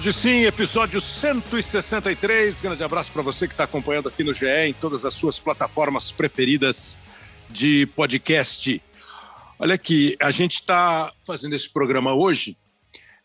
Hoje 0.00 0.14
sim, 0.14 0.44
episódio 0.44 0.98
163. 0.98 2.62
Grande 2.62 2.82
abraço 2.82 3.12
para 3.12 3.20
você 3.20 3.46
que 3.46 3.52
está 3.52 3.64
acompanhando 3.64 4.08
aqui 4.08 4.24
no 4.24 4.32
GE, 4.32 4.46
em 4.46 4.72
todas 4.72 5.04
as 5.04 5.12
suas 5.12 5.38
plataformas 5.38 6.10
preferidas 6.10 6.98
de 7.50 7.84
podcast. 7.94 8.82
Olha 9.58 9.74
aqui, 9.74 10.16
a 10.18 10.30
gente 10.30 10.54
está 10.54 11.12
fazendo 11.18 11.54
esse 11.54 11.70
programa 11.70 12.14
hoje 12.14 12.56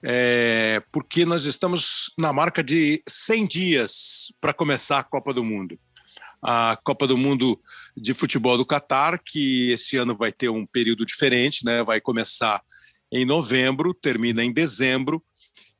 é, 0.04 0.84
porque 0.92 1.26
nós 1.26 1.46
estamos 1.46 2.12
na 2.18 2.34
marca 2.34 2.62
de 2.62 3.02
100 3.08 3.48
dias 3.48 4.34
para 4.42 4.52
começar 4.52 5.00
a 5.00 5.04
Copa 5.04 5.34
do 5.34 5.46
Mundo. 5.46 5.80
A 6.44 6.78
Copa 6.84 7.08
do 7.08 7.18
Mundo 7.18 7.58
de 7.96 8.14
Futebol 8.14 8.58
do 8.58 8.66
Catar, 8.66 9.18
que 9.24 9.72
esse 9.72 9.96
ano 9.96 10.14
vai 10.14 10.34
ter 10.34 10.50
um 10.50 10.66
período 10.66 11.06
diferente, 11.06 11.64
né? 11.64 11.86
vai 11.86 12.02
começar 12.02 12.62
em 13.10 13.24
novembro, 13.24 13.94
termina 13.94 14.44
em 14.44 14.52
dezembro 14.52 15.24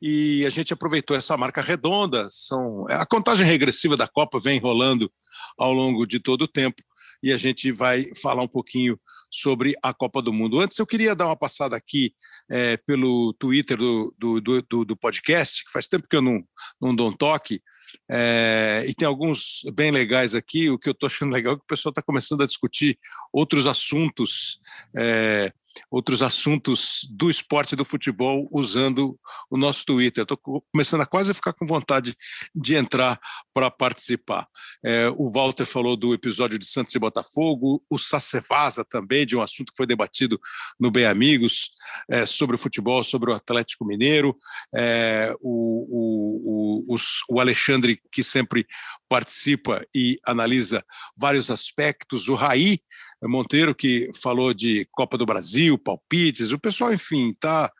e 0.08 0.46
a 0.46 0.52
gente 0.52 0.72
aproveitou 0.72 1.18
essa 1.18 1.36
marca 1.36 1.64
redonda. 1.64 2.28
São 2.30 2.86
a 2.88 3.08
contagem 3.08 3.44
regressiva 3.48 3.98
da 3.98 4.08
Copa 4.08 4.38
vem 4.38 4.60
rolando 4.60 5.12
ao 5.58 5.74
longo 5.74 6.06
de 6.06 6.20
todo 6.20 6.44
o 6.44 6.48
tempo 6.48 6.80
e 7.24 7.34
a 7.34 7.38
gente 7.38 7.72
vai 7.72 8.06
falar 8.22 8.44
um 8.44 8.48
pouquinho 8.48 9.00
sobre 9.32 9.74
a 9.82 9.92
Copa 9.96 10.22
do 10.22 10.32
Mundo. 10.32 10.60
Antes, 10.60 10.78
eu 10.78 10.86
queria 10.86 11.16
dar 11.16 11.26
uma 11.26 11.36
passada 11.36 11.76
aqui 11.76 12.14
é, 12.52 12.78
pelo 12.78 13.34
Twitter 13.40 13.78
do, 13.78 14.14
do, 14.16 14.40
do, 14.40 14.86
do, 14.86 14.96
podcast, 14.96 15.66
que 15.66 15.72
faz 15.72 15.88
tempo 15.88 16.08
que 16.08 16.16
eu 16.16 16.22
não, 16.22 16.44
não 16.80 16.96
dou 16.96 17.10
um 17.10 17.18
toque, 17.18 17.60
é, 18.08 18.86
e 18.88 18.94
tem 18.94 19.08
alguns 19.08 19.62
bem 19.74 19.90
legais 19.90 20.36
aqui. 20.36 20.70
O 20.70 20.78
que 20.78 20.88
eu 20.88 20.94
estou 20.94 21.08
achando 21.08 21.34
legal 21.34 21.54
é 21.54 21.58
que 21.58 21.64
o 21.64 21.68
pessoal 21.68 21.90
está 21.90 22.04
começando 22.04 22.44
a 22.44 22.46
discutir 22.46 23.00
outros 23.34 23.66
assuntos. 23.66 24.60
É, 24.96 25.52
outros 25.90 26.22
assuntos 26.22 27.08
do 27.12 27.30
esporte 27.30 27.74
e 27.74 27.76
do 27.76 27.86
futebol 27.86 28.48
usando 28.52 29.20
o 29.50 29.58
nosso 29.58 29.86
Twitter. 29.86 30.24
Estou 30.24 30.64
começando 30.72 31.02
a 31.02 31.06
quase 31.06 31.34
ficar 31.34 31.54
com 31.54 31.66
vontade 31.66 32.16
de 32.54 32.76
entrar 32.76 33.20
para 33.54 33.70
participar. 33.70 34.48
É, 34.84 35.10
o 35.16 35.30
Walter 35.30 35.66
falou 35.66 35.96
do 35.96 36.14
episódio 36.14 36.58
de 36.58 36.66
Santos 36.66 36.94
e 36.96 37.00
Botafogo, 37.00 37.84
o 37.90 37.98
Sacevasa 37.98 38.84
também, 38.84 39.26
de 39.26 39.36
um 39.36 39.42
assunto 39.42 39.72
que 39.72 39.78
foi 39.78 39.88
debatido 39.88 40.40
no 40.80 40.92
Bem 40.92 41.06
Amigos, 41.06 41.72
é, 42.10 42.26
sobre 42.26 42.56
o 42.56 42.60
futebol, 42.60 43.04
sobre 43.04 43.32
o 43.32 43.34
Atlético 43.34 43.86
Mineiro, 43.86 44.36
é, 44.76 45.34
o, 45.42 46.86
o, 46.90 46.96
o, 46.96 46.98
o 47.30 47.40
Alexandre, 47.40 48.00
que 48.12 48.24
sempre 48.24 48.66
participa 49.08 49.86
e 49.94 50.18
analisa 50.26 50.84
vários 51.18 51.52
aspectos, 51.52 52.28
o 52.28 52.36
Raí, 52.36 52.80
Monteiro, 53.24 53.74
que 53.74 54.10
falou 54.22 54.54
de 54.54 54.88
Copa 54.92 55.18
do 55.18 55.26
Brasil, 55.26 55.78
palpites, 55.78 56.52
o 56.52 56.60
pessoal, 56.60 56.94
enfim, 56.94 57.30
está 57.30 57.72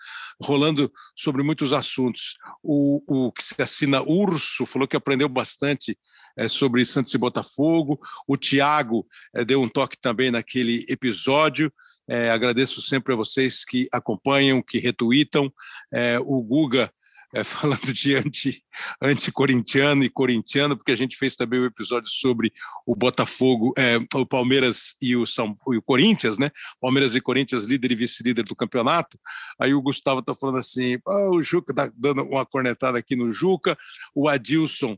rolando 0.42 0.92
sobre 1.16 1.44
muitos 1.44 1.74
assuntos. 1.74 2.36
O, 2.64 3.02
o 3.08 3.32
que 3.32 3.44
se 3.44 3.62
assina 3.62 4.02
Urso 4.02 4.66
falou 4.66 4.88
que 4.88 4.96
aprendeu 4.96 5.30
bastante 5.30 5.98
é, 6.38 6.48
sobre 6.48 6.86
Santos 6.86 7.14
e 7.14 7.18
Botafogo. 7.18 8.00
O 8.28 8.38
Tiago 8.38 9.06
é, 9.34 9.46
deu 9.46 9.62
um 9.62 9.70
toque 9.70 9.98
também 10.00 10.32
naquele 10.32 10.86
episódio. 10.90 11.72
É, 12.08 12.30
agradeço 12.30 12.82
sempre 12.82 13.14
a 13.14 13.18
vocês 13.18 13.66
que 13.66 13.88
acompanham, 13.92 14.62
que 14.62 14.78
retweetam. 14.78 15.52
É, 15.94 16.20
o 16.20 16.42
Guga 16.42 16.92
é, 17.36 17.44
falando 17.44 17.92
de 17.92 18.16
anti, 18.16 18.64
anti-corintiano 19.02 20.04
e 20.04 20.10
corintiano, 20.10 20.78
porque 20.78 20.94
a 20.94 20.96
gente 20.96 21.18
fez 21.18 21.36
também 21.36 21.60
um 21.60 21.66
episódio 21.66 22.10
sobre 22.10 22.54
o 22.86 22.96
Botafogo, 22.96 23.74
é, 23.78 23.98
o 24.16 24.26
Palmeiras 24.26 24.96
e 25.02 25.16
o, 25.16 25.28
São, 25.28 25.56
e 25.74 25.78
o 25.78 25.82
Corinthians, 25.82 26.38
né? 26.38 26.50
Palmeiras 26.80 27.14
e 27.14 27.22
Corinthians, 27.22 27.66
líder 27.66 27.92
e 27.92 27.96
vice-líder 27.96 28.44
do 28.44 28.56
campeonato. 28.56 29.20
Aí 29.60 29.74
o 29.74 29.82
Gustavo 29.82 30.22
está 30.22 30.34
falando 30.34 30.60
assim: 30.60 30.98
oh, 31.06 31.36
o 31.36 31.42
Juca 31.42 31.74
está 31.74 31.92
dando 31.96 32.24
uma 32.24 32.46
cornetada 32.46 32.98
aqui 32.98 33.16
no 33.16 33.32
Juca, 33.32 33.78
o 34.16 34.30
Adilson 34.30 34.98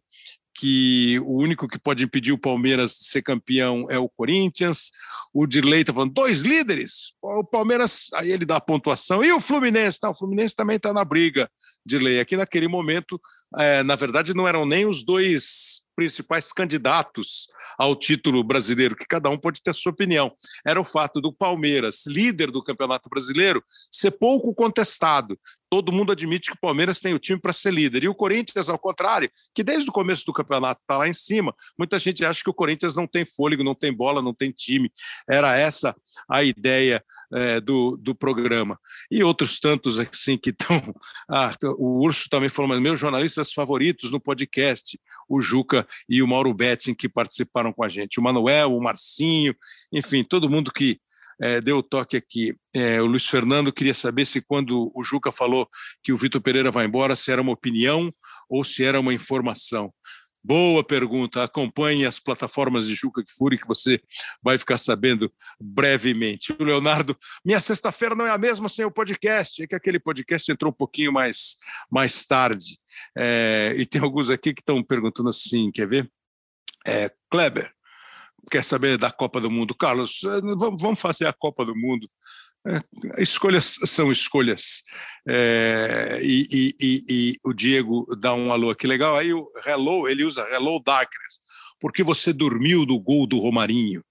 que 0.58 1.20
o 1.20 1.38
único 1.38 1.68
que 1.68 1.78
pode 1.78 2.04
impedir 2.04 2.32
o 2.32 2.38
Palmeiras 2.38 2.92
de 2.96 3.06
ser 3.06 3.22
campeão 3.22 3.86
é 3.90 4.00
o 4.00 4.10
Corinthians. 4.10 4.90
O 5.32 5.46
Dirley 5.46 5.82
está 5.82 5.94
falando, 5.94 6.14
dois 6.14 6.42
líderes. 6.42 7.14
O 7.22 7.44
Palmeiras, 7.44 8.08
aí 8.16 8.32
ele 8.32 8.44
dá 8.44 8.56
a 8.56 8.62
pontuação. 8.62 9.24
E 9.24 9.32
o 9.32 9.40
Fluminense? 9.40 10.00
Não, 10.02 10.10
o 10.10 10.16
Fluminense 10.16 10.56
também 10.56 10.78
está 10.78 10.92
na 10.92 11.06
briga 11.06 11.48
de 11.86 12.00
lei. 12.00 12.20
Aqui 12.20 12.36
naquele 12.36 12.68
momento, 12.68 13.22
é, 13.56 13.84
na 13.84 13.96
verdade, 13.96 14.34
não 14.34 14.48
eram 14.48 14.66
nem 14.66 14.88
os 14.88 15.04
dois 15.04 15.84
principais 15.96 16.52
candidatos 16.52 17.48
ao 17.78 17.96
título 17.96 18.44
brasileiro, 18.44 18.96
que 18.96 19.06
cada 19.06 19.30
um 19.30 19.38
pode 19.38 19.62
ter 19.62 19.74
sua 19.74 19.92
opinião. 19.92 20.32
Era 20.66 20.82
o 20.82 20.86
fato 20.86 21.22
do 21.22 21.32
Palmeiras, 21.32 22.06
líder 22.08 22.52
do 22.52 22.64
Campeonato 22.64 23.10
Brasileiro, 23.10 23.64
ser 23.92 24.12
pouco 24.12 24.54
contestado. 24.54 25.40
Todo 25.70 25.92
mundo 25.92 26.14
admite 26.14 26.50
que 26.50 26.56
o 26.56 26.62
Palmeiras 26.62 27.02
tem 27.02 27.14
o 27.14 27.20
time 27.20 27.40
para 27.40 27.52
ser 27.52 27.74
líder. 27.74 28.04
E 28.04 28.08
o 28.08 28.16
Corinthians, 28.16 28.70
ao 28.70 28.80
contrário, 28.80 29.30
que 29.54 29.64
desde 29.64 29.90
o 29.90 29.94
começo 29.94 30.26
do 30.26 30.32
campeonato 30.32 30.82
está 30.82 30.98
lá 30.98 31.08
em 31.08 31.14
cima. 31.14 31.54
Muita 31.78 32.00
gente 32.00 32.24
acha 32.24 32.42
que 32.42 32.50
o 32.50 32.54
Corinthians 32.54 32.96
não 32.96 33.06
tem 33.06 33.26
fôlego, 33.26 33.64
não 33.64 33.76
tem 33.76 33.94
bola, 33.94 34.22
não 34.22 34.34
tem 34.34 34.50
time. 34.50 34.90
Era 35.30 35.58
essa 35.58 35.94
a 36.30 36.42
ideia 36.42 37.04
é, 37.34 37.60
do, 37.60 37.98
do 37.98 38.16
programa. 38.16 38.80
E 39.12 39.24
outros 39.24 39.60
tantos 39.60 40.00
assim 40.00 40.38
que 40.38 40.50
estão. 40.50 40.78
Ah, 41.30 41.54
o 41.78 42.02
Urso 42.06 42.30
também 42.30 42.48
falou, 42.48 42.70
mas 42.70 42.80
meus 42.80 43.00
jornalistas 43.00 43.52
favoritos 43.52 44.12
no 44.12 44.20
podcast, 44.20 44.98
o 45.28 45.42
Juca 45.42 45.88
e 46.08 46.22
o 46.22 46.28
Mauro 46.28 46.54
Betting, 46.54 46.94
que 46.94 47.10
participaram 47.10 47.74
com 47.74 47.84
a 47.84 47.90
gente. 47.90 48.20
O 48.20 48.24
Manuel, 48.24 48.76
o 48.76 48.82
Marcinho, 48.82 49.56
enfim, 49.92 50.24
todo 50.24 50.50
mundo 50.50 50.72
que 50.72 51.00
é, 51.42 51.62
deu 51.62 51.78
o 51.78 51.84
toque 51.84 52.18
aqui. 52.18 52.56
É, 52.74 53.02
o 53.02 53.06
Luiz 53.06 53.26
Fernando 53.26 53.72
queria 53.72 53.94
saber 53.94 54.26
se 54.26 54.42
quando 54.42 54.92
o 54.94 55.04
Juca 55.04 55.32
falou 55.32 55.68
que 56.04 56.12
o 56.12 56.18
Vitor 56.18 56.42
Pereira 56.42 56.72
vai 56.72 56.86
embora, 56.86 57.16
se 57.16 57.32
era 57.32 57.42
uma 57.42 57.52
opinião 57.52 58.12
ou 58.50 58.64
se 58.64 58.84
era 58.84 59.00
uma 59.00 59.14
informação. 59.14 59.94
Boa 60.44 60.82
pergunta. 60.82 61.44
Acompanhe 61.44 62.06
as 62.06 62.20
plataformas 62.20 62.88
de 62.88 62.96
Juca 62.96 63.22
Kfouri 63.22 63.58
que 63.58 63.68
você 63.68 64.00
vai 64.42 64.58
ficar 64.58 64.78
sabendo 64.78 65.30
brevemente. 65.60 66.56
O 66.58 66.64
Leonardo, 66.64 67.18
minha 67.44 67.60
sexta-feira 67.60 68.16
não 68.16 68.26
é 68.26 68.32
a 68.32 68.38
mesma 68.38 68.70
sem 68.70 68.86
o 68.86 68.92
podcast. 68.92 69.62
É 69.62 69.68
que 69.68 69.76
aquele 69.76 70.00
podcast 70.00 70.50
entrou 70.50 70.72
um 70.72 70.76
pouquinho 70.76 71.12
mais, 71.12 71.58
mais 71.92 72.24
tarde. 72.24 72.80
É, 73.18 73.74
e 73.78 73.86
tem 73.86 74.02
alguns 74.02 74.30
aqui 74.30 74.54
que 74.54 74.62
estão 74.62 74.84
perguntando 74.84 75.30
assim, 75.30 75.72
quer 75.72 75.88
ver? 75.88 76.12
É, 76.86 77.10
Kleber, 77.30 77.72
quer 78.50 78.64
saber 78.64 78.98
da 78.98 79.12
Copa 79.12 79.42
do 79.42 79.52
Mundo? 79.52 79.76
Carlos, 79.76 80.22
é, 80.24 80.42
vamos 80.80 81.00
fazer 81.00 81.28
a 81.28 81.34
Copa 81.34 81.66
do 81.66 81.76
Mundo. 81.76 82.10
É, 82.68 83.22
escolhas 83.22 83.78
são 83.86 84.12
escolhas. 84.12 84.84
É, 85.28 86.20
e, 86.22 86.48
e, 86.52 86.76
e, 86.80 87.04
e, 87.10 87.36
o 87.44 87.54
Diego 87.54 88.06
dá 88.20 88.34
um 88.34 88.52
alô 88.52 88.70
aqui 88.70 88.88
legal. 88.88 89.16
Aí 89.16 89.34
o 89.34 89.50
Hello, 89.66 90.08
ele 90.08 90.24
usa 90.24 90.48
Hello 90.50 90.82
Darkness, 90.84 91.40
porque 91.80 92.04
você 92.04 92.34
dormiu 92.34 92.86
do 92.86 93.00
gol 93.00 93.26
do 93.28 93.40
Romarinho. 93.40 94.04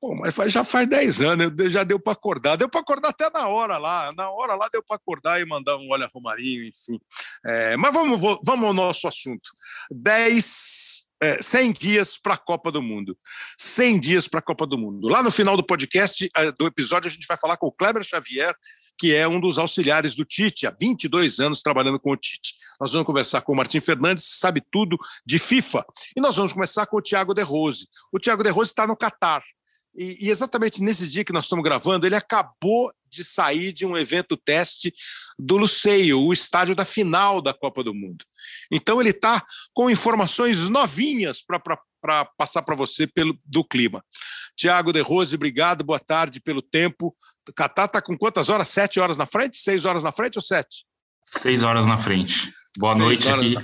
Pô, 0.00 0.14
mas 0.14 0.52
já 0.52 0.62
faz 0.62 0.86
10 0.86 1.20
anos, 1.22 1.72
já 1.72 1.82
deu 1.82 1.98
para 1.98 2.12
acordar. 2.12 2.56
Deu 2.56 2.68
para 2.68 2.80
acordar 2.80 3.08
até 3.08 3.28
na 3.30 3.48
hora 3.48 3.78
lá. 3.78 4.12
Na 4.16 4.30
hora 4.30 4.54
lá 4.54 4.68
deu 4.72 4.82
para 4.82 4.96
acordar 4.96 5.40
e 5.40 5.44
mandar 5.44 5.76
um 5.76 5.90
olha 5.90 6.08
Romarinho, 6.14 6.64
enfim. 6.64 7.00
É, 7.44 7.76
mas 7.76 7.92
vamos, 7.92 8.20
vamos 8.44 8.66
ao 8.66 8.74
nosso 8.74 9.08
assunto. 9.08 9.50
10 9.90 11.08
é, 11.20 11.42
100 11.42 11.72
dias 11.72 12.16
para 12.16 12.34
a 12.34 12.38
Copa 12.38 12.70
do 12.70 12.80
Mundo. 12.80 13.18
100 13.56 13.98
dias 13.98 14.28
para 14.28 14.38
a 14.38 14.42
Copa 14.42 14.66
do 14.66 14.78
Mundo. 14.78 15.08
Lá 15.08 15.22
no 15.22 15.32
final 15.32 15.56
do 15.56 15.66
podcast, 15.66 16.30
é, 16.36 16.52
do 16.52 16.66
episódio, 16.66 17.08
a 17.08 17.12
gente 17.12 17.26
vai 17.26 17.36
falar 17.36 17.56
com 17.56 17.66
o 17.66 17.72
Kleber 17.72 18.04
Xavier, 18.04 18.54
que 18.96 19.14
é 19.14 19.26
um 19.26 19.40
dos 19.40 19.58
auxiliares 19.58 20.14
do 20.14 20.24
Tite, 20.24 20.66
há 20.66 20.76
22 20.78 21.40
anos 21.40 21.60
trabalhando 21.60 21.98
com 21.98 22.12
o 22.12 22.16
Tite. 22.16 22.54
Nós 22.80 22.92
vamos 22.92 23.06
conversar 23.06 23.40
com 23.40 23.52
o 23.52 23.56
Martim 23.56 23.80
Fernandes, 23.80 24.38
sabe 24.38 24.62
tudo 24.70 24.96
de 25.26 25.38
FIFA. 25.38 25.84
E 26.16 26.20
nós 26.20 26.36
vamos 26.36 26.52
começar 26.52 26.86
com 26.86 26.98
o 26.98 27.02
Thiago 27.02 27.34
De 27.34 27.42
Rose. 27.42 27.88
O 28.12 28.20
Thiago 28.20 28.44
De 28.44 28.50
Rose 28.50 28.70
está 28.70 28.86
no 28.86 28.96
Catar. 28.96 29.42
E, 29.98 30.26
e, 30.26 30.30
exatamente 30.30 30.80
nesse 30.80 31.08
dia 31.08 31.24
que 31.24 31.32
nós 31.32 31.46
estamos 31.46 31.64
gravando, 31.64 32.06
ele 32.06 32.14
acabou 32.14 32.92
de 33.10 33.24
sair 33.24 33.72
de 33.72 33.84
um 33.84 33.96
evento 33.96 34.36
teste 34.36 34.94
do 35.36 35.56
Luceio, 35.56 36.20
o 36.20 36.32
estádio 36.32 36.74
da 36.74 36.84
final 36.84 37.42
da 37.42 37.52
Copa 37.52 37.82
do 37.82 37.92
Mundo. 37.92 38.24
Então 38.70 39.00
ele 39.00 39.10
está 39.10 39.44
com 39.74 39.90
informações 39.90 40.68
novinhas 40.68 41.42
para 41.42 42.24
passar 42.36 42.62
para 42.62 42.76
você 42.76 43.08
pelo, 43.08 43.36
do 43.44 43.64
clima. 43.64 44.04
Tiago 44.54 44.92
De 44.92 45.00
Rose, 45.00 45.34
obrigado, 45.34 45.82
boa 45.82 45.98
tarde 45.98 46.40
pelo 46.40 46.62
tempo. 46.62 47.16
Catar 47.56 47.86
está 47.86 48.00
com 48.00 48.16
quantas 48.16 48.48
horas? 48.48 48.68
Sete 48.68 49.00
horas 49.00 49.16
na 49.16 49.26
frente? 49.26 49.58
Seis 49.58 49.84
horas 49.84 50.04
na 50.04 50.12
frente 50.12 50.36
ou 50.36 50.42
sete? 50.42 50.86
Seis 51.24 51.64
horas 51.64 51.88
na 51.88 51.98
frente. 51.98 52.54
Boa 52.76 52.94
noite 52.94 53.28
aqui. 53.28 53.54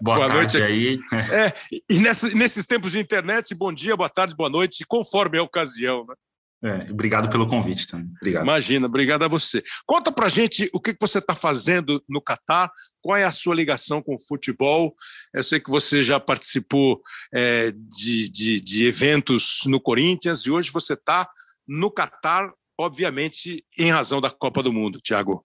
Boa, 0.00 0.16
boa 0.16 0.28
tarde 0.28 0.58
noite 0.58 0.70
aí. 0.70 1.00
É, 1.32 1.54
e 1.88 1.98
nessa, 1.98 2.28
nesses 2.30 2.66
tempos 2.66 2.92
de 2.92 2.98
internet, 2.98 3.54
bom 3.54 3.72
dia, 3.72 3.96
boa 3.96 4.08
tarde, 4.08 4.36
boa 4.36 4.50
noite, 4.50 4.84
conforme 4.86 5.38
a 5.38 5.42
ocasião, 5.42 6.04
né? 6.06 6.14
É, 6.60 6.90
obrigado 6.90 7.30
pelo 7.30 7.46
convite 7.46 7.86
também. 7.86 8.10
Obrigado. 8.16 8.42
Imagina, 8.42 8.86
obrigado 8.86 9.22
a 9.22 9.28
você. 9.28 9.62
Conta 9.86 10.10
pra 10.10 10.28
gente 10.28 10.68
o 10.72 10.80
que 10.80 10.96
você 11.00 11.18
está 11.18 11.34
fazendo 11.34 12.02
no 12.08 12.20
Catar, 12.20 12.70
qual 13.00 13.16
é 13.16 13.24
a 13.24 13.30
sua 13.30 13.54
ligação 13.54 14.02
com 14.02 14.16
o 14.16 14.20
futebol. 14.20 14.94
Eu 15.32 15.44
sei 15.44 15.60
que 15.60 15.70
você 15.70 16.02
já 16.02 16.18
participou 16.18 17.00
é, 17.32 17.70
de, 17.70 18.28
de, 18.28 18.60
de, 18.60 18.86
eventos 18.86 19.60
no 19.66 19.80
Corinthians 19.80 20.40
e 20.40 20.50
hoje 20.50 20.72
você 20.72 20.94
está 20.94 21.28
no 21.66 21.92
Catar, 21.92 22.52
obviamente, 22.76 23.64
em 23.78 23.92
razão 23.92 24.20
da 24.20 24.30
Copa 24.30 24.60
do 24.60 24.72
Mundo, 24.72 25.00
Tiago. 25.00 25.44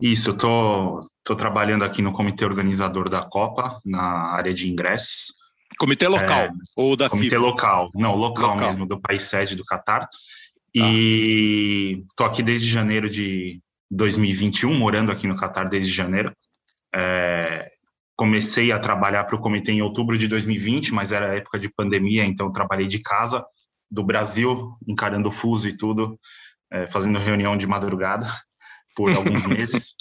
Isso, 0.00 0.30
eu 0.30 0.36
tô, 0.36 1.08
Estou 1.28 1.36
trabalhando 1.36 1.84
aqui 1.84 2.00
no 2.00 2.10
comitê 2.10 2.42
organizador 2.42 3.06
da 3.10 3.20
Copa, 3.20 3.78
na 3.84 4.32
área 4.32 4.54
de 4.54 4.66
ingressos. 4.66 5.30
Comitê 5.78 6.08
local 6.08 6.44
é, 6.44 6.50
ou 6.74 6.96
da 6.96 7.10
comitê 7.10 7.28
FIFA? 7.28 7.42
Comitê 7.42 7.52
local, 7.52 7.88
não, 7.96 8.14
local, 8.14 8.52
local, 8.52 8.66
mesmo, 8.66 8.86
do 8.86 8.98
país 8.98 9.24
sede 9.24 9.54
do 9.54 9.62
Catar. 9.62 10.00
Tá. 10.00 10.08
E 10.74 12.02
estou 12.10 12.26
aqui 12.26 12.42
desde 12.42 12.66
janeiro 12.66 13.10
de 13.10 13.60
2021, 13.90 14.72
morando 14.72 15.12
aqui 15.12 15.26
no 15.26 15.36
Catar 15.36 15.64
desde 15.64 15.92
janeiro. 15.92 16.32
É, 16.94 17.68
comecei 18.16 18.72
a 18.72 18.78
trabalhar 18.78 19.24
para 19.24 19.36
o 19.36 19.40
comitê 19.40 19.72
em 19.72 19.82
outubro 19.82 20.16
de 20.16 20.28
2020, 20.28 20.94
mas 20.94 21.12
era 21.12 21.36
época 21.36 21.58
de 21.58 21.68
pandemia, 21.76 22.24
então 22.24 22.50
trabalhei 22.50 22.86
de 22.86 23.00
casa, 23.00 23.44
do 23.90 24.02
Brasil, 24.02 24.78
encarando 24.86 25.28
o 25.28 25.32
fuso 25.32 25.68
e 25.68 25.76
tudo, 25.76 26.18
é, 26.72 26.86
fazendo 26.86 27.18
reunião 27.18 27.54
de 27.54 27.66
madrugada 27.66 28.26
por 28.96 29.14
alguns 29.14 29.44
meses. 29.44 29.94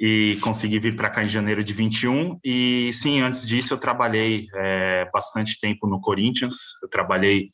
E 0.00 0.38
consegui 0.40 0.78
vir 0.78 0.96
para 0.96 1.10
cá 1.10 1.22
em 1.22 1.28
janeiro 1.28 1.62
de 1.62 1.72
21. 1.72 2.38
E 2.44 2.90
sim, 2.92 3.20
antes 3.20 3.46
disso 3.46 3.74
eu 3.74 3.78
trabalhei 3.78 4.46
é, 4.54 5.08
bastante 5.12 5.58
tempo 5.58 5.86
no 5.86 6.00
Corinthians. 6.00 6.54
Eu 6.82 6.88
trabalhei 6.88 7.50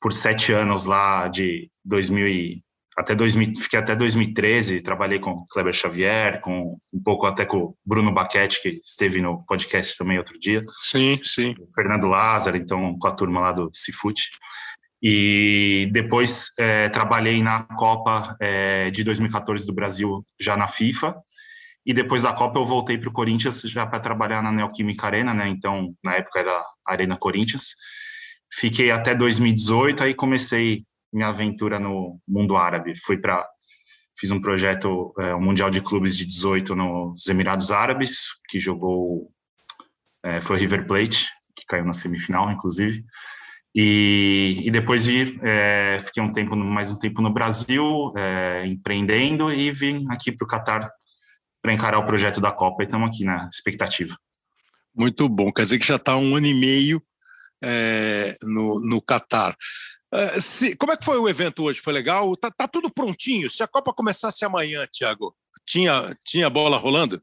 por 0.00 0.12
sete 0.12 0.52
anos 0.52 0.84
lá 0.84 1.28
de 1.28 1.70
2000 1.84 2.28
e, 2.28 2.60
até 2.96 3.14
2000, 3.14 3.54
fiquei 3.56 3.78
até 3.78 3.96
2013, 3.96 4.82
trabalhei 4.82 5.18
com 5.18 5.46
Kleber 5.46 5.72
Xavier, 5.72 6.40
com 6.40 6.76
um 6.92 7.02
pouco 7.02 7.26
até 7.26 7.44
com 7.44 7.58
o 7.58 7.76
Bruno 7.84 8.12
Baquete, 8.12 8.60
que 8.60 8.80
esteve 8.84 9.22
no 9.22 9.44
podcast 9.46 9.96
também 9.96 10.18
outro 10.18 10.38
dia. 10.38 10.62
Sim, 10.82 11.18
sim. 11.24 11.54
Fernando 11.74 12.06
Lázaro, 12.06 12.56
então 12.56 12.96
com 12.98 13.08
a 13.08 13.12
turma 13.12 13.40
lá 13.40 13.52
do 13.52 13.70
Cifute. 13.72 14.24
E 15.02 15.88
depois 15.90 16.50
é, 16.58 16.88
trabalhei 16.90 17.42
na 17.42 17.64
Copa 17.76 18.36
é, 18.40 18.90
de 18.90 19.02
2014 19.02 19.66
do 19.66 19.72
Brasil, 19.72 20.24
já 20.38 20.56
na 20.56 20.68
FIFA. 20.68 21.16
E 21.84 21.92
depois 21.92 22.22
da 22.22 22.32
Copa 22.32 22.60
eu 22.60 22.64
voltei 22.64 22.96
para 22.96 23.08
o 23.08 23.12
Corinthians 23.12 23.62
já 23.62 23.86
para 23.86 24.00
trabalhar 24.00 24.42
na 24.42 24.52
Neoquímica 24.52 25.06
Arena, 25.06 25.34
né? 25.34 25.48
Então, 25.48 25.88
na 26.04 26.14
época 26.14 26.38
era 26.38 26.62
Arena 26.86 27.16
Corinthians. 27.16 27.74
Fiquei 28.52 28.90
até 28.90 29.14
2018, 29.14 30.04
aí 30.04 30.14
comecei 30.14 30.82
minha 31.12 31.28
aventura 31.28 31.78
no 31.78 32.18
mundo 32.28 32.56
árabe. 32.56 32.92
Fui 33.04 33.18
para 33.18 33.44
fiz 34.18 34.30
um 34.30 34.40
projeto, 34.40 35.12
é, 35.18 35.34
um 35.34 35.40
Mundial 35.40 35.70
de 35.70 35.80
Clubes 35.80 36.16
de 36.16 36.24
18 36.24 36.76
nos 36.76 37.26
Emirados 37.26 37.72
Árabes, 37.72 38.28
que 38.48 38.60
jogou 38.60 39.32
é, 40.24 40.40
foi 40.40 40.58
River 40.58 40.86
Plate, 40.86 41.26
que 41.56 41.64
caiu 41.66 41.84
na 41.84 41.92
semifinal, 41.92 42.50
inclusive. 42.50 43.04
E, 43.74 44.62
e 44.64 44.70
depois 44.70 45.06
vir, 45.06 45.40
é, 45.42 45.98
fiquei 46.00 46.22
um 46.22 46.32
tempo, 46.32 46.54
mais 46.54 46.92
um 46.92 46.98
tempo 46.98 47.22
no 47.22 47.32
Brasil, 47.32 48.12
é, 48.16 48.66
empreendendo, 48.66 49.50
e 49.50 49.70
vim 49.70 50.06
aqui 50.10 50.30
para 50.30 50.44
o 50.44 50.48
Catar 50.48 50.90
para 51.62 51.72
encarar 51.72 51.98
o 51.98 52.04
projeto 52.04 52.40
da 52.40 52.50
Copa 52.50 52.82
e 52.82 52.86
estamos 52.86 53.08
aqui 53.08 53.24
na 53.24 53.48
expectativa. 53.48 54.18
Muito 54.94 55.28
bom, 55.28 55.52
quer 55.52 55.62
dizer 55.62 55.78
que 55.78 55.86
já 55.86 55.96
está 55.96 56.16
um 56.16 56.36
ano 56.36 56.46
e 56.46 56.52
meio 56.52 57.02
é, 57.62 58.36
no, 58.42 58.80
no 58.80 59.00
Catar. 59.00 59.56
É, 60.12 60.40
se, 60.40 60.76
como 60.76 60.92
é 60.92 60.96
que 60.96 61.04
foi 61.04 61.18
o 61.18 61.28
evento 61.28 61.62
hoje? 61.62 61.80
Foi 61.80 61.92
legal? 61.92 62.36
Tá, 62.36 62.50
tá 62.50 62.68
tudo 62.68 62.92
prontinho. 62.92 63.48
Se 63.48 63.62
a 63.62 63.68
Copa 63.68 63.94
começasse 63.94 64.44
amanhã, 64.44 64.86
Thiago, 64.92 65.34
tinha, 65.64 66.14
tinha 66.24 66.50
bola 66.50 66.76
rolando? 66.76 67.22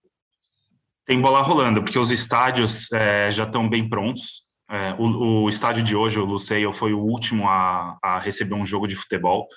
Tem 1.06 1.20
bola 1.20 1.42
rolando, 1.42 1.84
porque 1.84 2.00
os 2.00 2.10
estádios 2.10 2.92
é, 2.92 3.32
já 3.32 3.44
estão 3.44 3.70
bem 3.70 3.88
prontos. 3.88 4.44
É, 4.72 4.94
o, 4.98 5.44
o, 5.44 5.50
estádio 5.50 5.84
de 5.84 5.96
hoje, 5.96 6.20
o 6.20 6.26
Luceio, 6.26 6.72
foi 6.72 6.94
o 6.94 7.00
último 7.00 7.48
a, 7.48 7.98
a 8.02 8.20
receber 8.20 8.54
um 8.54 8.66
jogo 8.66 8.88
de 8.88 8.96
futebol. 8.96 9.48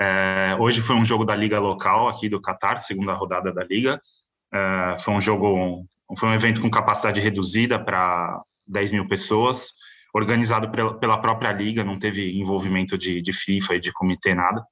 É, 0.00 0.56
hoje 0.58 0.80
foi 0.80 0.94
um 0.94 1.04
jogo 1.04 1.24
da 1.24 1.34
liga 1.34 1.58
local 1.58 2.08
aqui 2.08 2.28
do 2.28 2.40
Catar, 2.40 2.78
segunda 2.78 3.12
rodada 3.14 3.52
da 3.52 3.64
liga. 3.64 4.00
É, 4.52 4.94
foi 4.98 5.14
um 5.14 5.20
jogo, 5.20 5.84
foi 6.16 6.28
um 6.28 6.34
evento 6.34 6.60
com 6.60 6.70
capacidade 6.70 7.20
reduzida 7.20 7.82
para 7.82 8.40
10 8.66 8.92
mil 8.92 9.08
pessoas, 9.08 9.72
organizado 10.14 10.70
pela, 10.70 11.20
própria 11.20 11.52
liga, 11.52 11.82
não 11.82 11.98
teve 11.98 12.38
envolvimento 12.38 12.96
de, 12.96 13.20
de 13.20 13.32
FIFA 13.32 13.74
e 13.74 13.80
de 13.80 13.92
comitê, 13.92 14.34
nada. 14.34 14.64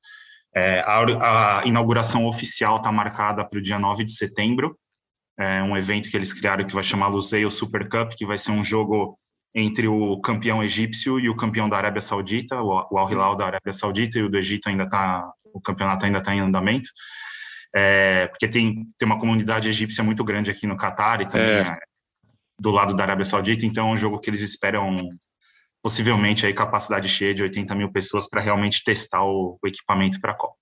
É, 0.55 0.81
a, 0.81 1.61
a, 1.61 1.67
inauguração 1.67 2.27
oficial 2.27 2.77
está 2.79 2.91
marcada 2.91 3.45
para 3.45 3.59
o 3.59 3.63
dia 3.63 3.79
9 3.79 4.05
de 4.05 4.13
setembro, 4.13 4.79
é 5.39 5.63
um 5.63 5.77
evento 5.77 6.11
que 6.11 6.17
eles 6.17 6.33
criaram 6.33 6.65
que 6.65 6.75
vai 6.75 6.83
chamar 6.83 7.09
Luseio 7.09 7.51
Super 7.51 7.89
Cup, 7.89 8.15
que 8.17 8.25
vai 8.25 8.39
ser 8.39 8.53
um 8.53 8.65
jogo 8.65 9.19
entre 9.59 9.89
o 9.89 10.21
campeão 10.21 10.63
egípcio 10.63 11.19
e 11.19 11.31
o 11.31 11.35
campeão 11.35 11.67
da 11.67 11.79
Arábia 11.79 12.03
Saudita, 12.03 12.61
o 12.61 12.99
Al 12.99 13.11
Hilal 13.11 13.35
da 13.35 13.47
Arábia 13.47 13.73
Saudita 13.73 14.19
e 14.19 14.23
o 14.23 14.29
do 14.29 14.37
Egito 14.37 14.69
ainda 14.69 14.85
está, 14.85 15.33
o 15.47 15.59
campeonato 15.59 16.05
ainda 16.05 16.19
está 16.19 16.35
em 16.35 16.41
andamento, 16.41 16.91
é, 17.75 18.27
porque 18.27 18.47
tem, 18.47 18.85
tem 18.99 19.07
uma 19.07 19.19
comunidade 19.19 19.67
egípcia 19.67 20.05
muito 20.05 20.23
grande 20.23 20.51
aqui 20.51 20.67
no 20.67 20.77
Catar 20.77 21.23
e 21.23 21.27
também 21.27 21.55
é. 21.55 21.61
é 21.61 21.73
do 22.61 22.71
lado 22.71 22.95
da 22.95 23.05
Arábia 23.05 23.25
Saudita, 23.25 23.65
então 23.65 23.89
é 23.89 23.93
um 23.93 23.97
jogo 23.97 24.21
que 24.21 24.29
eles 24.29 24.43
esperam 24.43 25.09
possivelmente 25.83 26.45
aí 26.45 26.53
capacidade 26.53 27.09
cheia 27.09 27.35
de 27.35 27.43
80 27.43 27.75
mil 27.75 27.91
pessoas 27.91 28.29
para 28.29 28.43
realmente 28.43 28.85
testar 28.85 29.25
o, 29.25 29.59
o 29.63 29.67
equipamento 29.67 30.21
para 30.21 30.33
a 30.33 30.37
Copa. 30.37 30.57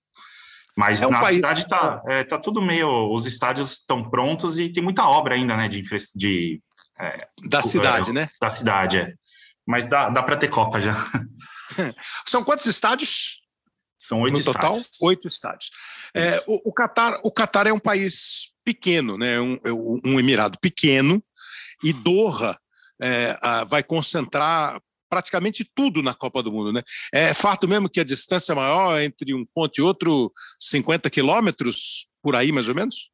Mas 0.77 1.01
é 1.01 1.07
um 1.07 1.11
na 1.11 1.21
país... 1.21 1.35
cidade 1.35 1.61
está 1.61 2.01
é, 2.07 2.23
tá 2.23 2.37
tudo 2.37 2.61
meio. 2.61 3.11
Os 3.11 3.25
estádios 3.25 3.73
estão 3.73 4.09
prontos 4.09 4.59
e 4.59 4.69
tem 4.69 4.83
muita 4.83 5.07
obra 5.07 5.35
ainda, 5.35 5.55
né? 5.55 5.69
De, 5.69 5.81
de 6.15 6.61
é, 6.99 7.27
da 7.47 7.61
cidade, 7.61 8.09
é, 8.11 8.13
né? 8.13 8.27
Da 8.41 8.49
cidade, 8.49 8.97
é. 8.97 9.13
Mas 9.65 9.87
dá, 9.87 10.09
dá 10.09 10.21
para 10.21 10.37
ter 10.37 10.47
Copa 10.47 10.79
já. 10.79 10.93
São 12.25 12.43
quantos 12.43 12.65
estádios? 12.65 13.41
São 13.97 14.21
oito 14.21 14.37
no 14.37 14.43
total, 14.43 14.77
oito 15.01 15.27
estádios. 15.27 15.71
É, 16.13 16.43
o, 16.45 16.69
o, 16.69 16.73
Catar, 16.73 17.19
o 17.23 17.31
Catar 17.31 17.65
é 17.65 17.73
um 17.73 17.79
país 17.79 18.51
pequeno, 18.63 19.17
né? 19.17 19.39
Um, 19.39 19.59
é 19.63 19.71
um 19.71 20.19
emirado 20.19 20.59
pequeno 20.59 21.23
e 21.83 21.91
Doha 21.91 22.57
é, 23.01 23.37
a, 23.41 23.63
vai 23.63 23.83
concentrar 23.83 24.79
praticamente 25.09 25.63
tudo 25.73 26.03
na 26.03 26.13
Copa 26.13 26.43
do 26.43 26.51
Mundo, 26.51 26.73
né? 26.73 26.81
É 27.13 27.33
fato 27.33 27.67
mesmo 27.67 27.89
que 27.89 27.99
a 27.99 28.03
distância 28.03 28.53
maior 28.53 28.99
entre 28.99 29.33
um 29.33 29.45
ponto 29.53 29.79
e 29.79 29.81
outro, 29.81 30.31
50 30.59 31.09
quilômetros 31.09 32.07
por 32.21 32.35
aí, 32.35 32.51
mais 32.51 32.67
ou 32.67 32.75
menos? 32.75 33.11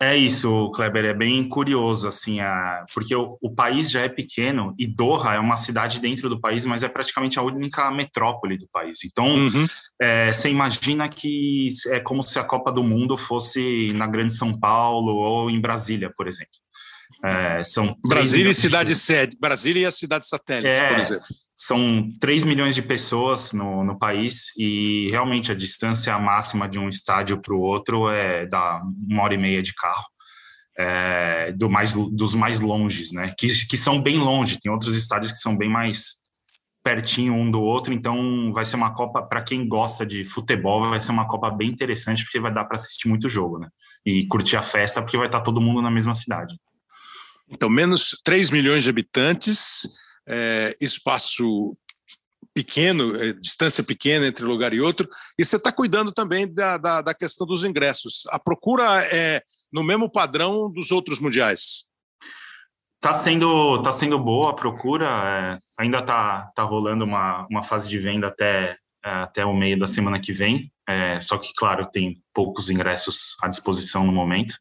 É 0.00 0.16
isso, 0.16 0.70
Kleber, 0.72 1.04
é 1.04 1.14
bem 1.14 1.48
curioso, 1.48 2.08
assim, 2.08 2.40
a... 2.40 2.84
porque 2.92 3.14
o, 3.14 3.38
o, 3.40 3.54
país 3.54 3.88
já 3.88 4.00
é 4.00 4.08
pequeno 4.08 4.74
e 4.76 4.86
Doha 4.86 5.34
é 5.34 5.38
uma 5.38 5.56
cidade 5.56 6.00
dentro 6.00 6.28
do 6.28 6.40
país, 6.40 6.66
mas 6.66 6.82
é 6.82 6.88
praticamente 6.88 7.38
a 7.38 7.42
única 7.42 7.90
metrópole 7.92 8.58
do 8.58 8.68
país. 8.72 9.04
Então, 9.04 9.26
uhum. 9.26 9.66
é, 10.00 10.32
você 10.32 10.50
imagina 10.50 11.08
que 11.08 11.68
é 11.88 12.00
como 12.00 12.22
se 12.22 12.38
a 12.40 12.44
Copa 12.44 12.72
do 12.72 12.82
Mundo 12.82 13.16
fosse 13.16 13.92
na 13.92 14.06
Grande 14.08 14.32
São 14.32 14.58
Paulo 14.58 15.16
ou 15.16 15.48
em 15.48 15.60
Brasília, 15.60 16.10
por 16.16 16.26
exemplo. 16.26 16.52
É, 17.24 17.62
são 17.62 17.96
Brasília 18.06 18.50
e 18.50 18.54
cidade 18.54 18.94
sede, 18.94 19.36
Brasília 19.40 19.82
e 19.82 19.86
a 19.86 19.90
cidade 19.90 20.28
satélite, 20.28 20.78
é, 20.78 20.88
por 20.88 20.98
exemplo. 20.98 21.24
São 21.56 22.08
3 22.20 22.44
milhões 22.44 22.74
de 22.74 22.82
pessoas 22.82 23.52
no, 23.52 23.84
no 23.84 23.96
país 23.96 24.46
e 24.58 25.08
realmente 25.10 25.52
a 25.52 25.54
distância 25.54 26.18
máxima 26.18 26.68
de 26.68 26.78
um 26.78 26.88
estádio 26.88 27.40
para 27.40 27.54
o 27.54 27.60
outro 27.60 28.10
é 28.10 28.44
da 28.46 28.80
uma 29.08 29.22
hora 29.22 29.34
e 29.34 29.38
meia 29.38 29.62
de 29.62 29.72
carro. 29.74 30.04
É, 30.76 31.52
do 31.52 31.70
mais, 31.70 31.94
dos 31.94 32.34
mais 32.34 32.60
longes, 32.60 33.12
né? 33.12 33.32
Que, 33.38 33.46
que 33.66 33.76
são 33.76 34.02
bem 34.02 34.18
longe. 34.18 34.58
Tem 34.60 34.72
outros 34.72 34.96
estádios 34.96 35.30
que 35.30 35.38
são 35.38 35.56
bem 35.56 35.70
mais 35.70 36.14
pertinho 36.82 37.32
um 37.32 37.50
do 37.50 37.62
outro. 37.62 37.94
Então, 37.94 38.52
vai 38.52 38.64
ser 38.64 38.74
uma 38.74 38.92
Copa 38.92 39.22
para 39.22 39.40
quem 39.40 39.66
gosta 39.66 40.04
de 40.04 40.24
futebol. 40.24 40.90
Vai 40.90 40.98
ser 40.98 41.12
uma 41.12 41.28
Copa 41.28 41.48
bem 41.50 41.70
interessante 41.70 42.24
porque 42.24 42.38
vai 42.38 42.52
dar 42.52 42.64
para 42.64 42.74
assistir 42.76 43.08
muito 43.08 43.28
jogo, 43.28 43.58
né? 43.58 43.68
E 44.04 44.26
curtir 44.26 44.56
a 44.56 44.62
festa 44.62 45.00
porque 45.00 45.16
vai 45.16 45.26
estar 45.26 45.40
todo 45.40 45.60
mundo 45.60 45.80
na 45.80 45.90
mesma 45.90 46.14
cidade. 46.14 46.56
Então, 47.48 47.70
menos 47.70 48.20
3 48.24 48.50
milhões 48.50 48.84
de 48.84 48.90
habitantes 48.90 49.88
é, 50.26 50.74
espaço 50.80 51.76
pequeno, 52.54 53.16
é, 53.16 53.32
distância 53.32 53.82
pequena 53.82 54.26
entre 54.26 54.44
lugar 54.44 54.72
e 54.72 54.80
outro, 54.80 55.08
e 55.38 55.44
você 55.44 55.56
está 55.56 55.72
cuidando 55.72 56.12
também 56.12 56.52
da, 56.52 56.78
da, 56.78 57.02
da, 57.02 57.14
questão 57.14 57.46
dos 57.46 57.64
ingressos. 57.64 58.22
A 58.28 58.38
procura 58.38 59.04
é 59.12 59.42
no 59.72 59.82
mesmo 59.82 60.08
padrão 60.08 60.70
dos 60.70 60.92
outros 60.92 61.18
mundiais? 61.18 61.84
Está 62.96 63.12
sendo, 63.12 63.82
tá 63.82 63.90
sendo 63.90 64.18
boa 64.18 64.52
a 64.52 64.54
procura, 64.54 65.06
é, 65.06 65.82
ainda 65.82 65.98
está 65.98 66.50
tá 66.54 66.62
rolando 66.62 67.04
uma, 67.04 67.46
uma 67.50 67.62
fase 67.62 67.90
de 67.90 67.98
venda 67.98 68.28
até, 68.28 68.78
é, 69.04 69.10
até 69.10 69.44
o 69.44 69.52
meio 69.52 69.78
da 69.78 69.86
semana 69.86 70.20
que 70.20 70.32
vem, 70.32 70.70
é, 70.88 71.18
só 71.18 71.36
que, 71.36 71.52
claro, 71.54 71.90
tem 71.90 72.22
poucos 72.32 72.70
ingressos 72.70 73.34
à 73.42 73.48
disposição 73.48 74.06
no 74.06 74.12
momento, 74.12 74.54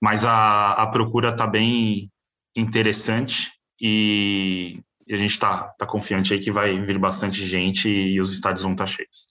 mas 0.00 0.24
a, 0.24 0.72
a 0.72 0.86
procura 0.88 1.30
está 1.30 1.46
bem 1.46 2.08
interessante 2.54 3.53
e, 3.80 4.80
a 5.10 5.16
gente 5.16 5.32
está 5.32 5.64
tá 5.78 5.86
confiante 5.86 6.32
aí 6.32 6.40
que 6.40 6.50
vai 6.50 6.80
vir 6.80 6.98
bastante 6.98 7.44
gente 7.44 7.88
e 7.88 8.20
os 8.20 8.32
estádios 8.32 8.62
vão 8.62 8.72
estar 8.72 8.84
tá 8.84 8.90
cheios. 8.90 9.30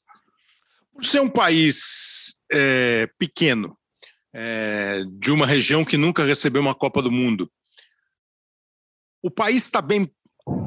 Por 0.94 1.04
ser 1.04 1.20
um 1.22 1.30
país 1.30 2.36
é, 2.52 3.10
pequeno, 3.18 3.76
é, 4.32 5.04
de 5.20 5.32
uma 5.32 5.48
região 5.48 5.84
que 5.84 5.98
nunca 5.98 6.24
recebeu 6.24 6.62
uma 6.62 6.76
Copa 6.76 7.02
do 7.02 7.12
Mundo, 7.12 7.52
o 9.24 9.32
país 9.32 9.64
está 9.64 9.82
bem 9.82 10.12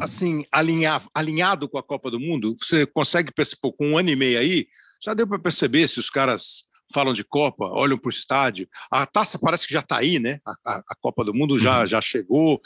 assim 0.00 0.44
alinhado, 0.50 1.08
alinhado 1.14 1.68
com 1.68 1.78
a 1.78 1.82
Copa 1.82 2.10
do 2.10 2.18
Mundo? 2.18 2.56
Você 2.58 2.86
consegue 2.86 3.32
perceber 3.32 3.72
com 3.76 3.90
um 3.90 3.98
ano 3.98 4.10
e 4.10 4.16
meio 4.16 4.38
aí? 4.38 4.66
Já 5.02 5.14
deu 5.14 5.28
para 5.28 5.38
perceber 5.38 5.86
se 5.88 6.00
os 6.00 6.10
caras 6.10 6.66
falam 6.92 7.12
de 7.12 7.24
Copa, 7.24 7.66
olham 7.66 7.98
para 7.98 8.08
o 8.08 8.12
estádio. 8.12 8.68
A 8.90 9.06
taça 9.06 9.38
parece 9.38 9.66
que 9.66 9.74
já 9.74 9.80
está 9.80 9.98
aí, 9.98 10.18
né? 10.18 10.38
A, 10.46 10.52
a, 10.64 10.76
a, 10.88 10.94
Copa 11.00 11.24
do 11.24 11.34
Mundo 11.34 11.58
já, 11.58 11.80
uhum. 11.80 11.86
já 11.86 12.00
chegou. 12.00 12.60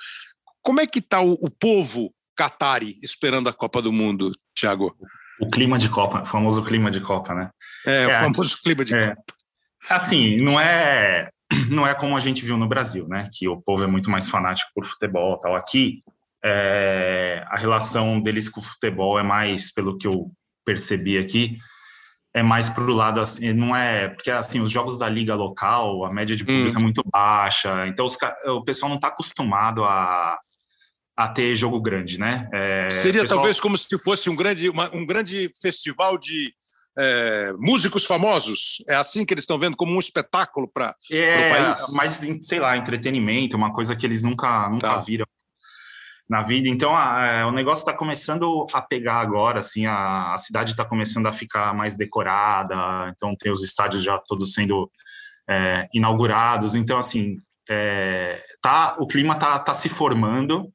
Como 0.62 0.81
é 0.81 0.87
que 0.87 0.99
está 0.99 1.21
o, 1.21 1.33
o 1.35 1.50
povo 1.50 2.12
catari 2.37 2.99
esperando 3.02 3.49
a 3.49 3.52
Copa 3.52 3.83
do 3.83 3.93
Mundo, 3.93 4.33
Thiago? 4.55 4.97
O 5.40 5.50
clima 5.50 5.79
de 5.79 5.88
Copa, 5.88 6.23
o 6.23 6.25
famoso 6.25 6.64
clima 6.64 6.90
de 6.90 7.00
Copa, 7.00 7.35
né? 7.35 7.50
É, 7.87 8.07
o 8.07 8.11
é, 8.11 8.21
famoso 8.21 8.62
clima 8.62 8.85
de 8.85 8.95
é, 8.95 9.14
Copa. 9.14 9.35
Assim, 9.88 10.37
não 10.37 10.61
é 10.61 11.31
não 11.71 11.87
é 11.87 11.95
como 11.95 12.17
a 12.17 12.21
gente 12.21 12.45
viu 12.45 12.57
no 12.57 12.69
Brasil, 12.69 13.07
né? 13.09 13.29
Que 13.33 13.49
o 13.49 13.61
povo 13.61 13.85
é 13.85 13.87
muito 13.87 14.11
mais 14.11 14.29
fanático 14.29 14.71
por 14.75 14.85
futebol, 14.85 15.38
tal. 15.38 15.57
Aqui 15.57 16.02
é, 16.45 17.45
a 17.49 17.57
relação 17.57 18.21
deles 18.21 18.49
com 18.49 18.61
o 18.61 18.62
futebol 18.62 19.19
é 19.19 19.23
mais, 19.23 19.73
pelo 19.73 19.97
que 19.97 20.07
eu 20.07 20.31
percebi 20.64 21.19
aqui, 21.19 21.59
é 22.33 22.43
mais 22.43 22.71
para 22.71 22.85
o 22.85 22.95
lado 22.95 23.21
assim, 23.21 23.52
não 23.52 23.75
é 23.75 24.09
porque 24.09 24.31
assim 24.31 24.61
os 24.61 24.71
jogos 24.71 24.97
da 24.97 25.09
liga 25.09 25.35
local, 25.35 26.05
a 26.05 26.12
média 26.12 26.37
de 26.37 26.45
público 26.45 26.76
hum. 26.76 26.81
é 26.81 26.83
muito 26.83 27.02
baixa, 27.11 27.87
então 27.88 28.07
os, 28.07 28.17
o 28.47 28.64
pessoal 28.64 28.88
não 28.88 28.97
está 28.97 29.09
acostumado 29.09 29.85
a, 29.85 30.38
a 31.21 31.29
ter 31.29 31.55
jogo 31.55 31.79
grande, 31.83 32.19
né? 32.19 32.49
É, 32.50 32.89
Seria 32.89 33.21
pessoal... 33.21 33.41
talvez 33.41 33.61
como 33.61 33.77
se 33.77 33.99
fosse 33.99 34.31
um 34.31 34.35
grande, 34.35 34.71
uma, 34.71 34.91
um 34.97 35.05
grande 35.05 35.50
festival 35.61 36.17
de 36.17 36.55
é, 36.99 37.53
músicos 37.59 38.07
famosos. 38.07 38.83
É 38.89 38.95
assim 38.95 39.27
que 39.27 39.35
eles 39.35 39.43
estão 39.43 39.59
vendo 39.59 39.77
como 39.77 39.95
um 39.95 39.99
espetáculo 39.99 40.67
para 40.67 40.95
é, 41.12 41.47
o 41.47 41.50
país. 41.50 41.93
Mas 41.93 42.27
sei 42.41 42.59
lá, 42.59 42.75
entretenimento, 42.75 43.55
uma 43.55 43.71
coisa 43.71 43.95
que 43.95 44.07
eles 44.07 44.23
nunca 44.23 44.71
nunca 44.71 44.95
tá. 44.95 44.97
viram 45.03 45.27
na 46.27 46.41
vida. 46.41 46.71
Então, 46.71 46.97
a, 46.97 47.43
a, 47.43 47.47
o 47.49 47.53
negócio 47.53 47.83
está 47.83 47.93
começando 47.93 48.67
a 48.73 48.81
pegar 48.81 49.17
agora, 49.17 49.59
assim, 49.59 49.85
a, 49.85 50.33
a 50.33 50.39
cidade 50.39 50.71
está 50.71 50.87
começando 50.87 51.27
a 51.27 51.33
ficar 51.33 51.75
mais 51.75 51.97
decorada. 51.97 53.11
Então, 53.15 53.37
tem 53.37 53.53
os 53.53 53.62
estádios 53.62 54.03
já 54.03 54.17
todos 54.17 54.55
sendo 54.55 54.91
é, 55.47 55.87
inaugurados. 55.93 56.75
Então, 56.75 56.99
assim, 56.99 57.37
é, 57.69 58.43
tá, 58.62 58.97
o 58.99 59.07
clima 59.07 59.35
tá, 59.35 59.59
tá 59.59 59.75
se 59.75 59.91
formando, 59.91 60.73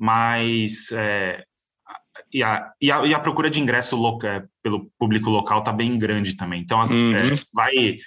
mas 0.00 0.90
é, 0.92 1.44
e, 2.32 2.42
a, 2.42 2.72
e, 2.80 2.90
a, 2.90 3.04
e 3.04 3.12
a 3.12 3.20
procura 3.20 3.50
de 3.50 3.60
ingresso 3.60 3.94
local, 3.96 4.30
é, 4.30 4.44
pelo 4.62 4.90
público 4.98 5.28
local 5.28 5.62
tá 5.62 5.72
bem 5.72 5.98
grande 5.98 6.36
também. 6.36 6.62
Então, 6.62 6.80
assim, 6.80 7.12
uhum. 7.12 7.36
vai 7.52 7.98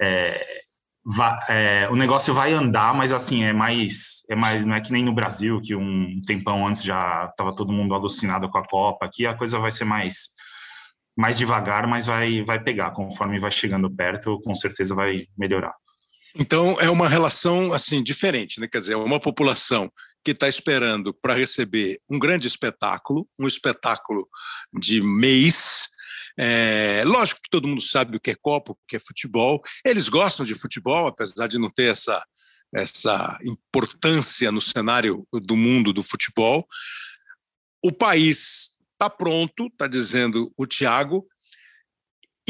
é, 0.00 0.60
vai, 1.04 1.36
é, 1.48 1.88
o 1.90 1.96
negócio 1.96 2.32
vai 2.32 2.52
andar, 2.52 2.94
mas 2.94 3.10
assim, 3.10 3.42
é 3.42 3.52
mais, 3.52 4.22
é 4.30 4.36
mais, 4.36 4.64
não 4.64 4.76
é 4.76 4.80
que 4.80 4.92
nem 4.92 5.04
no 5.04 5.12
Brasil, 5.12 5.60
que 5.60 5.74
um 5.74 6.20
tempão 6.26 6.66
antes 6.66 6.84
já 6.84 7.26
estava 7.30 7.54
todo 7.54 7.72
mundo 7.72 7.94
alucinado 7.94 8.48
com 8.48 8.58
a 8.58 8.66
Copa, 8.66 9.06
aqui 9.06 9.26
a 9.26 9.34
coisa 9.34 9.58
vai 9.58 9.72
ser 9.72 9.84
mais 9.84 10.30
mais 11.16 11.36
devagar, 11.36 11.86
mas 11.86 12.06
vai, 12.06 12.42
vai 12.44 12.62
pegar, 12.62 12.92
conforme 12.92 13.38
vai 13.38 13.50
chegando 13.50 13.90
perto, 13.90 14.40
com 14.42 14.54
certeza 14.54 14.94
vai 14.94 15.26
melhorar. 15.36 15.74
Então 16.34 16.78
é 16.80 16.88
uma 16.88 17.08
relação 17.08 17.72
assim 17.72 18.02
diferente, 18.02 18.60
né? 18.60 18.68
Quer 18.70 18.78
dizer, 18.78 18.92
é 18.94 18.96
uma 18.96 19.20
população 19.20 19.90
que 20.24 20.32
está 20.32 20.48
esperando 20.48 21.14
para 21.14 21.34
receber 21.34 22.00
um 22.10 22.18
grande 22.18 22.46
espetáculo, 22.46 23.28
um 23.38 23.46
espetáculo 23.46 24.28
de 24.72 25.00
mês, 25.02 25.88
é, 26.38 27.02
lógico 27.04 27.40
que 27.42 27.50
todo 27.50 27.68
mundo 27.68 27.80
sabe 27.80 28.16
o 28.16 28.20
que 28.20 28.30
é 28.30 28.34
Copa, 28.34 28.72
o 28.72 28.78
que 28.86 28.96
é 28.96 29.00
futebol. 29.00 29.62
Eles 29.84 30.08
gostam 30.08 30.44
de 30.44 30.54
futebol, 30.54 31.06
apesar 31.06 31.46
de 31.46 31.58
não 31.58 31.70
ter 31.70 31.92
essa, 31.92 32.24
essa 32.74 33.38
importância 33.44 34.50
no 34.52 34.60
cenário 34.60 35.26
do 35.32 35.56
mundo 35.56 35.92
do 35.92 36.02
futebol. 36.02 36.66
O 37.82 37.92
país 37.92 38.78
está 38.92 39.08
pronto, 39.08 39.66
está 39.66 39.86
dizendo 39.86 40.52
o 40.56 40.66
Tiago, 40.66 41.26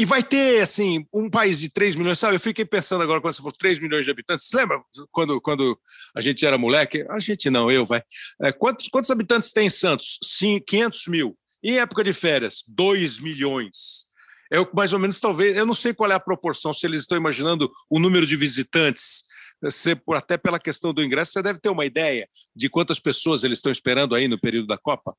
e 0.01 0.05
vai 0.05 0.23
ter, 0.23 0.63
assim, 0.63 1.05
um 1.13 1.29
país 1.29 1.59
de 1.59 1.69
3 1.69 1.93
milhões, 1.93 2.17
sabe? 2.17 2.35
Eu 2.35 2.39
fiquei 2.39 2.65
pensando 2.65 3.03
agora, 3.03 3.21
quando 3.21 3.35
você 3.35 3.37
falou 3.37 3.53
3 3.55 3.79
milhões 3.79 4.03
de 4.03 4.09
habitantes, 4.09 4.47
você 4.47 4.57
lembra 4.57 4.81
quando, 5.11 5.39
quando 5.39 5.79
a 6.15 6.21
gente 6.21 6.43
era 6.43 6.57
moleque? 6.57 7.05
A 7.07 7.19
gente 7.19 7.51
não, 7.51 7.69
eu, 7.69 7.85
vai. 7.85 8.01
É, 8.41 8.51
quantos, 8.51 8.87
quantos 8.87 9.11
habitantes 9.11 9.51
tem 9.51 9.67
em 9.67 9.69
Santos? 9.69 10.17
Sim, 10.23 10.59
500 10.65 11.07
mil. 11.07 11.37
Em 11.63 11.77
época 11.77 12.03
de 12.03 12.13
férias, 12.13 12.63
2 12.67 13.19
milhões. 13.19 14.07
É 14.51 14.57
mais 14.73 14.91
ou 14.91 14.97
menos, 14.97 15.19
talvez, 15.19 15.55
eu 15.55 15.67
não 15.67 15.75
sei 15.75 15.93
qual 15.93 16.11
é 16.11 16.15
a 16.15 16.19
proporção, 16.19 16.73
se 16.73 16.83
eles 16.87 17.01
estão 17.01 17.15
imaginando 17.15 17.71
o 17.87 17.99
número 17.99 18.25
de 18.25 18.35
visitantes. 18.35 19.25
Você, 19.61 19.95
até 20.15 20.35
pela 20.35 20.57
questão 20.57 20.91
do 20.91 21.03
ingresso, 21.03 21.33
você 21.33 21.43
deve 21.43 21.59
ter 21.59 21.69
uma 21.69 21.85
ideia 21.85 22.27
de 22.55 22.69
quantas 22.69 22.99
pessoas 22.99 23.43
eles 23.43 23.59
estão 23.59 23.71
esperando 23.71 24.15
aí 24.15 24.27
no 24.27 24.41
período 24.41 24.65
da 24.65 24.79
Copa? 24.79 25.15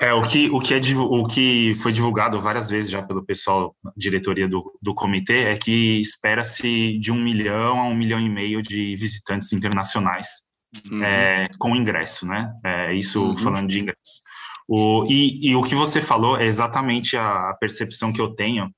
É, 0.00 0.12
o 0.12 0.22
que, 0.22 0.48
o 0.48 0.60
que, 0.60 0.74
é, 0.74 0.80
o 0.96 1.26
que 1.26 1.74
foi 1.82 1.92
divulgado 1.92 2.40
várias 2.40 2.70
vezes 2.70 2.90
já 2.90 3.02
pelo 3.02 3.24
pessoal, 3.24 3.74
diretoria 3.96 4.46
do, 4.46 4.72
do 4.80 4.94
comitê, 4.94 5.44
é 5.46 5.56
que 5.56 6.00
espera-se 6.00 6.96
de 6.98 7.10
um 7.10 7.20
milhão 7.20 7.80
a 7.80 7.84
um 7.84 7.96
milhão 7.96 8.20
e 8.20 8.28
meio 8.28 8.62
de 8.62 8.94
visitantes 8.94 9.52
internacionais 9.52 10.42
uhum. 10.88 11.02
é, 11.02 11.48
com 11.58 11.74
ingresso, 11.74 12.26
né? 12.26 12.52
É, 12.64 12.94
isso 12.94 13.20
uhum. 13.20 13.38
falando 13.38 13.68
de 13.68 13.80
ingresso. 13.80 14.22
O, 14.68 15.06
e, 15.08 15.48
e, 15.48 15.56
o 15.56 15.62
que 15.62 15.74
você 15.74 16.00
falou 16.00 16.36
é 16.36 16.44
exatamente 16.44 17.16
a 17.16 17.54
percepção 17.58 18.12
que 18.12 18.20
eu 18.20 18.34
tenho, 18.34 18.70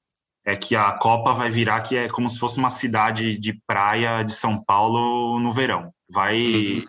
é 0.47 0.57
que 0.57 0.75
a 0.75 0.93
Copa 0.93 1.33
vai 1.33 1.51
virar 1.51 1.83
que 1.83 1.97
é 1.97 2.09
como 2.09 2.29
se 2.29 2.39
fosse 2.39 2.59
uma 2.59 2.71
cidade 2.71 3.37
de 3.37 3.61
praia 3.67 4.23
de 4.23 4.33
São 4.33 4.63
Paulo 4.65 5.39
no 5.39 5.53
verão. 5.53 5.93
Vai, 6.09 6.39
uhum. 6.39 6.85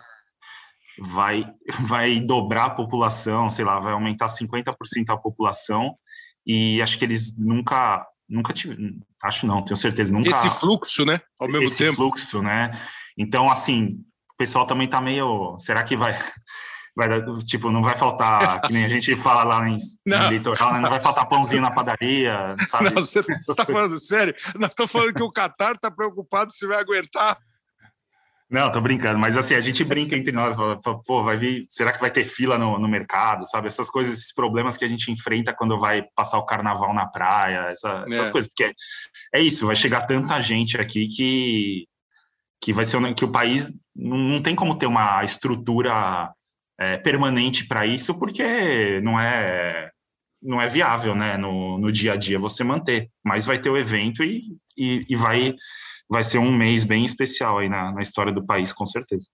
Vai, 0.98 1.44
vai 1.80 2.20
dobrar 2.20 2.66
a 2.66 2.70
população, 2.70 3.50
sei 3.50 3.64
lá, 3.64 3.78
vai 3.80 3.92
aumentar 3.92 4.26
50% 4.26 4.74
a 5.08 5.16
população, 5.16 5.94
e 6.46 6.82
acho 6.82 6.98
que 6.98 7.04
eles 7.04 7.38
nunca, 7.38 8.06
nunca 8.28 8.52
tiveram, 8.52 8.90
acho 9.22 9.46
não, 9.46 9.64
tenho 9.64 9.76
certeza, 9.76 10.12
nunca... 10.12 10.30
Esse 10.30 10.50
fluxo, 10.50 11.04
né, 11.04 11.20
ao 11.40 11.48
mesmo 11.48 11.64
esse 11.64 11.78
tempo. 11.78 11.90
Esse 11.90 11.96
fluxo, 11.96 12.42
né, 12.42 12.70
então, 13.16 13.50
assim, 13.50 14.00
o 14.32 14.36
pessoal 14.36 14.66
também 14.66 14.88
tá 14.88 15.00
meio, 15.00 15.56
será 15.58 15.82
que 15.84 15.96
vai 15.96 16.16
vai 16.94 17.08
tipo, 17.44 17.70
não 17.70 17.82
vai 17.82 17.96
faltar, 17.96 18.60
que 18.62 18.72
nem 18.72 18.84
a 18.84 18.88
gente 18.88 19.16
fala 19.16 19.44
lá 19.44 19.68
em, 19.68 19.76
no 20.06 20.28
litoral, 20.28 20.74
né? 20.74 20.80
não 20.80 20.90
vai 20.90 21.00
faltar 21.00 21.28
pãozinho 21.28 21.62
na 21.62 21.74
padaria, 21.74 22.54
sabe? 22.66 22.90
Não, 22.90 23.00
você 23.00 23.20
está 23.20 23.64
falando 23.64 23.98
sério? 23.98 24.34
Nós 24.56 24.70
estamos 24.70 24.92
falando 24.92 25.14
que 25.14 25.22
o 25.22 25.32
Qatar 25.32 25.72
está 25.72 25.90
preocupado 25.90 26.52
se 26.52 26.66
vai 26.66 26.78
aguentar. 26.78 27.38
Não, 28.52 28.70
tô 28.70 28.82
brincando, 28.82 29.18
mas 29.18 29.38
assim, 29.38 29.54
a 29.54 29.60
gente 29.60 29.82
brinca 29.82 30.14
entre 30.14 30.30
nós, 30.30 30.54
fala, 30.54 30.78
pô, 31.06 31.22
vai 31.22 31.38
vir, 31.38 31.64
será 31.68 31.90
que 31.90 31.98
vai 31.98 32.10
ter 32.10 32.22
fila 32.26 32.58
no, 32.58 32.78
no, 32.78 32.86
mercado, 32.86 33.48
sabe? 33.48 33.66
Essas 33.66 33.88
coisas, 33.88 34.14
esses 34.14 34.34
problemas 34.34 34.76
que 34.76 34.84
a 34.84 34.88
gente 34.88 35.10
enfrenta 35.10 35.54
quando 35.54 35.78
vai 35.78 36.02
passar 36.14 36.36
o 36.36 36.44
carnaval 36.44 36.92
na 36.92 37.06
praia, 37.06 37.68
essa, 37.70 38.04
essas 38.06 38.28
é. 38.28 38.30
coisas, 38.30 38.50
porque 38.50 38.64
é, 38.64 38.72
é, 39.36 39.40
isso, 39.40 39.64
vai 39.64 39.74
chegar 39.74 40.02
tanta 40.02 40.38
gente 40.38 40.78
aqui 40.78 41.08
que, 41.08 41.86
que 42.60 42.74
vai 42.74 42.84
ser, 42.84 43.14
que 43.14 43.24
o 43.24 43.32
país 43.32 43.72
não, 43.96 44.18
não 44.18 44.42
tem 44.42 44.54
como 44.54 44.76
ter 44.76 44.84
uma 44.86 45.24
estrutura 45.24 46.30
é, 46.78 46.98
permanente 46.98 47.66
para 47.66 47.86
isso, 47.86 48.18
porque 48.18 49.00
não 49.02 49.18
é 49.18 49.88
não 50.42 50.60
é 50.60 50.66
viável, 50.66 51.14
né, 51.14 51.36
no, 51.36 51.78
no 51.78 51.92
dia 51.92 52.14
a 52.14 52.16
dia 52.16 52.38
você 52.38 52.64
manter. 52.64 53.08
Mas 53.24 53.46
vai 53.46 53.60
ter 53.60 53.70
o 53.70 53.78
evento 53.78 54.24
e, 54.24 54.40
e, 54.76 55.04
e 55.08 55.16
vai 55.16 55.54
vai 56.08 56.22
ser 56.22 56.38
um 56.38 56.56
mês 56.56 56.84
bem 56.84 57.04
especial 57.04 57.58
aí 57.58 57.68
na, 57.68 57.92
na 57.92 58.02
história 58.02 58.32
do 58.32 58.44
país, 58.44 58.72
com 58.72 58.86
certeza. 58.86 59.26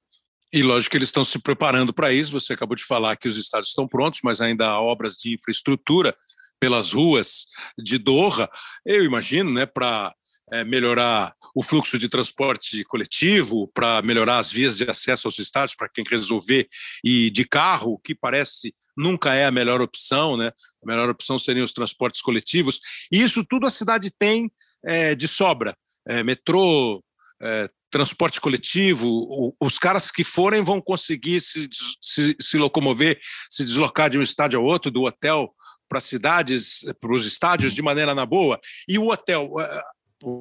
E 0.52 0.62
lógico 0.62 0.92
que 0.92 0.96
eles 0.96 1.08
estão 1.08 1.24
se 1.24 1.38
preparando 1.38 1.92
para 1.92 2.12
isso. 2.12 2.32
Você 2.32 2.54
acabou 2.54 2.74
de 2.74 2.84
falar 2.84 3.16
que 3.16 3.28
os 3.28 3.36
estádios 3.36 3.68
estão 3.68 3.86
prontos, 3.86 4.20
mas 4.24 4.40
ainda 4.40 4.66
há 4.66 4.80
obras 4.80 5.14
de 5.16 5.34
infraestrutura 5.34 6.16
pelas 6.58 6.92
ruas 6.92 7.46
de 7.78 7.98
Doha. 7.98 8.48
Eu 8.84 9.04
imagino, 9.04 9.52
né, 9.52 9.66
para 9.66 10.14
é, 10.50 10.64
melhorar 10.64 11.34
o 11.54 11.62
fluxo 11.62 11.98
de 11.98 12.08
transporte 12.08 12.82
coletivo, 12.84 13.68
para 13.74 14.00
melhorar 14.02 14.38
as 14.38 14.50
vias 14.50 14.78
de 14.78 14.90
acesso 14.90 15.28
aos 15.28 15.38
estádios 15.38 15.76
para 15.76 15.88
quem 15.88 16.04
resolver 16.08 16.66
ir 17.04 17.30
de 17.30 17.44
carro, 17.44 18.00
que 18.02 18.14
parece 18.14 18.74
nunca 18.96 19.34
é 19.34 19.46
a 19.46 19.52
melhor 19.52 19.80
opção, 19.80 20.36
né? 20.36 20.50
A 20.82 20.86
melhor 20.86 21.08
opção 21.08 21.38
seriam 21.38 21.64
os 21.64 21.72
transportes 21.72 22.20
coletivos. 22.20 22.80
E 23.12 23.22
isso 23.22 23.44
tudo 23.44 23.66
a 23.66 23.70
cidade 23.70 24.10
tem 24.18 24.50
é, 24.84 25.14
de 25.14 25.28
sobra. 25.28 25.76
É, 26.08 26.22
metrô, 26.22 27.02
é, 27.40 27.68
transporte 27.90 28.40
coletivo, 28.40 29.54
os 29.60 29.78
caras 29.78 30.10
que 30.10 30.24
forem 30.24 30.62
vão 30.62 30.80
conseguir 30.80 31.40
se, 31.40 31.68
se, 32.00 32.36
se 32.38 32.58
locomover, 32.58 33.18
se 33.50 33.64
deslocar 33.64 34.10
de 34.10 34.18
um 34.18 34.22
estádio 34.22 34.58
ao 34.58 34.64
outro, 34.64 34.90
do 34.90 35.02
hotel 35.02 35.52
para 35.88 36.00
cidades, 36.00 36.84
para 37.00 37.12
os 37.12 37.24
estádios 37.24 37.74
de 37.74 37.82
maneira 37.82 38.14
na 38.14 38.26
boa. 38.26 38.60
E 38.86 38.98
o 38.98 39.10
hotel, 39.10 39.50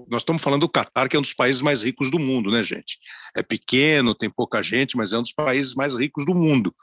nós 0.10 0.22
estamos 0.22 0.42
falando 0.42 0.62
do 0.62 0.70
Catar, 0.70 1.08
que 1.08 1.16
é 1.16 1.20
um 1.20 1.22
dos 1.22 1.34
países 1.34 1.62
mais 1.62 1.84
ricos 1.84 2.12
do 2.12 2.20
mundo, 2.20 2.52
né, 2.52 2.64
gente? 2.64 3.00
É 3.36 3.42
pequeno, 3.42 4.16
tem 4.16 4.30
pouca 4.30 4.62
gente, 4.62 4.98
mas 4.98 5.14
é 5.14 5.18
um 5.18 5.22
dos 5.22 5.34
países 5.34 5.74
mais 5.74 5.96
ricos 5.96 6.26
do 6.26 6.36
mundo. 6.36 6.74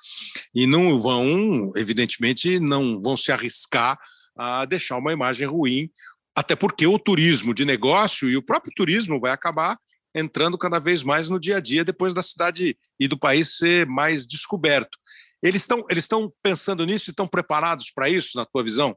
E 0.55 0.67
não 0.67 0.99
vão, 0.99 1.71
evidentemente, 1.76 2.59
não 2.59 3.00
vão 3.03 3.17
se 3.17 3.31
arriscar 3.31 3.99
a 4.37 4.64
deixar 4.64 4.97
uma 4.97 5.12
imagem 5.12 5.47
ruim, 5.47 5.88
até 6.35 6.57
porque 6.57 6.87
o 6.87 6.99
turismo 6.99 7.55
de 7.55 7.64
negócio 7.64 8.29
e 8.29 8.37
o 8.37 8.43
próprio 8.43 8.73
turismo 8.75 9.21
vai 9.21 9.31
acabar 9.31 9.79
entrando 10.14 10.57
cada 10.57 10.79
vez 10.79 11.03
mais 11.03 11.29
no 11.29 11.41
dia 11.41 11.57
a 11.57 11.61
dia 11.61 11.85
depois 11.85 12.14
da 12.14 12.23
cidade 12.23 12.76
e 12.99 13.09
do 13.09 13.19
país 13.19 13.57
ser 13.59 13.87
mais 13.87 14.26
descoberto. 14.26 14.99
Eles 15.43 15.62
estão 15.62 15.85
eles 15.91 16.05
estão 16.05 16.33
pensando 16.43 16.87
nisso 16.87 17.11
e 17.11 17.12
estão 17.12 17.26
preparados 17.26 17.91
para 17.91 18.09
isso, 18.09 18.37
na 18.37 18.47
tua 18.47 18.62
visão? 18.62 18.97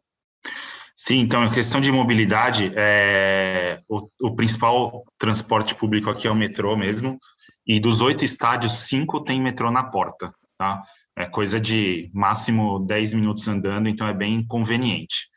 Sim, 0.96 1.20
então, 1.20 1.44
a 1.44 1.54
questão 1.54 1.80
de 1.80 1.92
mobilidade, 1.92 2.72
é, 2.76 3.78
o, 3.88 4.08
o, 4.20 4.36
principal 4.36 5.04
transporte 5.20 5.76
público 5.76 6.10
aqui 6.10 6.28
é 6.28 6.32
o 6.32 6.36
metrô 6.36 6.76
mesmo, 6.76 7.20
e 7.68 7.80
dos 7.80 8.02
oito 8.02 8.26
estádios, 8.26 8.88
cinco 8.88 9.24
tem 9.24 9.40
metrô 9.40 9.70
na 9.70 9.84
porta, 9.84 10.34
tá? 10.58 10.82
É 11.16 11.28
coisa 11.28 11.60
de 11.60 12.10
máximo 12.14 12.80
10 12.80 13.14
minutos 13.14 13.48
andando, 13.48 13.88
então 13.88 14.08
é 14.08 14.14
bem 14.14 14.44
conveniente. 14.48 15.28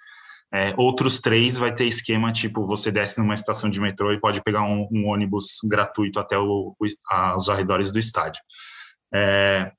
É, 0.52 0.74
outros 0.76 1.20
três 1.20 1.56
vai 1.56 1.72
ter 1.72 1.86
esquema 1.86 2.32
tipo 2.32 2.66
você 2.66 2.90
desce 2.90 3.20
numa 3.20 3.34
estação 3.34 3.70
de 3.70 3.80
metrô 3.80 4.12
e 4.12 4.20
pode 4.20 4.42
pegar 4.42 4.62
um, 4.62 4.88
um 4.90 5.06
ônibus 5.06 5.58
gratuito 5.64 6.18
até 6.18 6.36
o, 6.36 6.74
o, 6.76 6.86
os 7.36 7.48
arredores 7.48 7.92
do 7.92 7.98
estádio. 7.98 8.42
É, 9.14 9.70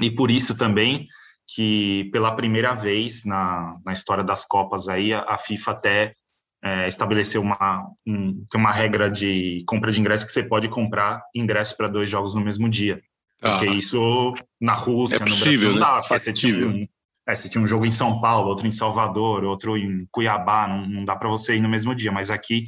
e 0.00 0.10
por 0.10 0.30
isso 0.30 0.56
também 0.56 1.08
que 1.54 2.08
pela 2.12 2.36
primeira 2.36 2.74
vez 2.74 3.24
na, 3.24 3.76
na 3.84 3.92
história 3.92 4.22
das 4.22 4.44
Copas 4.44 4.88
aí, 4.88 5.14
a, 5.14 5.22
a 5.22 5.38
FIFA 5.38 5.70
até 5.70 6.14
é, 6.62 6.88
estabeleceu 6.88 7.40
uma, 7.40 7.86
um, 8.06 8.44
uma 8.54 8.70
regra 8.70 9.10
de 9.10 9.64
compra 9.66 9.90
de 9.90 10.00
ingresso 10.00 10.26
que 10.26 10.32
você 10.32 10.42
pode 10.42 10.68
comprar 10.68 11.22
ingresso 11.34 11.76
para 11.76 11.88
dois 11.88 12.10
jogos 12.10 12.34
no 12.34 12.42
mesmo 12.42 12.68
dia. 12.68 13.00
Porque 13.40 13.66
ah, 13.66 13.72
isso 13.72 14.34
na 14.60 14.74
Rússia, 14.74 15.16
é 15.16 15.20
possível, 15.20 15.72
no 15.72 15.78
Brasil, 15.78 15.96
não 15.96 16.08
dá. 16.08 16.18
Você 16.18 16.32
tinha, 16.32 16.68
um, 16.68 16.86
é, 17.28 17.34
você 17.34 17.48
tinha 17.48 17.62
um 17.62 17.66
jogo 17.66 17.84
em 17.84 17.90
São 17.90 18.20
Paulo, 18.20 18.48
outro 18.48 18.66
em 18.66 18.70
Salvador, 18.70 19.44
outro 19.44 19.76
em 19.76 20.06
Cuiabá, 20.10 20.66
não, 20.66 20.88
não 20.88 21.04
dá 21.04 21.14
para 21.14 21.28
você 21.28 21.56
ir 21.56 21.60
no 21.60 21.68
mesmo 21.68 21.94
dia. 21.94 22.10
Mas 22.10 22.30
aqui 22.30 22.64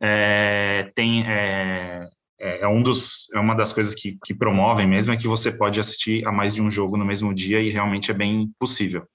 é, 0.00 0.90
tem 0.94 1.26
é, 1.28 2.08
é, 2.40 2.62
é, 2.62 2.68
um 2.68 2.82
dos, 2.82 3.26
é 3.34 3.38
uma 3.38 3.54
das 3.54 3.74
coisas 3.74 3.94
que, 3.94 4.16
que 4.24 4.34
promovem 4.34 4.88
mesmo, 4.88 5.12
é 5.12 5.16
que 5.16 5.28
você 5.28 5.52
pode 5.52 5.78
assistir 5.78 6.26
a 6.26 6.32
mais 6.32 6.54
de 6.54 6.62
um 6.62 6.70
jogo 6.70 6.96
no 6.96 7.04
mesmo 7.04 7.34
dia 7.34 7.60
e 7.60 7.70
realmente 7.70 8.10
é 8.10 8.14
bem 8.14 8.50
possível. 8.58 9.06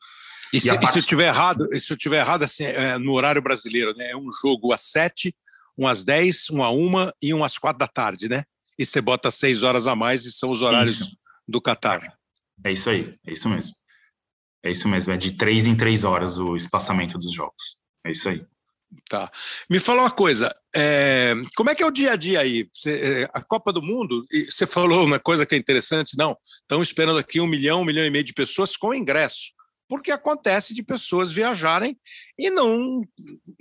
E, 0.53 0.61
se, 0.61 0.67
e, 0.67 0.69
parte... 0.69 0.85
e 0.85 0.87
se, 0.87 0.99
eu 0.99 1.03
tiver 1.03 1.27
errado, 1.27 1.67
se 1.79 1.91
eu 1.91 1.97
tiver 1.97 2.19
errado 2.19 2.43
assim, 2.43 2.63
é, 2.63 2.99
no 2.99 3.13
horário 3.13 3.41
brasileiro, 3.41 3.95
né? 3.95 4.11
É 4.11 4.15
um 4.15 4.29
jogo 4.43 4.71
às 4.71 4.81
sete, 4.81 5.35
um 5.75 5.87
às 5.87 6.03
dez, 6.03 6.47
um 6.51 6.63
a 6.63 6.69
uma 6.69 7.11
e 7.19 7.33
um 7.33 7.43
às 7.43 7.57
quatro 7.57 7.79
da 7.79 7.87
tarde, 7.87 8.29
né? 8.29 8.43
E 8.77 8.85
você 8.85 9.01
bota 9.01 9.31
seis 9.31 9.63
horas 9.63 9.87
a 9.87 9.95
mais 9.95 10.25
e 10.25 10.31
são 10.31 10.51
os 10.51 10.61
horários 10.61 11.01
isso. 11.01 11.17
do 11.47 11.59
Catar. 11.59 12.13
É 12.63 12.71
isso 12.71 12.89
aí, 12.89 13.09
é 13.25 13.33
isso 13.33 13.49
mesmo. 13.49 13.73
É 14.65 14.71
isso 14.71 14.87
mesmo, 14.87 15.13
é 15.13 15.17
de 15.17 15.31
três 15.31 15.67
em 15.67 15.77
três 15.77 16.03
horas 16.03 16.39
o 16.39 16.55
espaçamento 16.55 17.19
dos 17.19 17.31
jogos. 17.31 17.77
É 18.03 18.09
isso 18.09 18.27
aí. 18.27 18.43
Tá. 19.07 19.31
Me 19.69 19.77
fala 19.77 20.01
uma 20.01 20.11
coisa, 20.11 20.55
é, 20.75 21.35
como 21.55 21.69
é 21.69 21.75
que 21.75 21.83
é 21.83 21.85
o 21.85 21.91
dia 21.91 22.13
a 22.13 22.15
dia 22.15 22.39
aí? 22.39 22.67
É, 22.87 23.29
a 23.31 23.43
Copa 23.43 23.71
do 23.71 23.81
Mundo, 23.81 24.25
você 24.31 24.65
falou 24.65 25.05
uma 25.05 25.19
coisa 25.19 25.45
que 25.45 25.53
é 25.53 25.57
interessante, 25.57 26.17
não, 26.17 26.35
estão 26.61 26.81
esperando 26.81 27.19
aqui 27.19 27.39
um 27.39 27.45
milhão, 27.45 27.81
um 27.81 27.85
milhão 27.85 28.05
e 28.05 28.09
meio 28.09 28.23
de 28.23 28.33
pessoas 28.33 28.75
com 28.75 28.93
ingresso, 28.93 29.53
porque 29.87 30.11
acontece 30.11 30.73
de 30.73 30.81
pessoas 30.81 31.31
viajarem 31.31 31.95
e 32.39 32.49
não 32.49 33.03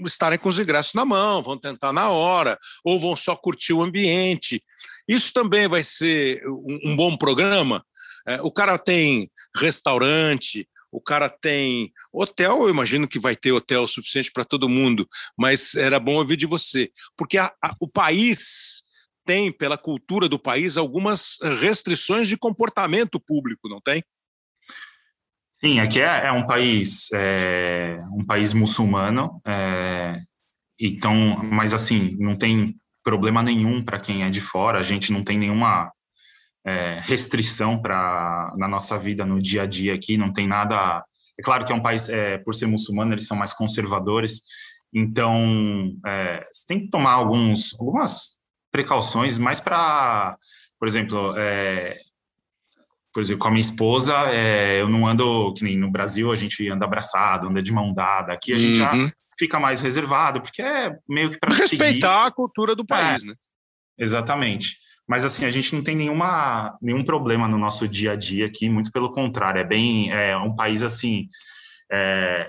estarem 0.07 0.39
com 0.39 0.49
os 0.49 0.59
ingressos 0.59 0.95
na 0.95 1.05
mão, 1.05 1.43
vão 1.43 1.59
tentar 1.59 1.93
na 1.93 2.09
hora, 2.09 2.59
ou 2.83 2.99
vão 2.99 3.15
só 3.15 3.37
curtir 3.37 3.75
o 3.75 3.83
ambiente. 3.83 4.63
Isso 5.07 5.33
também 5.35 5.69
vai 5.69 5.85
ser 5.85 6.43
um, 6.49 6.93
um 6.93 6.97
bom 6.97 7.15
programa? 7.15 7.85
É, 8.27 8.41
o 8.41 8.51
cara 8.51 8.79
tem 8.79 9.31
restaurante, 9.55 10.67
o 10.95 11.01
cara 11.01 11.29
tem 11.29 11.93
hotel, 12.13 12.63
eu 12.63 12.71
imagino 12.71 13.09
que 13.09 13.19
vai 13.19 13.35
ter 13.35 13.51
hotel 13.51 13.85
suficiente 13.89 14.31
para 14.31 14.45
todo 14.45 14.69
mundo, 14.69 15.07
mas 15.37 15.75
era 15.75 15.99
bom 15.99 16.15
ouvir 16.15 16.37
de 16.37 16.47
você, 16.47 16.89
porque 17.17 17.37
a, 17.37 17.53
a, 17.61 17.75
o 17.81 17.89
país 17.89 18.85
tem, 19.27 19.51
pela 19.51 19.77
cultura 19.77 20.29
do 20.29 20.39
país, 20.39 20.77
algumas 20.77 21.39
restrições 21.61 22.29
de 22.29 22.37
comportamento 22.37 23.19
público, 23.19 23.69
não 23.69 23.81
tem? 23.81 24.05
Sim, 25.53 25.81
aqui 25.81 26.01
é, 26.01 26.27
é 26.27 26.33
um 26.33 26.45
país 26.45 27.09
é, 27.13 27.97
um 28.21 28.25
país 28.25 28.55
muçulmano, 28.55 29.41
é, 29.45 30.15
então, 30.79 31.33
mas 31.43 31.75
assim 31.75 32.17
não 32.21 32.37
tem 32.37 32.77
problema 33.03 33.43
nenhum 33.43 33.85
para 33.85 33.99
quem 33.99 34.23
é 34.23 34.31
de 34.31 34.41
fora. 34.41 34.79
A 34.79 34.83
gente 34.83 35.13
não 35.13 35.23
tem 35.25 35.39
nenhuma 35.39 35.93
é, 36.65 37.01
restrição 37.03 37.81
para 37.81 38.53
na 38.57 38.67
nossa 38.67 38.99
vida 38.99 39.25
no 39.25 39.41
dia 39.41 39.63
a 39.63 39.67
dia 39.67 39.95
aqui, 39.95 40.17
não 40.17 40.33
tem 40.33 40.47
nada. 40.47 41.05
É 41.39 41.43
claro 41.43 41.65
que 41.65 41.73
é 41.73 41.75
um 41.75 41.83
país, 41.83 42.09
é, 42.09 42.39
por 42.39 42.55
ser 42.55 42.67
muçulmano, 42.67 43.13
eles 43.13 43.27
são 43.27 43.37
mais 43.37 43.53
conservadores, 43.53 44.43
então 44.93 45.93
é, 46.07 46.47
você 46.53 46.67
tem 46.67 46.81
que 46.81 46.89
tomar 46.89 47.13
alguns, 47.13 47.79
algumas 47.79 48.39
precauções, 48.71 49.37
mais 49.37 49.61
para, 49.61 50.37
por 50.79 50.87
exemplo, 50.89 51.35
é, 51.37 51.99
por 53.13 53.23
exemplo, 53.23 53.43
com 53.43 53.49
a 53.49 53.51
minha 53.53 53.61
esposa, 53.61 54.13
é, 54.33 54.81
eu 54.81 54.89
não 54.89 55.07
ando 55.07 55.55
que 55.55 55.63
nem 55.63 55.79
no 55.79 55.91
Brasil, 55.91 56.33
a 56.33 56.37
gente 56.37 56.69
anda 56.69 56.85
abraçado, 56.85 57.49
anda 57.49 57.63
de 57.63 57.73
mão 57.73 57.95
dada. 57.95 58.33
Aqui 58.33 58.53
a 58.53 58.59
gente 58.59 58.81
uhum. 58.81 59.05
já 59.05 59.15
fica 59.39 59.61
mais 59.61 59.81
reservado, 59.81 60.41
porque 60.41 60.61
é 60.61 60.97
meio 61.09 61.31
que 61.31 61.39
para 61.39 61.55
respeitar 61.55 61.93
seguir. 61.93 62.27
a 62.27 62.31
cultura 62.33 62.75
do 62.75 62.85
país, 62.85 63.23
é, 63.23 63.27
né? 63.29 63.35
Exatamente. 63.97 64.77
Mas 65.09 65.25
assim, 65.25 65.45
a 65.45 65.51
gente 65.51 65.75
não 65.75 65.83
tem 65.83 65.95
nenhuma, 65.95 66.75
nenhum 66.81 67.05
problema 67.05 67.47
no 67.47 67.59
nosso 67.59 67.87
dia 67.87 68.13
a 68.13 68.17
dia 68.17 68.47
aqui, 68.47 68.69
muito 68.69 68.91
pelo 68.91 69.11
contrário, 69.11 69.61
é 69.61 69.65
bem 69.65 70.11
é 70.11 70.37
um 70.37 70.55
país 70.55 70.83
assim 70.83 71.29
é, 71.93 72.47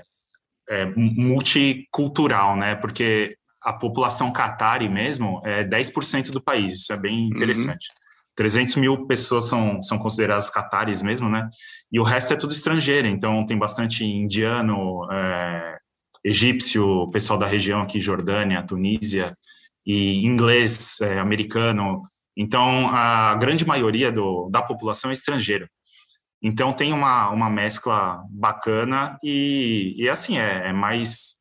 é 0.70 0.86
multicultural, 0.96 2.56
né? 2.56 2.76
Porque 2.76 3.38
a 3.62 3.74
população 3.74 4.32
catari 4.32 4.88
mesmo 4.88 5.42
é 5.44 5.64
10% 5.64 6.32
do 6.32 6.42
país, 6.42 6.82
isso 6.82 6.94
é 6.94 7.00
bem 7.00 7.24
uhum. 7.24 7.36
interessante. 7.36 7.88
Uhum. 7.88 8.06
300 8.36 8.76
mil 8.76 9.08
pessoas 9.08 9.46
são, 9.46 9.82
são 9.82 9.98
consideradas 9.98 10.50
catares 10.50 11.02
mesmo, 11.02 11.30
né? 11.30 11.50
E 11.92 12.00
o 12.00 12.04
resto 12.04 12.34
é 12.34 12.38
tudo 12.38 12.54
estrangeiro, 12.54 13.08
então 13.08 13.46
tem 13.46 13.58
bastante 13.58 14.04
indiano, 14.04 15.10
é, 15.12 15.78
egípcio, 16.24 17.10
pessoal 17.12 17.40
da 17.40 17.46
região 17.46 17.82
aqui, 17.82 18.00
Jordânia, 18.00 18.66
Tunísia, 18.66 19.38
e 19.86 20.26
inglês, 20.26 21.00
é, 21.00 21.20
americano, 21.20 22.02
então, 22.36 22.90
a 22.90 23.34
grande 23.36 23.66
maioria 23.66 24.12
do, 24.12 24.50
da 24.50 24.62
população 24.62 25.10
é 25.10 25.14
estrangeira. 25.14 25.70
Então, 26.42 26.74
tem 26.74 26.92
uma, 26.92 27.30
uma 27.30 27.50
mescla 27.50 28.22
bacana 28.30 29.18
e, 29.24 29.96
e 29.98 30.10
assim, 30.10 30.38
é, 30.38 30.68
é 30.68 30.74
mais 30.74 31.36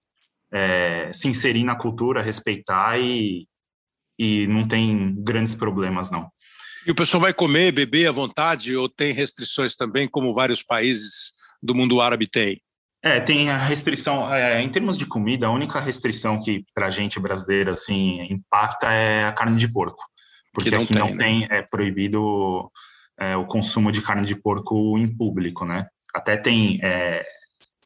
é, 0.53 1.11
se 1.13 1.29
inserir 1.29 1.65
na 1.65 1.75
cultura, 1.75 2.23
respeitar 2.23 2.99
e, 2.99 3.47
e 4.19 4.47
não 4.47 4.69
tem 4.69 5.15
grandes 5.19 5.55
problemas, 5.55 6.11
não. 6.11 6.29
E 6.87 6.91
o 6.93 6.95
pessoal 6.95 7.23
vai 7.23 7.35
comer, 7.35 7.73
beber 7.73 8.07
à 8.07 8.13
vontade 8.13 8.77
ou 8.77 8.89
tem 8.89 9.13
restrições 9.13 9.75
também, 9.75 10.07
como 10.07 10.33
vários 10.33 10.63
países 10.63 11.33
do 11.63 11.75
mundo 11.75 12.01
árabe 12.01 12.29
têm? 12.29 12.61
É, 13.03 13.21
tem 13.21 13.51
a 13.51 13.57
restrição, 13.57 14.33
é, 14.33 14.63
em 14.63 14.71
termos 14.71 14.97
de 14.97 15.05
comida, 15.05 15.47
a 15.47 15.51
única 15.51 15.81
restrição 15.81 16.41
que 16.41 16.65
para 16.75 16.87
a 16.87 16.91
gente 16.91 17.21
brasileira 17.21 17.73
assim, 17.73 18.23
impacta 18.31 18.91
é 18.91 19.27
a 19.27 19.33
carne 19.33 19.59
de 19.59 19.71
porco 19.71 20.03
porque 20.55 20.71
não 20.71 20.83
aqui 20.83 20.95
tem, 20.95 20.99
não 20.99 21.11
né? 21.11 21.17
tem, 21.17 21.49
é 21.51 21.63
proibido 21.63 22.71
é, 23.19 23.37
o 23.37 23.45
consumo 23.45 23.91
de 23.93 24.01
carne 24.01 24.27
de 24.27 24.37
porco 24.37 24.97
em 24.99 25.09
público, 25.09 25.65
né? 25.65 25.87
Até 26.15 26.37
tem, 26.37 26.77
é, 26.83 27.25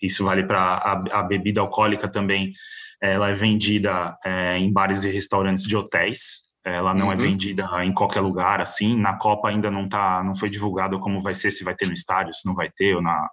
isso 0.02 0.24
vale 0.24 0.44
para 0.44 0.74
a, 0.74 1.20
a, 1.20 1.22
bebida 1.22 1.60
alcoólica 1.60 2.06
também, 2.06 2.52
ela 3.00 3.30
é 3.30 3.32
vendida 3.32 4.16
é, 4.24 4.58
em 4.58 4.72
bares 4.72 5.04
e 5.04 5.10
restaurantes 5.10 5.64
de 5.64 5.76
hotéis, 5.76 6.48
ela 6.64 6.92
não 6.92 7.10
é 7.10 7.14
uhum. 7.16 7.22
é 7.22 7.26
vendida 7.26 7.68
em 7.82 7.92
qualquer 7.92 8.20
lugar, 8.20 8.60
assim, 8.60 8.96
na 8.96 9.16
Copa 9.16 9.48
ainda 9.48 9.70
não 9.70 9.88
tá, 9.88 10.22
não 10.22 10.34
foi 10.34 10.50
divulgado 10.50 10.98
como 11.00 11.20
vai 11.20 11.34
ser, 11.34 11.50
se 11.50 11.64
vai 11.64 11.74
ter 11.74 11.86
no 11.86 11.92
estádio, 11.94 12.34
se 12.34 12.46
não 12.46 12.54
vai 12.54 12.70
ter, 12.76 12.94
ou 12.94 13.02
na, 13.02 13.28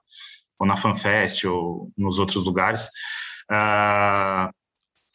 ou 0.59 0.65
na 0.65 0.75
FanFest, 0.75 1.43
ou 1.45 1.91
nos 1.97 2.17
outros 2.19 2.45
lugares. 2.45 2.87
Uh, 3.51 4.49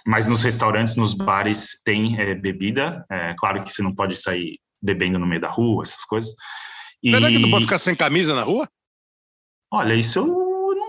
mas 0.06 0.26
nos 0.26 0.42
restaurantes, 0.42 0.96
nos 0.96 1.14
bares, 1.14 1.80
tem 1.84 2.20
é, 2.20 2.34
bebida. 2.34 3.04
É, 3.10 3.34
claro 3.38 3.62
que 3.62 3.72
você 3.72 3.82
não 3.82 3.94
pode 3.94 4.16
sair 4.16 4.58
bebendo 4.82 5.18
no 5.18 5.26
meio 5.26 5.40
da 5.40 5.48
rua, 5.48 5.82
essas 5.82 6.04
coisas. 6.04 6.34
E... 7.02 7.12
Que 7.12 7.38
não 7.38 7.50
pode 7.50 7.64
ficar 7.64 7.78
sem 7.78 7.94
camisa 7.94 8.34
na 8.34 8.42
rua? 8.42 8.68
Olha, 9.72 9.94
isso 9.94 10.18
eu 10.18 10.39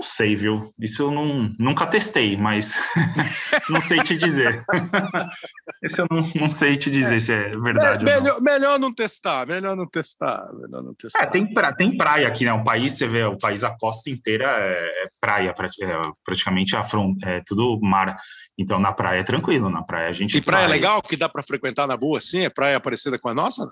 não 0.01 0.03
sei, 0.03 0.35
viu? 0.35 0.67
Isso 0.79 1.03
eu 1.03 1.11
não, 1.11 1.53
nunca 1.59 1.85
testei, 1.85 2.35
mas 2.35 2.79
não 3.69 3.79
sei 3.79 3.99
te 3.99 4.17
dizer. 4.17 4.65
Isso 5.83 6.01
eu 6.01 6.07
não, 6.09 6.27
não 6.35 6.49
sei 6.49 6.75
te 6.75 6.89
dizer 6.89 7.17
é. 7.17 7.19
se 7.19 7.31
é 7.31 7.49
verdade. 7.57 8.01
É, 8.01 8.19
melhor, 8.19 8.35
não. 8.35 8.41
melhor 8.41 8.79
não 8.79 8.93
testar, 8.93 9.45
melhor 9.45 9.75
não 9.75 9.87
testar, 9.87 10.51
melhor 10.53 10.81
não 10.83 10.95
testar. 10.95 11.21
É, 11.21 11.25
tem, 11.27 11.53
pra, 11.53 11.71
tem 11.71 11.95
praia 11.95 12.27
aqui, 12.27 12.45
né? 12.45 12.51
O 12.51 12.63
país, 12.63 12.97
você 12.97 13.07
vê, 13.07 13.23
o 13.23 13.37
país, 13.37 13.63
a 13.63 13.77
costa 13.77 14.09
inteira 14.09 14.45
é, 14.45 14.73
é 14.73 15.07
praia, 15.19 15.49
é, 15.49 16.01
praticamente 16.25 16.75
a 16.75 16.81
front, 16.81 17.15
é 17.23 17.43
tudo 17.45 17.79
mar. 17.79 18.17
Então, 18.57 18.79
na 18.79 18.91
praia 18.91 19.19
é 19.19 19.23
tranquilo, 19.23 19.69
na 19.69 19.83
praia 19.83 20.09
a 20.09 20.11
gente. 20.11 20.35
E 20.35 20.41
praia 20.41 20.67
legal 20.67 20.99
que 21.03 21.15
dá 21.15 21.29
para 21.29 21.43
frequentar 21.43 21.87
na 21.87 21.95
boa, 21.95 22.17
assim? 22.17 22.39
É 22.39 22.49
praia 22.49 22.79
parecida 22.79 23.19
com 23.19 23.29
a 23.29 23.35
nossa? 23.35 23.67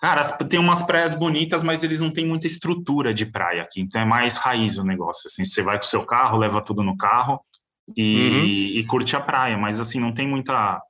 Cara, 0.00 0.22
tem 0.22 0.60
umas 0.60 0.82
praias 0.82 1.14
bonitas, 1.14 1.62
mas 1.62 1.82
eles 1.82 2.00
não 2.00 2.10
têm 2.10 2.26
muita 2.26 2.46
estrutura 2.46 3.12
de 3.12 3.26
praia 3.26 3.62
aqui, 3.62 3.80
então 3.80 4.00
é 4.00 4.04
mais 4.04 4.36
raiz 4.36 4.78
o 4.78 4.84
negócio. 4.84 5.26
Assim, 5.26 5.44
você 5.44 5.60
vai 5.60 5.76
com 5.76 5.84
o 5.84 5.88
seu 5.88 6.04
carro, 6.06 6.38
leva 6.38 6.62
tudo 6.62 6.84
no 6.84 6.96
carro 6.96 7.40
e, 7.96 8.28
uhum. 8.30 8.44
e 8.44 8.84
curte 8.86 9.16
a 9.16 9.20
praia, 9.20 9.58
mas 9.58 9.80
assim, 9.80 9.98
não 9.98 10.12
tem 10.12 10.26
muita. 10.26 10.80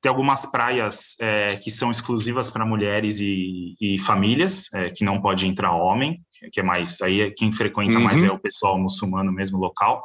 Tem 0.00 0.10
algumas 0.10 0.46
praias 0.46 1.16
é, 1.20 1.56
que 1.56 1.70
são 1.70 1.90
exclusivas 1.90 2.50
para 2.50 2.66
mulheres 2.66 3.20
e, 3.20 3.76
e 3.80 3.98
famílias, 4.00 4.72
é, 4.74 4.90
que 4.90 5.04
não 5.04 5.20
pode 5.20 5.46
entrar 5.46 5.72
homem, 5.72 6.20
que 6.52 6.58
é 6.58 6.62
mais. 6.62 7.00
Aí 7.02 7.30
quem 7.32 7.52
frequenta 7.52 7.98
uhum. 7.98 8.04
mais 8.04 8.22
é 8.22 8.30
o 8.30 8.38
pessoal 8.38 8.76
muçulmano 8.78 9.32
mesmo 9.32 9.58
local. 9.58 10.02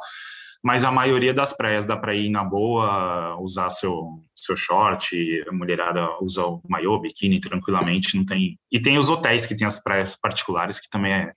Mas 0.62 0.84
a 0.84 0.90
maioria 0.90 1.32
das 1.32 1.52
praias 1.52 1.86
dá 1.86 1.96
para 1.96 2.14
ir 2.14 2.28
na 2.28 2.42
boa, 2.42 3.36
usar 3.40 3.70
seu, 3.70 4.22
seu 4.34 4.56
short, 4.56 5.14
a 5.48 5.52
mulherada 5.52 6.08
usa 6.20 6.44
o 6.44 6.60
maiô, 6.68 6.98
biquíni 6.98 7.40
tranquilamente, 7.40 8.16
não 8.16 8.24
tem. 8.24 8.58
E 8.70 8.80
tem 8.80 8.98
os 8.98 9.08
hotéis 9.08 9.46
que 9.46 9.56
tem 9.56 9.66
as 9.66 9.80
praias 9.82 10.16
particulares, 10.16 10.80
que 10.80 10.90
também 10.90 11.12
é, 11.12 11.32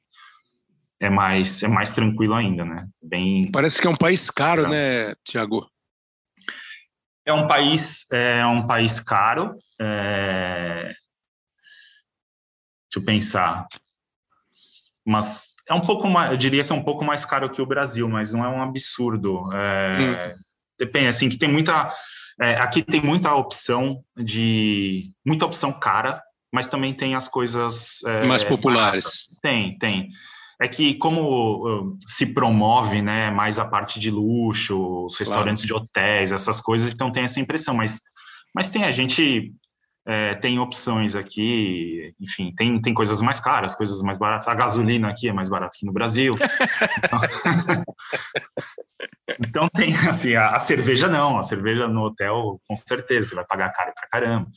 é 1.01 1.09
mais 1.09 1.61
é 1.61 1.67
mais 1.67 1.93
tranquilo 1.93 2.33
ainda, 2.33 2.65
né? 2.65 2.83
Bem. 3.01 3.51
Parece 3.51 3.79
que 3.79 3.87
é 3.87 3.89
um 3.89 3.95
país 3.95 4.29
caro, 4.31 4.67
né, 4.67 5.13
Tiago? 5.23 5.69
É 7.25 7.31
um 7.31 7.47
país 7.47 8.05
é 8.11 8.45
um 8.45 8.65
país 8.65 8.99
caro. 8.99 9.55
É... 9.79 10.93
Deixa 12.89 12.97
eu 12.97 13.05
pensar. 13.05 13.65
Mas 15.05 15.55
é 15.71 15.73
um 15.73 15.81
pouco 15.81 16.09
mais, 16.09 16.31
eu 16.31 16.37
diria 16.37 16.65
que 16.65 16.71
é 16.71 16.75
um 16.75 16.83
pouco 16.83 17.05
mais 17.05 17.23
caro 17.23 17.49
que 17.49 17.61
o 17.61 17.65
Brasil, 17.65 18.07
mas 18.09 18.33
não 18.33 18.43
é 18.43 18.49
um 18.49 18.61
absurdo. 18.61 19.49
É. 19.53 19.97
Depende, 20.77 21.07
assim, 21.07 21.29
que 21.29 21.37
tem 21.37 21.49
muita. 21.49 21.89
É, 22.41 22.55
aqui 22.55 22.83
tem 22.83 23.01
muita 23.01 23.33
opção 23.33 24.03
de. 24.17 25.11
muita 25.25 25.45
opção 25.45 25.71
cara, 25.71 26.21
mas 26.53 26.67
também 26.67 26.93
tem 26.93 27.15
as 27.15 27.29
coisas. 27.29 28.03
É, 28.05 28.27
mais 28.27 28.43
populares. 28.43 29.27
Tem, 29.41 29.77
tem. 29.77 30.03
É 30.61 30.67
que 30.67 30.95
como 30.95 31.65
uh, 31.65 31.97
se 32.05 32.33
promove 32.33 33.01
né, 33.01 33.31
mais 33.31 33.57
a 33.57 33.69
parte 33.69 33.97
de 33.99 34.11
luxo, 34.11 35.05
os 35.05 35.17
restaurantes 35.17 35.65
claro. 35.65 35.83
de 35.83 35.89
hotéis, 35.89 36.31
essas 36.31 36.59
coisas, 36.59 36.91
então 36.91 37.11
tem 37.11 37.23
essa 37.23 37.39
impressão, 37.39 37.73
mas, 37.73 38.01
mas 38.53 38.69
tem 38.69 38.83
a 38.83 38.91
gente 38.91 39.51
é, 40.05 40.33
tem 40.35 40.57
opções 40.57 41.15
aqui, 41.15 42.13
enfim, 42.19 42.53
tem, 42.55 42.81
tem 42.81 42.93
coisas 42.93 43.21
mais 43.21 43.39
caras, 43.39 43.75
coisas 43.75 44.01
mais 44.01 44.17
baratas. 44.17 44.47
A 44.47 44.55
gasolina 44.55 45.09
aqui 45.09 45.29
é 45.29 45.33
mais 45.33 45.47
barata 45.47 45.77
que 45.77 45.85
no 45.85 45.93
Brasil. 45.93 46.33
então, 47.05 47.19
então, 49.39 49.67
tem, 49.67 49.95
assim, 50.07 50.35
a, 50.35 50.51
a, 50.51 50.59
cerveja 50.59 51.07
não, 51.07 51.37
a 51.37 51.43
cerveja 51.43 51.87
no 51.87 52.01
hotel, 52.01 52.59
com 52.67 52.75
certeza, 52.75 53.29
você 53.29 53.35
vai 53.35 53.45
pagar 53.45 53.71
caro 53.71 53.93
pra 53.93 54.09
caramba. 54.19 54.49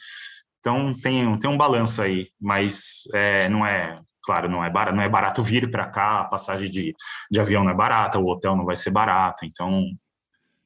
Então 0.60 0.92
tem, 0.94 1.38
tem 1.38 1.50
um 1.50 1.58
balanço 1.58 2.00
aí, 2.00 2.30
mas 2.40 3.02
é, 3.12 3.50
não 3.50 3.66
é, 3.66 4.00
claro, 4.22 4.48
não 4.48 4.64
é 4.64 4.70
barato, 4.70 4.96
não 4.96 5.02
é 5.02 5.08
barato 5.10 5.42
vir 5.42 5.70
para 5.70 5.86
cá, 5.90 6.20
a 6.20 6.24
passagem 6.24 6.70
de, 6.70 6.94
de 7.30 7.38
avião 7.38 7.62
não 7.62 7.70
é 7.70 7.74
barata, 7.74 8.18
o 8.18 8.26
hotel 8.26 8.56
não 8.56 8.64
vai 8.64 8.74
ser 8.74 8.90
barato, 8.90 9.44
então 9.44 9.84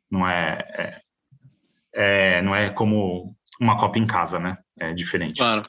não 0.08 0.28
é, 0.28 0.64
é, 1.92 2.36
é 2.38 2.42
não 2.42 2.54
é 2.54 2.70
como 2.70 3.34
uma 3.60 3.76
Copa 3.76 3.98
em 3.98 4.06
casa, 4.06 4.38
né? 4.38 4.56
É 4.80 4.92
diferente. 4.92 5.38
Claro. 5.38 5.62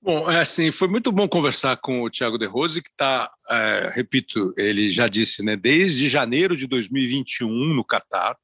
Bom, 0.00 0.30
é 0.30 0.40
assim, 0.40 0.70
foi 0.70 0.88
muito 0.88 1.10
bom 1.10 1.28
conversar 1.28 1.76
com 1.78 2.02
o 2.02 2.10
Thiago 2.10 2.38
De 2.38 2.46
Rose, 2.46 2.80
que 2.80 2.88
está, 2.88 3.30
é, 3.50 3.92
repito, 3.94 4.54
ele 4.56 4.90
já 4.90 5.08
disse, 5.08 5.42
né, 5.42 5.56
desde 5.56 6.08
janeiro 6.08 6.56
de 6.56 6.66
2021 6.66 7.48
no 7.74 7.84
Catar, 7.84 8.36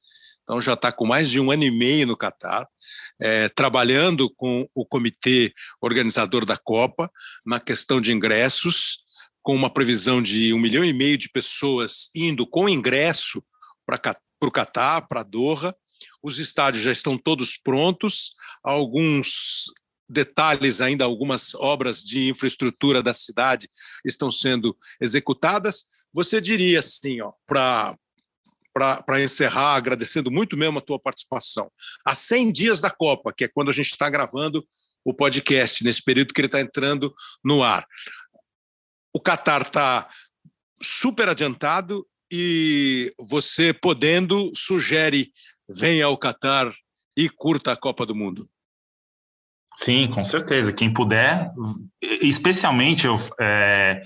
então 0.42 0.60
já 0.60 0.72
está 0.72 0.90
com 0.90 1.06
mais 1.06 1.30
de 1.30 1.38
um 1.38 1.50
ano 1.52 1.62
e 1.62 1.70
meio 1.70 2.06
no 2.06 2.16
Catar, 2.16 2.66
é, 3.20 3.48
trabalhando 3.48 4.28
com 4.28 4.68
o 4.74 4.84
comitê 4.84 5.52
organizador 5.80 6.44
da 6.44 6.56
Copa 6.56 7.10
na 7.46 7.60
questão 7.60 8.00
de 8.00 8.12
ingressos, 8.12 9.04
com 9.40 9.54
uma 9.54 9.72
previsão 9.72 10.20
de 10.20 10.52
um 10.52 10.58
milhão 10.58 10.84
e 10.84 10.92
meio 10.92 11.16
de 11.16 11.28
pessoas 11.28 12.10
indo 12.14 12.46
com 12.46 12.68
ingresso 12.68 13.42
para 13.86 14.16
o 14.40 14.50
Catar, 14.50 15.02
para 15.02 15.22
Doha, 15.22 15.74
os 16.22 16.38
estádios 16.38 16.84
já 16.84 16.92
estão 16.92 17.16
todos 17.16 17.56
prontos, 17.56 18.34
alguns 18.62 19.64
detalhes 20.12 20.81
ainda, 20.81 21.05
algumas 21.05 21.55
obras 21.55 22.03
de 22.03 22.29
infraestrutura 22.29 23.03
da 23.03 23.14
cidade 23.14 23.68
estão 24.05 24.31
sendo 24.31 24.77
executadas. 25.01 25.85
Você 26.12 26.40
diria 26.40 26.81
assim, 26.81 27.18
para 27.46 27.96
para 28.75 29.22
encerrar, 29.22 29.75
agradecendo 29.75 30.31
muito 30.31 30.57
mesmo 30.57 30.79
a 30.79 30.83
tua 30.83 30.98
participação. 30.98 31.70
Há 32.07 32.14
100 32.14 32.53
dias 32.53 32.81
da 32.81 32.90
Copa, 32.90 33.31
que 33.31 33.44
é 33.44 33.48
quando 33.48 33.70
a 33.70 33.72
gente 33.75 33.90
está 33.90 34.09
gravando 34.09 34.66
o 35.05 35.12
podcast, 35.12 35.85
nesse 35.85 36.03
período 36.03 36.33
que 36.33 36.40
ele 36.40 36.46
está 36.46 36.59
entrando 36.59 37.14
no 37.44 37.62
ar. 37.62 37.87
O 39.14 39.20
Qatar 39.20 39.61
está 39.61 40.09
super 40.81 41.29
adiantado 41.29 42.07
e 42.31 43.12
você 43.18 43.75
podendo 43.75 44.51
sugere 44.57 45.31
venha 45.68 46.07
ao 46.07 46.16
Catar 46.16 46.72
e 47.16 47.29
curta 47.29 47.72
a 47.72 47.77
Copa 47.77 48.07
do 48.07 48.14
Mundo. 48.14 48.48
Sim, 49.76 50.08
com 50.08 50.22
certeza. 50.22 50.72
Quem 50.72 50.92
puder, 50.92 51.48
especialmente 52.00 53.06
eu, 53.06 53.16
é, 53.40 54.02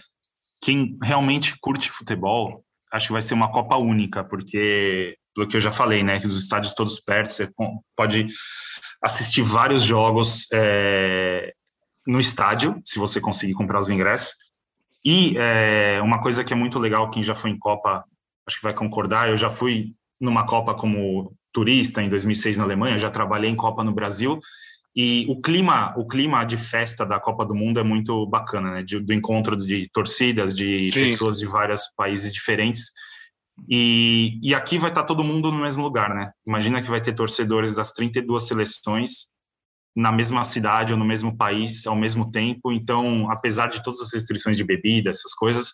quem 0.63 0.97
realmente 1.03 1.57
curte 1.61 1.91
futebol, 1.91 2.65
acho 2.93 3.09
que 3.09 3.13
vai 3.13 3.23
ser 3.23 3.35
uma 3.35 3.51
Copa 3.51 3.77
única, 3.77 4.25
porque, 4.25 5.17
pelo 5.35 5.47
que 5.47 5.57
eu 5.57 5.61
já 5.61 5.71
falei, 5.71 6.03
né, 6.03 6.21
que 6.21 6.27
os 6.27 6.39
estádios 6.39 6.75
todos 6.75 7.01
perto, 7.01 7.31
você 7.31 7.51
pode 7.97 8.27
assistir 9.03 9.43
vários 9.43 9.83
jogos 9.83 10.47
é, 10.53 11.53
no 12.07 12.21
estádio, 12.21 12.81
se 12.85 12.99
você 12.99 13.21
conseguir 13.21 13.55
comprar 13.55 13.81
os 13.81 13.91
ingressos. 13.91 14.35
E 15.05 15.37
é, 15.39 16.01
uma 16.03 16.21
coisa 16.21 16.43
que 16.43 16.53
é 16.53 16.57
muito 16.57 16.79
legal, 16.79 17.11
quem 17.11 17.23
já 17.23 17.35
foi 17.35 17.51
em 17.51 17.59
Copa, 17.59 18.05
acho 18.47 18.57
que 18.57 18.65
vai 18.65 18.75
concordar, 18.75 19.29
eu 19.29 19.37
já 19.37 19.51
fui 19.51 19.93
numa 20.21 20.47
Copa 20.47 20.75
como 20.75 21.33
turista 21.53 22.03
em 22.03 22.09
2006 22.09 22.59
na 22.59 22.65
Alemanha, 22.65 22.99
já 22.99 23.11
trabalhei 23.11 23.51
em 23.51 23.57
Copa 23.57 23.85
no 23.85 23.93
Brasil 23.93 24.41
e 24.97 25.27
o 25.29 25.39
clima, 25.39 25.95
o 25.99 26.07
clima 26.07 26.43
de 26.43 26.57
festa 26.57 27.05
da 27.05 27.21
Copa 27.21 27.45
do 27.45 27.55
Mundo 27.55 27.79
é 27.79 27.83
muito 27.83 28.27
bacana, 28.27 28.71
né? 28.71 28.83
De, 28.83 28.99
do 28.99 29.13
encontro 29.13 29.55
de 29.55 29.91
torcidas, 29.93 30.57
de 30.57 30.91
Sim. 30.91 31.03
pessoas 31.03 31.39
de 31.39 31.47
vários 31.47 31.83
países 31.95 32.33
diferentes. 32.33 32.91
E, 33.69 34.41
e 34.43 34.55
aqui 34.55 34.79
vai 34.79 34.91
estar 34.91 35.03
todo 35.03 35.23
mundo 35.23 35.53
no 35.53 35.59
mesmo 35.59 35.83
lugar, 35.83 36.15
né? 36.15 36.33
Imagina 36.47 36.81
que 36.81 36.89
vai 36.89 37.01
ter 37.01 37.13
torcedores 37.13 37.75
das 37.75 37.93
32 37.93 38.47
seleções 38.47 39.27
na 39.95 40.11
mesma 40.11 40.45
cidade 40.45 40.95
ou 40.95 40.99
no 40.99 41.05
mesmo 41.05 41.37
país 41.37 41.87
ao 41.87 41.97
mesmo 41.97 42.31
tempo. 42.31 42.73
Então, 42.73 43.31
apesar 43.31 43.67
de 43.67 43.83
todas 43.83 44.01
as 44.01 44.15
restrições 44.15 44.57
de 44.57 44.65
bebida, 44.65 45.11
essas 45.11 45.35
coisas, 45.35 45.73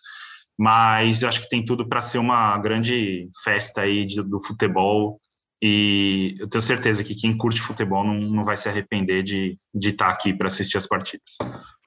mas 0.57 1.23
acho 1.23 1.41
que 1.41 1.49
tem 1.49 1.63
tudo 1.63 1.87
para 1.87 2.01
ser 2.01 2.17
uma 2.17 2.57
grande 2.57 3.29
festa 3.41 3.81
aí 3.81 4.05
do 4.05 4.39
futebol 4.41 5.17
e 5.65 6.35
eu 6.41 6.49
tenho 6.49 6.61
certeza 6.61 7.05
que 7.05 7.15
quem 7.15 7.37
curte 7.37 7.61
futebol 7.61 8.03
não, 8.03 8.19
não 8.19 8.43
vai 8.43 8.57
se 8.57 8.67
arrepender 8.67 9.23
de, 9.23 9.57
de 9.73 9.89
estar 9.91 10.09
aqui 10.09 10.33
para 10.33 10.47
assistir 10.47 10.75
as 10.75 10.85
partidas. 10.85 11.37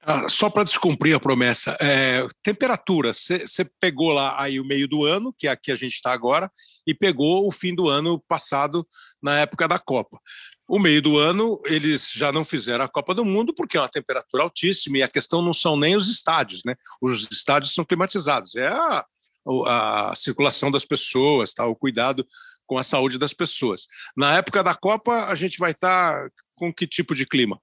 Ah, 0.03 0.31
só 0.31 0.49
para 0.49 0.65
descumprir 0.65 1.15
a 1.15 1.21
promessa, 1.21 1.77
é, 1.79 2.27
temperatura, 2.43 3.13
você 3.13 3.71
pegou 3.79 4.13
lá 4.13 4.35
aí 4.41 4.59
o 4.59 4.65
meio 4.65 4.89
do 4.89 5.05
ano, 5.05 5.31
que 5.39 5.47
é 5.47 5.51
aqui 5.51 5.71
a 5.71 5.77
gente 5.77 5.93
está 5.93 6.11
agora, 6.11 6.51
e 6.87 6.95
pegou 6.95 7.47
o 7.47 7.51
fim 7.51 7.75
do 7.75 7.87
ano 7.87 8.19
passado, 8.27 8.87
na 9.23 9.41
época 9.41 9.69
da 9.69 9.79
Copa. 9.79 10.19
O 10.67 10.79
meio 10.79 11.03
do 11.03 11.19
ano, 11.19 11.61
eles 11.67 12.13
já 12.15 12.33
não 12.33 12.47
fizeram 12.47 12.83
a 12.83 12.89
Copa 12.89 13.15
do 13.15 13.27
Mundo, 13.27 13.53
porque 13.55 13.77
é 13.77 13.81
uma 13.81 13.91
temperatura 13.91 14.43
altíssima, 14.43 14.97
e 14.97 15.03
a 15.03 15.09
questão 15.09 15.43
não 15.43 15.53
são 15.53 15.77
nem 15.77 15.97
os 15.97 16.09
estádios, 16.09 16.63
né? 16.65 16.77
Os 17.03 17.31
estádios 17.31 17.75
são 17.75 17.85
climatizados, 17.85 18.57
é 18.57 18.69
a, 18.69 19.05
a 19.67 20.13
circulação 20.17 20.71
das 20.71 20.87
pessoas, 20.87 21.53
tá? 21.53 21.67
o 21.67 21.77
cuidado 21.77 22.27
com 22.67 22.79
a 22.79 22.83
saúde 22.83 23.19
das 23.19 23.33
pessoas. 23.33 23.87
Na 24.17 24.37
época 24.37 24.63
da 24.63 24.75
Copa, 24.75 25.27
a 25.27 25.35
gente 25.35 25.59
vai 25.59 25.71
estar 25.71 26.25
tá 26.25 26.31
com 26.55 26.73
que 26.73 26.87
tipo 26.87 27.15
de 27.15 27.27
clima? 27.27 27.61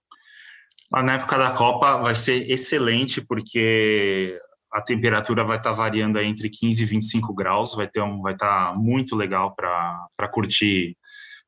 Ah, 0.94 1.02
na 1.02 1.14
época 1.14 1.38
da 1.38 1.52
Copa 1.52 1.98
vai 1.98 2.14
ser 2.14 2.50
excelente, 2.50 3.20
porque 3.20 4.38
a 4.72 4.82
temperatura 4.82 5.44
vai 5.44 5.58
estar 5.58 5.72
tá 5.72 5.76
variando 5.76 6.20
entre 6.22 6.50
15 6.50 6.84
e 6.84 6.86
25 6.86 7.34
graus, 7.34 7.76
vai 7.76 7.88
ter 7.88 8.02
um, 8.02 8.22
vai 8.22 8.34
estar 8.34 8.72
tá 8.72 8.76
muito 8.76 9.16
legal 9.16 9.56
para 9.56 10.28
curtir, 10.32 10.96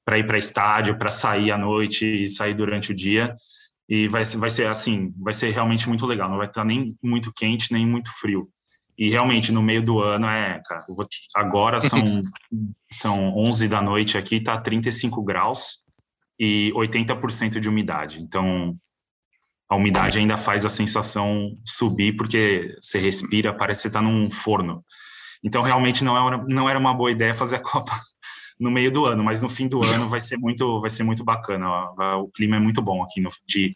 para 0.03 0.17
ir 0.17 0.25
para 0.25 0.37
estádio, 0.37 0.97
para 0.97 1.09
sair 1.09 1.51
à 1.51 1.57
noite 1.57 2.05
e 2.05 2.27
sair 2.27 2.53
durante 2.53 2.91
o 2.91 2.95
dia. 2.95 3.33
E 3.87 4.07
vai, 4.07 4.23
vai 4.23 4.49
ser 4.49 4.67
assim, 4.67 5.13
vai 5.21 5.33
ser 5.33 5.51
realmente 5.51 5.87
muito 5.87 6.05
legal. 6.07 6.27
Não 6.27 6.37
vai 6.37 6.47
estar 6.47 6.65
nem 6.65 6.95
muito 7.03 7.31
quente, 7.31 7.71
nem 7.71 7.85
muito 7.85 8.09
frio. 8.19 8.49
E 8.97 9.09
realmente, 9.09 9.51
no 9.51 9.61
meio 9.61 9.83
do 9.83 10.01
ano, 10.01 10.27
é, 10.27 10.61
cara, 10.65 10.81
agora 11.35 11.79
são, 11.79 12.03
são 12.89 13.35
11 13.35 13.67
da 13.67 13.81
noite 13.81 14.17
aqui, 14.17 14.39
tá 14.39 14.57
35 14.57 15.21
graus 15.21 15.83
e 16.39 16.71
80% 16.73 17.59
de 17.59 17.67
umidade. 17.67 18.21
Então, 18.21 18.77
a 19.69 19.75
umidade 19.75 20.19
ainda 20.19 20.37
faz 20.37 20.65
a 20.65 20.69
sensação 20.69 21.57
subir, 21.65 22.15
porque 22.15 22.75
você 22.79 22.99
respira, 22.99 23.53
parece 23.53 23.79
que 23.79 23.81
você 23.83 23.87
está 23.89 24.01
num 24.01 24.29
forno. 24.29 24.83
Então, 25.43 25.61
realmente, 25.61 26.03
não 26.03 26.27
era, 26.27 26.43
não 26.47 26.69
era 26.69 26.79
uma 26.79 26.93
boa 26.93 27.11
ideia 27.11 27.33
fazer 27.33 27.57
a 27.57 27.61
Copa 27.61 27.99
no 28.59 28.71
meio 28.71 28.91
do 28.91 29.05
ano, 29.05 29.23
mas 29.23 29.41
no 29.41 29.49
fim 29.49 29.67
do 29.67 29.83
ano 29.83 30.07
vai 30.07 30.21
ser 30.21 30.37
muito, 30.37 30.79
vai 30.79 30.89
ser 30.89 31.03
muito 31.03 31.23
bacana. 31.23 31.67
O 32.19 32.29
clima 32.29 32.55
é 32.55 32.59
muito 32.59 32.81
bom 32.81 33.03
aqui, 33.03 33.19
no, 33.19 33.29
de, 33.45 33.73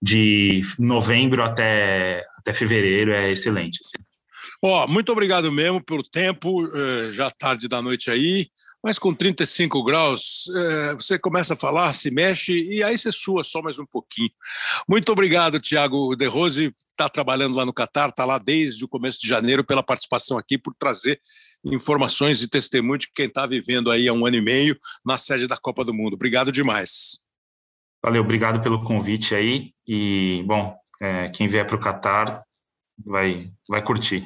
de 0.00 0.60
novembro 0.78 1.42
até, 1.42 2.24
até 2.38 2.52
fevereiro, 2.52 3.12
é 3.12 3.30
excelente. 3.30 3.80
Assim. 3.82 4.11
Ó, 4.64 4.86
muito 4.86 5.10
obrigado 5.10 5.50
mesmo 5.50 5.82
pelo 5.82 6.04
tempo, 6.04 6.64
eh, 6.72 7.10
já 7.10 7.28
tarde 7.32 7.66
da 7.66 7.82
noite 7.82 8.12
aí, 8.12 8.46
mas 8.80 8.96
com 8.96 9.12
35 9.12 9.82
graus, 9.82 10.44
eh, 10.54 10.94
você 10.94 11.18
começa 11.18 11.54
a 11.54 11.56
falar, 11.56 11.92
se 11.94 12.12
mexe 12.12 12.52
e 12.52 12.80
aí 12.80 12.96
você 12.96 13.10
sua 13.10 13.42
só 13.42 13.60
mais 13.60 13.76
um 13.80 13.84
pouquinho. 13.84 14.30
Muito 14.88 15.10
obrigado, 15.10 15.58
Tiago 15.58 16.14
De 16.14 16.26
Rose, 16.26 16.72
está 16.88 17.08
trabalhando 17.08 17.56
lá 17.56 17.66
no 17.66 17.72
Catar, 17.72 18.10
está 18.10 18.24
lá 18.24 18.38
desde 18.38 18.84
o 18.84 18.88
começo 18.88 19.20
de 19.20 19.26
janeiro 19.26 19.64
pela 19.64 19.82
participação 19.82 20.38
aqui, 20.38 20.56
por 20.56 20.72
trazer 20.78 21.20
informações 21.64 22.40
e 22.40 22.48
testemunho 22.48 22.98
de 22.98 23.08
quem 23.12 23.26
está 23.26 23.44
vivendo 23.46 23.90
aí 23.90 24.06
há 24.06 24.12
um 24.12 24.24
ano 24.24 24.36
e 24.36 24.40
meio 24.40 24.78
na 25.04 25.18
sede 25.18 25.48
da 25.48 25.56
Copa 25.56 25.84
do 25.84 25.92
Mundo. 25.92 26.14
Obrigado 26.14 26.52
demais. 26.52 27.18
Valeu, 28.00 28.22
obrigado 28.22 28.62
pelo 28.62 28.84
convite 28.84 29.34
aí. 29.34 29.72
E, 29.84 30.44
bom, 30.46 30.76
é, 31.00 31.28
quem 31.30 31.48
vier 31.48 31.66
para 31.66 31.74
o 31.74 31.80
Catar 31.80 32.44
vai, 33.04 33.50
vai 33.68 33.82
curtir. 33.82 34.24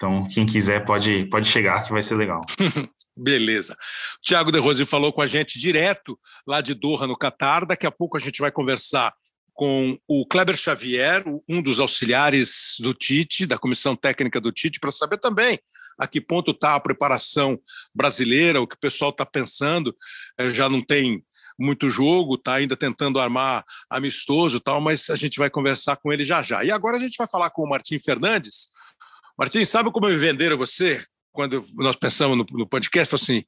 Então, 0.00 0.26
quem 0.26 0.46
quiser 0.46 0.82
pode, 0.82 1.26
pode 1.26 1.46
chegar, 1.46 1.84
que 1.84 1.92
vai 1.92 2.00
ser 2.00 2.14
legal. 2.14 2.40
Beleza. 3.14 3.76
Tiago 4.22 4.50
De 4.50 4.58
Rose 4.58 4.86
falou 4.86 5.12
com 5.12 5.20
a 5.20 5.26
gente 5.26 5.58
direto 5.58 6.18
lá 6.46 6.62
de 6.62 6.72
Doha, 6.72 7.06
no 7.06 7.18
Catar. 7.18 7.66
Daqui 7.66 7.86
a 7.86 7.90
pouco 7.90 8.16
a 8.16 8.20
gente 8.20 8.40
vai 8.40 8.50
conversar 8.50 9.12
com 9.52 9.98
o 10.08 10.24
Kleber 10.24 10.56
Xavier, 10.56 11.22
um 11.46 11.60
dos 11.60 11.78
auxiliares 11.78 12.76
do 12.80 12.94
Tite, 12.94 13.44
da 13.44 13.58
comissão 13.58 13.94
técnica 13.94 14.40
do 14.40 14.50
Tite, 14.50 14.80
para 14.80 14.90
saber 14.90 15.18
também 15.18 15.58
a 15.98 16.06
que 16.06 16.18
ponto 16.18 16.52
está 16.52 16.76
a 16.76 16.80
preparação 16.80 17.60
brasileira, 17.94 18.58
o 18.58 18.66
que 18.66 18.76
o 18.76 18.80
pessoal 18.80 19.10
está 19.10 19.26
pensando. 19.26 19.94
É, 20.38 20.48
já 20.48 20.66
não 20.66 20.82
tem 20.82 21.22
muito 21.58 21.90
jogo, 21.90 22.36
está 22.36 22.54
ainda 22.54 22.74
tentando 22.74 23.20
armar 23.20 23.62
amistoso 23.90 24.58
tal, 24.60 24.80
mas 24.80 25.10
a 25.10 25.16
gente 25.16 25.38
vai 25.38 25.50
conversar 25.50 25.96
com 25.96 26.10
ele 26.10 26.24
já 26.24 26.40
já. 26.40 26.64
E 26.64 26.70
agora 26.70 26.96
a 26.96 27.00
gente 27.00 27.18
vai 27.18 27.28
falar 27.28 27.50
com 27.50 27.62
o 27.62 27.68
Martim 27.68 27.98
Fernandes. 27.98 28.68
Martim, 29.40 29.64
sabe 29.64 29.90
como 29.90 30.06
me 30.06 30.16
venderam 30.16 30.54
você? 30.54 31.02
Quando 31.32 31.64
nós 31.76 31.96
pensamos 31.96 32.36
no, 32.36 32.44
no 32.58 32.68
podcast, 32.68 33.14
assim, 33.14 33.42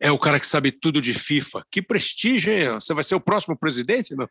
é 0.00 0.10
o 0.10 0.18
cara 0.18 0.40
que 0.40 0.46
sabe 0.46 0.72
tudo 0.72 0.98
de 0.98 1.12
FIFA. 1.12 1.62
Que 1.70 1.82
prestígio, 1.82 2.50
hein? 2.50 2.68
Você 2.70 2.94
vai 2.94 3.04
ser 3.04 3.16
o 3.16 3.20
próximo 3.20 3.54
presidente? 3.54 4.16
Não? 4.16 4.26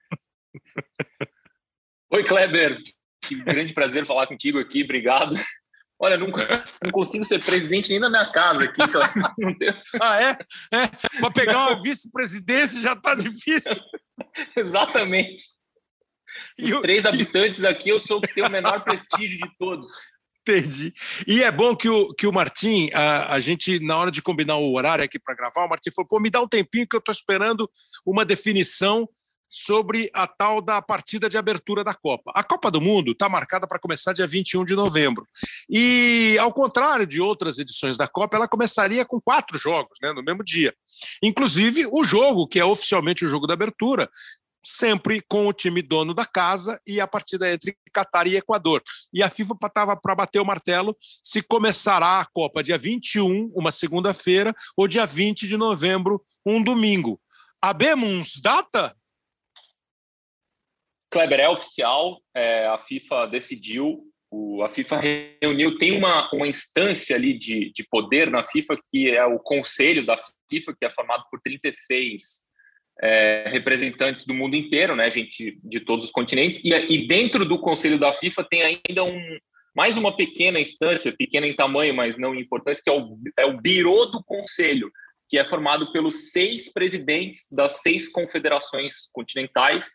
Oi, 2.10 2.24
Kleber. 2.24 2.82
Que 3.22 3.36
grande 3.36 3.72
prazer 3.72 4.04
falar 4.04 4.26
contigo 4.26 4.58
aqui. 4.58 4.84
Obrigado. 4.84 5.36
Olha, 6.00 6.18
não, 6.18 6.26
não 6.84 6.92
consigo 6.92 7.24
ser 7.24 7.40
presidente 7.40 7.92
nem 7.92 8.00
na 8.00 8.10
minha 8.10 8.32
casa 8.32 8.64
aqui. 8.64 8.82
ah, 10.02 10.22
é? 10.24 10.32
é? 10.76 10.88
Para 11.20 11.32
pegar 11.32 11.68
uma 11.68 11.84
vice-presidência 11.84 12.82
já 12.82 12.94
está 12.94 13.14
difícil. 13.14 13.80
Exatamente. 14.58 15.46
Os 16.60 16.68
e 16.68 16.82
três 16.82 17.06
habitantes 17.06 17.64
aqui, 17.64 17.90
eu 17.90 18.00
sou 18.00 18.18
o 18.18 18.22
que 18.22 18.34
tem 18.34 18.44
o 18.44 18.50
menor 18.50 18.84
prestígio 18.84 19.38
de 19.38 19.56
todos. 19.60 19.88
Entendi. 20.48 20.94
E 21.26 21.42
é 21.42 21.52
bom 21.52 21.76
que 21.76 21.90
o, 21.90 22.14
que 22.14 22.28
o 22.28 22.32
Martim, 22.32 22.90
a, 22.94 23.34
a 23.34 23.40
gente, 23.40 23.80
na 23.80 23.98
hora 23.98 24.12
de 24.12 24.22
combinar 24.22 24.58
o 24.58 24.76
horário 24.76 25.04
aqui 25.04 25.18
para 25.18 25.34
gravar, 25.34 25.66
o 25.66 25.70
Martim 25.70 25.90
falou: 25.90 26.08
pô, 26.08 26.20
me 26.20 26.30
dá 26.30 26.40
um 26.40 26.48
tempinho 26.48 26.88
que 26.88 26.96
eu 26.96 27.00
estou 27.00 27.12
esperando 27.12 27.68
uma 28.06 28.24
definição 28.24 29.10
sobre 29.48 30.10
a 30.14 30.28
tal 30.28 30.62
da 30.62 30.82
partida 30.82 31.30
de 31.30 31.38
abertura 31.38 31.84
da 31.84 31.94
Copa. 31.94 32.32
A 32.36 32.44
Copa 32.44 32.70
do 32.70 32.82
Mundo 32.82 33.12
está 33.12 33.30
marcada 33.30 33.68
para 33.68 33.80
começar 33.80 34.14
dia 34.14 34.28
21 34.28 34.66
de 34.66 34.76
novembro. 34.76 35.28
E, 35.70 36.38
ao 36.40 36.52
contrário 36.54 37.06
de 37.06 37.22
outras 37.22 37.58
edições 37.58 37.98
da 37.98 38.08
Copa, 38.08 38.38
ela 38.38 38.48
começaria 38.48 39.06
com 39.06 39.22
quatro 39.22 39.58
jogos 39.58 39.98
né, 40.02 40.12
no 40.14 40.24
mesmo 40.24 40.44
dia. 40.44 40.74
Inclusive 41.24 41.88
o 41.92 42.04
jogo, 42.04 42.48
que 42.48 42.60
é 42.60 42.66
oficialmente 42.66 43.26
o 43.26 43.30
jogo 43.30 43.48
da 43.48 43.54
abertura, 43.54 44.10
sempre 44.66 45.22
com 45.22 45.48
o 45.48 45.54
time 45.54 45.84
dono 45.84 46.14
da 46.14 46.26
casa 46.26 46.82
e 46.88 47.00
a 47.00 47.06
partida 47.06 47.52
entre 47.52 47.78
Catar 47.94 48.26
e 48.26 48.36
Equador. 48.36 48.82
E 49.14 49.22
a 49.22 49.30
FIFA 49.30 49.54
estava 49.64 49.96
para 49.96 50.16
bater 50.16 50.40
o 50.40 50.46
martelo 50.46 50.98
se 51.22 51.44
começará 51.44 52.20
a 52.20 52.26
Copa 52.26 52.64
dia 52.64 52.78
21, 52.78 53.52
uma 53.56 53.72
segunda-feira, 53.72 54.54
ou 54.76 54.88
dia 54.88 55.06
20 55.06 55.48
de 55.48 55.56
novembro, 55.56 56.26
um 56.44 56.64
domingo. 56.64 57.22
Abemos 57.62 58.40
data? 58.42 58.96
Kleber, 61.12 61.40
é 61.40 61.50
oficial, 61.50 62.20
é, 62.36 62.68
a 62.68 62.78
FIFA 62.78 63.28
decidiu, 63.28 64.04
o, 64.30 64.64
a 64.64 64.70
FIFA 64.70 65.00
reuniu, 65.42 65.78
tem 65.78 65.96
uma, 65.96 66.30
uma 66.34 66.48
instância 66.48 67.16
ali 67.16 67.38
de, 67.38 67.72
de 67.72 67.88
poder 67.88 68.30
na 68.30 68.44
FIFA, 68.44 68.78
que 68.90 69.10
é 69.10 69.24
o 69.26 69.40
Conselho 69.40 70.06
da 70.06 70.18
FIFA, 70.50 70.76
que 70.78 70.86
é 70.86 70.90
formado 70.90 71.24
por 71.30 71.40
36 71.42 72.46
é, 73.02 73.50
representantes 73.50 74.26
do 74.26 74.34
mundo 74.34 74.56
inteiro, 74.56 74.96
né, 74.96 75.10
gente 75.12 75.60
de 75.64 75.80
todos 75.80 76.06
os 76.06 76.12
continentes, 76.12 76.64
e, 76.64 76.70
e 76.74 77.08
dentro 77.08 77.46
do 77.46 77.60
Conselho 77.60 78.00
da 78.00 78.14
FIFA 78.14 78.44
tem 78.50 78.62
ainda 78.62 79.04
um, 79.04 79.38
mais 79.76 79.98
uma 79.98 80.16
pequena 80.16 80.60
instância, 80.60 81.14
pequena 81.16 81.46
em 81.46 81.56
tamanho, 81.56 81.94
mas 81.94 82.18
não 82.18 82.34
em 82.34 82.42
importância, 82.42 82.82
que 82.84 82.90
é 82.90 82.94
o, 82.94 83.18
é 83.38 83.46
o 83.46 83.60
Biro 83.60 84.06
do 84.06 84.24
Conselho, 84.24 84.90
que 85.30 85.38
é 85.38 85.44
formado 85.44 85.92
pelos 85.92 86.32
seis 86.32 86.72
presidentes 86.72 87.48
das 87.52 87.82
seis 87.82 88.08
confederações 88.08 89.10
continentais, 89.12 89.90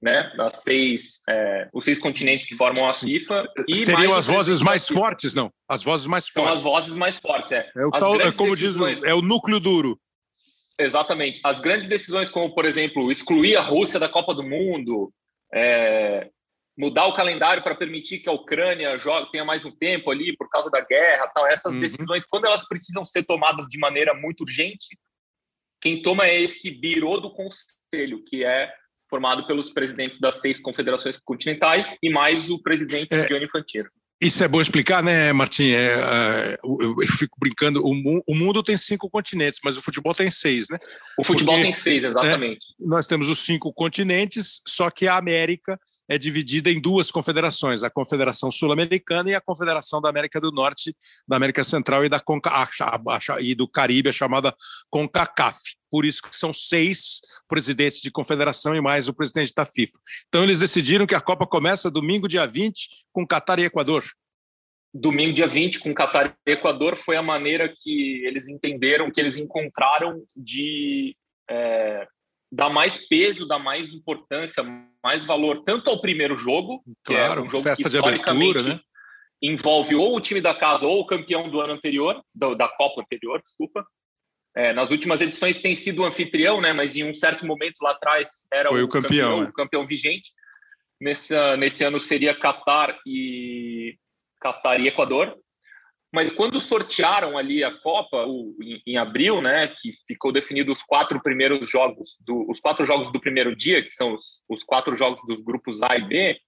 né, 0.00 0.30
das 0.36 0.62
seis, 0.62 1.22
é, 1.28 1.68
os 1.72 1.84
seis 1.84 1.98
continentes 1.98 2.46
que 2.46 2.54
formam 2.54 2.84
a 2.84 2.90
FIFA. 2.90 3.48
Seriam 3.72 4.12
as 4.12 4.26
vozes 4.26 4.60
mais 4.60 4.86
fortes, 4.86 5.34
não? 5.34 5.50
As 5.68 5.82
vozes 5.82 6.06
mais 6.06 6.28
fortes. 6.28 6.60
São 6.60 6.70
as 6.70 6.74
vozes 6.74 6.94
mais 6.94 7.18
fortes, 7.18 7.50
é. 7.50 7.68
É, 7.74 7.86
o 7.86 7.90
tal, 7.90 8.20
é 8.20 8.30
como 8.30 8.54
diz, 8.54 8.76
é 9.02 9.14
o 9.14 9.22
núcleo 9.22 9.58
duro. 9.58 9.98
Exatamente. 10.78 11.40
As 11.42 11.58
grandes 11.58 11.86
decisões, 11.86 12.28
como, 12.28 12.54
por 12.54 12.64
exemplo, 12.64 13.10
excluir 13.10 13.56
a 13.56 13.62
Rússia 13.62 13.98
da 13.98 14.08
Copa 14.08 14.34
do 14.34 14.42
Mundo, 14.42 15.12
é, 15.52 16.30
mudar 16.76 17.06
o 17.06 17.14
calendário 17.14 17.62
para 17.62 17.74
permitir 17.74 18.18
que 18.18 18.28
a 18.28 18.32
Ucrânia 18.32 18.98
jogue, 18.98 19.30
tenha 19.30 19.44
mais 19.44 19.64
um 19.64 19.70
tempo 19.70 20.10
ali 20.10 20.36
por 20.36 20.48
causa 20.50 20.70
da 20.70 20.80
guerra, 20.80 21.28
tal. 21.28 21.46
Essas 21.46 21.74
uhum. 21.74 21.80
decisões, 21.80 22.26
quando 22.26 22.44
elas 22.44 22.68
precisam 22.68 23.04
ser 23.04 23.24
tomadas 23.24 23.66
de 23.66 23.78
maneira 23.78 24.12
muito 24.12 24.42
urgente, 24.42 24.98
quem 25.80 26.02
toma 26.02 26.26
é 26.26 26.40
esse 26.40 26.70
biro 26.70 27.20
do 27.20 27.32
conselho, 27.32 28.22
que 28.26 28.44
é 28.44 28.72
formado 29.08 29.46
pelos 29.46 29.70
presidentes 29.70 30.18
das 30.18 30.40
seis 30.40 30.60
confederações 30.60 31.18
continentais 31.18 31.96
e 32.02 32.10
mais 32.10 32.50
o 32.50 32.60
presidente 32.60 33.14
é, 33.14 33.26
Gianni 33.26 33.46
Infantino. 33.46 33.88
Isso 34.20 34.42
é 34.42 34.48
bom 34.48 34.62
explicar, 34.62 35.02
né, 35.02 35.30
Martim? 35.32 35.72
É, 35.72 35.92
é, 35.92 36.58
eu, 36.64 36.96
eu, 37.02 37.08
fico 37.18 37.36
brincando, 37.38 37.82
o, 37.84 38.22
o, 38.26 38.34
mundo 38.34 38.62
tem 38.62 38.76
cinco 38.76 39.10
continentes, 39.10 39.60
mas 39.62 39.76
o 39.76 39.82
futebol 39.82 40.14
tem 40.14 40.30
seis, 40.30 40.68
né? 40.70 40.78
O 41.18 41.24
futebol 41.24 41.54
Porque, 41.54 41.64
tem 41.64 41.72
seis, 41.74 42.02
exatamente. 42.02 42.66
Né, 42.80 42.86
nós 42.88 43.06
temos 43.06 43.28
os 43.28 43.40
cinco 43.40 43.72
continentes, 43.74 44.62
só 44.66 44.88
que 44.90 45.06
a 45.06 45.18
América 45.18 45.78
é 46.08 46.16
dividida 46.18 46.70
em 46.70 46.80
duas 46.80 47.10
confederações, 47.10 47.82
a 47.82 47.90
Confederação 47.90 48.50
Sul-Americana 48.50 49.30
e 49.30 49.34
a 49.34 49.40
Confederação 49.40 50.00
da 50.00 50.08
América 50.08 50.40
do 50.40 50.52
Norte, 50.52 50.94
da 51.26 51.36
América 51.36 51.64
Central 51.64 52.04
e, 52.04 52.08
da 52.08 52.20
Conca, 52.20 52.50
e 53.40 53.54
do 53.54 53.68
Caribe, 53.68 54.08
a 54.08 54.12
chamada 54.12 54.54
CONCACAF. 54.90 55.58
Por 55.90 56.04
isso 56.04 56.22
que 56.22 56.36
são 56.36 56.52
seis 56.52 57.20
presidentes 57.48 58.00
de 58.00 58.10
confederação 58.10 58.74
e 58.74 58.80
mais 58.80 59.08
o 59.08 59.14
presidente 59.14 59.52
da 59.54 59.64
FIFA. 59.64 59.98
Então 60.28 60.42
eles 60.42 60.58
decidiram 60.58 61.06
que 61.06 61.14
a 61.14 61.20
Copa 61.20 61.46
começa 61.46 61.90
domingo, 61.90 62.28
dia 62.28 62.46
20, 62.46 63.06
com 63.12 63.26
Catar 63.26 63.58
e 63.58 63.64
Equador. 63.64 64.04
Domingo, 64.92 65.34
dia 65.34 65.46
20, 65.46 65.80
com 65.80 65.92
Catar 65.94 66.36
e 66.46 66.52
Equador, 66.52 66.96
foi 66.96 67.16
a 67.16 67.22
maneira 67.22 67.68
que 67.68 68.24
eles 68.24 68.48
entenderam, 68.48 69.10
que 69.10 69.20
eles 69.20 69.36
encontraram 69.36 70.22
de 70.34 71.14
é, 71.48 72.06
dar 72.56 72.70
mais 72.70 73.06
peso, 73.06 73.46
dar 73.46 73.58
mais 73.58 73.92
importância, 73.92 74.64
mais 75.04 75.22
valor 75.24 75.62
tanto 75.62 75.90
ao 75.90 76.00
primeiro 76.00 76.38
jogo, 76.38 76.82
claro, 77.04 77.34
que 77.34 77.38
é 77.38 77.42
um 77.42 77.50
jogo 77.50 77.62
festa 77.62 77.84
que 77.84 77.90
de 77.90 77.98
abertura, 77.98 78.62
né? 78.62 78.74
envolve 79.42 79.94
ou 79.94 80.16
o 80.16 80.20
time 80.20 80.40
da 80.40 80.54
casa 80.54 80.86
ou 80.86 81.00
o 81.00 81.06
campeão 81.06 81.50
do 81.50 81.60
ano 81.60 81.74
anterior, 81.74 82.22
do, 82.34 82.54
da 82.54 82.66
Copa 82.66 83.02
anterior, 83.02 83.42
desculpa. 83.42 83.86
É, 84.56 84.72
nas 84.72 84.90
últimas 84.90 85.20
edições 85.20 85.58
tem 85.58 85.74
sido 85.74 86.00
o 86.00 86.06
anfitrião, 86.06 86.58
né? 86.62 86.72
Mas 86.72 86.96
em 86.96 87.04
um 87.04 87.14
certo 87.14 87.44
momento 87.44 87.82
lá 87.82 87.90
atrás 87.90 88.46
era 88.50 88.70
Foi 88.70 88.80
o, 88.80 88.86
o 88.86 88.88
campeão, 88.88 89.10
campeão, 89.10 89.50
o 89.50 89.52
campeão 89.52 89.86
vigente. 89.86 90.32
Nesse, 90.98 91.34
nesse 91.58 91.84
ano 91.84 92.00
seria 92.00 92.34
Qatar 92.34 92.98
e 93.06 93.98
Qatar 94.42 94.80
e 94.80 94.88
Equador. 94.88 95.36
Mas 96.16 96.32
quando 96.32 96.62
sortearam 96.62 97.36
ali 97.36 97.62
a 97.62 97.70
Copa 97.70 98.24
o, 98.26 98.56
em, 98.62 98.80
em, 98.86 98.96
abril, 98.96 99.42
né, 99.42 99.68
que 99.68 99.92
ficou 100.06 100.32
definido 100.32 100.72
os 100.72 100.82
quatro 100.82 101.22
primeiros 101.22 101.68
jogos, 101.68 102.16
do, 102.20 102.50
os 102.50 102.58
quatro 102.58 102.86
jogos 102.86 103.12
do 103.12 103.20
primeiro 103.20 103.54
dia, 103.54 103.82
que 103.82 103.90
são 103.90 104.14
os, 104.14 104.42
os 104.48 104.62
quatro 104.62 104.96
jogos 104.96 105.20
dos 105.26 105.42
grupos 105.42 105.82
A 105.82 105.94
e 105.94 106.00
B, 106.00 106.38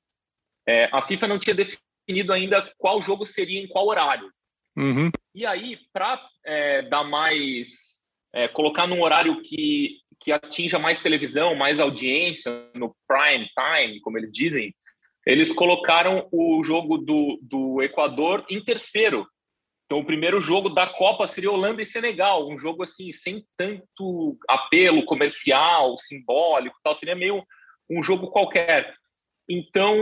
é, 0.67 0.89
a 0.91 1.03
FIFA 1.03 1.29
não 1.29 1.39
tinha 1.39 1.55
definido 1.55 2.33
ainda 2.33 2.73
qual 2.79 3.03
jogo 3.03 3.27
seria 3.27 3.61
em 3.61 3.69
qual 3.69 3.87
horário. 3.87 4.33
Uhum. 4.75 5.11
E 5.35 5.45
aí, 5.45 5.79
para 5.93 6.19
é, 6.47 6.81
dar 6.81 7.05
mais, 7.05 8.03
é, 8.33 8.49
colocar 8.49 8.87
num 8.87 9.03
horário 9.03 9.43
que, 9.43 9.99
que 10.19 10.33
atinja 10.33 10.79
mais 10.79 11.03
televisão, 11.03 11.55
mais 11.55 11.79
audiência, 11.79 12.71
no 12.75 12.97
prime 13.07 13.47
time, 13.55 14.01
como 14.01 14.17
eles 14.17 14.33
dizem, 14.33 14.75
eles 15.27 15.53
colocaram 15.53 16.27
o 16.33 16.65
jogo 16.65 16.97
do, 16.97 17.39
do 17.43 17.83
Equador 17.83 18.47
em 18.49 18.65
terceiro, 18.65 19.29
então, 19.89 20.01
o 20.01 20.05
primeiro 20.05 20.39
jogo 20.39 20.69
da 20.69 20.87
Copa 20.87 21.27
seria 21.27 21.51
Holanda 21.51 21.81
e 21.81 21.87
Senegal, 21.87 22.47
um 22.47 22.59
jogo 22.59 22.83
assim 22.83 23.11
sem 23.11 23.43
tanto 23.57 24.37
apelo 24.47 25.03
comercial, 25.07 25.97
simbólico, 25.97 26.77
tal, 26.85 26.95
seria 26.95 27.17
meio 27.17 27.43
um 27.89 28.03
jogo 28.03 28.31
qualquer. 28.31 28.95
Então, 29.49 29.97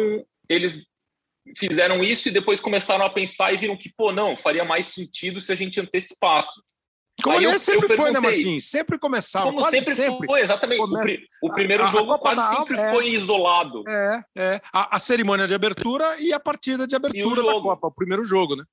eles 0.49 0.85
fizeram 1.57 2.03
isso 2.03 2.29
e 2.29 2.33
depois 2.33 2.59
começaram 2.59 3.07
a 3.07 3.11
pensar 3.11 3.53
e 3.53 3.57
viram 3.57 3.77
que, 3.77 3.89
pô, 3.97 4.11
não, 4.11 4.37
faria 4.37 4.65
mais 4.65 4.87
sentido 4.87 5.41
se 5.41 5.53
a 5.53 5.55
gente 5.55 5.79
antecipasse. 5.79 6.61
Como 7.23 7.39
Aí 7.39 7.59
sempre 7.61 7.93
eu 7.93 7.97
foi, 7.97 8.11
né, 8.11 8.19
Martins? 8.19 8.69
Sempre 8.69 8.99
começava. 8.99 9.47
Como 9.47 9.65
sempre, 9.71 9.95
sempre, 9.95 10.27
foi, 10.27 10.41
exatamente. 10.41 10.81
Começa... 10.81 11.17
O, 11.41 11.53
primeiro 11.53 11.85
a, 11.85 11.91
jogo 11.93 12.13
a 12.13 12.19
quase 12.19 12.57
sempre 12.57 12.77
é, 12.77 12.91
foi 12.91 13.09
isolado. 13.11 13.85
É, 13.89 14.23
é. 14.37 14.61
A, 14.73 14.97
a, 14.97 14.99
cerimônia 14.99 15.47
de 15.47 15.55
abertura 15.55 16.21
e 16.21 16.33
a 16.33 16.41
partida 16.41 16.89
de 16.89 16.97
abertura 16.97 17.43
da 17.43 17.53
Copa, 17.53 17.87
o 17.87 17.95
primeiro 17.95 18.25
jogo, 18.25 18.57
né? 18.57 18.65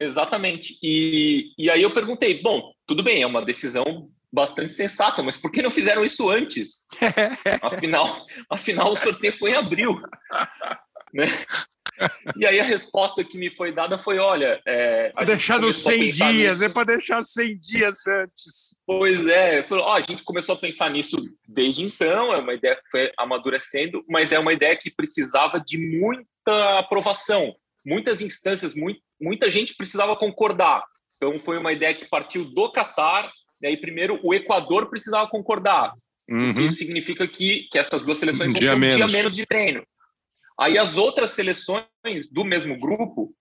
Exatamente. 0.00 0.78
E, 0.82 1.52
e 1.58 1.68
aí 1.68 1.82
eu 1.82 1.92
perguntei, 1.92 2.40
bom, 2.40 2.72
tudo 2.86 3.02
bem, 3.02 3.22
é 3.22 3.26
uma 3.26 3.44
decisão 3.44 4.10
bastante 4.32 4.72
sensata, 4.72 5.22
mas 5.22 5.36
por 5.36 5.50
que 5.50 5.60
não 5.60 5.70
fizeram 5.70 6.04
isso 6.04 6.30
antes? 6.30 6.86
afinal, 7.62 8.16
afinal 8.48 8.92
o 8.92 8.96
sorteio 8.96 9.32
foi 9.32 9.50
em 9.50 9.56
abril. 9.56 9.96
Né? 11.12 11.26
E 12.36 12.46
aí 12.46 12.58
a 12.58 12.64
resposta 12.64 13.22
que 13.22 13.36
me 13.36 13.50
foi 13.50 13.72
dada 13.72 13.98
foi, 13.98 14.18
olha... 14.18 14.60
É, 14.66 15.10
para 15.10 15.26
deixar 15.26 15.60
nos 15.60 15.76
100 15.76 16.10
dias, 16.10 16.32
nisso. 16.32 16.64
é 16.64 16.68
para 16.68 16.96
deixar 16.96 17.22
100 17.22 17.58
dias 17.58 18.06
antes. 18.06 18.76
Pois 18.86 19.26
é, 19.26 19.62
falou, 19.64 19.84
ó, 19.84 19.94
a 19.94 20.00
gente 20.00 20.22
começou 20.22 20.54
a 20.54 20.58
pensar 20.58 20.90
nisso 20.90 21.16
desde 21.46 21.82
então, 21.82 22.32
é 22.32 22.38
uma 22.38 22.54
ideia 22.54 22.76
que 22.76 22.90
foi 22.90 23.12
amadurecendo, 23.18 24.02
mas 24.08 24.32
é 24.32 24.38
uma 24.38 24.52
ideia 24.52 24.76
que 24.76 24.90
precisava 24.90 25.60
de 25.60 25.76
muita 25.98 26.78
aprovação, 26.78 27.52
muitas 27.86 28.20
instâncias, 28.20 28.74
muito, 28.74 29.00
muita 29.20 29.50
gente 29.50 29.74
precisava 29.74 30.16
concordar. 30.16 30.82
Então 31.16 31.38
foi 31.38 31.58
uma 31.58 31.72
ideia 31.72 31.94
que 31.94 32.08
partiu 32.08 32.44
do 32.44 32.70
Catar, 32.70 33.30
e 33.62 33.66
aí 33.66 33.76
primeiro 33.76 34.18
o 34.22 34.34
Equador 34.34 34.88
precisava 34.88 35.28
concordar. 35.28 35.92
Uhum. 36.28 36.66
Isso 36.66 36.76
significa 36.76 37.26
que, 37.26 37.68
que 37.70 37.78
essas 37.78 38.06
duas 38.06 38.18
seleções 38.18 38.50
um 38.50 38.52
vão 38.52 38.60
ter 38.60 38.72
um 38.72 38.78
menos. 38.78 38.96
dia 38.96 39.18
menos 39.18 39.34
de 39.34 39.46
treino. 39.46 39.84
Aí 40.58 40.78
as 40.78 40.96
outras 40.96 41.30
seleções 41.30 41.86
do 42.30 42.44
mesmo 42.44 42.78
grupo 42.78 43.34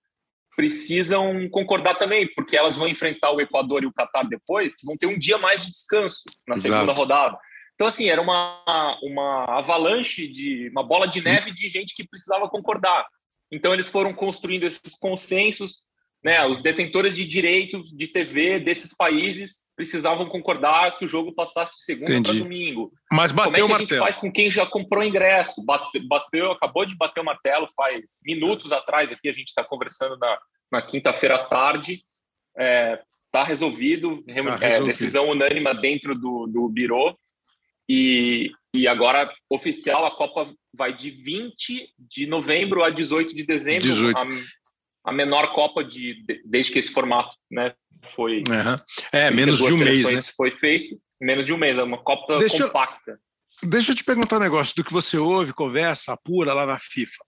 precisam 0.55 1.49
concordar 1.49 1.95
também, 1.95 2.29
porque 2.33 2.57
elas 2.57 2.75
vão 2.75 2.87
enfrentar 2.87 3.31
o 3.31 3.39
Equador 3.39 3.83
e 3.83 3.85
o 3.85 3.93
Catar 3.93 4.23
depois, 4.23 4.75
que 4.75 4.85
vão 4.85 4.97
ter 4.97 5.07
um 5.07 5.17
dia 5.17 5.37
mais 5.37 5.65
de 5.65 5.71
descanso 5.71 6.23
na 6.47 6.55
Exato. 6.55 6.73
segunda 6.73 6.93
rodada. 6.93 7.33
Então, 7.75 7.87
assim, 7.87 8.09
era 8.09 8.21
uma, 8.21 8.61
uma 9.01 9.57
avalanche 9.57 10.27
de 10.27 10.69
uma 10.69 10.83
bola 10.83 11.07
de 11.07 11.21
neve 11.21 11.53
de 11.53 11.69
gente 11.69 11.95
que 11.95 12.05
precisava 12.05 12.49
concordar. 12.49 13.07
Então, 13.51 13.73
eles 13.73 13.87
foram 13.87 14.13
construindo 14.13 14.63
esses 14.63 14.95
consensos, 14.99 15.79
né, 16.23 16.45
os 16.45 16.61
detentores 16.61 17.15
de 17.15 17.25
direitos 17.25 17.95
de 17.95 18.07
TV 18.07 18.59
desses 18.59 18.93
países 18.93 19.69
precisavam 19.75 20.27
concordar 20.27 20.97
que 20.97 21.05
o 21.05 21.07
jogo 21.07 21.33
passasse 21.33 21.73
de 21.73 21.81
segunda 21.81 22.21
para 22.21 22.33
domingo. 22.33 22.91
Mas 23.09 23.31
bateu 23.31 23.65
Como 23.65 23.75
é 23.75 23.77
que 23.77 23.83
a 23.83 23.87
gente 23.87 23.99
faz 23.99 24.17
com 24.17 24.29
quem 24.29 24.51
já 24.51 24.65
comprou 24.65 25.01
ingresso? 25.01 25.63
Bateu, 25.63 26.05
bateu, 26.05 26.51
acabou 26.51 26.85
de 26.85 26.97
bater 26.97 27.21
o 27.21 27.23
martelo 27.23 27.65
faz 27.73 28.19
minutos 28.25 28.73
atrás. 28.73 29.09
Aqui 29.09 29.29
a 29.29 29.33
gente 29.33 29.47
está 29.47 29.63
conversando 29.63 30.17
na, 30.17 30.37
na 30.69 30.81
quinta-feira 30.81 31.35
à 31.35 31.45
tarde. 31.45 31.93
Está 31.93 32.61
é, 32.61 33.01
tá 33.31 33.43
resolvido, 33.45 34.21
tá 34.23 34.33
resolvido. 34.33 34.63
É, 34.65 34.81
decisão 34.81 35.29
unânima 35.29 35.73
dentro 35.73 36.13
do, 36.13 36.45
do 36.47 36.67
Biro. 36.67 37.17
E, 37.89 38.51
e 38.71 38.87
agora, 38.87 39.31
oficial, 39.49 40.05
a 40.05 40.11
Copa 40.11 40.49
vai 40.71 40.95
de 40.95 41.09
20 41.09 41.89
de 41.97 42.27
novembro 42.27 42.83
a 42.83 42.91
18 42.91 43.35
de 43.35 43.43
dezembro. 43.43 43.87
18. 43.87 44.15
A, 44.15 45.09
a 45.09 45.11
menor 45.11 45.51
Copa 45.53 45.83
de, 45.83 46.23
desde 46.45 46.71
que 46.71 46.79
esse 46.79 46.91
formato 46.91 47.35
né, 47.49 47.73
foi. 48.03 48.43
Uhum. 48.47 48.79
É, 49.11 49.31
menos 49.31 49.57
de 49.57 49.73
um 49.73 49.77
mês. 49.77 50.07
Né? 50.07 50.21
Foi 50.37 50.55
feito, 50.55 51.01
menos 51.19 51.47
de 51.47 51.53
um 51.53 51.57
mês, 51.57 51.79
é 51.79 51.83
uma 51.83 51.97
Copa 51.97 52.37
deixa 52.37 52.67
compacta. 52.67 53.19
Eu, 53.63 53.69
deixa 53.69 53.91
eu 53.91 53.95
te 53.95 54.03
perguntar 54.03 54.37
um 54.37 54.41
negócio 54.41 54.75
do 54.75 54.83
que 54.83 54.93
você 54.93 55.17
ouve, 55.17 55.51
conversa, 55.51 56.13
apura 56.13 56.53
lá 56.53 56.67
na 56.67 56.77
FIFA. 56.77 57.25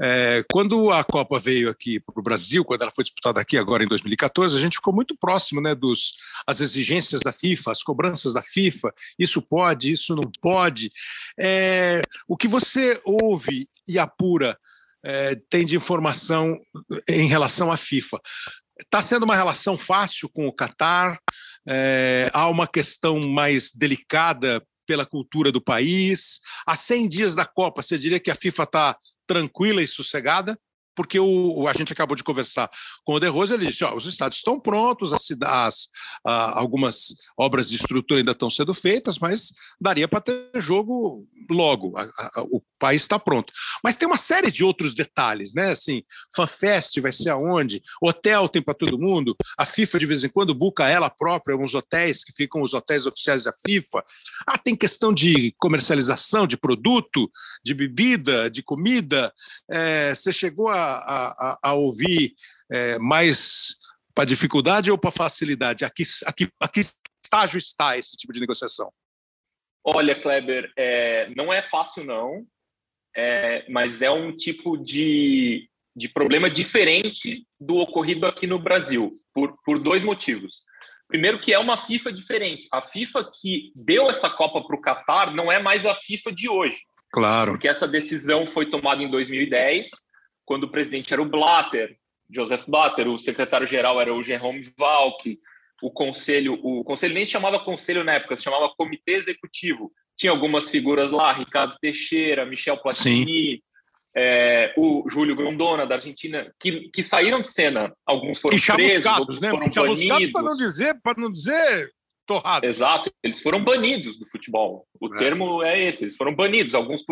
É, 0.00 0.44
quando 0.50 0.90
a 0.90 1.04
Copa 1.04 1.38
veio 1.38 1.70
aqui 1.70 2.00
para 2.00 2.18
o 2.18 2.22
Brasil, 2.22 2.64
quando 2.64 2.82
ela 2.82 2.90
foi 2.90 3.04
disputada 3.04 3.40
aqui 3.40 3.56
agora 3.56 3.84
em 3.84 3.88
2014, 3.88 4.56
a 4.56 4.60
gente 4.60 4.76
ficou 4.76 4.92
muito 4.92 5.16
próximo 5.16 5.60
né, 5.60 5.74
dos 5.74 6.14
as 6.46 6.60
exigências 6.60 7.20
da 7.20 7.32
FIFA, 7.32 7.72
as 7.72 7.82
cobranças 7.82 8.32
da 8.32 8.42
FIFA. 8.42 8.92
Isso 9.18 9.40
pode, 9.40 9.92
isso 9.92 10.14
não 10.14 10.30
pode. 10.40 10.90
É, 11.38 12.02
o 12.26 12.36
que 12.36 12.48
você 12.48 13.00
ouve 13.04 13.68
e 13.86 13.98
apura 13.98 14.58
é, 15.04 15.36
tem 15.48 15.64
de 15.64 15.76
informação 15.76 16.58
em 17.08 17.26
relação 17.26 17.70
à 17.70 17.76
FIFA. 17.76 18.20
Está 18.80 19.02
sendo 19.02 19.24
uma 19.24 19.34
relação 19.34 19.76
fácil 19.76 20.28
com 20.28 20.46
o 20.46 20.52
Catar? 20.52 21.18
É, 21.66 22.30
há 22.32 22.48
uma 22.48 22.66
questão 22.66 23.18
mais 23.28 23.72
delicada 23.72 24.62
pela 24.86 25.04
cultura 25.04 25.52
do 25.52 25.60
país? 25.60 26.40
Há 26.66 26.76
100 26.76 27.08
dias 27.08 27.34
da 27.34 27.44
Copa, 27.44 27.82
você 27.82 27.98
diria 27.98 28.20
que 28.20 28.30
a 28.30 28.34
FIFA 28.34 28.62
está 28.62 28.96
tranquila 29.28 29.82
e 29.82 29.86
sossegada? 29.86 30.58
Porque 30.98 31.20
o, 31.20 31.68
a 31.68 31.72
gente 31.72 31.92
acabou 31.92 32.16
de 32.16 32.24
conversar 32.24 32.68
com 33.04 33.14
o 33.14 33.20
De 33.20 33.28
Rosa, 33.28 33.54
ele 33.54 33.68
disse: 33.68 33.84
ó, 33.84 33.94
os 33.94 34.04
estádios 34.04 34.38
estão 34.38 34.58
prontos, 34.58 35.12
as, 35.12 35.28
as 35.44 35.88
algumas 36.24 37.14
obras 37.38 37.70
de 37.70 37.76
estrutura 37.76 38.18
ainda 38.18 38.32
estão 38.32 38.50
sendo 38.50 38.74
feitas, 38.74 39.16
mas 39.20 39.52
daria 39.80 40.08
para 40.08 40.20
ter 40.20 40.50
jogo 40.56 41.24
logo, 41.48 41.96
a, 41.96 42.02
a, 42.02 42.42
o 42.50 42.60
país 42.80 43.02
está 43.02 43.16
pronto. 43.16 43.52
Mas 43.82 43.94
tem 43.94 44.08
uma 44.08 44.18
série 44.18 44.50
de 44.50 44.64
outros 44.64 44.92
detalhes, 44.92 45.54
né? 45.54 45.70
Assim, 45.70 46.02
FanFest 46.34 47.00
vai 47.00 47.12
ser 47.12 47.30
aonde? 47.30 47.80
Hotel 48.02 48.48
tem 48.48 48.60
para 48.60 48.74
todo 48.74 48.98
mundo, 48.98 49.36
a 49.56 49.64
FIFA 49.64 50.00
de 50.00 50.06
vez 50.06 50.24
em 50.24 50.28
quando 50.28 50.52
buca 50.52 50.88
ela 50.88 51.08
própria, 51.08 51.56
uns 51.56 51.76
hotéis 51.76 52.24
que 52.24 52.32
ficam 52.32 52.60
os 52.60 52.74
hotéis 52.74 53.06
oficiais 53.06 53.44
da 53.44 53.52
FIFA. 53.52 54.04
Ah, 54.44 54.58
tem 54.58 54.74
questão 54.74 55.14
de 55.14 55.54
comercialização 55.58 56.44
de 56.44 56.56
produto, 56.56 57.30
de 57.64 57.72
bebida, 57.72 58.50
de 58.50 58.64
comida. 58.64 59.32
É, 59.70 60.12
você 60.12 60.32
chegou 60.32 60.68
a 60.68 60.87
a, 60.90 61.58
a, 61.62 61.72
ouvir 61.74 62.34
é, 62.70 62.98
mais 62.98 63.76
para 64.14 64.24
dificuldade 64.24 64.90
ou 64.90 64.98
para 64.98 65.10
facilidade? 65.10 65.84
Aqui, 65.84 66.02
aqui, 66.26 66.48
aqui 66.60 66.80
estágio 67.24 67.58
está 67.58 67.96
esse 67.96 68.16
tipo 68.16 68.32
de 68.32 68.40
negociação? 68.40 68.92
Olha, 69.84 70.20
Kleber, 70.20 70.72
é, 70.76 71.30
não 71.36 71.52
é 71.52 71.62
fácil 71.62 72.04
não, 72.04 72.46
é, 73.16 73.64
mas 73.70 74.02
é 74.02 74.10
um 74.10 74.36
tipo 74.36 74.76
de, 74.76 75.68
de 75.94 76.08
problema 76.08 76.50
diferente 76.50 77.46
do 77.60 77.76
ocorrido 77.76 78.26
aqui 78.26 78.46
no 78.46 78.58
Brasil, 78.58 79.10
por, 79.32 79.56
por 79.64 79.78
dois 79.78 80.04
motivos. 80.04 80.64
Primeiro 81.08 81.40
que 81.40 81.54
é 81.54 81.58
uma 81.58 81.76
FIFA 81.76 82.12
diferente. 82.12 82.68
A 82.70 82.82
FIFA 82.82 83.30
que 83.40 83.72
deu 83.74 84.10
essa 84.10 84.28
Copa 84.28 84.62
para 84.62 84.76
o 84.76 84.80
Catar 84.80 85.34
não 85.34 85.50
é 85.50 85.58
mais 85.58 85.86
a 85.86 85.94
FIFA 85.94 86.32
de 86.32 86.48
hoje. 86.48 86.82
Claro. 87.10 87.52
Porque 87.52 87.66
essa 87.66 87.88
decisão 87.88 88.46
foi 88.46 88.66
tomada 88.66 89.02
em 89.02 89.10
2010 89.10 89.88
quando 90.48 90.64
o 90.64 90.70
presidente 90.70 91.12
era 91.12 91.20
o 91.20 91.28
Blatter, 91.28 91.94
Joseph 92.30 92.64
Blatter, 92.66 93.06
o 93.06 93.18
secretário-geral 93.18 94.00
era 94.00 94.14
o 94.14 94.24
Jerome 94.24 94.66
Valk, 94.78 95.38
o 95.82 95.90
conselho, 95.90 96.54
o 96.62 96.82
conselho 96.82 97.12
nem 97.12 97.26
se 97.26 97.32
chamava 97.32 97.60
conselho 97.60 98.02
na 98.02 98.14
época, 98.14 98.34
se 98.34 98.44
chamava 98.44 98.72
comitê 98.74 99.12
executivo. 99.12 99.92
Tinha 100.16 100.32
algumas 100.32 100.70
figuras 100.70 101.12
lá, 101.12 101.30
Ricardo 101.32 101.76
Teixeira, 101.82 102.46
Michel 102.46 102.78
Platini, 102.78 103.62
é, 104.16 104.72
o 104.78 105.04
Júlio 105.10 105.36
Grondona, 105.36 105.86
da 105.86 105.96
Argentina, 105.96 106.50
que, 106.58 106.88
que 106.88 107.02
saíram 107.02 107.42
de 107.42 107.52
cena. 107.52 107.92
Alguns 108.06 108.40
foram 108.40 108.56
e 108.56 108.60
presos, 108.60 109.04
outros 109.18 109.40
né? 109.40 109.50
foram 109.50 109.68
banidos. 109.68 110.32
para 110.32 110.42
não 110.42 110.56
dizer, 110.56 111.00
para 111.02 111.20
não 111.20 111.30
dizer 111.30 111.92
torrado. 112.26 112.64
Exato, 112.64 113.12
eles 113.22 113.42
foram 113.42 113.62
banidos 113.62 114.18
do 114.18 114.26
futebol. 114.26 114.88
O 114.98 115.14
é. 115.14 115.18
termo 115.18 115.62
é 115.62 115.78
esse, 115.78 116.04
eles 116.04 116.16
foram 116.16 116.34
banidos, 116.34 116.74
alguns 116.74 117.04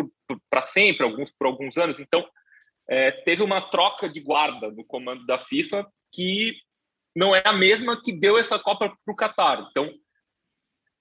para 0.49 0.63
sempre, 0.63 1.05
alguns 1.05 1.29
por 1.37 1.45
alguns 1.45 1.77
anos. 1.77 1.99
Então, 1.99 2.25
é, 2.89 3.11
teve 3.11 3.43
uma 3.43 3.61
troca 3.61 4.09
de 4.09 4.19
guarda 4.19 4.71
no 4.71 4.83
comando 4.83 5.25
da 5.25 5.39
FIFA 5.39 5.85
que 6.11 6.55
não 7.15 7.35
é 7.35 7.41
a 7.45 7.53
mesma 7.53 8.01
que 8.01 8.11
deu 8.11 8.37
essa 8.37 8.59
Copa 8.59 8.89
para 8.89 9.13
o 9.13 9.15
Qatar. 9.15 9.67
Então, 9.69 9.87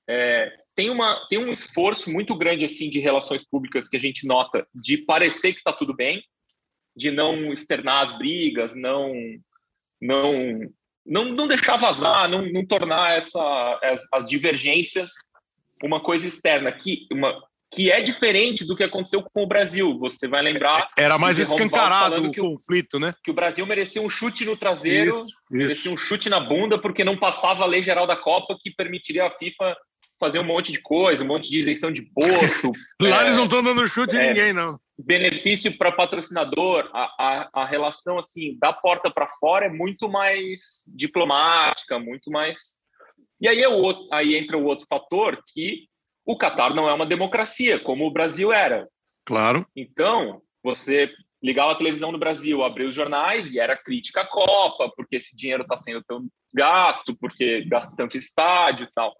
é, 0.09 0.57
tem, 0.75 0.88
uma, 0.88 1.27
tem 1.29 1.38
um 1.38 1.51
esforço 1.51 2.11
muito 2.11 2.35
grande 2.35 2.65
assim 2.65 2.88
de 2.88 3.00
relações 3.00 3.44
públicas 3.44 3.88
que 3.88 3.96
a 3.96 4.00
gente 4.00 4.27
nota 4.27 4.67
de 4.75 4.98
parecer 4.98 5.52
que 5.52 5.58
está 5.58 5.73
tudo 5.73 5.94
bem, 5.94 6.25
de 6.96 7.11
não 7.11 7.52
externar 7.52 8.02
as 8.02 8.17
brigas, 8.17 8.75
não 8.75 9.13
não 10.00 10.61
não, 11.04 11.25
não 11.33 11.46
deixar 11.46 11.77
vazar, 11.77 12.29
não, 12.29 12.46
não 12.50 12.67
tornar 12.67 13.17
essa, 13.17 13.79
as, 13.83 14.06
as 14.13 14.27
divergências 14.27 15.13
uma 15.83 16.02
coisa 16.02 16.27
externa. 16.27 16.73
Que 16.73 17.06
uma, 17.13 17.40
que 17.71 17.90
é 17.90 18.00
diferente 18.00 18.64
do 18.64 18.77
que 18.77 18.85
aconteceu 18.85 19.23
com 19.23 19.42
o 19.42 19.46
Brasil. 19.46 19.98
Você 19.98 20.29
vai 20.29 20.42
lembrar. 20.42 20.88
Era 20.96 21.19
mais 21.19 21.38
escancarado 21.38 22.23
o 22.23 22.35
conflito, 22.35 22.98
né? 22.98 23.12
Que 23.25 23.31
o 23.31 23.35
Brasil 23.35 23.67
merecia 23.67 24.00
um 24.00 24.08
chute 24.08 24.44
no 24.44 24.56
traseiro, 24.56 25.10
isso, 25.10 25.37
merecia 25.50 25.90
um 25.90 25.96
chute 25.96 26.29
na 26.29 26.40
bunda, 26.40 26.79
porque 26.79 27.04
não 27.04 27.17
passava 27.17 27.64
a 27.64 27.67
lei 27.67 27.83
geral 27.83 28.06
da 28.06 28.17
Copa 28.17 28.56
que 28.60 28.71
permitiria 28.71 29.27
a 29.27 29.31
FIFA 29.31 29.77
fazer 30.19 30.38
um 30.38 30.44
monte 30.44 30.73
de 30.73 30.81
coisa, 30.81 31.23
um 31.23 31.27
monte 31.27 31.50
de 31.50 31.58
isenção 31.58 31.92
de 31.92 32.02
imposto. 32.02 32.73
Lá 33.02 33.21
é, 33.21 33.25
eles 33.25 33.37
não 33.37 33.44
estão 33.44 33.62
dando 33.62 33.87
chute 33.87 34.17
é, 34.17 34.25
em 34.25 34.29
ninguém, 34.29 34.52
não. 34.52 34.75
Benefício 34.98 35.77
para 35.77 35.92
patrocinador, 35.92 36.88
a, 36.92 37.04
a, 37.19 37.48
a, 37.52 37.67
relação 37.67 38.19
assim 38.19 38.56
da 38.58 38.73
porta 38.73 39.10
para 39.10 39.29
fora 39.29 39.67
é 39.67 39.71
muito 39.71 40.08
mais 40.08 40.85
diplomática, 40.88 41.98
muito 41.98 42.31
mais. 42.31 42.77
E 43.38 43.46
aí, 43.46 43.60
é 43.60 43.69
o 43.69 43.75
outro, 43.75 44.08
aí 44.10 44.35
entra 44.35 44.56
o 44.56 44.64
outro 44.64 44.87
fator 44.88 45.42
que 45.52 45.87
o 46.27 46.37
Catar 46.37 46.74
não 46.74 46.88
é 46.88 46.92
uma 46.92 47.06
democracia, 47.06 47.79
como 47.79 48.04
o 48.04 48.10
Brasil 48.10 48.52
era. 48.52 48.88
Claro. 49.24 49.64
Então, 49.77 50.42
você 50.62 51.10
ligava 51.42 51.70
a 51.70 51.77
televisão 51.77 52.10
no 52.10 52.18
Brasil, 52.18 52.64
abria 52.64 52.88
os 52.88 52.94
jornais 52.94 53.52
e 53.52 53.60
era 53.60 53.77
crítica 53.77 54.22
à 54.22 54.27
Copa, 54.27 54.90
porque 54.96 55.16
esse 55.16 55.37
dinheiro 55.37 55.62
está 55.62 55.77
sendo 55.77 56.02
tão 56.02 56.27
gasto, 56.52 57.14
porque 57.16 57.64
gasta 57.64 57.94
tanto 57.96 58.18
estádio 58.18 58.85
e 58.85 58.92
tal. 58.92 59.14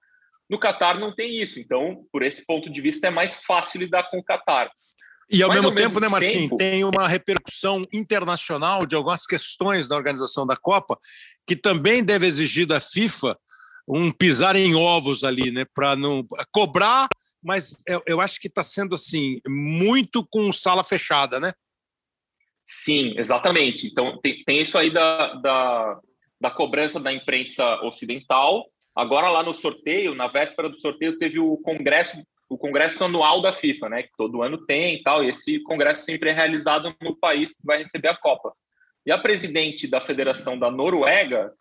No 0.50 0.59
Catar 0.59 0.98
não 0.98 1.14
tem 1.14 1.40
isso, 1.40 1.61
então, 1.61 2.04
por 2.12 2.22
esse 2.22 2.44
ponto 2.44 2.70
de 2.70 2.80
vista, 2.80 3.07
é 3.07 3.11
mais 3.11 3.34
fácil 3.42 3.80
lidar 3.80 4.11
com 4.11 4.18
o 4.18 4.24
Catar. 4.24 4.70
E 5.30 5.42
ao, 5.42 5.50
mesmo, 5.50 5.68
ao 5.68 5.74
tempo, 5.74 6.00
mesmo, 6.00 6.00
né, 6.00 6.09
Martim, 6.09 6.42
tempo... 6.42 6.57
tem 6.57 6.84
uma 6.84 7.09
repercussão 7.09 7.82
internacional 7.92 8.86
de 8.86 8.94
algumas 8.94 9.26
questões 9.26 9.88
da 9.88 9.96
organização 9.96 10.46
da 10.46 10.57
Copa 10.57 10.98
que 11.46 11.57
também 11.57 12.02
deve 12.02 12.26
exigir 12.26 12.66
da 12.66 12.80
FIFA 12.80 13.36
um 13.87 14.11
pisar 14.11 14.57
em 14.57 14.74
ovos 14.74 15.22
ali, 15.22 15.51
né, 15.51 15.64
para 15.74 15.95
não 15.95 16.26
cobrar, 16.51 17.09
mas 17.43 17.76
eu, 17.87 18.03
eu 18.07 18.20
acho 18.20 18.41
que 18.41 18.49
está 18.49 18.64
sendo 18.64 18.95
assim 18.95 19.39
muito 19.47 20.26
com 20.26 20.53
sala 20.53 20.82
fechada, 20.82 21.39
né? 21.39 21.53
Sim, 22.64 23.14
exatamente. 23.16 23.87
Então 23.87 24.18
tem, 24.20 24.43
tem 24.45 24.61
isso 24.61 24.76
aí 24.76 24.91
da, 24.91 25.34
da, 25.34 25.95
da 26.41 26.51
cobrança 26.51 26.99
da 26.99 27.12
imprensa 27.12 27.78
ocidental. 27.84 28.66
Agora 28.97 29.30
lá 29.30 29.43
no 29.43 29.55
sorteio, 29.55 30.14
na 30.14 30.26
véspera 30.26 30.68
do 30.68 30.80
sorteio, 30.80 31.16
teve 31.18 31.39
o 31.39 31.57
congresso 31.59 32.16
o 32.49 32.57
congresso 32.57 33.03
anual 33.03 33.43
da 33.43 33.53
FIFA, 33.53 33.89
né, 33.89 34.03
que 34.05 34.12
todo 34.16 34.43
ano 34.43 34.64
tem 34.66 34.95
e 34.95 35.03
tal, 35.03 35.24
e 35.24 35.30
esse 35.30 35.59
congresso 35.64 36.05
sempre 36.05 36.30
é 36.30 36.32
realizado 36.32 36.95
no 37.03 37.16
país 37.16 37.57
que 37.57 37.66
vai 37.66 37.78
receber 37.78 38.09
a 38.09 38.16
Copa. 38.16 38.51
E 39.05 39.11
a 39.11 39.18
presidente 39.18 39.89
da 39.89 40.01
Federação 40.01 40.59
da 40.59 40.70
Noruega 40.70 41.53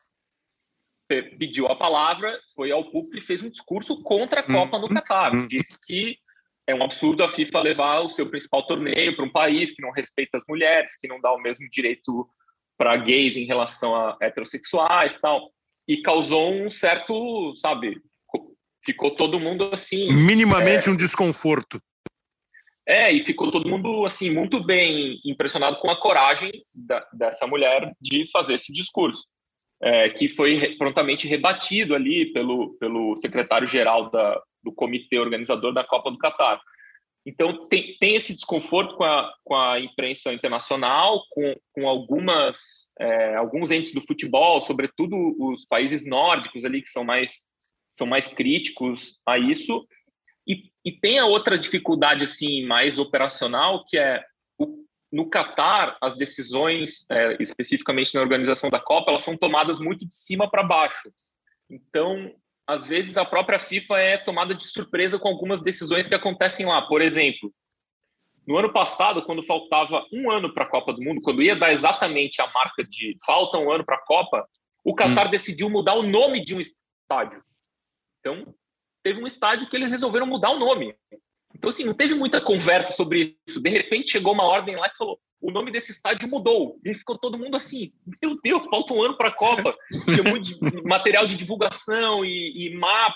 pediu 1.07 1.67
a 1.67 1.75
palavra, 1.75 2.33
foi 2.55 2.71
ao 2.71 2.83
público 2.83 3.17
e 3.17 3.21
fez 3.21 3.41
um 3.41 3.49
discurso 3.49 4.01
contra 4.01 4.41
a 4.41 4.43
Copa 4.43 4.79
no 4.79 4.87
Catar. 4.87 5.33
Uhum. 5.33 5.47
Disse 5.47 5.79
que 5.85 6.17
é 6.67 6.73
um 6.73 6.83
absurdo 6.83 7.23
a 7.23 7.29
FIFA 7.29 7.61
levar 7.61 7.99
o 8.01 8.09
seu 8.09 8.29
principal 8.29 8.65
torneio 8.65 9.15
para 9.15 9.25
um 9.25 9.31
país 9.31 9.71
que 9.71 9.81
não 9.81 9.91
respeita 9.91 10.37
as 10.37 10.43
mulheres, 10.47 10.97
que 10.97 11.07
não 11.07 11.21
dá 11.21 11.31
o 11.31 11.41
mesmo 11.41 11.69
direito 11.69 12.27
para 12.77 12.97
gays 12.97 13.37
em 13.37 13.45
relação 13.45 13.95
a 13.95 14.17
heterossexuais 14.21 15.19
tal. 15.19 15.51
E 15.87 16.01
causou 16.01 16.51
um 16.51 16.71
certo, 16.71 17.55
sabe, 17.57 18.01
ficou 18.83 19.11
todo 19.11 19.39
mundo 19.39 19.69
assim. 19.71 20.07
Minimamente 20.07 20.89
é, 20.89 20.91
um 20.91 20.95
desconforto. 20.95 21.79
É, 22.87 23.11
e 23.11 23.19
ficou 23.19 23.51
todo 23.51 23.67
mundo 23.67 24.05
assim 24.05 24.31
muito 24.31 24.63
bem 24.63 25.17
impressionado 25.25 25.77
com 25.79 25.89
a 25.89 25.99
coragem 25.99 26.51
da, 26.87 27.05
dessa 27.13 27.47
mulher 27.47 27.91
de 27.99 28.29
fazer 28.31 28.53
esse 28.53 28.71
discurso, 28.71 29.23
é, 29.81 30.09
que 30.09 30.27
foi 30.27 30.75
prontamente 30.77 31.27
rebatido 31.27 31.95
ali 31.95 32.31
pelo, 32.33 32.73
pelo 32.79 33.15
secretário-geral 33.17 34.09
do 34.63 34.73
comitê 34.73 35.19
organizador 35.19 35.73
da 35.73 35.83
Copa 35.83 36.11
do 36.11 36.17
Catar. 36.17 36.59
Então, 37.27 37.67
tem, 37.67 37.97
tem 37.99 38.15
esse 38.15 38.35
desconforto 38.35 38.95
com 38.95 39.03
a, 39.03 39.33
com 39.43 39.55
a 39.55 39.79
imprensa 39.79 40.31
internacional, 40.31 41.23
com, 41.31 41.55
com 41.73 41.89
algumas, 41.89 42.87
é, 42.99 43.35
alguns 43.35 43.71
entes 43.71 43.93
do 43.93 44.01
futebol, 44.01 44.61
sobretudo 44.61 45.35
os 45.39 45.65
países 45.65 46.05
nórdicos 46.05 46.63
ali, 46.65 46.81
que 46.81 46.89
são 46.89 47.03
mais 47.03 47.47
são 47.95 48.05
mais 48.05 48.27
críticos 48.27 49.17
a 49.25 49.39
isso. 49.39 49.87
E, 50.47 50.69
e 50.85 50.91
tem 50.91 51.17
a 51.17 51.25
outra 51.25 51.57
dificuldade 51.57 52.25
assim 52.25 52.65
mais 52.65 52.99
operacional, 52.99 53.85
que 53.87 53.97
é 53.97 54.23
no 55.11 55.29
Catar, 55.29 55.97
as 56.01 56.15
decisões, 56.15 57.05
é, 57.09 57.37
especificamente 57.39 58.13
na 58.13 58.21
organização 58.21 58.69
da 58.69 58.79
Copa, 58.79 59.11
elas 59.11 59.21
são 59.21 59.37
tomadas 59.37 59.79
muito 59.79 60.05
de 60.05 60.15
cima 60.15 60.49
para 60.49 60.63
baixo. 60.63 61.09
Então, 61.69 62.33
às 62.67 62.87
vezes, 62.87 63.17
a 63.17 63.25
própria 63.25 63.59
FIFA 63.59 63.97
é 63.97 64.17
tomada 64.17 64.55
de 64.55 64.65
surpresa 64.65 65.19
com 65.19 65.27
algumas 65.27 65.61
decisões 65.61 66.07
que 66.07 66.15
acontecem 66.15 66.65
lá. 66.65 66.81
Por 66.81 67.01
exemplo, 67.01 67.53
no 68.47 68.57
ano 68.57 68.71
passado, 68.71 69.23
quando 69.23 69.43
faltava 69.43 70.05
um 70.11 70.29
ano 70.29 70.53
para 70.53 70.65
a 70.65 70.69
Copa 70.69 70.93
do 70.93 71.01
Mundo, 71.01 71.21
quando 71.21 71.41
ia 71.41 71.55
dar 71.55 71.71
exatamente 71.71 72.41
a 72.41 72.51
marca 72.51 72.83
de 72.83 73.15
falta 73.25 73.57
um 73.57 73.71
ano 73.71 73.85
para 73.85 73.95
a 73.95 74.05
Copa, 74.05 74.47
o 74.83 74.93
Qatar 74.93 75.27
hum. 75.27 75.31
decidiu 75.31 75.69
mudar 75.69 75.95
o 75.95 76.03
nome 76.03 76.43
de 76.43 76.55
um 76.55 76.59
estádio. 76.59 77.43
Então, 78.19 78.53
teve 79.03 79.21
um 79.21 79.27
estádio 79.27 79.67
que 79.69 79.75
eles 79.75 79.89
resolveram 79.89 80.27
mudar 80.27 80.51
o 80.51 80.59
nome. 80.59 80.95
Então, 81.55 81.69
assim, 81.69 81.85
não 81.85 81.93
teve 81.93 82.13
muita 82.13 82.41
conversa 82.41 82.91
sobre 82.91 83.37
isso. 83.47 83.61
De 83.61 83.69
repente, 83.69 84.11
chegou 84.11 84.33
uma 84.33 84.43
ordem 84.43 84.75
lá 84.75 84.89
que 84.89 84.97
falou: 84.97 85.19
o 85.41 85.49
nome 85.49 85.71
desse 85.71 85.91
estádio 85.91 86.29
mudou. 86.29 86.79
E 86.83 86.93
ficou 86.93 87.17
todo 87.17 87.37
mundo 87.37 87.55
assim: 87.55 87.93
meu 88.21 88.37
Deus, 88.43 88.67
falta 88.67 88.93
um 88.93 89.01
ano 89.01 89.17
para 89.17 89.29
a 89.29 89.35
Copa. 89.35 89.73
Tinha 90.05 90.29
muito 90.29 90.59
material 90.85 91.25
de 91.25 91.35
divulgação 91.35 92.25
e, 92.25 92.67
e, 92.67 92.75
mapa 92.75 93.15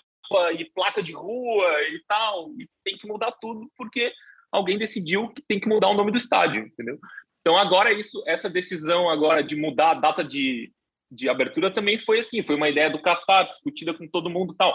e 0.57 0.65
placa 0.73 1.03
de 1.03 1.11
rua 1.11 1.81
e 1.91 2.01
tal. 2.07 2.51
E 2.57 2.65
tem 2.83 2.97
que 2.97 3.07
mudar 3.07 3.33
tudo 3.41 3.69
porque 3.77 4.13
alguém 4.51 4.77
decidiu 4.77 5.27
que 5.29 5.41
tem 5.41 5.59
que 5.59 5.67
mudar 5.67 5.89
o 5.89 5.95
nome 5.95 6.11
do 6.11 6.17
estádio, 6.17 6.61
entendeu? 6.61 6.97
Então, 7.41 7.57
agora, 7.57 7.91
isso, 7.91 8.23
essa 8.25 8.49
decisão 8.49 9.09
agora 9.09 9.43
de 9.43 9.55
mudar 9.55 9.91
a 9.91 9.95
data 9.95 10.23
de, 10.23 10.71
de 11.11 11.27
abertura 11.27 11.69
também 11.69 11.99
foi 11.99 12.19
assim: 12.19 12.41
foi 12.41 12.55
uma 12.55 12.69
ideia 12.69 12.89
do 12.89 13.01
Qatar, 13.01 13.47
discutida 13.47 13.93
com 13.93 14.07
todo 14.07 14.29
mundo 14.29 14.55
tal 14.57 14.73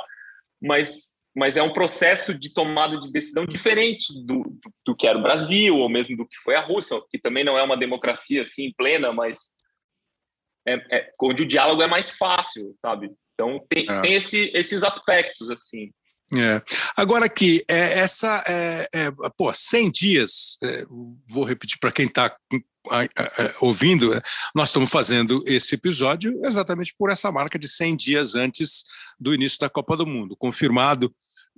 mas, 0.65 1.13
mas 1.35 1.57
é 1.57 1.63
um 1.63 1.73
processo 1.73 2.33
de 2.33 2.53
tomada 2.53 2.99
de 2.99 3.11
decisão 3.11 3.45
diferente 3.45 4.13
do, 4.25 4.43
do, 4.43 4.73
do, 4.87 4.97
que 4.97 5.07
era 5.07 5.19
o 5.19 5.23
Brasil, 5.23 5.77
ou 5.77 5.89
mesmo 5.89 6.17
do 6.17 6.27
que 6.27 6.37
foi 6.39 6.55
a 6.55 6.61
Rússia, 6.61 6.99
que 7.11 7.19
também 7.19 7.43
não 7.43 7.59
é 7.59 7.63
uma 7.63 7.77
democracia 7.77 8.43
assim 8.43 8.73
plena, 8.77 9.13
mas 9.13 9.51
é, 10.67 10.75
é 10.97 11.11
onde 11.21 11.43
o 11.43 11.47
diálogo 11.47 11.83
é 11.83 11.87
mais 11.87 12.11
fácil, 12.11 12.77
sabe? 12.81 13.11
Então 13.35 13.65
tem, 13.69 13.87
é. 13.91 14.01
tem 14.01 14.15
esse, 14.15 14.51
esses 14.55 14.83
aspectos 14.85 15.51
assim. 15.51 15.91
É. 16.33 16.63
Agora 16.97 17.27
aqui, 17.27 17.63
é, 17.69 17.99
essa 17.99 18.43
é, 18.49 18.89
é, 18.95 19.11
pô, 19.37 19.53
100 19.53 19.91
dias, 19.91 20.59
é, 20.63 20.85
vou 21.29 21.45
repetir 21.45 21.79
para 21.79 21.93
quem 21.93 22.07
está 22.07 22.35
ouvindo, 23.61 24.13
é, 24.15 24.21
nós 24.55 24.69
estamos 24.69 24.91
fazendo 24.91 25.43
esse 25.47 25.75
episódio 25.75 26.41
exatamente 26.45 26.95
por 26.99 27.11
essa 27.11 27.31
marca 27.33 27.59
de 27.59 27.69
100 27.69 27.97
dias 27.97 28.35
antes 28.35 28.85
do 29.19 29.35
início 29.35 29.59
da 29.59 29.71
Copa 29.71 29.97
do 29.97 30.07
Mundo, 30.07 30.37
confirmado 30.37 31.15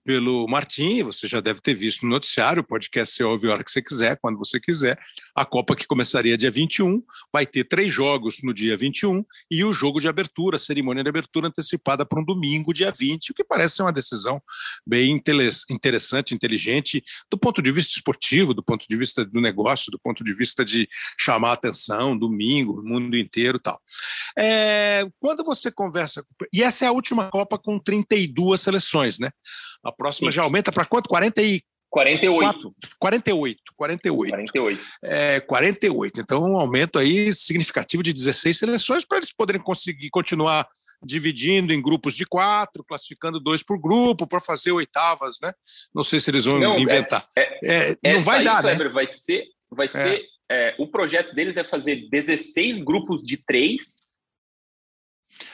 pelo 0.07 0.47
Martim, 0.47 1.03
você 1.03 1.27
já 1.27 1.41
deve 1.41 1.61
ter 1.61 1.75
visto 1.75 2.05
no 2.05 2.13
noticiário, 2.13 2.63
o 2.63 2.65
podcast 2.65 3.13
você 3.13 3.25
ouve 3.25 3.49
a 3.49 3.55
hora 3.55 3.65
que 3.65 3.71
você 3.73 3.83
quiser, 3.83 4.17
quando 4.23 4.39
você 4.39 4.61
quiser. 4.61 4.97
A 5.35 5.45
Copa 5.45 5.75
que 5.75 5.85
começaria 5.85 6.39
dia 6.39 6.51
21, 6.51 7.03
vai 7.33 7.45
ter 7.45 7.65
três 7.65 7.93
jogos 7.93 8.39
no 8.41 8.55
dia 8.55 8.77
21 8.77 9.25
e 9.51 9.65
o 9.65 9.73
jogo 9.73 9.99
de 9.99 10.07
abertura, 10.07 10.57
a 10.57 10.61
cerimônia 10.61 11.03
de 11.03 11.09
abertura 11.09 11.49
antecipada 11.49 12.07
para 12.07 12.21
um 12.21 12.25
domingo, 12.25 12.73
dia 12.73 12.93
20, 12.97 13.33
o 13.33 13.35
que 13.35 13.43
parece 13.43 13.77
ser 13.77 13.83
uma 13.83 13.93
decisão 13.93 14.41
bem 14.87 15.21
interessante, 15.69 16.33
inteligente, 16.33 17.03
do 17.29 17.37
ponto 17.37 17.61
de 17.61 17.73
vista 17.73 17.93
esportivo, 17.93 18.55
do 18.55 18.63
ponto 18.63 18.87
de 18.89 18.97
vista 18.97 19.25
do 19.25 19.41
negócio, 19.41 19.91
do 19.91 19.99
ponto 19.99 20.23
de 20.23 20.33
vista 20.33 20.65
de 20.65 20.89
chamar 21.19 21.55
atenção, 21.55 22.17
domingo, 22.17 22.81
mundo 22.81 23.17
inteiro 23.17 23.59
tal. 23.59 23.81
É, 24.39 25.05
quando 25.19 25.43
você 25.43 25.69
conversa, 25.69 26.25
e 26.53 26.63
essa 26.63 26.85
é 26.85 26.89
a 26.89 26.93
última 26.93 27.29
Copa 27.29 27.59
com 27.59 27.77
32 27.77 28.61
seleções, 28.61 29.19
né? 29.19 29.31
A 29.87 29.93
próxima 29.93 30.30
Sim. 30.30 30.37
já 30.37 30.43
aumenta 30.43 30.72
para 30.72 30.84
quanto? 30.84 31.09
40 31.09 31.43
e 31.43 31.62
48. 31.89 32.68
48, 32.99 33.62
48. 33.76 34.30
48. 34.30 34.82
É, 35.05 35.41
48. 35.41 36.20
Então, 36.20 36.43
um 36.43 36.57
aumento 36.59 36.99
aí 36.99 37.32
significativo 37.32 38.03
de 38.03 38.12
16 38.12 38.59
seleções 38.59 39.05
para 39.05 39.18
eles 39.18 39.32
poderem 39.32 39.62
conseguir 39.62 40.11
continuar 40.11 40.68
dividindo 41.03 41.72
em 41.72 41.80
grupos 41.80 42.14
de 42.14 42.26
quatro, 42.26 42.84
classificando 42.84 43.41
dois 43.41 43.62
por 43.62 43.78
grupo, 43.80 44.26
para 44.26 44.41
fazer 44.41 44.72
oitavas, 44.72 45.37
né? 45.41 45.53
Não 45.95 46.03
sei 46.03 46.20
se 46.20 46.30
eles 46.30 46.45
vão 46.45 46.59
não, 46.59 46.78
inventar. 46.78 47.24
É, 47.37 47.97
é, 48.03 48.14
não 48.14 48.20
vai 48.20 48.39
aí, 48.41 48.45
dar, 48.45 48.62
Kleber, 48.62 48.89
né? 48.89 48.93
Vai 48.93 49.07
ser, 49.07 49.45
vai 49.70 49.87
é. 49.87 49.89
ser 49.89 50.26
é, 50.51 50.74
o 50.78 50.87
projeto 50.89 51.34
deles 51.34 51.57
é 51.57 51.64
fazer 51.64 52.09
16 52.11 52.80
grupos 52.80 53.22
de 53.22 53.37
três 53.37 54.01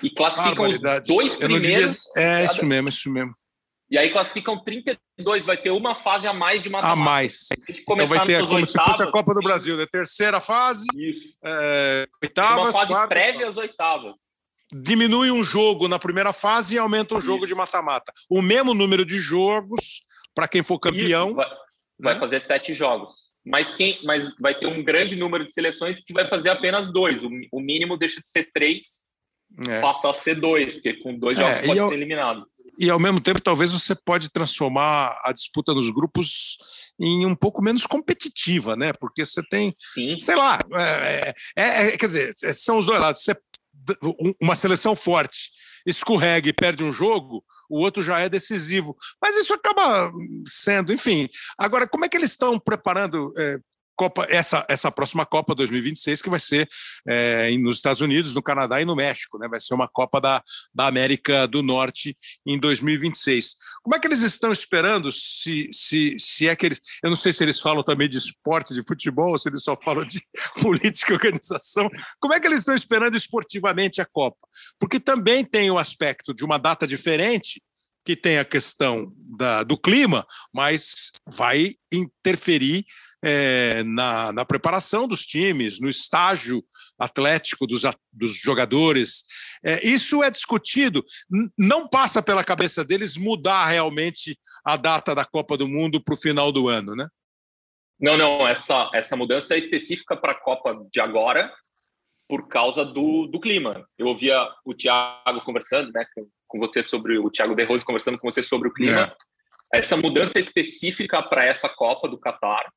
e 0.02 0.10
classificam 0.10 0.64
os 0.64 0.78
dois 1.06 1.36
primeiros. 1.36 1.96
Devia... 2.14 2.40
É, 2.40 2.44
isso 2.44 2.64
mesmo, 2.66 2.88
isso 2.88 3.10
mesmo. 3.10 3.34
E 3.92 3.98
aí 3.98 4.08
classificam 4.08 4.58
32, 4.58 5.44
vai 5.44 5.58
ter 5.58 5.70
uma 5.70 5.94
fase 5.94 6.26
a 6.26 6.32
mais 6.32 6.62
de 6.62 6.70
mata-mata. 6.70 6.98
A 6.98 7.04
mais. 7.04 7.48
Então 7.68 8.06
vai 8.06 8.24
ter 8.24 8.40
como 8.40 8.54
oitavas, 8.54 8.70
se 8.70 8.78
fosse 8.78 9.02
a 9.02 9.06
Copa 9.10 9.34
do 9.34 9.40
Brasil, 9.40 9.76
né? 9.76 9.84
Terceira 9.84 10.40
fase, 10.40 10.86
Isso. 10.96 11.28
É, 11.44 12.08
oitavas, 12.22 12.74
Uma 12.74 12.86
fase 12.86 13.08
prévia 13.08 13.50
às 13.50 13.58
oitavas. 13.58 14.16
Diminui 14.72 15.30
um 15.30 15.44
jogo 15.44 15.88
na 15.88 15.98
primeira 15.98 16.32
fase 16.32 16.76
e 16.76 16.78
aumenta 16.78 17.14
um 17.14 17.18
Isso. 17.18 17.26
jogo 17.26 17.46
de 17.46 17.54
mata-mata. 17.54 18.10
O 18.30 18.40
mesmo 18.40 18.72
número 18.72 19.04
de 19.04 19.18
jogos 19.18 20.06
para 20.34 20.48
quem 20.48 20.62
for 20.62 20.78
campeão. 20.78 21.26
Isso, 21.26 21.36
vai, 21.36 21.50
né? 21.50 21.56
vai, 22.00 22.18
fazer 22.18 22.40
sete 22.40 22.72
jogos. 22.72 23.30
Mas, 23.44 23.74
quem, 23.74 23.94
mas 24.04 24.34
vai 24.40 24.54
ter 24.54 24.68
um 24.68 24.82
grande 24.82 25.16
número 25.16 25.44
de 25.44 25.52
seleções 25.52 26.02
que 26.02 26.14
vai 26.14 26.26
fazer 26.30 26.48
apenas 26.48 26.90
dois. 26.90 27.22
O, 27.22 27.28
o 27.52 27.60
mínimo 27.60 27.98
deixa 27.98 28.22
de 28.22 28.28
ser 28.28 28.48
três, 28.54 29.02
é. 29.68 29.82
passa 29.82 30.08
a 30.08 30.14
ser 30.14 30.36
dois, 30.36 30.76
porque 30.76 30.94
com 30.94 31.14
dois 31.14 31.38
é, 31.38 31.42
jogos 31.42 31.66
pode 31.66 31.78
eu... 31.78 31.88
ser 31.90 31.96
eliminado 31.96 32.46
e 32.78 32.88
ao 32.88 32.98
mesmo 32.98 33.20
tempo 33.20 33.40
talvez 33.40 33.72
você 33.72 33.94
pode 33.94 34.30
transformar 34.30 35.20
a 35.24 35.32
disputa 35.32 35.74
nos 35.74 35.90
grupos 35.90 36.56
em 36.98 37.26
um 37.26 37.34
pouco 37.34 37.62
menos 37.62 37.86
competitiva, 37.86 38.76
né? 38.76 38.92
Porque 38.98 39.24
você 39.24 39.42
tem, 39.48 39.74
Sim. 39.94 40.16
sei 40.18 40.36
lá, 40.36 40.58
é, 40.74 41.34
é, 41.56 41.86
é, 41.86 41.96
quer 41.96 42.06
dizer, 42.06 42.34
são 42.54 42.78
os 42.78 42.86
dois 42.86 43.00
lados. 43.00 43.22
Você, 43.22 43.36
uma 44.40 44.56
seleção 44.56 44.94
forte 44.94 45.50
escorrega 45.86 46.48
e 46.48 46.52
perde 46.52 46.84
um 46.84 46.92
jogo, 46.92 47.44
o 47.68 47.80
outro 47.80 48.02
já 48.02 48.20
é 48.20 48.28
decisivo. 48.28 48.96
Mas 49.20 49.36
isso 49.36 49.52
acaba 49.52 50.12
sendo, 50.46 50.92
enfim. 50.92 51.28
Agora, 51.58 51.88
como 51.88 52.04
é 52.04 52.08
que 52.08 52.16
eles 52.16 52.30
estão 52.30 52.58
preparando? 52.58 53.32
É, 53.36 53.58
Copa, 53.96 54.26
essa, 54.28 54.64
essa 54.68 54.90
próxima 54.90 55.24
Copa 55.26 55.54
2026, 55.54 56.22
que 56.22 56.30
vai 56.30 56.40
ser 56.40 56.68
é, 57.06 57.50
nos 57.58 57.76
Estados 57.76 58.00
Unidos, 58.00 58.34
no 58.34 58.42
Canadá 58.42 58.80
e 58.80 58.84
no 58.84 58.96
México, 58.96 59.38
né? 59.38 59.48
Vai 59.48 59.60
ser 59.60 59.74
uma 59.74 59.88
Copa 59.88 60.20
da, 60.20 60.42
da 60.74 60.86
América 60.86 61.46
do 61.46 61.62
Norte 61.62 62.16
em 62.46 62.58
2026. 62.58 63.56
Como 63.82 63.94
é 63.94 63.98
que 64.00 64.06
eles 64.06 64.22
estão 64.22 64.52
esperando? 64.52 65.10
Se, 65.10 65.68
se, 65.72 66.16
se 66.18 66.48
é 66.48 66.56
que 66.56 66.66
eles. 66.66 66.80
Eu 67.02 67.10
não 67.10 67.16
sei 67.16 67.32
se 67.32 67.44
eles 67.44 67.60
falam 67.60 67.82
também 67.82 68.08
de 68.08 68.18
esporte, 68.18 68.74
de 68.74 68.84
futebol, 68.84 69.32
ou 69.32 69.38
se 69.38 69.48
eles 69.48 69.62
só 69.62 69.76
falam 69.76 70.04
de 70.04 70.20
política 70.60 71.12
e 71.12 71.14
organização. 71.14 71.88
Como 72.20 72.34
é 72.34 72.40
que 72.40 72.46
eles 72.46 72.60
estão 72.60 72.74
esperando 72.74 73.16
esportivamente 73.16 74.00
a 74.00 74.06
Copa? 74.06 74.48
Porque 74.78 74.98
também 74.98 75.44
tem 75.44 75.70
o 75.70 75.78
aspecto 75.78 76.34
de 76.34 76.44
uma 76.44 76.58
data 76.58 76.86
diferente 76.86 77.62
que 78.04 78.16
tem 78.16 78.38
a 78.38 78.44
questão 78.44 79.12
da, 79.16 79.62
do 79.62 79.78
clima, 79.78 80.26
mas 80.52 81.10
vai 81.26 81.74
interferir 81.92 82.84
é, 83.22 83.84
na, 83.84 84.32
na, 84.32 84.44
preparação 84.44 85.06
dos 85.06 85.24
times, 85.24 85.80
no 85.80 85.88
estágio 85.88 86.62
atlético 86.98 87.66
dos, 87.66 87.82
dos 88.12 88.36
jogadores. 88.36 89.24
É, 89.64 89.86
isso 89.86 90.22
é 90.22 90.30
discutido. 90.30 91.04
não 91.56 91.88
passa 91.88 92.22
pela 92.22 92.44
cabeça 92.44 92.84
deles 92.84 93.16
mudar 93.16 93.66
realmente 93.66 94.38
a 94.64 94.76
data 94.76 95.14
da 95.14 95.24
Copa 95.24 95.56
do 95.56 95.68
Mundo 95.68 96.02
para 96.02 96.14
o 96.14 96.20
final 96.20 96.50
do 96.50 96.68
ano, 96.68 96.96
né? 96.96 97.08
Não, 98.00 98.16
não. 98.16 98.46
Essa, 98.46 98.90
essa 98.92 99.16
mudança 99.16 99.54
é 99.54 99.58
específica 99.58 100.16
para 100.16 100.32
a 100.32 100.40
Copa 100.40 100.70
de 100.90 101.00
agora, 101.00 101.52
por 102.28 102.48
causa 102.48 102.84
do, 102.84 103.28
do 103.28 103.40
clima. 103.40 103.86
Eu 103.96 104.08
ouvia 104.08 104.48
o 104.64 104.74
Thiago 104.74 105.40
conversando 105.44 105.92
né, 105.92 106.04
com, 106.14 106.28
com 106.48 106.58
você 106.58 106.82
sobre 106.82 107.18
o 107.18 107.30
Thiago 107.30 107.54
De 107.54 107.64
Rose 107.64 107.84
conversando 107.84 108.18
com 108.18 108.30
você 108.30 108.42
sobre 108.42 108.68
o 108.68 108.72
clima. 108.72 109.02
É. 109.02 109.78
Essa 109.78 109.96
mudança 109.96 110.38
é 110.38 110.40
específica 110.40 111.22
para 111.22 111.44
essa 111.44 111.68
Copa 111.68 112.08
do 112.08 112.18
Catar 112.18 112.70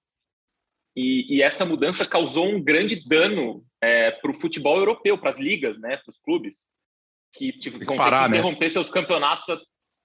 e, 0.95 1.37
e, 1.37 1.41
essa 1.41 1.65
mudança 1.65 2.05
causou 2.05 2.47
um 2.47 2.61
grande 2.61 3.05
dano 3.07 3.65
é, 3.81 4.11
para 4.11 4.31
o 4.31 4.33
futebol 4.33 4.77
europeu, 4.77 5.17
para 5.17 5.29
as 5.29 5.39
ligas, 5.39 5.77
né, 5.77 5.97
para 5.97 6.09
os 6.09 6.17
clubes, 6.17 6.69
que 7.33 7.51
tipo, 7.51 7.77
ter 7.77 7.85
que 7.85 7.93
né? 7.93 8.27
interromper 8.27 8.65
né? 8.65 8.69
seus 8.69 8.89
campeonatos, 8.89 9.45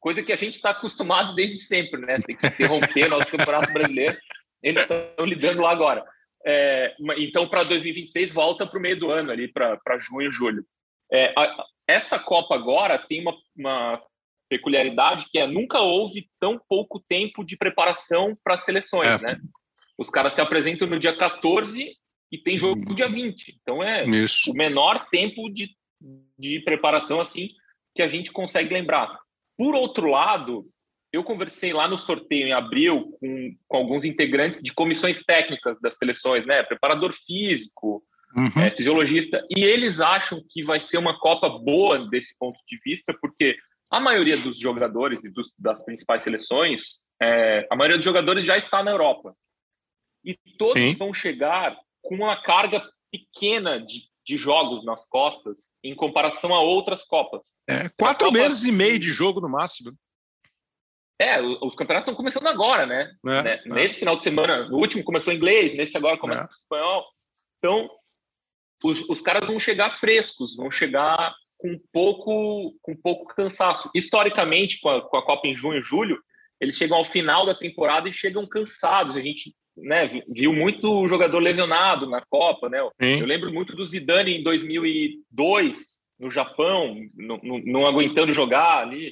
coisa 0.01 0.22
que 0.22 0.32
a 0.32 0.36
gente 0.36 0.57
está 0.57 0.70
acostumado 0.70 1.34
desde 1.34 1.57
sempre, 1.57 2.05
né? 2.05 2.18
Tem 2.18 2.36
que 2.36 2.47
interromper 2.47 3.09
nosso 3.09 3.28
campeonato 3.28 3.72
brasileiro. 3.72 4.18
Eles 4.62 4.82
estão 4.82 5.24
lidando 5.24 5.62
lá 5.62 5.70
agora. 5.70 6.05
É, 6.45 6.95
então, 7.18 7.47
para 7.49 7.62
2026, 7.64 8.32
volta 8.32 8.66
para 8.66 8.78
o 8.78 8.82
meio 8.82 8.99
do 8.99 9.11
ano, 9.11 9.30
ali 9.30 9.47
para 9.47 9.99
junho, 9.99 10.32
julho. 10.32 10.64
É, 11.12 11.32
a, 11.36 11.64
essa 11.86 12.18
Copa 12.18 12.55
agora 12.55 12.99
tem 12.99 13.20
uma, 13.20 13.36
uma 13.57 14.03
peculiaridade 14.49 15.26
que 15.30 15.38
é 15.38 15.47
nunca 15.47 15.80
houve 15.80 16.28
tão 16.41 16.61
pouco 16.68 17.01
tempo 17.09 17.45
de 17.45 17.57
preparação 17.57 18.36
para 18.43 18.55
as 18.55 18.64
seleções, 18.64 19.09
é. 19.09 19.18
né? 19.18 19.41
Os 20.01 20.09
caras 20.09 20.32
se 20.32 20.40
apresentam 20.40 20.88
no 20.88 20.98
dia 20.98 21.14
14 21.14 21.94
e 22.32 22.38
tem 22.38 22.57
jogo 22.57 22.82
no 22.88 22.94
dia 22.94 23.07
20. 23.07 23.59
Então 23.61 23.82
é 23.82 24.07
Isso. 24.07 24.51
o 24.51 24.55
menor 24.55 25.07
tempo 25.11 25.51
de, 25.51 25.68
de 26.38 26.59
preparação 26.61 27.20
assim 27.20 27.51
que 27.94 28.01
a 28.01 28.09
gente 28.09 28.32
consegue 28.32 28.72
lembrar. 28.72 29.14
Por 29.59 29.74
outro 29.74 30.09
lado, 30.09 30.64
eu 31.12 31.22
conversei 31.22 31.74
lá 31.74 31.86
no 31.86 31.98
sorteio 31.98 32.46
em 32.46 32.53
abril 32.53 33.11
com, 33.20 33.55
com 33.68 33.76
alguns 33.76 34.07
integrantes 34.07 34.62
de 34.62 34.72
comissões 34.72 35.22
técnicas 35.22 35.78
das 35.82 35.98
seleções, 35.98 36.46
né? 36.46 36.62
Preparador 36.62 37.12
físico, 37.12 38.03
uhum. 38.38 38.62
é, 38.62 38.70
fisiologista, 38.74 39.44
e 39.55 39.62
eles 39.62 40.01
acham 40.01 40.42
que 40.48 40.62
vai 40.62 40.80
ser 40.80 40.96
uma 40.96 41.18
Copa 41.18 41.51
boa 41.62 42.07
desse 42.07 42.34
ponto 42.38 42.59
de 42.66 42.78
vista, 42.82 43.14
porque 43.20 43.55
a 43.90 44.01
maioria 44.01 44.38
dos 44.38 44.59
jogadores 44.59 45.24
e 45.24 45.30
dos, 45.30 45.53
das 45.59 45.84
principais 45.84 46.22
seleções, 46.22 47.03
é, 47.20 47.66
a 47.70 47.76
maioria 47.76 47.98
dos 47.98 48.05
jogadores 48.05 48.44
já 48.44 48.57
está 48.57 48.82
na 48.82 48.92
Europa 48.92 49.34
e 50.25 50.37
todos 50.59 50.83
Sim. 50.83 50.95
vão 50.97 51.12
chegar 51.14 51.77
com 52.03 52.14
uma 52.14 52.41
carga 52.41 52.83
pequena 53.11 53.81
de, 53.81 54.03
de 54.25 54.37
jogos 54.37 54.85
nas 54.85 55.09
costas 55.09 55.75
em 55.83 55.95
comparação 55.95 56.55
a 56.55 56.61
outras 56.61 57.05
Copas. 57.05 57.57
É, 57.68 57.89
quatro 57.99 58.27
Copa, 58.27 58.39
meses 58.39 58.64
e 58.64 58.73
meio 58.73 58.99
de 58.99 59.12
jogo 59.12 59.41
no 59.41 59.49
máximo. 59.49 59.93
É, 61.21 61.39
os 61.41 61.75
campeonatos 61.75 62.05
estão 62.05 62.14
começando 62.14 62.47
agora, 62.47 62.87
né? 62.87 63.07
É, 63.27 63.43
né? 63.43 63.55
É. 63.55 63.68
Nesse 63.68 63.99
final 63.99 64.16
de 64.16 64.23
semana, 64.23 64.57
no 64.68 64.79
último 64.79 65.05
começou 65.05 65.33
em 65.33 65.37
inglês, 65.37 65.75
nesse 65.75 65.97
agora 65.97 66.16
começa 66.16 66.43
é. 66.43 66.45
em 66.45 66.57
espanhol. 66.57 67.05
Então, 67.59 67.91
os, 68.83 69.07
os 69.09 69.21
caras 69.21 69.47
vão 69.47 69.59
chegar 69.59 69.91
frescos, 69.91 70.57
vão 70.57 70.71
chegar 70.71 71.31
com 71.59 71.79
pouco, 71.93 72.75
com 72.81 72.97
pouco 72.97 73.35
cansaço. 73.35 73.91
Historicamente, 73.95 74.81
com 74.81 74.89
a, 74.89 75.03
com 75.03 75.16
a 75.18 75.25
Copa 75.25 75.47
em 75.47 75.55
junho 75.55 75.81
e 75.81 75.83
julho, 75.83 76.18
eles 76.59 76.77
chegam 76.77 76.97
ao 76.97 77.05
final 77.05 77.45
da 77.45 77.55
temporada 77.55 78.09
e 78.09 78.12
chegam 78.12 78.47
cansados. 78.47 79.16
A 79.16 79.21
gente 79.21 79.55
né, 79.77 80.09
viu 80.29 80.53
muito 80.53 81.07
jogador 81.09 81.39
lesionado 81.39 82.09
na 82.09 82.23
Copa, 82.29 82.68
né? 82.68 82.79
Sim. 83.01 83.21
Eu 83.21 83.27
lembro 83.27 83.53
muito 83.53 83.75
do 83.75 83.87
Zidane 83.87 84.39
em 84.39 84.43
2002 84.43 86.01
no 86.18 86.31
Japão, 86.31 86.87
não, 87.16 87.41
não, 87.43 87.87
aguentando 87.87 88.35
jogar 88.35 88.83
ali. 88.83 89.11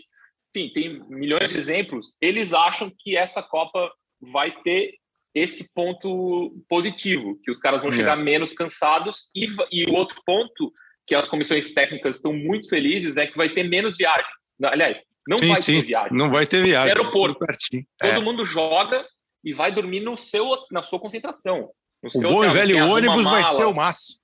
Enfim, 0.54 0.72
tem 0.72 1.02
milhões 1.08 1.50
de 1.50 1.58
exemplos. 1.58 2.16
Eles 2.20 2.52
acham 2.52 2.92
que 2.98 3.16
essa 3.16 3.42
Copa 3.42 3.90
vai 4.20 4.50
ter 4.62 4.92
esse 5.34 5.72
ponto 5.72 6.54
positivo, 6.68 7.38
que 7.42 7.50
os 7.50 7.58
caras 7.58 7.82
vão 7.82 7.92
chegar 7.92 8.18
é. 8.18 8.22
menos 8.22 8.52
cansados 8.52 9.28
e, 9.34 9.48
e 9.70 9.84
o 9.84 9.94
outro 9.94 10.20
ponto 10.26 10.72
que 11.06 11.14
as 11.14 11.28
comissões 11.28 11.72
técnicas 11.72 12.16
estão 12.16 12.34
muito 12.34 12.68
felizes 12.68 13.16
é 13.16 13.26
que 13.26 13.36
vai 13.36 13.48
ter 13.48 13.68
menos 13.68 13.96
viagens. 13.96 14.28
Aliás, 14.62 15.00
não 15.26 15.38
sim, 15.38 15.48
vai 15.48 15.62
sim. 15.62 15.80
ter 15.80 15.86
viagem. 15.86 16.08
Não 16.12 16.30
vai 16.30 16.46
ter 16.46 16.62
viagem. 16.62 16.88
Aeroporto. 16.88 17.38
Todo 17.38 18.10
é. 18.10 18.20
mundo 18.20 18.44
joga 18.44 19.04
e 19.44 19.52
vai 19.52 19.72
dormir 19.72 20.00
no 20.00 20.16
seu, 20.16 20.48
na 20.70 20.82
sua 20.82 20.98
concentração. 20.98 21.70
o 22.02 22.20
bom 22.22 22.44
e 22.44 22.50
velho 22.50 22.86
ônibus 22.86 23.26
vai 23.26 23.44
ser 23.44 23.64
o 23.64 23.74
máximo. 23.74 24.18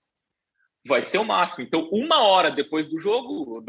Vai 0.86 1.02
ser 1.02 1.18
o 1.18 1.24
máximo. 1.24 1.64
Então, 1.64 1.88
uma 1.90 2.20
hora 2.22 2.50
depois 2.50 2.86
do 2.88 2.98
jogo, 2.98 3.64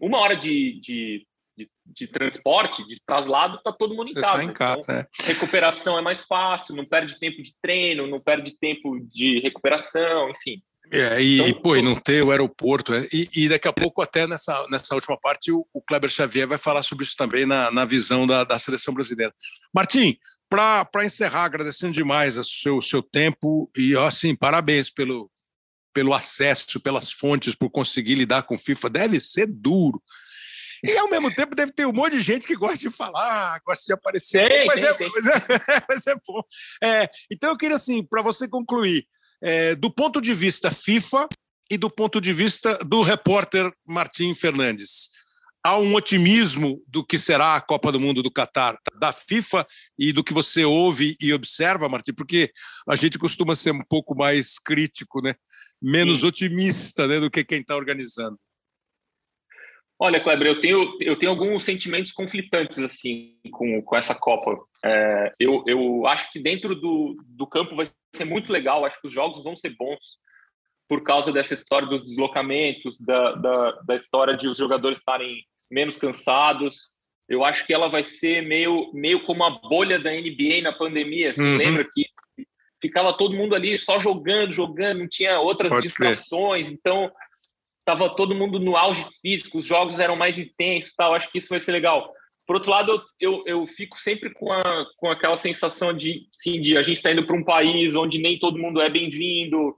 uma 0.00 0.18
hora 0.18 0.36
de, 0.36 0.80
de, 0.80 1.26
de, 1.56 1.70
de 1.86 2.06
transporte, 2.08 2.86
de 2.86 3.00
traslado, 3.04 3.56
está 3.56 3.72
todo 3.72 3.94
mundo 3.94 4.10
em 4.10 4.14
Você 4.14 4.20
casa. 4.20 4.38
Tá 4.38 4.44
em 4.44 4.52
casa 4.52 4.80
então, 4.80 4.94
é. 4.96 5.08
Recuperação 5.22 5.98
é 5.98 6.02
mais 6.02 6.24
fácil, 6.24 6.74
não 6.74 6.84
perde 6.84 7.18
tempo 7.18 7.42
de 7.42 7.54
treino, 7.60 8.06
não 8.06 8.20
perde 8.20 8.52
tempo 8.58 8.98
de 9.00 9.38
recuperação, 9.40 10.30
enfim. 10.30 10.60
É, 10.92 11.22
e, 11.22 11.40
então, 11.40 11.62
pô, 11.62 11.74
e 11.74 11.80
não 11.80 11.94
ter 11.94 12.22
o 12.22 12.30
aeroporto. 12.30 12.92
É, 12.92 13.08
e, 13.12 13.28
e, 13.34 13.48
daqui 13.48 13.66
a 13.66 13.72
pouco, 13.72 14.02
até 14.02 14.26
nessa, 14.26 14.66
nessa 14.70 14.94
última 14.94 15.18
parte, 15.18 15.50
o, 15.50 15.66
o 15.72 15.80
Kleber 15.80 16.10
Xavier 16.10 16.46
vai 16.46 16.58
falar 16.58 16.82
sobre 16.82 17.04
isso 17.04 17.16
também 17.16 17.46
na, 17.46 17.70
na 17.70 17.86
visão 17.86 18.26
da, 18.26 18.44
da 18.44 18.58
seleção 18.58 18.92
brasileira. 18.92 19.34
Martim, 19.74 20.18
para 20.50 21.04
encerrar, 21.04 21.44
agradecendo 21.44 21.94
demais 21.94 22.36
o 22.36 22.44
seu, 22.44 22.82
seu 22.82 23.02
tempo 23.02 23.70
e, 23.74 23.96
assim, 23.96 24.36
parabéns 24.36 24.90
pelo, 24.90 25.30
pelo 25.94 26.12
acesso, 26.12 26.78
pelas 26.78 27.10
fontes, 27.10 27.54
por 27.54 27.70
conseguir 27.70 28.14
lidar 28.14 28.42
com 28.42 28.58
FIFA. 28.58 28.90
Deve 28.90 29.18
ser 29.18 29.46
duro. 29.46 30.02
E 30.84 30.98
ao 30.98 31.08
mesmo 31.08 31.32
tempo 31.34 31.54
deve 31.54 31.72
ter 31.72 31.86
um 31.86 31.92
monte 31.92 32.16
de 32.16 32.20
gente 32.20 32.46
que 32.46 32.56
gosta 32.56 32.76
de 32.76 32.90
falar, 32.90 33.58
gosta 33.64 33.86
de 33.86 33.92
aparecer. 33.94 34.46
Tem, 34.46 34.66
mas, 34.66 34.82
é. 34.82 34.90
Mas, 34.90 35.26
é, 35.26 35.32
mas 35.88 36.06
é 36.06 36.14
bom. 36.16 36.42
É, 36.84 37.08
então 37.30 37.48
eu 37.48 37.56
queria, 37.56 37.76
assim, 37.76 38.04
para 38.04 38.20
você 38.20 38.46
concluir, 38.46 39.06
é, 39.42 39.74
do 39.74 39.90
ponto 39.90 40.20
de 40.20 40.32
vista 40.32 40.70
FIFA 40.70 41.28
e 41.70 41.76
do 41.76 41.90
ponto 41.90 42.20
de 42.20 42.32
vista 42.32 42.78
do 42.78 43.02
repórter 43.02 43.72
Martim 43.86 44.34
Fernandes. 44.34 45.10
Há 45.64 45.78
um 45.78 45.94
otimismo 45.94 46.82
do 46.88 47.04
que 47.06 47.16
será 47.16 47.54
a 47.54 47.60
Copa 47.60 47.92
do 47.92 48.00
Mundo 48.00 48.22
do 48.22 48.32
Catar, 48.32 48.76
da 48.98 49.12
FIFA 49.12 49.66
e 49.98 50.12
do 50.12 50.24
que 50.24 50.32
você 50.32 50.64
ouve 50.64 51.16
e 51.20 51.32
observa, 51.32 51.88
Martim, 51.88 52.12
porque 52.12 52.50
a 52.88 52.96
gente 52.96 53.18
costuma 53.18 53.54
ser 53.54 53.72
um 53.72 53.84
pouco 53.88 54.14
mais 54.14 54.58
crítico, 54.58 55.22
né? 55.22 55.34
menos 55.82 56.20
Sim. 56.20 56.28
otimista 56.28 57.08
né, 57.08 57.18
do 57.18 57.30
que 57.30 57.44
quem 57.44 57.60
está 57.60 57.74
organizando. 57.74 58.38
Olha, 59.98 60.20
Kleber, 60.20 60.46
eu 60.46 60.60
tenho, 60.60 60.88
eu 61.00 61.16
tenho 61.16 61.30
alguns 61.30 61.64
sentimentos 61.64 62.12
conflitantes 62.12 62.78
assim 62.78 63.38
com, 63.52 63.82
com 63.82 63.96
essa 63.96 64.14
Copa. 64.14 64.56
É, 64.84 65.32
eu, 65.38 65.62
eu 65.66 66.06
acho 66.06 66.32
que 66.32 66.40
dentro 66.40 66.74
do, 66.74 67.14
do 67.26 67.46
campo 67.46 67.76
vai 67.76 67.88
ser 68.14 68.24
muito 68.24 68.52
legal, 68.52 68.84
acho 68.84 69.00
que 69.00 69.08
os 69.08 69.12
jogos 69.12 69.42
vão 69.42 69.56
ser 69.56 69.70
bons 69.76 70.18
por 70.88 71.02
causa 71.02 71.32
dessa 71.32 71.54
história 71.54 71.88
dos 71.88 72.04
deslocamentos, 72.04 72.98
da, 73.00 73.32
da, 73.32 73.70
da 73.86 73.96
história 73.96 74.36
de 74.36 74.46
os 74.46 74.58
jogadores 74.58 74.98
estarem 74.98 75.32
menos 75.70 75.96
cansados. 75.96 76.92
Eu 77.26 77.44
acho 77.44 77.66
que 77.66 77.72
ela 77.72 77.88
vai 77.88 78.04
ser 78.04 78.42
meio, 78.46 78.90
meio 78.92 79.24
como 79.24 79.42
a 79.42 79.50
bolha 79.50 79.98
da 79.98 80.10
NBA 80.10 80.60
na 80.62 80.72
pandemia. 80.72 81.32
Você 81.32 81.40
uhum. 81.40 81.56
lembra 81.56 81.82
que 81.82 82.06
ficava 82.80 83.16
todo 83.16 83.34
mundo 83.36 83.54
ali 83.54 83.78
só 83.78 83.98
jogando, 83.98 84.52
jogando, 84.52 84.98
não 84.98 85.08
tinha 85.08 85.40
outras 85.40 85.70
Pode 85.70 85.86
distrações. 85.86 86.70
Então, 86.70 87.10
estava 87.82 88.14
todo 88.14 88.34
mundo 88.34 88.58
no 88.58 88.76
auge 88.76 89.04
físico, 89.20 89.58
os 89.58 89.66
jogos 89.66 89.98
eram 89.98 90.16
mais 90.16 90.38
intensos, 90.38 90.94
tal. 90.94 91.14
Acho 91.14 91.30
que 91.30 91.38
isso 91.38 91.48
vai 91.48 91.60
ser 91.60 91.72
legal. 91.72 92.02
Por 92.46 92.56
outro 92.56 92.70
lado, 92.70 92.92
eu, 92.92 93.02
eu, 93.20 93.44
eu 93.46 93.66
fico 93.66 94.00
sempre 94.00 94.32
com, 94.32 94.52
a, 94.52 94.86
com 94.96 95.08
aquela 95.08 95.36
sensação 95.36 95.92
de, 95.92 96.26
sim, 96.32 96.60
de 96.60 96.76
a 96.76 96.82
gente 96.82 96.96
está 96.96 97.10
indo 97.12 97.26
para 97.26 97.36
um 97.36 97.44
país 97.44 97.94
onde 97.94 98.18
nem 98.18 98.38
todo 98.38 98.58
mundo 98.58 98.80
é 98.80 98.88
bem-vindo, 98.88 99.76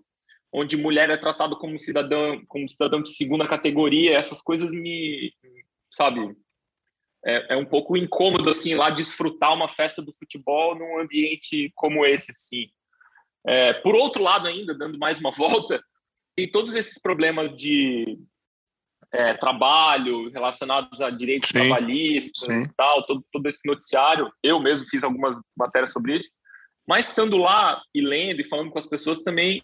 onde 0.52 0.76
mulher 0.76 1.11
é 1.11 1.16
tratado 1.16 1.59
como 1.59 1.76
cidadão, 1.76 2.40
como 2.48 2.68
cidadão 2.68 3.02
de 3.02 3.11
segunda 3.11 3.46
categoria. 3.46 4.16
Essas 4.16 4.40
coisas 4.40 4.70
me, 4.70 5.32
sabe, 5.90 6.20
é, 7.24 7.55
é 7.55 7.57
um 7.57 7.64
pouco 7.64 7.96
incômodo 7.96 8.50
assim 8.50 8.74
lá 8.74 8.90
desfrutar 8.90 9.55
uma 9.55 9.68
festa 9.68 10.02
do 10.02 10.12
futebol 10.12 10.74
num 10.74 11.00
ambiente 11.00 11.72
como 11.74 12.05
esse, 12.05 12.30
assim. 12.32 12.68
É, 13.46 13.74
por 13.74 13.94
outro 13.94 14.22
lado, 14.22 14.46
ainda, 14.46 14.74
dando 14.74 14.98
mais 14.98 15.18
uma 15.18 15.30
volta, 15.32 15.78
tem 16.37 16.51
todos 16.51 16.74
esses 16.74 17.01
problemas 17.01 17.55
de 17.55 18.18
é, 19.12 19.35
trabalho 19.35 20.30
relacionados 20.30 21.01
a 21.01 21.11
direitos 21.11 21.51
sim, 21.51 21.55
trabalhistas 21.55 22.53
sim. 22.53 22.62
e 22.62 22.74
tal, 22.76 23.07
todo, 23.07 23.24
todo 23.32 23.49
esse 23.49 23.61
noticiário. 23.66 24.30
Eu 24.43 24.61
mesmo 24.61 24.89
fiz 24.89 25.05
algumas 25.05 25.37
matérias 25.57 25.93
sobre 25.93 26.14
isso. 26.14 26.28
Mas 26.87 27.09
estando 27.09 27.37
lá 27.37 27.80
e 27.95 28.01
lendo 28.01 28.41
e 28.41 28.49
falando 28.49 28.70
com 28.70 28.78
as 28.78 28.87
pessoas 28.87 29.20
também, 29.20 29.62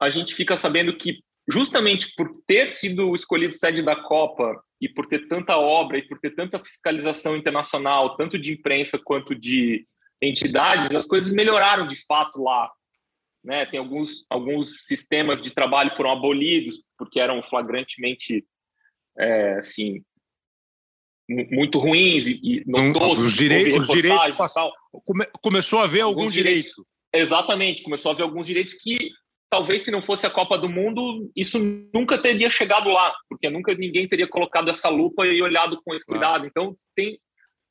a 0.00 0.10
gente 0.10 0.34
fica 0.34 0.56
sabendo 0.56 0.96
que 0.96 1.20
justamente 1.48 2.12
por 2.16 2.30
ter 2.46 2.68
sido 2.68 3.14
escolhido 3.14 3.54
sede 3.54 3.82
da 3.82 3.96
Copa 3.96 4.60
e 4.80 4.88
por 4.88 5.06
ter 5.06 5.28
tanta 5.28 5.58
obra 5.58 5.98
e 5.98 6.08
por 6.08 6.18
ter 6.18 6.30
tanta 6.30 6.58
fiscalização 6.58 7.36
internacional, 7.36 8.16
tanto 8.16 8.38
de 8.38 8.52
imprensa 8.52 8.98
quanto 8.98 9.34
de 9.34 9.86
entidades, 10.22 10.94
as 10.94 11.06
coisas 11.06 11.32
melhoraram 11.32 11.86
de 11.86 11.96
fato 12.06 12.42
lá. 12.42 12.70
Né? 13.42 13.64
Tem 13.66 13.78
alguns, 13.80 14.24
alguns 14.28 14.84
sistemas 14.84 15.40
de 15.40 15.52
trabalho 15.52 15.94
foram 15.96 16.10
abolidos 16.10 16.82
porque 16.98 17.18
eram 17.18 17.42
flagrantemente 17.42 18.44
é, 19.18 19.54
assim 19.54 20.02
muito 21.50 21.78
ruins 21.78 22.26
e, 22.26 22.40
e 22.42 22.64
notosos. 22.66 23.26
Os, 23.26 23.36
direi 23.36 23.78
os 23.78 23.86
direitos 23.88 24.32
passaram. 24.32 24.70
Come, 25.04 25.24
começou 25.40 25.78
a 25.78 25.84
haver 25.84 26.00
algum 26.00 26.28
direito. 26.28 26.66
Direitos, 26.66 26.84
exatamente, 27.14 27.82
começou 27.82 28.10
a 28.10 28.14
haver 28.14 28.24
alguns 28.24 28.46
direitos 28.46 28.74
que 28.74 28.98
talvez 29.48 29.82
se 29.82 29.90
não 29.90 30.00
fosse 30.00 30.26
a 30.26 30.30
Copa 30.30 30.56
do 30.56 30.68
Mundo, 30.68 31.30
isso 31.34 31.58
nunca 31.92 32.16
teria 32.16 32.48
chegado 32.48 32.88
lá, 32.88 33.12
porque 33.28 33.50
nunca 33.50 33.74
ninguém 33.74 34.08
teria 34.08 34.28
colocado 34.28 34.70
essa 34.70 34.88
lupa 34.88 35.26
e 35.26 35.42
olhado 35.42 35.80
com 35.84 35.94
esse 35.94 36.06
cuidado. 36.06 36.46
Então 36.46 36.68
tem 36.94 37.18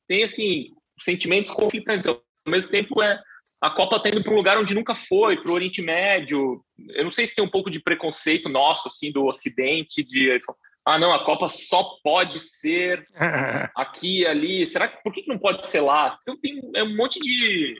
tem 0.06 0.22
assim 0.22 0.66
sentimentos 1.00 1.50
conflitantes. 1.50 2.08
Ao 2.08 2.22
mesmo 2.46 2.70
tempo 2.70 3.02
é 3.02 3.18
a 3.60 3.70
Copa 3.70 3.96
está 3.96 4.08
indo 4.08 4.22
para 4.22 4.32
um 4.32 4.36
lugar 4.36 4.58
onde 4.58 4.74
nunca 4.74 4.94
foi, 4.94 5.36
para 5.36 5.50
o 5.50 5.54
Oriente 5.54 5.82
Médio. 5.82 6.64
Eu 6.88 7.04
não 7.04 7.10
sei 7.10 7.26
se 7.26 7.34
tem 7.34 7.44
um 7.44 7.50
pouco 7.50 7.70
de 7.70 7.80
preconceito 7.80 8.48
nosso 8.48 8.88
assim 8.88 9.12
do 9.12 9.26
Ocidente 9.26 10.02
de 10.02 10.40
ah 10.84 10.98
não 10.98 11.12
a 11.12 11.24
Copa 11.24 11.46
só 11.48 11.96
pode 12.02 12.40
ser 12.40 13.04
aqui 13.76 14.26
ali. 14.26 14.66
Será 14.66 14.88
que 14.88 15.02
por 15.02 15.12
que 15.12 15.26
não 15.26 15.38
pode 15.38 15.66
ser 15.66 15.82
lá? 15.82 16.16
Então 16.22 16.34
tem 16.40 16.60
é 16.74 16.82
um 16.82 16.96
monte 16.96 17.20
de 17.20 17.76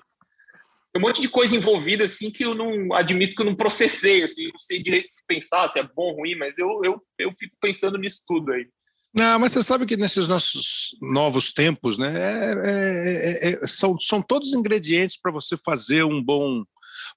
tem 0.93 1.01
um 1.01 1.07
monte 1.07 1.23
de 1.23 1.29
coisa 1.29 1.57
envolvida 1.57 2.05
assim 2.05 2.31
que 2.31 2.45
eu 2.45 2.55
não 2.55 2.93
admito 2.93 3.35
que 3.35 3.41
eu 3.41 3.47
não 3.47 3.55
processei, 3.55 4.25
assim, 4.25 4.49
não 4.49 4.59
sei 4.59 4.83
direito 4.83 5.07
de 5.07 5.23
pensar 5.27 5.69
se 5.69 5.79
é 5.79 5.83
bom 5.83 6.11
ou 6.11 6.17
ruim, 6.17 6.35
mas 6.35 6.59
eu, 6.59 6.81
eu, 6.85 7.01
eu 7.17 7.33
fico 7.39 7.57
pensando 7.61 7.97
nisso 7.97 8.23
tudo 8.27 8.53
aí. 8.53 8.69
Não, 9.13 9.41
mas 9.41 9.53
você 9.53 9.63
sabe 9.63 9.87
que 9.87 9.97
nesses 9.97 10.29
nossos 10.29 10.97
novos 11.03 11.53
tempos, 11.53 11.99
né, 11.99 12.13
é, 12.15 13.49
é, 13.51 13.65
é, 13.65 13.67
são, 13.67 13.99
são 14.01 14.23
todos 14.23 14.55
ingredientes 14.55 15.19
para 15.21 15.33
você 15.33 15.57
fazer 15.57 16.05
um 16.05 16.23
bom, 16.23 16.63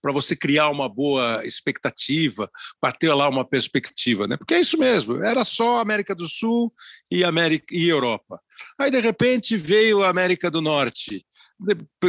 para 0.01 0.11
você 0.11 0.35
criar 0.35 0.69
uma 0.69 0.89
boa 0.89 1.45
expectativa, 1.45 2.49
para 2.81 2.91
ter 2.91 3.13
lá 3.13 3.29
uma 3.29 3.47
perspectiva, 3.47 4.27
né? 4.27 4.37
Porque 4.37 4.55
é 4.55 4.59
isso 4.59 4.77
mesmo, 4.77 5.23
era 5.23 5.45
só 5.45 5.79
América 5.79 6.15
do 6.15 6.27
Sul 6.27 6.73
e 7.11 7.23
América 7.23 7.67
e 7.71 7.87
Europa. 7.87 8.39
Aí 8.79 8.89
de 8.89 8.99
repente 8.99 9.55
veio 9.55 10.01
a 10.01 10.09
América 10.09 10.49
do 10.49 10.61
Norte 10.61 11.23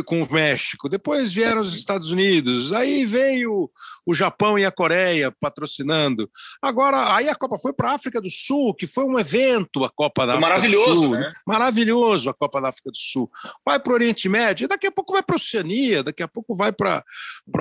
com 0.05 0.23
o 0.23 0.33
México, 0.33 0.89
depois 0.89 1.33
vieram 1.33 1.61
os 1.61 1.77
Estados 1.77 2.11
Unidos, 2.11 2.73
aí 2.73 3.05
veio 3.05 3.71
o 4.07 4.15
Japão 4.15 4.59
e 4.59 4.65
a 4.65 4.71
Coreia 4.71 5.33
patrocinando. 5.41 6.29
Agora, 6.61 7.15
aí 7.15 7.29
a 7.29 7.35
Copa 7.35 7.59
foi 7.59 7.73
para 7.73 7.91
a 7.91 7.95
África 7.95 8.21
do 8.21 8.31
Sul, 8.31 8.75
que 8.75 8.87
foi 8.87 9.05
um 9.05 9.19
evento, 9.19 9.85
a 9.85 9.91
Copa 9.91 10.27
da 10.27 10.35
África 10.35 10.69
do 10.69 10.93
Sul. 10.93 11.11
Né? 11.11 11.31
Maravilhoso 11.47 12.29
a 12.29 12.35
Copa 12.35 12.61
da 12.61 12.69
África 12.69 12.91
do 12.91 12.97
Sul. 12.97 13.31
Vai 13.65 13.81
para 13.81 13.93
o 13.93 13.95
Oriente 13.95 14.29
Médio, 14.29 14.69
daqui 14.69 14.87
a 14.87 14.93
pouco 14.93 15.13
vai 15.13 15.23
para 15.23 15.37
a 15.37 15.39
Oceania, 15.39 16.03
daqui 16.03 16.23
a 16.23 16.29
pouco 16.29 16.55
vai 16.55 16.73
para 16.73 17.03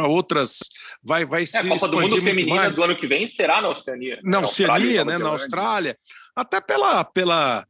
outras. 0.07 0.59
Vai, 1.01 1.25
vai 1.25 1.43
é, 1.43 1.57
a 1.57 1.67
Copa 1.67 1.87
do 1.87 2.01
Mundo 2.01 2.21
Feminina 2.21 2.69
do 2.69 2.83
ano 2.83 2.97
que 2.97 3.07
vem 3.07 3.27
será 3.27 3.61
na 3.61 3.69
Oceania. 3.69 4.19
Na 4.23 4.39
Oceania, 4.39 5.05
né? 5.05 5.17
Na 5.17 5.29
Austrália. 5.29 5.97
Até 6.35 6.59
pela. 6.59 7.03
pela 7.03 7.65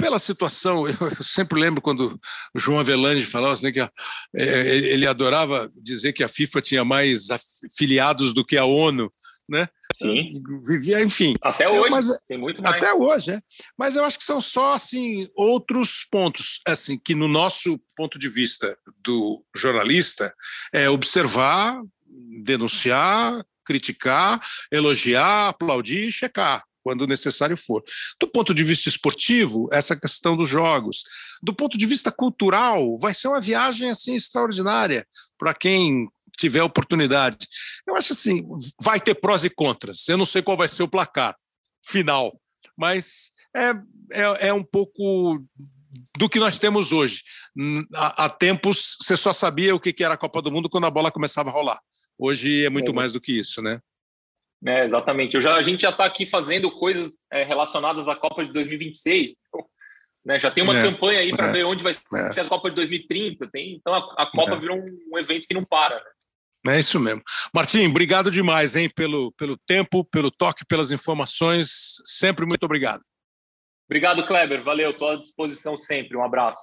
pela 0.00 0.18
situação, 0.18 0.86
eu, 0.88 1.22
sempre 1.22 1.60
lembro 1.60 1.80
quando 1.80 2.18
o 2.54 2.58
João 2.58 2.78
Avelange 2.78 3.24
falava 3.24 3.52
assim 3.52 3.72
que 3.72 3.80
a, 3.80 3.90
é, 4.34 4.76
ele 4.76 5.06
adorava 5.06 5.70
dizer 5.76 6.12
que 6.12 6.24
a 6.24 6.28
FIFA 6.28 6.62
tinha 6.62 6.84
mais 6.84 7.28
afiliados 7.30 8.32
do 8.32 8.44
que 8.44 8.56
a 8.56 8.64
ONU, 8.64 9.12
né? 9.48 9.68
Sim. 9.94 10.30
Vivia, 10.64 11.02
enfim. 11.02 11.34
Até 11.42 11.68
hoje, 11.68 11.90
mas, 11.90 12.06
tem 12.28 12.38
muito 12.38 12.62
mais. 12.62 12.76
Até 12.76 12.94
hoje, 12.94 13.32
é. 13.32 13.42
Mas 13.76 13.96
eu 13.96 14.04
acho 14.04 14.18
que 14.18 14.24
são 14.24 14.40
só 14.40 14.74
assim 14.74 15.28
outros 15.34 16.06
pontos, 16.10 16.60
assim, 16.66 16.96
que 16.96 17.14
no 17.14 17.26
nosso 17.26 17.80
ponto 17.96 18.18
de 18.18 18.28
vista 18.28 18.76
do 19.04 19.44
jornalista 19.54 20.32
é 20.72 20.88
observar, 20.88 21.82
denunciar, 22.44 23.44
criticar, 23.64 24.40
elogiar, 24.70 25.48
aplaudir 25.48 26.08
e 26.08 26.12
checar 26.12 26.62
quando 26.90 27.06
necessário 27.06 27.56
for. 27.56 27.84
Do 28.20 28.26
ponto 28.26 28.52
de 28.52 28.64
vista 28.64 28.88
esportivo, 28.88 29.68
essa 29.72 29.94
questão 29.94 30.36
dos 30.36 30.48
jogos. 30.48 31.04
Do 31.40 31.54
ponto 31.54 31.78
de 31.78 31.86
vista 31.86 32.10
cultural, 32.10 32.98
vai 32.98 33.14
ser 33.14 33.28
uma 33.28 33.40
viagem 33.40 33.88
assim 33.88 34.16
extraordinária 34.16 35.06
para 35.38 35.54
quem 35.54 36.08
tiver 36.36 36.64
oportunidade. 36.64 37.46
Eu 37.86 37.94
acho 37.94 38.12
assim, 38.12 38.44
vai 38.82 38.98
ter 38.98 39.14
prós 39.14 39.44
e 39.44 39.50
contras. 39.50 40.08
Eu 40.08 40.18
não 40.18 40.26
sei 40.26 40.42
qual 40.42 40.56
vai 40.56 40.66
ser 40.66 40.82
o 40.82 40.88
placar 40.88 41.36
final, 41.86 42.36
mas 42.76 43.30
é, 43.56 43.70
é, 44.12 44.48
é 44.48 44.52
um 44.52 44.64
pouco 44.64 45.44
do 46.18 46.28
que 46.28 46.40
nós 46.40 46.58
temos 46.58 46.90
hoje. 46.90 47.22
Há, 47.94 48.24
há 48.24 48.28
tempos 48.28 48.96
você 49.00 49.16
só 49.16 49.32
sabia 49.32 49.76
o 49.76 49.80
que 49.80 50.02
era 50.02 50.14
a 50.14 50.18
Copa 50.18 50.42
do 50.42 50.50
Mundo 50.50 50.68
quando 50.68 50.86
a 50.86 50.90
bola 50.90 51.12
começava 51.12 51.50
a 51.50 51.52
rolar. 51.52 51.78
Hoje 52.18 52.64
é 52.64 52.70
muito 52.70 52.90
é. 52.90 52.94
mais 52.94 53.12
do 53.12 53.20
que 53.20 53.38
isso, 53.38 53.62
né? 53.62 53.80
É, 54.66 54.84
exatamente. 54.84 55.34
Eu 55.34 55.40
já, 55.40 55.54
a 55.54 55.62
gente 55.62 55.82
já 55.82 55.90
está 55.90 56.04
aqui 56.04 56.26
fazendo 56.26 56.70
coisas 56.70 57.18
é, 57.32 57.44
relacionadas 57.44 58.08
à 58.08 58.14
Copa 58.14 58.44
de 58.44 58.52
2026. 58.52 59.34
Né? 60.24 60.38
Já 60.38 60.50
tem 60.50 60.62
uma 60.62 60.78
é, 60.78 60.82
campanha 60.82 61.20
aí 61.20 61.30
para 61.30 61.46
é, 61.46 61.52
ver 61.52 61.64
onde 61.64 61.82
vai 61.82 61.92
é. 61.92 62.32
ser 62.32 62.40
a 62.40 62.48
Copa 62.48 62.68
de 62.68 62.76
2030. 62.76 63.48
Tem, 63.50 63.74
então 63.74 63.94
a, 63.94 64.22
a 64.22 64.26
Copa 64.26 64.52
é. 64.52 64.58
virou 64.58 64.78
um, 64.78 65.14
um, 65.14 65.18
evento 65.18 65.46
que 65.46 65.54
não 65.54 65.64
para. 65.64 65.96
Né? 66.64 66.76
É 66.76 66.80
isso 66.80 67.00
mesmo. 67.00 67.22
Martim, 67.54 67.86
obrigado 67.86 68.30
demais 68.30 68.76
hein, 68.76 68.90
pelo, 68.94 69.32
pelo 69.32 69.56
tempo, 69.66 70.04
pelo 70.04 70.30
toque, 70.30 70.64
pelas 70.66 70.90
informações. 70.92 71.96
Sempre 72.04 72.44
muito 72.44 72.64
obrigado. 72.64 73.00
Obrigado, 73.88 74.26
Kleber. 74.26 74.62
Valeu, 74.62 74.90
estou 74.90 75.10
à 75.10 75.16
disposição 75.16 75.76
sempre. 75.76 76.16
Um 76.16 76.24
abraço. 76.24 76.60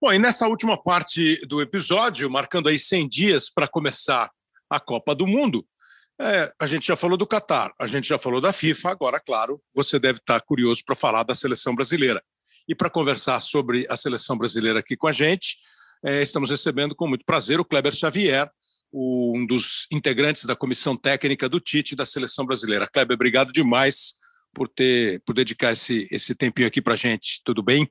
Bom, 0.00 0.12
e 0.12 0.18
nessa 0.18 0.48
última 0.48 0.82
parte 0.82 1.36
do 1.46 1.62
episódio, 1.62 2.28
marcando 2.30 2.68
aí 2.68 2.78
100 2.78 3.08
dias 3.08 3.50
para 3.50 3.68
começar 3.68 4.30
a 4.68 4.80
Copa 4.80 5.14
do 5.14 5.26
Mundo, 5.26 5.64
é, 6.20 6.52
a 6.60 6.66
gente 6.66 6.86
já 6.86 6.96
falou 6.96 7.16
do 7.16 7.26
Catar, 7.26 7.72
a 7.78 7.86
gente 7.86 8.08
já 8.08 8.18
falou 8.18 8.40
da 8.40 8.52
FIFA, 8.52 8.90
agora, 8.90 9.20
claro, 9.20 9.60
você 9.74 9.98
deve 9.98 10.18
estar 10.18 10.40
curioso 10.40 10.82
para 10.84 10.94
falar 10.94 11.24
da 11.24 11.34
seleção 11.34 11.74
brasileira. 11.74 12.22
E 12.68 12.74
para 12.74 12.88
conversar 12.88 13.40
sobre 13.40 13.86
a 13.90 13.96
seleção 13.96 14.38
brasileira 14.38 14.78
aqui 14.78 14.96
com 14.96 15.08
a 15.08 15.12
gente, 15.12 15.56
é, 16.04 16.22
estamos 16.22 16.50
recebendo 16.50 16.94
com 16.94 17.08
muito 17.08 17.24
prazer 17.24 17.58
o 17.58 17.64
Kleber 17.64 17.94
Xavier, 17.94 18.48
um 18.92 19.44
dos 19.44 19.86
integrantes 19.92 20.44
da 20.44 20.54
comissão 20.54 20.94
técnica 20.96 21.48
do 21.48 21.58
Tite 21.58 21.96
da 21.96 22.06
seleção 22.06 22.46
brasileira. 22.46 22.88
Kleber, 22.92 23.16
obrigado 23.16 23.50
demais 23.50 24.14
por 24.54 24.68
ter 24.68 25.20
por 25.26 25.34
dedicar 25.34 25.72
esse, 25.72 26.06
esse 26.12 26.34
tempinho 26.34 26.68
aqui 26.68 26.80
para 26.80 26.94
a 26.94 26.96
gente. 26.96 27.40
Tudo 27.44 27.60
bem? 27.60 27.90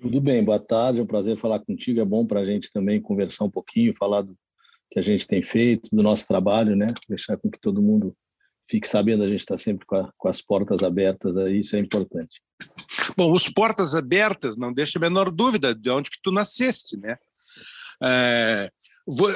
Tudo 0.00 0.20
bem, 0.20 0.42
boa 0.42 0.58
tarde, 0.58 0.98
é 0.98 1.02
um 1.02 1.06
prazer 1.06 1.36
falar 1.36 1.60
contigo. 1.60 2.00
É 2.00 2.04
bom 2.04 2.26
para 2.26 2.40
a 2.40 2.44
gente 2.44 2.72
também 2.72 3.00
conversar 3.00 3.44
um 3.44 3.50
pouquinho, 3.50 3.94
falar 3.96 4.22
do, 4.22 4.36
que 4.90 4.98
a 4.98 5.02
gente 5.02 5.26
tem 5.26 5.42
feito, 5.42 5.94
do 5.94 6.02
nosso 6.02 6.26
trabalho, 6.26 6.74
né? 6.74 6.88
Deixar 7.08 7.36
com 7.36 7.50
que 7.50 7.60
todo 7.60 7.82
mundo 7.82 8.16
fique 8.68 8.86
sabendo, 8.86 9.24
a 9.24 9.28
gente 9.28 9.40
está 9.40 9.58
sempre 9.58 9.86
com, 9.86 9.96
a, 9.96 10.12
com, 10.16 10.28
as 10.28 10.40
portas 10.40 10.82
abertas 10.82 11.36
aí, 11.36 11.60
isso 11.60 11.74
é 11.74 11.78
importante. 11.78 12.40
Bom, 13.16 13.32
os 13.32 13.48
portas 13.48 13.94
abertas, 13.94 14.56
não 14.56 14.72
deixa 14.72 14.98
a 14.98 15.00
menor 15.00 15.30
dúvida 15.30 15.74
de 15.74 15.90
onde 15.90 16.10
que 16.10 16.18
tu 16.22 16.30
nasceste, 16.30 16.96
né? 16.98 17.16
É, 18.02 18.70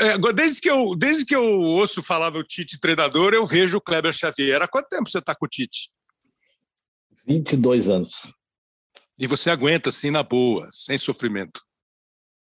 é 0.00 0.32
desde, 0.32 0.60
que 0.60 0.70
eu, 0.70 0.94
desde 0.94 1.24
que 1.24 1.34
eu 1.34 1.42
ouço 1.42 2.02
falar 2.02 2.30
do 2.30 2.44
Tite 2.44 2.78
treinador, 2.78 3.34
eu 3.34 3.44
vejo 3.44 3.78
o 3.78 3.80
Kleber 3.80 4.12
Xavier. 4.12 4.62
Há 4.62 4.68
quanto 4.68 4.88
tempo 4.88 5.10
você 5.10 5.18
está 5.18 5.34
com 5.34 5.46
o 5.46 5.48
Tite? 5.48 5.90
22 7.26 7.88
anos. 7.88 8.32
E 9.18 9.26
você 9.26 9.50
aguenta 9.50 9.88
assim 9.88 10.10
na 10.10 10.22
boa, 10.22 10.68
sem 10.72 10.98
sofrimento? 10.98 11.60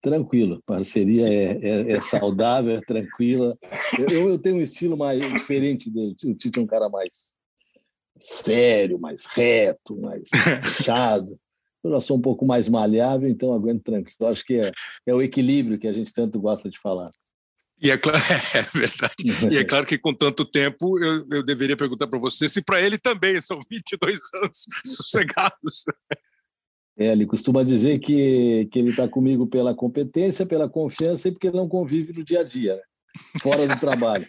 Tranquilo, 0.00 0.62
parceria 0.64 1.26
é, 1.28 1.58
é, 1.60 1.92
é 1.92 2.00
saudável, 2.00 2.76
é 2.76 2.80
tranquila. 2.80 3.58
Eu, 3.98 4.30
eu, 4.30 4.38
tenho 4.38 4.56
um 4.56 4.60
estilo 4.60 4.96
mais 4.96 5.20
diferente 5.32 5.90
dele. 5.90 6.14
O 6.24 6.34
Tito 6.34 6.60
é 6.60 6.62
um 6.62 6.66
cara 6.66 6.88
mais 6.88 7.34
sério, 8.20 8.98
mais 8.98 9.26
reto, 9.26 10.00
mais 10.00 10.28
fechado. 10.62 11.38
Eu 11.82 11.90
já 11.92 12.00
sou 12.00 12.16
um 12.16 12.20
pouco 12.20 12.46
mais 12.46 12.68
maleável, 12.68 13.28
então 13.28 13.52
aguento 13.52 13.82
tranquilo. 13.82 14.30
Acho 14.30 14.44
que 14.44 14.54
é, 14.54 14.70
é 15.06 15.14
o 15.14 15.22
equilíbrio 15.22 15.78
que 15.78 15.88
a 15.88 15.92
gente 15.92 16.12
tanto 16.12 16.40
gosta 16.40 16.70
de 16.70 16.78
falar. 16.78 17.10
E 17.80 17.90
é, 17.90 17.96
claro, 17.96 18.18
é 18.54 18.62
verdade. 18.76 19.52
E 19.52 19.58
é 19.58 19.64
claro 19.64 19.86
que 19.86 19.98
com 19.98 20.12
tanto 20.12 20.44
tempo 20.44 20.98
eu, 20.98 21.26
eu 21.30 21.42
deveria 21.42 21.76
perguntar 21.76 22.06
para 22.06 22.18
você 22.18 22.48
se 22.48 22.62
para 22.62 22.80
ele 22.80 22.98
também 22.98 23.40
são 23.40 23.60
22 23.70 24.20
anos 24.34 24.66
sossegados. 24.84 25.84
É, 26.98 27.12
ele 27.12 27.26
costuma 27.26 27.62
dizer 27.62 28.00
que, 28.00 28.68
que 28.72 28.78
ele 28.78 28.90
está 28.90 29.06
comigo 29.06 29.46
pela 29.46 29.74
competência, 29.74 30.44
pela 30.44 30.68
confiança 30.68 31.28
e 31.28 31.32
porque 31.32 31.50
não 31.50 31.68
convive 31.68 32.12
no 32.12 32.24
dia 32.24 32.40
a 32.40 32.44
dia. 32.44 32.74
Né? 32.74 32.82
fora 33.42 33.66
do 33.66 33.80
trabalho. 33.80 34.26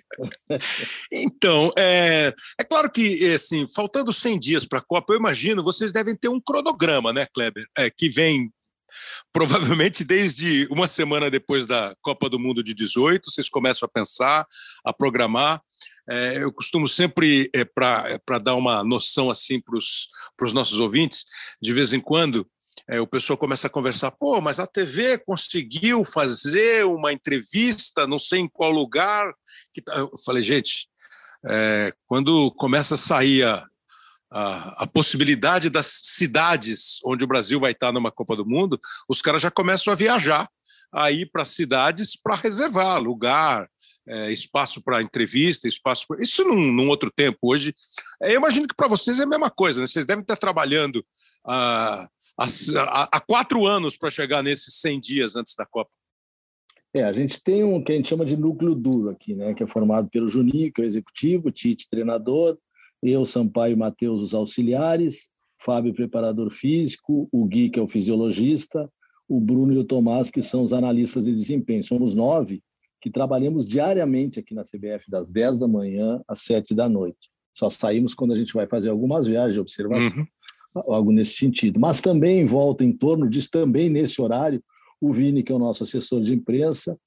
então, 1.11 1.71
é, 1.77 2.33
é 2.59 2.63
claro 2.63 2.89
que, 2.89 3.33
assim, 3.33 3.65
faltando 3.67 4.11
100 4.11 4.39
dias 4.39 4.65
para 4.65 4.79
a 4.79 4.83
Copa, 4.83 5.13
eu 5.13 5.19
imagino, 5.19 5.63
vocês 5.63 5.91
devem 5.91 6.15
ter 6.15 6.29
um 6.29 6.41
cronograma, 6.41 7.13
né, 7.13 7.27
Kleber? 7.33 7.65
É, 7.77 7.89
que 7.89 8.09
vem 8.09 8.51
provavelmente 9.31 10.03
desde 10.03 10.67
uma 10.71 10.87
semana 10.87 11.29
depois 11.29 11.67
da 11.67 11.95
Copa 12.01 12.27
do 12.27 12.39
Mundo 12.39 12.63
de 12.63 12.73
18, 12.73 13.29
vocês 13.29 13.47
começam 13.47 13.85
a 13.85 13.89
pensar, 13.89 14.47
a 14.83 14.91
programar. 14.91 15.61
É, 16.09 16.43
eu 16.43 16.51
costumo 16.51 16.87
sempre, 16.87 17.49
é, 17.53 17.63
para 17.63 18.05
é, 18.07 18.39
dar 18.39 18.55
uma 18.55 18.83
noção 18.83 19.29
assim 19.29 19.61
para 19.61 19.77
os 19.77 20.53
nossos 20.53 20.79
ouvintes, 20.79 21.25
de 21.61 21.71
vez 21.71 21.93
em 21.93 21.99
quando, 21.99 22.49
é, 22.87 22.99
o 22.99 23.07
pessoal 23.07 23.37
começa 23.37 23.67
a 23.67 23.69
conversar, 23.69 24.11
pô, 24.11 24.41
mas 24.41 24.59
a 24.59 24.65
TV 24.65 25.17
conseguiu 25.19 26.03
fazer 26.03 26.85
uma 26.85 27.13
entrevista, 27.13 28.07
não 28.07 28.17
sei 28.17 28.39
em 28.39 28.49
qual 28.49 28.71
lugar. 28.71 29.31
Que 29.71 29.81
tá... 29.81 29.95
Eu 29.95 30.11
falei, 30.25 30.41
gente, 30.41 30.87
é, 31.45 31.93
quando 32.07 32.51
começa 32.51 32.95
a 32.95 32.97
sair 32.97 33.43
a, 33.43 33.65
a, 34.31 34.83
a, 34.83 34.87
possibilidade 34.87 35.69
das 35.69 36.01
cidades 36.03 36.99
onde 37.05 37.23
o 37.23 37.27
Brasil 37.27 37.59
vai 37.59 37.71
estar 37.71 37.91
numa 37.91 38.11
Copa 38.11 38.35
do 38.35 38.45
Mundo, 38.45 38.79
os 39.07 39.21
caras 39.21 39.41
já 39.41 39.51
começam 39.51 39.93
a 39.93 39.95
viajar, 39.95 40.49
a 40.91 41.11
ir 41.11 41.29
para 41.31 41.45
cidades 41.45 42.15
para 42.15 42.35
reservar 42.35 42.99
lugar, 42.99 43.69
é, 44.07 44.31
espaço 44.31 44.81
para 44.81 45.01
entrevista, 45.01 45.67
espaço 45.67 46.05
pra... 46.07 46.21
Isso 46.21 46.43
num, 46.43 46.71
num, 46.71 46.87
outro 46.87 47.11
tempo. 47.11 47.37
Hoje, 47.43 47.75
é, 48.21 48.31
eu 48.31 48.37
imagino 48.37 48.67
que 48.67 48.75
para 48.75 48.87
vocês 48.87 49.19
é 49.19 49.23
a 49.23 49.27
mesma 49.27 49.51
coisa, 49.51 49.79
né? 49.79 49.87
vocês 49.87 50.05
devem 50.05 50.23
estar 50.23 50.35
trabalhando. 50.35 51.05
Ah, 51.45 52.09
há, 52.39 53.19
quatro 53.19 53.65
anos 53.65 53.97
para 53.97 54.09
chegar 54.09 54.41
nesses 54.41 54.75
100 54.75 54.99
dias 54.99 55.35
antes 55.35 55.55
da 55.55 55.65
Copa. 55.65 55.91
É, 56.93 57.03
a 57.03 57.13
gente 57.13 57.43
tem 57.43 57.63
um 57.63 57.83
que 57.83 57.91
a 57.91 57.95
gente 57.95 58.07
chama 58.07 58.25
de 58.25 58.35
núcleo 58.35 58.73
duro 58.73 59.09
aqui, 59.09 59.35
né? 59.35 59.53
Que 59.53 59.63
é 59.63 59.67
formado 59.67 60.09
pelo 60.09 60.27
Juninho, 60.27 60.71
que 60.71 60.81
é 60.81 60.85
o 60.85 60.87
executivo, 60.87 61.51
Tite, 61.51 61.87
treinador, 61.89 62.57
eu, 63.03 63.25
Sampaio 63.25 63.73
e 63.73 63.75
Matheus, 63.75 64.23
os 64.23 64.33
auxiliares, 64.33 65.29
Fábio, 65.61 65.93
preparador 65.93 66.51
físico, 66.51 67.27
o 67.31 67.45
Gui, 67.45 67.69
que 67.69 67.79
é 67.79 67.83
o 67.83 67.87
fisiologista, 67.87 68.89
o 69.27 69.39
Bruno 69.39 69.73
e 69.73 69.77
o 69.77 69.83
Tomás, 69.83 70.31
que 70.31 70.41
são 70.41 70.63
os 70.63 70.73
analistas 70.73 71.25
de 71.25 71.35
desempenho. 71.35 71.83
Somos 71.83 72.15
nove 72.15 72.63
que 73.01 73.09
trabalhamos 73.09 73.65
diariamente 73.65 74.39
aqui 74.39 74.53
na 74.53 74.63
CBF, 74.63 75.09
das 75.09 75.29
10 75.29 75.59
da 75.59 75.67
manhã 75.67 76.21
às 76.27 76.41
7 76.41 76.73
da 76.73 76.89
noite. 76.89 77.29
Só 77.53 77.69
saímos 77.69 78.13
quando 78.13 78.33
a 78.33 78.37
gente 78.37 78.53
vai 78.53 78.67
fazer 78.67 78.89
algumas 78.89 79.27
viagens 79.27 79.53
de 79.53 79.59
observação. 79.59 80.19
Uhum 80.19 80.27
algo 80.75 81.11
nesse 81.11 81.33
sentido. 81.33 81.79
Mas 81.79 82.01
também 82.01 82.45
volta 82.45 82.83
em 82.83 82.91
torno 82.91 83.29
disso, 83.29 83.49
também 83.51 83.89
nesse 83.89 84.21
horário, 84.21 84.63
o 85.01 85.11
Vini, 85.11 85.43
que 85.43 85.51
é 85.51 85.55
o 85.55 85.59
nosso 85.59 85.83
assessor 85.83 86.21
de 86.21 86.33
imprensa, 86.33 86.97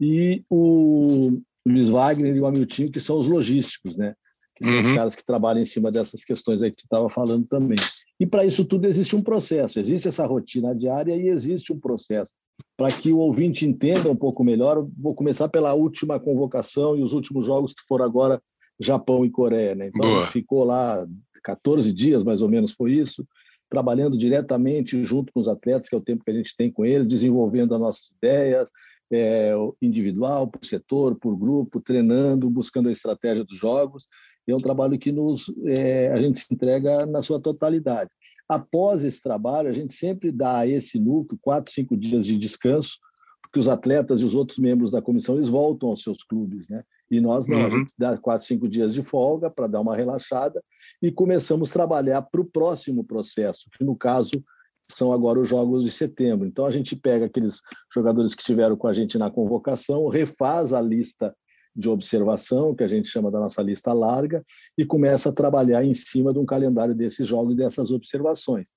e 0.00 0.42
o 0.50 1.38
Luiz 1.66 1.88
Wagner 1.88 2.34
e 2.34 2.40
o 2.40 2.46
Hamilton, 2.46 2.90
que 2.90 3.00
são 3.00 3.18
os 3.18 3.28
logísticos, 3.28 3.96
né? 3.96 4.14
que 4.56 4.64
são 4.64 4.74
uhum. 4.74 4.80
os 4.80 4.94
caras 4.94 5.14
que 5.14 5.24
trabalham 5.24 5.62
em 5.62 5.66
cima 5.66 5.90
dessas 5.90 6.24
questões 6.24 6.62
aí 6.62 6.70
que 6.70 6.78
tu 6.78 6.84
estava 6.84 7.08
falando 7.08 7.46
também. 7.46 7.78
E 8.18 8.26
para 8.26 8.44
isso 8.44 8.64
tudo 8.64 8.86
existe 8.86 9.16
um 9.16 9.22
processo, 9.22 9.80
existe 9.80 10.08
essa 10.08 10.26
rotina 10.26 10.74
diária 10.74 11.16
e 11.16 11.28
existe 11.28 11.72
um 11.72 11.78
processo. 11.78 12.32
Para 12.76 12.88
que 12.88 13.12
o 13.12 13.18
ouvinte 13.18 13.66
entenda 13.66 14.10
um 14.10 14.16
pouco 14.16 14.44
melhor, 14.44 14.86
vou 14.96 15.14
começar 15.14 15.48
pela 15.48 15.74
última 15.74 16.20
convocação 16.20 16.96
e 16.96 17.02
os 17.02 17.12
últimos 17.12 17.46
jogos 17.46 17.72
que 17.72 17.82
foram 17.88 18.04
agora 18.04 18.40
Japão 18.78 19.24
e 19.24 19.30
Coreia. 19.30 19.74
Né? 19.74 19.88
Então, 19.88 20.26
ficou 20.26 20.64
lá 20.64 21.06
14 21.42 21.92
dias, 21.92 22.24
mais 22.24 22.42
ou 22.42 22.48
menos, 22.48 22.72
foi 22.72 22.92
isso, 22.92 23.26
trabalhando 23.68 24.18
diretamente 24.18 25.02
junto 25.04 25.32
com 25.32 25.40
os 25.40 25.48
atletas, 25.48 25.88
que 25.88 25.94
é 25.94 25.98
o 25.98 26.02
tempo 26.02 26.24
que 26.24 26.30
a 26.30 26.34
gente 26.34 26.54
tem 26.56 26.70
com 26.70 26.84
eles, 26.84 27.06
desenvolvendo 27.06 27.74
as 27.74 27.80
nossas 27.80 28.10
ideias, 28.18 28.70
é, 29.10 29.52
individual, 29.80 30.46
por 30.46 30.64
setor, 30.64 31.14
por 31.18 31.36
grupo, 31.36 31.80
treinando, 31.80 32.48
buscando 32.48 32.88
a 32.88 32.92
estratégia 32.92 33.44
dos 33.44 33.58
jogos. 33.58 34.06
É 34.46 34.54
um 34.54 34.60
trabalho 34.60 34.98
que 34.98 35.12
nos, 35.12 35.52
é, 35.66 36.08
a 36.12 36.20
gente 36.20 36.40
se 36.40 36.52
entrega 36.52 37.06
na 37.06 37.22
sua 37.22 37.40
totalidade. 37.40 38.10
Após 38.48 39.04
esse 39.04 39.22
trabalho, 39.22 39.68
a 39.68 39.72
gente 39.72 39.94
sempre 39.94 40.32
dá 40.32 40.58
a 40.58 40.66
esse 40.66 40.98
núcleo 40.98 41.38
quatro, 41.40 41.72
cinco 41.72 41.96
dias 41.96 42.26
de 42.26 42.36
descanso, 42.36 42.98
porque 43.42 43.58
os 43.58 43.68
atletas 43.68 44.20
e 44.20 44.24
os 44.24 44.34
outros 44.34 44.58
membros 44.58 44.90
da 44.90 45.00
comissão 45.00 45.36
eles 45.36 45.48
voltam 45.48 45.88
aos 45.90 46.02
seus 46.02 46.22
clubes, 46.24 46.68
né? 46.68 46.82
E 47.12 47.20
nós 47.20 47.46
não, 47.46 47.58
uhum. 47.58 47.66
a 47.66 47.70
gente 47.70 47.92
dá 47.98 48.16
quatro, 48.16 48.46
cinco 48.46 48.66
dias 48.66 48.94
de 48.94 49.02
folga 49.02 49.50
para 49.50 49.66
dar 49.66 49.82
uma 49.82 49.94
relaxada 49.94 50.64
e 51.02 51.12
começamos 51.12 51.68
a 51.68 51.72
trabalhar 51.74 52.22
para 52.22 52.40
o 52.40 52.44
próximo 52.44 53.04
processo, 53.04 53.68
que 53.76 53.84
no 53.84 53.94
caso 53.94 54.42
são 54.90 55.12
agora 55.12 55.38
os 55.38 55.46
jogos 55.46 55.84
de 55.84 55.90
setembro. 55.90 56.48
Então 56.48 56.64
a 56.64 56.70
gente 56.70 56.96
pega 56.96 57.26
aqueles 57.26 57.60
jogadores 57.92 58.34
que 58.34 58.40
estiveram 58.40 58.78
com 58.78 58.88
a 58.88 58.94
gente 58.94 59.18
na 59.18 59.30
convocação, 59.30 60.08
refaz 60.08 60.72
a 60.72 60.80
lista 60.80 61.36
de 61.76 61.90
observação, 61.90 62.74
que 62.74 62.82
a 62.82 62.88
gente 62.88 63.08
chama 63.08 63.30
da 63.30 63.38
nossa 63.38 63.62
lista 63.62 63.92
larga, 63.92 64.42
e 64.78 64.84
começa 64.84 65.28
a 65.28 65.34
trabalhar 65.34 65.84
em 65.84 65.92
cima 65.92 66.32
de 66.32 66.38
um 66.38 66.46
calendário 66.46 66.94
desses 66.94 67.28
jogos 67.28 67.52
e 67.52 67.56
dessas 67.56 67.90
observações 67.90 68.70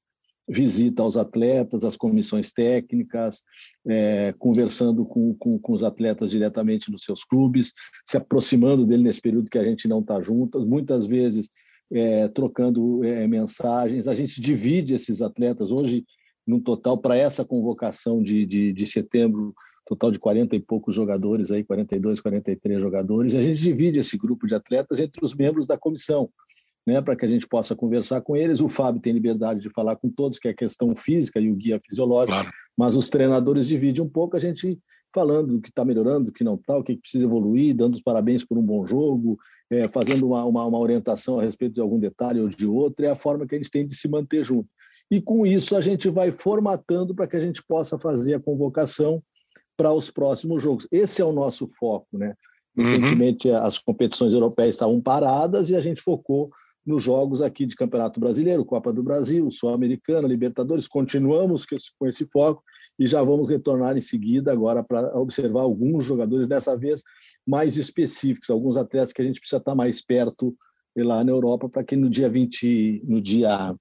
visita 0.47 1.01
aos 1.01 1.17
atletas, 1.17 1.83
às 1.83 1.97
comissões 1.97 2.51
técnicas, 2.51 3.43
é, 3.87 4.33
conversando 4.37 5.05
com, 5.05 5.33
com, 5.35 5.57
com, 5.57 5.73
os 5.73 5.83
atletas 5.83 6.29
diretamente 6.29 6.91
nos 6.91 7.03
seus 7.03 7.23
clubes, 7.23 7.73
se 8.05 8.17
aproximando 8.17 8.85
dele 8.85 9.03
nesse 9.03 9.21
período 9.21 9.49
que 9.49 9.57
a 9.57 9.63
gente 9.63 9.87
não 9.87 10.01
está 10.01 10.21
juntas, 10.21 10.63
muitas 10.63 11.05
vezes 11.05 11.49
é, 11.91 12.27
trocando 12.27 13.03
é, 13.03 13.27
mensagens. 13.27 14.07
A 14.07 14.13
gente 14.13 14.39
divide 14.39 14.93
esses 14.93 15.21
atletas 15.21 15.71
hoje, 15.71 16.05
no 16.45 16.61
total, 16.61 16.97
para 16.97 17.17
essa 17.17 17.43
convocação 17.43 18.21
de, 18.21 18.45
de, 18.45 18.71
de 18.71 18.85
setembro, 18.85 19.53
total 19.85 20.11
de 20.11 20.19
40 20.19 20.55
e 20.55 20.59
poucos 20.59 20.95
jogadores, 20.95 21.51
aí 21.51 21.63
42, 21.63 22.21
43 22.21 22.81
jogadores, 22.81 23.35
a 23.35 23.41
gente 23.41 23.59
divide 23.59 23.99
esse 23.99 24.17
grupo 24.17 24.47
de 24.47 24.55
atletas 24.55 24.99
entre 24.99 25.23
os 25.23 25.35
membros 25.35 25.67
da 25.67 25.77
comissão 25.77 26.29
né, 26.85 27.01
para 27.01 27.15
que 27.15 27.25
a 27.25 27.27
gente 27.27 27.47
possa 27.47 27.75
conversar 27.75 28.21
com 28.21 28.35
eles. 28.35 28.61
O 28.61 28.69
Fábio 28.69 29.01
tem 29.01 29.11
liberdade 29.11 29.61
de 29.61 29.69
falar 29.69 29.95
com 29.95 30.09
todos, 30.09 30.37
que 30.37 30.47
é 30.47 30.53
questão 30.53 30.95
física 30.95 31.39
e 31.39 31.51
o 31.51 31.55
guia 31.55 31.81
fisiológico, 31.83 32.33
claro. 32.33 32.51
mas 32.77 32.95
os 32.95 33.09
treinadores 33.09 33.67
dividem 33.67 34.03
um 34.03 34.09
pouco 34.09 34.37
a 34.37 34.39
gente 34.39 34.79
falando 35.13 35.53
do 35.53 35.61
que 35.61 35.69
está 35.69 35.85
melhorando, 35.85 36.25
do 36.25 36.31
que 36.33 36.43
não 36.43 36.55
está, 36.55 36.77
o 36.77 36.83
que 36.83 36.97
precisa 36.97 37.23
evoluir, 37.23 37.73
dando 37.73 37.93
os 37.93 38.01
parabéns 38.01 38.43
por 38.43 38.57
um 38.57 38.61
bom 38.61 38.85
jogo, 38.85 39.39
é, 39.71 39.87
fazendo 39.87 40.27
uma, 40.27 40.43
uma, 40.43 40.65
uma, 40.65 40.77
orientação 40.77 41.39
a 41.39 41.43
respeito 41.43 41.73
de 41.73 41.79
algum 41.79 41.97
detalhe 41.97 42.41
ou 42.41 42.49
de 42.49 42.67
outro, 42.67 43.05
é 43.05 43.09
a 43.09 43.15
forma 43.15 43.47
que 43.47 43.55
a 43.55 43.57
gente 43.57 43.71
tem 43.71 43.87
de 43.87 43.95
se 43.95 44.09
manter 44.09 44.43
junto. 44.43 44.67
E 45.09 45.21
com 45.21 45.45
isso 45.45 45.75
a 45.77 45.81
gente 45.81 46.09
vai 46.09 46.31
formatando 46.31 47.15
para 47.15 47.27
que 47.27 47.37
a 47.37 47.39
gente 47.39 47.63
possa 47.63 47.97
fazer 47.97 48.33
a 48.33 48.39
convocação 48.41 49.23
para 49.77 49.93
os 49.93 50.11
próximos 50.11 50.61
jogos. 50.61 50.85
Esse 50.91 51.21
é 51.21 51.25
o 51.25 51.31
nosso 51.31 51.69
foco, 51.79 52.17
né? 52.17 52.35
Uhum. 52.77 52.83
Recentemente 52.83 53.49
uhum. 53.49 53.57
as 53.57 53.77
competições 53.77 54.33
europeias 54.33 54.75
estavam 54.75 54.99
paradas 54.99 55.69
e 55.69 55.77
a 55.77 55.79
gente 55.79 56.01
focou 56.01 56.49
nos 56.85 57.01
jogos 57.01 57.41
aqui 57.41 57.65
de 57.65 57.75
Campeonato 57.75 58.19
Brasileiro, 58.19 58.63
Copa 58.63 58.93
do 58.93 59.01
Brasil, 59.01 59.49
Sul-Americana, 59.49 60.27
Libertadores. 60.27 60.87
Continuamos 60.87 61.65
com 61.65 62.05
esse 62.05 62.25
foco 62.27 62.63
e 62.99 63.07
já 63.07 63.23
vamos 63.23 63.49
retornar 63.49 63.97
em 63.97 64.01
seguida 64.01 64.51
agora 64.51 64.83
para 64.83 65.17
observar 65.17 65.61
alguns 65.61 66.05
jogadores, 66.05 66.47
dessa 66.47 66.77
vez 66.77 67.01
mais 67.45 67.75
específicos, 67.77 68.49
alguns 68.49 68.77
atletas 68.77 69.11
que 69.11 69.21
a 69.21 69.25
gente 69.25 69.39
precisa 69.39 69.57
estar 69.57 69.73
mais 69.73 70.03
perto 70.03 70.55
lá 70.95 71.23
na 71.23 71.31
Europa, 71.31 71.67
para 71.67 71.83
que 71.83 71.95
no 71.95 72.09
dia 72.09 72.29
20, 72.29 73.01
no 73.05 73.19
dia 73.19 73.75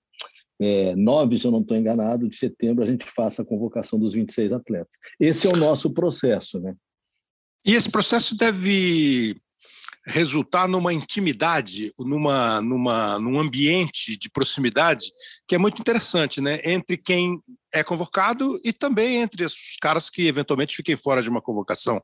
é, 0.61 0.96
9, 0.96 1.38
se 1.38 1.46
eu 1.46 1.50
não 1.50 1.61
estou 1.61 1.76
enganado, 1.76 2.28
de 2.28 2.36
setembro, 2.36 2.82
a 2.82 2.86
gente 2.86 3.05
faça 3.09 3.42
a 3.42 3.44
convocação 3.44 3.98
dos 3.98 4.14
26 4.14 4.52
atletas. 4.52 4.92
Esse 5.20 5.46
é 5.46 5.50
o 5.50 5.57
nosso 5.57 5.92
processo, 5.92 6.59
né? 6.59 6.74
E 7.64 7.74
esse 7.74 7.90
processo 7.90 8.36
deve 8.36 9.36
resultar 10.07 10.68
numa 10.68 10.92
intimidade, 10.92 11.92
numa, 11.98 12.61
numa, 12.61 13.18
num 13.18 13.38
ambiente 13.38 14.16
de 14.16 14.28
proximidade 14.28 15.11
que 15.48 15.55
é 15.55 15.59
muito 15.59 15.80
interessante, 15.80 16.40
né? 16.40 16.61
Entre 16.64 16.96
quem 16.96 17.40
é 17.72 17.82
convocado 17.82 18.61
e 18.62 18.72
também 18.72 19.16
entre 19.16 19.44
os 19.44 19.76
caras 19.80 20.11
que 20.11 20.26
eventualmente 20.26 20.76
fiquem 20.76 20.96
fora 20.96 21.22
de 21.22 21.30
uma 21.30 21.40
convocação. 21.40 22.02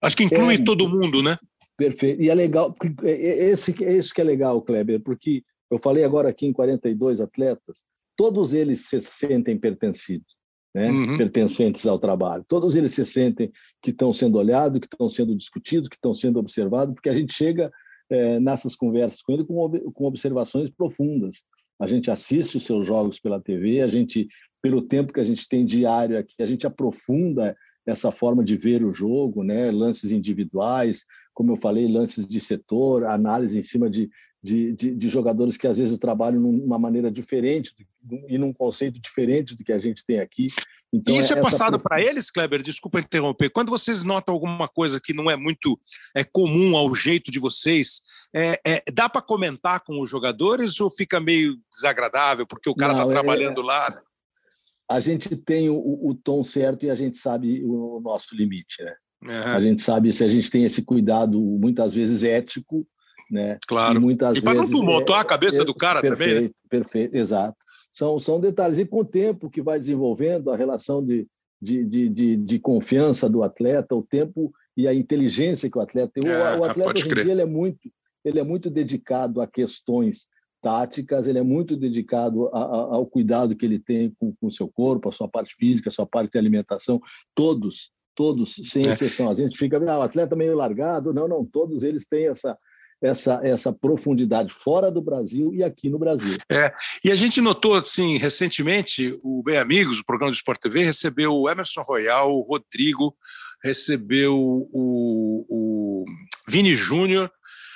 Acho 0.00 0.16
que 0.16 0.24
inclui 0.24 0.54
é, 0.54 0.64
todo 0.64 0.88
mundo, 0.88 1.22
né? 1.22 1.36
Perfeito. 1.76 2.22
E 2.22 2.30
é 2.30 2.34
legal, 2.34 2.74
é, 3.02 3.10
é, 3.10 3.50
esse, 3.50 3.84
é 3.84 3.96
isso 3.96 4.14
que 4.14 4.20
é 4.20 4.24
legal, 4.24 4.62
Kleber, 4.62 5.00
porque 5.00 5.42
eu 5.70 5.78
falei 5.82 6.04
agora 6.04 6.28
aqui 6.28 6.46
em 6.46 6.52
42 6.52 7.20
atletas, 7.20 7.84
todos 8.16 8.52
eles 8.52 8.88
se 8.88 9.00
sentem 9.00 9.58
pertencidos 9.58 10.35
né, 10.76 10.90
uhum. 10.90 11.16
pertencentes 11.16 11.86
ao 11.86 11.98
trabalho. 11.98 12.44
Todos 12.46 12.76
eles 12.76 12.92
se 12.92 13.02
sentem 13.02 13.50
que 13.80 13.92
estão 13.92 14.12
sendo 14.12 14.36
olhados, 14.36 14.78
que 14.78 14.86
estão 14.86 15.08
sendo 15.08 15.34
discutidos, 15.34 15.88
que 15.88 15.96
estão 15.96 16.12
sendo 16.12 16.38
observados, 16.38 16.92
porque 16.94 17.08
a 17.08 17.14
gente 17.14 17.32
chega 17.32 17.72
é, 18.10 18.38
nessas 18.38 18.76
conversas 18.76 19.22
com 19.22 19.32
ele 19.32 19.44
com, 19.46 19.70
com 19.94 20.04
observações 20.04 20.68
profundas. 20.68 21.44
A 21.80 21.86
gente 21.86 22.10
assiste 22.10 22.58
os 22.58 22.64
seus 22.64 22.86
jogos 22.86 23.18
pela 23.18 23.40
TV, 23.40 23.80
a 23.80 23.86
gente, 23.86 24.28
pelo 24.60 24.82
tempo 24.82 25.14
que 25.14 25.20
a 25.20 25.24
gente 25.24 25.48
tem 25.48 25.64
diário 25.64 26.18
aqui, 26.18 26.34
a 26.40 26.46
gente 26.46 26.66
aprofunda 26.66 27.56
essa 27.86 28.12
forma 28.12 28.44
de 28.44 28.54
ver 28.54 28.84
o 28.84 28.92
jogo, 28.92 29.42
né? 29.42 29.70
lances 29.70 30.12
individuais, 30.12 31.06
como 31.32 31.52
eu 31.52 31.56
falei, 31.56 31.88
lances 31.88 32.28
de 32.28 32.38
setor, 32.38 33.06
análise 33.06 33.58
em 33.58 33.62
cima 33.62 33.88
de, 33.88 34.10
de, 34.46 34.72
de, 34.74 34.94
de, 34.94 35.08
jogadores 35.08 35.56
que 35.56 35.66
às 35.66 35.76
vezes 35.76 35.98
trabalham 35.98 36.40
numa 36.40 36.78
maneira 36.78 37.10
diferente 37.10 37.74
e 38.28 38.38
num 38.38 38.52
conceito 38.52 39.00
diferente 39.00 39.56
do 39.56 39.64
que 39.64 39.72
a 39.72 39.80
gente 39.80 40.06
tem 40.06 40.20
aqui. 40.20 40.46
Então, 40.92 41.12
e 41.12 41.18
isso 41.18 41.34
é, 41.34 41.38
é 41.38 41.42
passado 41.42 41.80
para 41.80 42.00
eles, 42.00 42.30
Kleber? 42.30 42.62
Desculpa 42.62 43.00
interromper. 43.00 43.50
Quando 43.50 43.70
vocês 43.70 44.04
notam 44.04 44.32
alguma 44.32 44.68
coisa 44.68 45.00
que 45.00 45.12
não 45.12 45.28
é 45.28 45.34
muito 45.34 45.78
é, 46.14 46.22
comum 46.22 46.76
ao 46.76 46.94
jeito 46.94 47.32
de 47.32 47.40
vocês, 47.40 48.00
é, 48.34 48.60
é 48.64 48.82
dá 48.92 49.08
para 49.08 49.20
comentar 49.20 49.80
com 49.80 50.00
os 50.00 50.08
jogadores 50.08 50.80
ou 50.80 50.88
fica 50.88 51.18
meio 51.18 51.56
desagradável 51.68 52.46
porque 52.46 52.70
o 52.70 52.74
cara 52.74 52.92
está 52.92 53.04
é, 53.04 53.08
trabalhando 53.08 53.62
lá? 53.62 53.90
Né? 53.90 54.00
A 54.88 55.00
gente 55.00 55.36
tem 55.36 55.68
o, 55.68 55.76
o, 55.76 56.14
tom 56.14 56.44
certo 56.44 56.86
e 56.86 56.90
a 56.90 56.94
gente 56.94 57.18
sabe 57.18 57.64
o 57.64 58.00
nosso 58.00 58.36
limite, 58.36 58.80
né? 58.84 58.94
A 59.44 59.60
gente 59.60 59.82
sabe 59.82 60.12
se 60.12 60.22
a 60.22 60.28
gente 60.28 60.48
tem 60.48 60.62
esse 60.62 60.84
cuidado, 60.84 61.40
muitas 61.40 61.92
vezes 61.92 62.22
ético, 62.22 62.86
né? 63.30 63.58
Claro. 63.66 63.96
E, 63.96 64.00
muitas 64.00 64.36
e 64.36 64.42
para 64.42 64.54
não 64.54 64.68
tumultuar 64.68 65.18
é, 65.18 65.22
a 65.22 65.24
cabeça 65.24 65.64
do 65.64 65.74
cara 65.74 66.00
perfeito, 66.00 66.28
também. 66.28 66.48
Né? 66.48 66.54
Perfeito, 66.68 67.14
exato. 67.14 67.56
São, 67.92 68.18
são 68.18 68.40
detalhes. 68.40 68.78
E 68.78 68.86
com 68.86 69.00
o 69.00 69.04
tempo 69.04 69.50
que 69.50 69.62
vai 69.62 69.78
desenvolvendo 69.78 70.50
a 70.50 70.56
relação 70.56 71.04
de, 71.04 71.26
de, 71.60 71.84
de, 71.84 72.08
de, 72.08 72.36
de 72.36 72.58
confiança 72.58 73.28
do 73.28 73.42
atleta, 73.42 73.94
o 73.94 74.02
tempo 74.02 74.52
e 74.76 74.86
a 74.86 74.94
inteligência 74.94 75.70
que 75.70 75.78
o 75.78 75.80
atleta 75.80 76.12
tem. 76.14 76.30
É, 76.30 76.56
o, 76.56 76.64
atleta 76.64 76.90
hoje 76.90 77.06
em 77.06 77.22
dia 77.22 77.32
ele 77.32 77.42
é 77.42 77.46
muito 77.46 77.90
ele 78.24 78.40
é 78.40 78.42
muito 78.42 78.68
dedicado 78.68 79.40
a 79.40 79.46
questões 79.46 80.26
táticas, 80.60 81.28
ele 81.28 81.38
é 81.38 81.44
muito 81.44 81.76
dedicado 81.76 82.48
a, 82.48 82.58
a, 82.58 82.78
ao 82.96 83.06
cuidado 83.06 83.54
que 83.54 83.64
ele 83.64 83.78
tem 83.78 84.12
com 84.18 84.34
o 84.42 84.50
seu 84.50 84.66
corpo, 84.66 85.08
a 85.08 85.12
sua 85.12 85.28
parte 85.28 85.54
física, 85.54 85.88
a 85.88 85.92
sua 85.92 86.06
parte 86.06 86.32
de 86.32 86.38
alimentação, 86.38 87.00
todos, 87.36 87.92
todos, 88.16 88.56
sem 88.64 88.84
é. 88.84 88.90
exceção. 88.90 89.30
A 89.30 89.34
gente 89.34 89.56
fica, 89.56 89.78
ah, 89.78 90.00
o 90.00 90.02
atleta 90.02 90.34
meio 90.34 90.56
largado, 90.56 91.14
não, 91.14 91.28
não, 91.28 91.44
todos 91.44 91.84
eles 91.84 92.04
têm 92.08 92.26
essa, 92.26 92.58
essa, 93.06 93.40
essa 93.42 93.72
profundidade 93.72 94.52
fora 94.52 94.90
do 94.90 95.00
Brasil 95.00 95.54
e 95.54 95.62
aqui 95.62 95.88
no 95.88 95.98
Brasil. 95.98 96.36
É, 96.50 96.72
e 97.04 97.10
a 97.10 97.16
gente 97.16 97.40
notou, 97.40 97.74
assim, 97.76 98.18
recentemente, 98.18 99.18
o 99.22 99.42
Bem 99.42 99.58
Amigos, 99.58 99.98
o 99.98 100.04
programa 100.04 100.30
do 100.30 100.36
Sport 100.36 100.60
TV, 100.60 100.84
recebeu 100.84 101.32
o 101.32 101.48
Emerson 101.48 101.82
Royal, 101.82 102.32
o 102.32 102.42
Rodrigo, 102.42 103.16
recebeu 103.62 104.36
o, 104.36 105.46
o 105.48 106.04
Vini 106.48 106.74
Júnior, 106.74 107.30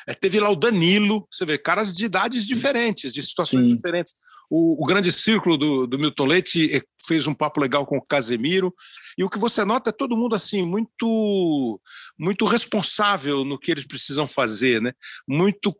é, 0.07 0.14
teve 0.14 0.41
lá 0.41 0.51
o 0.51 0.57
Danilo, 0.57 1.26
você 1.31 1.45
vê, 1.45 1.59
caras 1.59 1.93
de 1.93 2.05
idades 2.05 2.47
diferentes, 2.47 3.12
de 3.12 3.22
situações 3.22 3.68
Sim. 3.68 3.74
diferentes. 3.74 4.14
O, 4.51 4.82
o, 4.82 4.86
grande 4.86 5.12
círculo 5.12 5.57
do, 5.57 5.86
do 5.86 5.98
Milton 5.98 6.26
Leite 6.26 6.74
eh, 6.74 6.82
fez 7.07 7.26
um 7.28 7.32
papo 7.32 7.61
legal 7.61 7.86
com 7.86 7.96
o 7.96 8.03
Casemiro. 8.03 8.74
E 9.16 9.22
o 9.22 9.30
que 9.30 9.38
você 9.38 9.64
nota 9.64 9.90
é 9.90 9.92
todo 9.92 10.16
mundo 10.16 10.34
assim 10.34 10.62
muito 10.62 11.80
muito 12.18 12.44
responsável 12.44 13.44
no 13.44 13.59
que 13.59 13.70
eles 13.70 13.86
precisam 13.86 14.26
fazer, 14.26 14.82
né? 14.82 14.92
Muito 15.26 15.74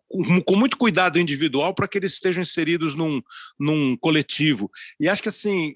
com 0.47 0.57
muito 0.57 0.77
cuidado 0.77 1.19
individual 1.19 1.75
para 1.75 1.89
que 1.89 1.99
eles 1.99 2.15
estejam 2.15 2.43
inseridos 2.43 2.95
num, 2.95 3.21
num 3.59 3.97
coletivo. 3.97 4.71
E 5.01 5.09
acho 5.09 5.23
que 5.23 5.29
assim 5.29 5.75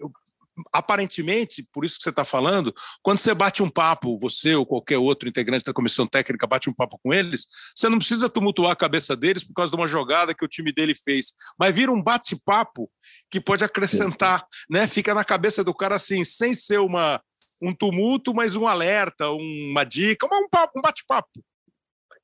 aparentemente, 0.72 1.66
por 1.72 1.84
isso 1.84 1.96
que 1.96 2.02
você 2.02 2.10
está 2.10 2.24
falando, 2.24 2.74
quando 3.02 3.18
você 3.18 3.34
bate 3.34 3.62
um 3.62 3.70
papo, 3.70 4.18
você 4.18 4.54
ou 4.54 4.64
qualquer 4.64 4.98
outro 4.98 5.28
integrante 5.28 5.64
da 5.64 5.72
comissão 5.72 6.06
técnica 6.06 6.46
bate 6.46 6.70
um 6.70 6.74
papo 6.74 6.98
com 7.02 7.12
eles, 7.12 7.46
você 7.74 7.88
não 7.88 7.98
precisa 7.98 8.28
tumultuar 8.28 8.72
a 8.72 8.76
cabeça 8.76 9.16
deles 9.16 9.44
por 9.44 9.54
causa 9.54 9.70
de 9.70 9.76
uma 9.76 9.88
jogada 9.88 10.34
que 10.34 10.44
o 10.44 10.48
time 10.48 10.72
dele 10.72 10.94
fez, 10.94 11.34
mas 11.58 11.74
vira 11.74 11.92
um 11.92 12.02
bate-papo 12.02 12.90
que 13.30 13.40
pode 13.40 13.64
acrescentar, 13.64 14.46
né? 14.70 14.86
Fica 14.86 15.14
na 15.14 15.24
cabeça 15.24 15.64
do 15.64 15.74
cara 15.74 15.96
assim, 15.96 16.24
sem 16.24 16.54
ser 16.54 16.78
uma, 16.78 17.20
um 17.62 17.74
tumulto, 17.74 18.34
mas 18.34 18.56
um 18.56 18.66
alerta, 18.66 19.30
uma 19.30 19.84
dica, 19.84 20.26
um, 20.26 20.46
um 20.76 20.80
bate-papo. 20.80 21.42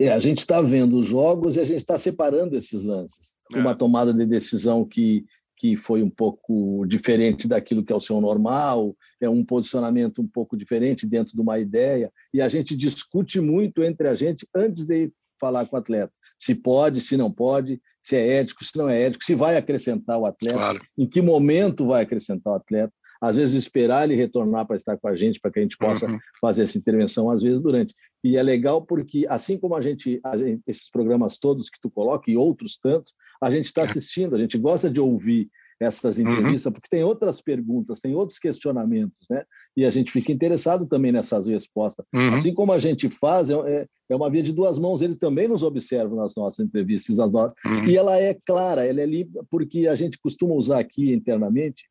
É, 0.00 0.10
a 0.12 0.18
gente 0.18 0.38
está 0.38 0.62
vendo 0.62 0.98
os 0.98 1.06
jogos 1.06 1.56
e 1.56 1.60
a 1.60 1.64
gente 1.64 1.80
está 1.80 1.98
separando 1.98 2.56
esses 2.56 2.82
lances. 2.82 3.36
É. 3.52 3.58
Uma 3.58 3.74
tomada 3.74 4.14
de 4.14 4.24
decisão 4.24 4.82
que 4.82 5.26
que 5.60 5.76
foi 5.76 6.02
um 6.02 6.08
pouco 6.08 6.86
diferente 6.86 7.46
daquilo 7.46 7.84
que 7.84 7.92
é 7.92 7.96
o 7.96 8.00
seu 8.00 8.18
normal, 8.18 8.96
é 9.20 9.28
um 9.28 9.44
posicionamento 9.44 10.22
um 10.22 10.26
pouco 10.26 10.56
diferente 10.56 11.06
dentro 11.06 11.34
de 11.34 11.40
uma 11.42 11.58
ideia, 11.58 12.10
e 12.32 12.40
a 12.40 12.48
gente 12.48 12.74
discute 12.74 13.42
muito 13.42 13.82
entre 13.82 14.08
a 14.08 14.14
gente 14.14 14.48
antes 14.54 14.86
de 14.86 15.12
falar 15.38 15.66
com 15.66 15.76
o 15.76 15.78
atleta. 15.78 16.10
Se 16.38 16.54
pode, 16.54 17.02
se 17.02 17.14
não 17.14 17.30
pode, 17.30 17.78
se 18.02 18.16
é 18.16 18.38
ético, 18.38 18.64
se 18.64 18.74
não 18.78 18.88
é 18.88 19.02
ético, 19.02 19.22
se 19.22 19.34
vai 19.34 19.58
acrescentar 19.58 20.18
o 20.18 20.24
atleta, 20.24 20.56
claro. 20.56 20.80
em 20.96 21.06
que 21.06 21.20
momento 21.20 21.86
vai 21.86 22.02
acrescentar 22.02 22.54
o 22.54 22.56
atleta. 22.56 22.94
Às 23.20 23.36
vezes 23.36 23.54
esperar 23.54 24.04
ele 24.04 24.14
retornar 24.14 24.66
para 24.66 24.76
estar 24.76 24.96
com 24.96 25.08
a 25.08 25.14
gente, 25.14 25.38
para 25.38 25.50
que 25.50 25.58
a 25.58 25.62
gente 25.62 25.76
possa 25.76 26.06
uhum. 26.06 26.18
fazer 26.40 26.62
essa 26.62 26.78
intervenção, 26.78 27.30
às 27.30 27.42
vezes 27.42 27.60
durante. 27.60 27.94
E 28.24 28.38
é 28.38 28.42
legal 28.42 28.80
porque, 28.80 29.26
assim 29.28 29.58
como 29.58 29.74
a 29.74 29.82
gente, 29.82 30.18
a 30.24 30.38
gente 30.38 30.62
esses 30.66 30.90
programas 30.90 31.36
todos 31.36 31.68
que 31.68 31.78
tu 31.78 31.90
coloca 31.90 32.30
e 32.30 32.36
outros 32.36 32.78
tantos, 32.78 33.12
a 33.40 33.50
gente 33.50 33.66
está 33.66 33.82
assistindo, 33.82 34.34
a 34.34 34.38
gente 34.38 34.58
gosta 34.58 34.90
de 34.90 35.00
ouvir 35.00 35.48
essas 35.80 36.18
uhum. 36.18 36.30
entrevistas, 36.30 36.66
uhum. 36.66 36.72
porque 36.72 36.88
tem 36.90 37.02
outras 37.02 37.40
perguntas, 37.40 38.00
tem 38.00 38.14
outros 38.14 38.38
questionamentos, 38.38 39.26
né? 39.30 39.44
E 39.74 39.86
a 39.86 39.90
gente 39.90 40.12
fica 40.12 40.30
interessado 40.30 40.86
também 40.86 41.10
nessas 41.10 41.48
respostas. 41.48 42.04
Uhum. 42.12 42.34
Assim 42.34 42.52
como 42.52 42.72
a 42.72 42.78
gente 42.78 43.08
faz, 43.08 43.48
é, 43.48 43.54
é, 43.54 43.86
é 44.10 44.16
uma 44.16 44.28
via 44.28 44.42
de 44.42 44.52
duas 44.52 44.78
mãos, 44.78 45.00
eles 45.00 45.16
também 45.16 45.48
nos 45.48 45.62
observam 45.62 46.18
nas 46.18 46.34
nossas 46.34 46.64
entrevistas, 46.64 47.18
uhum. 47.18 47.84
e 47.88 47.96
ela 47.96 48.18
é 48.18 48.36
clara, 48.44 48.84
ela 48.84 49.00
é 49.00 49.06
livre, 49.06 49.32
porque 49.50 49.88
a 49.88 49.94
gente 49.94 50.18
costuma 50.22 50.54
usar 50.54 50.80
aqui 50.80 51.12
internamente, 51.14 51.84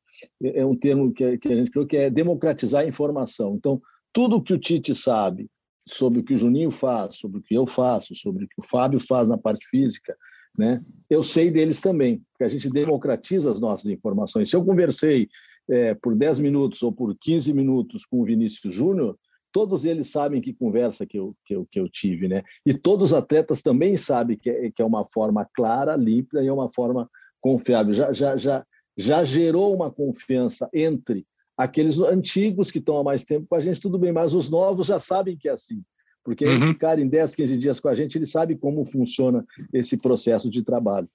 é, 0.43 0.59
é 0.59 0.65
um 0.65 0.75
termo 0.75 1.11
que, 1.11 1.39
que 1.39 1.51
a 1.51 1.55
gente 1.55 1.71
criou, 1.71 1.87
que 1.87 1.97
é 1.97 2.09
democratizar 2.11 2.83
a 2.83 2.87
informação. 2.87 3.55
Então, 3.55 3.81
tudo 4.13 4.41
que 4.41 4.53
o 4.53 4.59
Tite 4.59 4.93
sabe 4.93 5.49
sobre 5.87 6.19
o 6.19 6.23
que 6.23 6.35
o 6.35 6.37
Juninho 6.37 6.69
faz, 6.69 7.17
sobre 7.17 7.39
o 7.39 7.41
que 7.41 7.55
eu 7.55 7.65
faço, 7.65 8.13
sobre 8.13 8.45
o 8.45 8.47
que 8.47 8.59
o 8.59 8.67
Fábio 8.67 8.99
faz 8.99 9.27
na 9.27 9.37
parte 9.37 9.67
física, 9.69 10.15
né? 10.57 10.83
Eu 11.09 11.23
sei 11.23 11.49
deles 11.49 11.81
também, 11.81 12.21
porque 12.31 12.43
a 12.43 12.47
gente 12.47 12.69
democratiza 12.69 13.51
as 13.51 13.59
nossas 13.59 13.89
informações. 13.89 14.49
Se 14.49 14.55
eu 14.55 14.63
conversei 14.63 15.27
é, 15.69 15.93
por 15.95 16.15
10 16.15 16.39
minutos 16.39 16.83
ou 16.83 16.91
por 16.91 17.15
15 17.19 17.53
minutos 17.53 18.05
com 18.05 18.21
o 18.21 18.25
Vinícius 18.25 18.73
Júnior, 18.73 19.17
todos 19.51 19.85
eles 19.85 20.09
sabem 20.09 20.41
que 20.41 20.53
conversa 20.53 21.05
que 21.05 21.17
eu, 21.17 21.35
que 21.45 21.55
eu, 21.55 21.67
que 21.71 21.79
eu 21.79 21.89
tive, 21.89 22.27
né? 22.27 22.43
E 22.65 22.73
todos 22.73 23.11
os 23.11 23.13
atletas 23.13 23.61
também 23.61 23.97
sabem 23.97 24.37
que 24.37 24.49
é, 24.49 24.71
que 24.71 24.81
é 24.81 24.85
uma 24.85 25.05
forma 25.05 25.47
clara, 25.53 25.95
límpida 25.95 26.43
e 26.43 26.47
é 26.47 26.53
uma 26.53 26.71
forma 26.73 27.09
confiável. 27.41 27.93
Já, 27.93 28.13
já, 28.13 28.37
já, 28.37 28.65
já 28.97 29.23
gerou 29.23 29.73
uma 29.73 29.91
confiança 29.91 30.69
entre 30.73 31.25
aqueles 31.57 31.99
antigos 31.99 32.71
que 32.71 32.77
estão 32.77 32.97
há 32.97 33.03
mais 33.03 33.23
tempo 33.23 33.47
com 33.49 33.55
a 33.55 33.59
gente, 33.59 33.81
tudo 33.81 33.97
bem, 33.97 34.13
mas 34.13 34.33
os 34.33 34.49
novos 34.49 34.87
já 34.87 34.99
sabem 34.99 35.37
que 35.37 35.49
é 35.49 35.51
assim 35.51 35.83
porque 36.23 36.45
uhum. 36.45 36.51
eles 36.51 36.67
ficarem 36.69 37.07
10, 37.07 37.35
15 37.35 37.57
dias 37.57 37.79
com 37.79 37.87
a 37.87 37.95
gente, 37.95 38.17
eles 38.17 38.31
sabem 38.31 38.57
como 38.57 38.85
funciona 38.85 39.45
esse 39.73 39.97
processo 39.97 40.49
de 40.49 40.63
trabalho. 40.63 41.09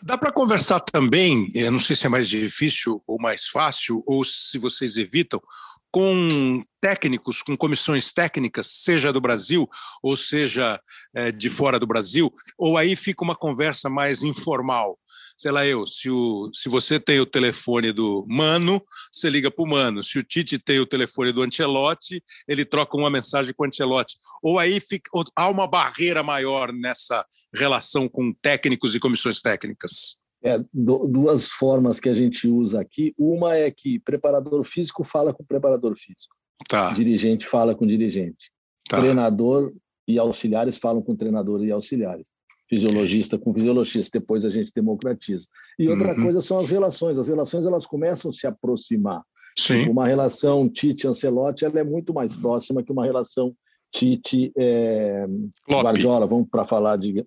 Dá 0.00 0.16
para 0.16 0.32
conversar 0.32 0.80
também, 0.80 1.50
eu 1.54 1.72
não 1.72 1.80
sei 1.80 1.96
se 1.96 2.06
é 2.06 2.08
mais 2.08 2.28
difícil 2.28 3.02
ou 3.06 3.20
mais 3.20 3.48
fácil, 3.48 4.02
ou 4.06 4.24
se 4.24 4.58
vocês 4.58 4.96
evitam, 4.96 5.40
com 5.92 6.64
técnicos, 6.80 7.42
com 7.42 7.56
comissões 7.56 8.12
técnicas, 8.12 8.66
seja 8.66 9.12
do 9.12 9.20
Brasil 9.20 9.68
ou 10.02 10.16
seja 10.16 10.80
é, 11.14 11.30
de 11.30 11.50
fora 11.50 11.78
do 11.78 11.86
Brasil, 11.86 12.32
ou 12.56 12.78
aí 12.78 12.96
fica 12.96 13.22
uma 13.22 13.36
conversa 13.36 13.90
mais 13.90 14.22
informal 14.22 14.98
sei 15.36 15.50
lá 15.50 15.66
eu, 15.66 15.86
se, 15.86 16.08
o, 16.10 16.50
se 16.52 16.68
você 16.68 16.98
tem 16.98 17.20
o 17.20 17.26
telefone 17.26 17.92
do 17.92 18.26
Mano, 18.28 18.82
você 19.10 19.28
liga 19.28 19.50
para 19.50 19.64
o 19.64 19.68
Mano. 19.68 20.02
Se 20.02 20.18
o 20.18 20.22
Tite 20.22 20.58
tem 20.58 20.78
o 20.78 20.86
telefone 20.86 21.32
do 21.32 21.42
Ancelotti, 21.42 22.22
ele 22.48 22.64
troca 22.64 22.96
uma 22.96 23.10
mensagem 23.10 23.52
com 23.54 23.64
o 23.64 23.66
Ancelotti. 23.66 24.16
Ou 24.42 24.58
aí 24.58 24.80
fica, 24.80 25.10
ou, 25.12 25.24
há 25.36 25.48
uma 25.48 25.66
barreira 25.66 26.22
maior 26.22 26.72
nessa 26.72 27.24
relação 27.54 28.08
com 28.08 28.32
técnicos 28.40 28.94
e 28.94 29.00
comissões 29.00 29.40
técnicas? 29.40 30.16
É, 30.44 30.58
duas 30.72 31.46
formas 31.46 32.00
que 32.00 32.08
a 32.08 32.14
gente 32.14 32.48
usa 32.48 32.80
aqui. 32.80 33.14
Uma 33.16 33.56
é 33.56 33.70
que 33.70 34.00
preparador 34.00 34.64
físico 34.64 35.04
fala 35.04 35.32
com 35.32 35.44
preparador 35.44 35.96
físico. 35.96 36.34
Tá. 36.68 36.92
Dirigente 36.92 37.46
fala 37.46 37.74
com 37.74 37.86
dirigente. 37.86 38.50
Tá. 38.88 38.98
Treinador 38.98 39.72
e 40.06 40.18
auxiliares 40.18 40.78
falam 40.78 41.00
com 41.00 41.14
treinador 41.14 41.64
e 41.64 41.70
auxiliares 41.70 42.31
fisiologista 42.72 43.38
com 43.38 43.52
fisiologista, 43.52 44.18
depois 44.18 44.46
a 44.46 44.48
gente 44.48 44.72
democratiza. 44.74 45.46
E 45.78 45.88
outra 45.88 46.14
uhum. 46.14 46.22
coisa 46.22 46.40
são 46.40 46.58
as 46.58 46.70
relações. 46.70 47.18
As 47.18 47.28
relações 47.28 47.66
elas 47.66 47.84
começam 47.84 48.30
a 48.30 48.32
se 48.32 48.46
aproximar. 48.46 49.22
Sim. 49.58 49.80
Tipo, 49.80 49.92
uma 49.92 50.06
relação 50.06 50.66
Tite-Ancelotti 50.70 51.66
ela 51.66 51.80
é 51.80 51.84
muito 51.84 52.14
mais 52.14 52.34
próxima 52.34 52.82
que 52.82 52.90
uma 52.90 53.04
relação 53.04 53.54
Tite 53.92 54.50
é, 54.56 55.26
Guardiola, 55.70 56.26
vamos 56.26 56.48
para 56.48 56.66
falar 56.66 56.96
de. 56.96 57.26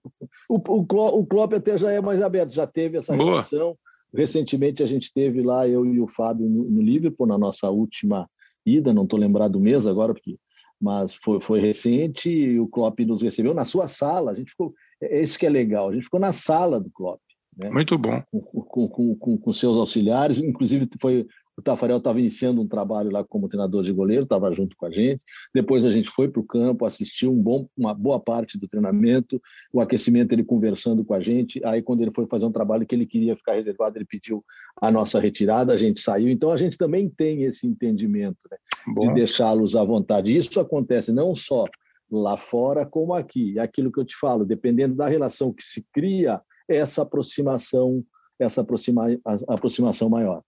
O, 0.50 0.56
o, 0.56 1.20
o 1.20 1.26
Klopp 1.28 1.54
até 1.54 1.78
já 1.78 1.92
é 1.92 2.02
mais 2.02 2.24
aberto, 2.24 2.56
já 2.56 2.66
teve 2.66 2.98
essa 2.98 3.16
Boa. 3.16 3.30
relação. 3.30 3.78
Recentemente 4.12 4.82
a 4.82 4.88
gente 4.88 5.14
teve 5.14 5.44
lá, 5.44 5.68
eu 5.68 5.86
e 5.86 6.02
o 6.02 6.08
Fábio, 6.08 6.50
no, 6.50 6.64
no 6.64 6.82
Liverpool, 6.82 7.28
na 7.28 7.38
nossa 7.38 7.70
última 7.70 8.28
ida, 8.66 8.92
não 8.92 9.04
estou 9.04 9.20
lembrado 9.20 9.52
do 9.52 9.60
mês 9.60 9.86
agora, 9.86 10.12
porque, 10.12 10.38
mas 10.82 11.14
foi, 11.14 11.40
foi 11.40 11.60
recente, 11.60 12.32
e 12.32 12.60
o 12.60 12.68
Klopp 12.68 13.00
nos 13.02 13.22
recebeu 13.22 13.54
na 13.54 13.66
sua 13.66 13.88
sala. 13.88 14.32
A 14.32 14.34
gente 14.34 14.50
ficou, 14.50 14.74
é, 15.02 15.20
é 15.20 15.24
isso 15.24 15.38
que 15.38 15.46
é 15.46 15.50
legal. 15.50 15.90
A 15.90 15.94
gente 15.94 16.04
ficou 16.04 16.20
na 16.20 16.34
sala 16.34 16.80
do 16.80 16.90
Klopp. 16.90 17.20
Né? 17.58 17.70
Muito 17.70 17.98
bom. 17.98 18.22
Com, 18.32 18.88
com, 18.88 19.16
com, 19.16 19.38
com, 19.38 19.54
seus 19.54 19.78
auxiliares, 19.78 20.38
inclusive 20.38 20.90
foi 21.00 21.26
Tafarel 21.64 21.98
estava 21.98 22.20
iniciando 22.20 22.62
um 22.62 22.68
trabalho 22.68 23.10
lá 23.10 23.24
como 23.24 23.48
treinador 23.48 23.84
de 23.84 23.94
goleiro, 23.94 24.24
estava 24.24 24.52
junto 24.52 24.76
com 24.76 24.86
a 24.86 24.92
gente. 24.92 25.22
Depois 25.54 25.86
a 25.86 25.90
gente 25.90 26.10
foi 26.10 26.28
para 26.28 26.42
o 26.42 26.46
campo, 26.46 26.86
assistiu 26.86 27.32
um 27.32 27.42
bom, 27.42 27.68
uma 27.78 27.94
boa 27.94 28.20
parte 28.20 28.58
do 28.58 28.68
treinamento, 28.68 29.42
o 29.72 29.80
aquecimento 29.80 30.34
ele 30.34 30.44
conversando 30.44 31.04
com 31.06 31.14
a 31.14 31.22
gente. 31.22 31.62
Aí 31.64 31.82
quando 31.82 32.02
ele 32.02 32.12
foi 32.14 32.28
fazer 32.28 32.46
um 32.46 32.52
trabalho 32.52 32.86
que 32.86 32.94
ele 32.94 33.06
queria 33.06 33.36
ficar 33.38 33.54
reservado, 33.54 33.98
ele 33.98 34.06
pediu 34.06 34.44
a 34.82 34.92
nossa 34.92 35.20
retirada, 35.20 35.74
a 35.74 35.78
gente 35.78 36.02
saiu. 36.02 36.30
Então 36.30 36.52
a 36.52 36.58
gente 36.58 36.78
também 36.78 37.10
tem 37.10 37.44
esse 37.44 37.66
entendimento 37.66 38.40
né, 38.52 38.58
de 39.00 39.14
deixá-los 39.14 39.76
à 39.76 39.84
vontade. 39.84 40.36
Isso 40.36 40.60
acontece 40.60 41.14
não 41.14 41.34
só 41.34 41.66
lá 42.12 42.38
fora 42.38 42.86
como 42.86 43.14
aqui. 43.14 43.58
Aquilo 43.60 43.92
que 43.92 44.00
eu 44.00 44.06
te 44.06 44.16
falo, 44.16 44.46
dependendo 44.46 44.96
da 44.96 45.08
relação 45.08 45.54
que 45.54 45.64
se 45.64 45.88
cria, 45.92 46.42
essa 46.68 47.02
aproximação, 47.02 48.04
essa 48.40 48.62
aproxima, 48.62 49.06
aproximação 49.48 50.10
maior. 50.10 50.42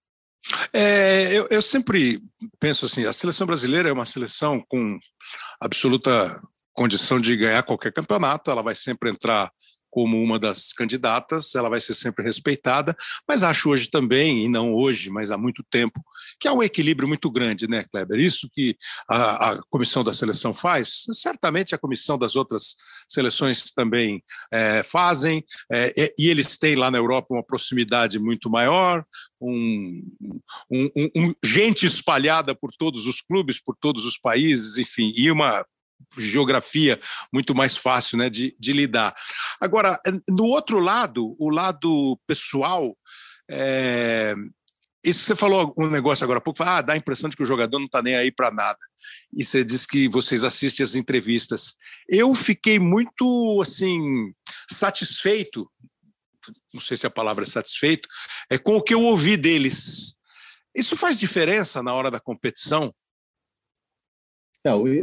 É, 0.74 1.34
eu, 1.34 1.47
eu, 1.49 1.62
sempre 1.62 2.22
penso 2.60 2.86
assim: 2.86 3.05
a 3.05 3.14
seleção 3.14 3.47
brasileira 3.47 3.89
é 3.89 3.91
uma 3.91 4.05
seleção 4.05 4.64
com 4.68 4.97
absoluta 5.60 6.41
condição 6.74 7.20
de 7.20 7.36
ganhar 7.36 7.64
qualquer 7.64 7.91
campeonato, 7.91 8.51
ela 8.51 8.62
vai 8.62 8.76
sempre 8.76 9.10
entrar 9.10 9.51
como 9.90 10.22
uma 10.22 10.38
das 10.38 10.74
candidatas, 10.74 11.56
ela 11.56 11.70
vai 11.70 11.80
ser 11.82 11.94
sempre 11.94 12.24
respeitada, 12.24 12.96
mas 13.28 13.44
acho 13.44 13.70
hoje 13.70 13.90
também, 13.90 14.46
e 14.46 14.50
não 14.50 14.74
hoje, 14.74 15.10
mas 15.10 15.32
há 15.32 15.38
muito 15.38 15.64
tempo, 15.70 16.02
que 16.40 16.48
há 16.48 16.54
um 16.54 16.64
equilíbrio 16.64 17.08
muito 17.08 17.32
grande, 17.32 17.68
né, 17.68 17.84
Kleber? 17.90 18.20
Isso 18.20 18.50
que 18.54 18.76
a, 19.10 19.52
a 19.52 19.64
comissão 19.70 20.04
da 20.04 20.14
seleção 20.14 20.54
faz, 20.54 21.06
certamente 21.12 21.74
a 21.74 21.78
comissão 21.78 22.18
das 22.18 22.36
outras 22.36 22.76
seleções 23.08 23.72
também 23.72 24.24
é, 24.52 24.84
fazem, 24.84 25.44
é, 25.72 26.14
e 26.18 26.30
eles 26.30 26.58
têm 26.58 26.76
lá 26.76 26.92
na 26.92 26.98
Europa 26.98 27.34
uma 27.34 27.44
proximidade 27.44 28.20
muito 28.20 28.50
maior, 28.50 29.06
um, 29.40 30.04
um, 30.72 30.90
um, 31.16 31.34
gente 31.44 31.86
espalhada 31.86 32.56
por 32.56 32.72
todos 32.78 33.08
os 33.08 33.22
clubes, 33.22 33.62
por 33.62 33.76
todos 33.80 34.06
os 34.06 34.18
países, 34.18 34.78
enfim, 34.78 35.12
e 35.16 35.32
uma 35.32 35.66
geografia 36.18 37.00
muito 37.32 37.54
mais 37.54 37.78
fácil 37.78 38.18
né, 38.18 38.30
de, 38.30 38.56
de 38.60 38.74
lidar. 38.74 39.16
Agora, 39.60 40.00
no 40.30 40.45
outro 40.45 40.80
lado, 40.80 41.36
o 41.39 41.50
lado 41.50 42.20
pessoal, 42.26 42.98
é, 43.50 44.36
isso 45.04 45.24
você 45.24 45.36
falou 45.36 45.74
um 45.78 45.88
negócio 45.88 46.24
agora 46.24 46.39
há 46.39 46.41
pouco, 46.41 46.64
ah, 46.64 46.82
dá 46.82 46.93
a 46.93 46.98
impressão 46.98 47.30
de 47.30 47.36
que 47.36 47.43
o 47.43 47.48
jogador 47.48 47.80
não 47.80 47.86
está 47.86 48.02
nem 48.02 48.16
aí 48.16 48.32
para 48.32 48.52
nada. 48.52 48.80
E 49.34 49.43
você 49.43 49.64
diz 49.64 49.86
que 49.86 50.10
vocês 50.10 50.43
assistem 50.43 50.84
as 50.84 50.95
entrevistas. 50.95 51.76
Eu 52.10 52.34
fiquei 52.36 52.80
muito 52.80 53.60
assim 53.62 54.34
satisfeito, 54.70 55.70
não 56.74 56.82
sei 56.82 56.98
se 56.98 57.08
a 57.08 57.12
palavra 57.12 57.43
é 57.43 57.48
satisfeito, 57.48 58.08
é 58.50 58.58
com 58.58 58.76
o 58.76 58.82
que 58.82 58.93
eu 58.93 59.02
ouvi 59.02 59.38
deles. 59.38 60.18
Isso 60.76 60.95
faz 60.95 61.18
diferença 61.18 61.82
na 61.82 61.93
hora 61.93 62.12
da 62.12 62.20
competição? 62.20 62.93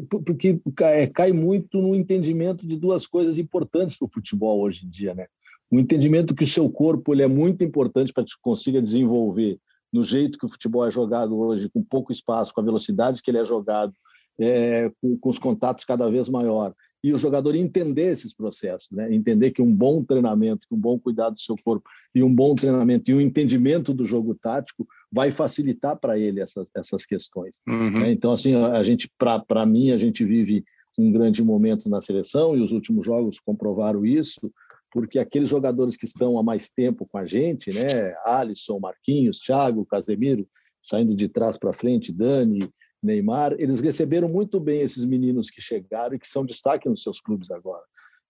Porque 0.08 0.60
é, 0.82 1.06
cai 1.06 1.32
muito 1.32 1.80
no 1.80 1.94
entendimento 1.94 2.66
de 2.66 2.76
duas 2.76 3.06
coisas 3.06 3.38
importantes 3.38 3.96
para 3.96 4.06
o 4.06 4.10
futebol 4.10 4.60
hoje 4.60 4.86
em 4.86 4.88
dia, 4.88 5.14
né? 5.14 5.26
O 5.70 5.78
entendimento 5.78 6.34
que 6.34 6.44
o 6.44 6.46
seu 6.46 6.70
corpo 6.70 7.12
ele 7.12 7.22
é 7.22 7.26
muito 7.26 7.64
importante 7.64 8.12
para 8.12 8.24
que 8.24 8.30
você 8.30 8.38
consiga 8.40 8.80
desenvolver 8.80 9.58
no 9.92 10.04
jeito 10.04 10.38
que 10.38 10.44
o 10.44 10.48
futebol 10.48 10.86
é 10.86 10.90
jogado 10.90 11.38
hoje, 11.38 11.68
com 11.68 11.82
pouco 11.82 12.12
espaço, 12.12 12.52
com 12.52 12.60
a 12.60 12.64
velocidade 12.64 13.22
que 13.22 13.30
ele 13.30 13.38
é 13.38 13.44
jogado, 13.44 13.92
é, 14.38 14.90
com, 15.00 15.16
com, 15.16 15.28
os 15.28 15.38
contatos 15.38 15.84
cada 15.84 16.10
vez 16.10 16.28
maior. 16.28 16.74
E 17.02 17.12
o 17.12 17.18
jogador 17.18 17.54
entender 17.54 18.10
esses 18.10 18.34
processos, 18.34 18.90
né? 18.90 19.14
entender 19.14 19.52
que 19.52 19.62
um 19.62 19.72
bom 19.72 20.02
treinamento, 20.02 20.66
um 20.70 20.76
bom 20.76 20.98
cuidado 20.98 21.34
do 21.34 21.40
seu 21.40 21.54
corpo 21.64 21.88
e 22.14 22.22
um 22.22 22.34
bom 22.34 22.54
treinamento 22.54 23.10
e 23.10 23.14
um 23.14 23.20
entendimento 23.20 23.94
do 23.94 24.04
jogo 24.04 24.34
tático 24.34 24.86
vai 25.14 25.30
facilitar 25.30 25.96
para 25.96 26.18
ele 26.18 26.40
essas, 26.40 26.68
essas 26.76 27.06
questões. 27.06 27.62
Uhum. 27.68 28.00
Né? 28.00 28.10
Então, 28.10 28.32
assim, 28.32 28.56
a 28.56 28.82
gente, 28.82 29.08
para 29.16 29.64
mim, 29.64 29.92
a 29.92 29.98
gente 29.98 30.24
vive 30.24 30.64
um 30.98 31.12
grande 31.12 31.42
momento 31.42 31.88
na 31.88 32.00
seleção 32.00 32.56
e 32.56 32.60
os 32.60 32.72
últimos 32.72 33.06
jogos 33.06 33.38
comprovaram 33.38 34.04
isso, 34.04 34.52
porque 34.90 35.20
aqueles 35.20 35.48
jogadores 35.48 35.96
que 35.96 36.04
estão 36.04 36.36
há 36.36 36.42
mais 36.42 36.68
tempo 36.70 37.06
com 37.06 37.16
a 37.16 37.26
gente, 37.26 37.72
né, 37.72 38.14
Alisson, 38.24 38.80
Marquinhos, 38.80 39.38
Thiago, 39.38 39.86
Casemiro, 39.86 40.48
saindo 40.82 41.14
de 41.14 41.28
trás 41.28 41.56
para 41.56 41.72
frente, 41.72 42.12
Dani, 42.12 42.68
Neymar, 43.00 43.54
eles 43.58 43.80
receberam 43.80 44.28
muito 44.28 44.58
bem 44.58 44.80
esses 44.80 45.04
meninos 45.04 45.48
que 45.48 45.60
chegaram 45.60 46.16
e 46.16 46.18
que 46.18 46.28
são 46.28 46.44
destaque 46.44 46.88
nos 46.88 47.02
seus 47.02 47.20
clubes 47.20 47.50
agora. 47.52 47.84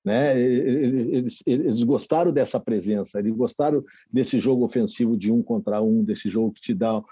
Né? 0.05 0.39
Eles, 0.39 1.43
eles, 1.47 1.83
gostaram 1.83 2.31
dessa 2.31 2.61
presença, 2.61 3.19
eles 3.19 3.35
gostaram 3.35 3.83
desse 4.13 4.39
jogo 4.39 4.65
ofensivo 4.65 5.17
de 5.17 5.33
um 5.33 5.43
contra 5.43 5.81
um, 5.81 6.05
desse 6.05 6.29
jogo 6.29 6.53
que 6.53 6.61
te 6.61 6.75
dá 6.75 7.03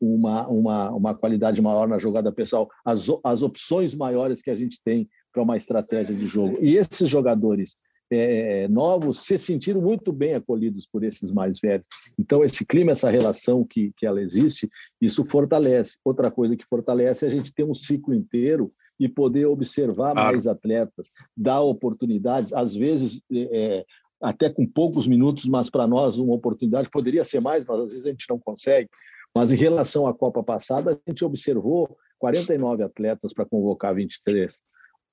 uma, 0.00 0.48
uma, 0.48 0.90
uma 0.90 1.14
qualidade 1.14 1.60
maior 1.60 1.88
na 1.88 1.98
jogada 1.98 2.32
pessoal, 2.32 2.68
as, 2.84 3.06
as 3.24 3.42
opções 3.42 3.94
maiores 3.94 4.42
que 4.42 4.50
a 4.50 4.56
gente 4.56 4.80
tem 4.82 5.08
para 5.32 5.42
uma 5.42 5.56
estratégia 5.56 6.14
de 6.14 6.26
jogo. 6.26 6.58
E 6.60 6.76
esses 6.76 7.08
jogadores 7.08 7.76
é, 8.10 8.66
novos 8.68 9.20
se 9.20 9.38
sentiram 9.38 9.80
muito 9.80 10.12
bem 10.12 10.34
acolhidos 10.34 10.86
por 10.86 11.04
esses 11.04 11.30
mais 11.30 11.60
velhos. 11.60 11.86
Então, 12.18 12.44
esse 12.44 12.66
clima, 12.66 12.92
essa 12.92 13.08
relação 13.08 13.64
que, 13.64 13.92
que 13.96 14.04
ela 14.04 14.20
existe, 14.20 14.68
isso 15.00 15.24
fortalece. 15.24 15.98
Outra 16.04 16.30
coisa 16.30 16.56
que 16.56 16.66
fortalece 16.66 17.24
é 17.24 17.28
a 17.28 17.30
gente 17.30 17.54
ter 17.54 17.64
um 17.64 17.74
ciclo 17.74 18.12
inteiro 18.12 18.72
e 19.00 19.08
poder 19.08 19.46
observar 19.46 20.12
claro. 20.12 20.32
mais 20.32 20.46
atletas, 20.46 21.10
dar 21.34 21.62
oportunidades, 21.62 22.52
às 22.52 22.74
vezes 22.74 23.22
é, 23.32 23.84
até 24.22 24.50
com 24.50 24.66
poucos 24.66 25.06
minutos, 25.06 25.46
mas 25.46 25.70
para 25.70 25.86
nós 25.86 26.18
uma 26.18 26.34
oportunidade 26.34 26.90
poderia 26.90 27.24
ser 27.24 27.40
mais, 27.40 27.64
mas 27.64 27.80
às 27.80 27.92
vezes 27.92 28.06
a 28.06 28.10
gente 28.10 28.26
não 28.28 28.38
consegue. 28.38 28.88
Mas 29.34 29.52
em 29.52 29.56
relação 29.56 30.06
à 30.06 30.12
Copa 30.12 30.42
passada, 30.42 30.92
a 30.92 31.10
gente 31.10 31.24
observou 31.24 31.96
49 32.18 32.82
atletas 32.82 33.32
para 33.32 33.46
convocar 33.46 33.94
23. 33.94 34.60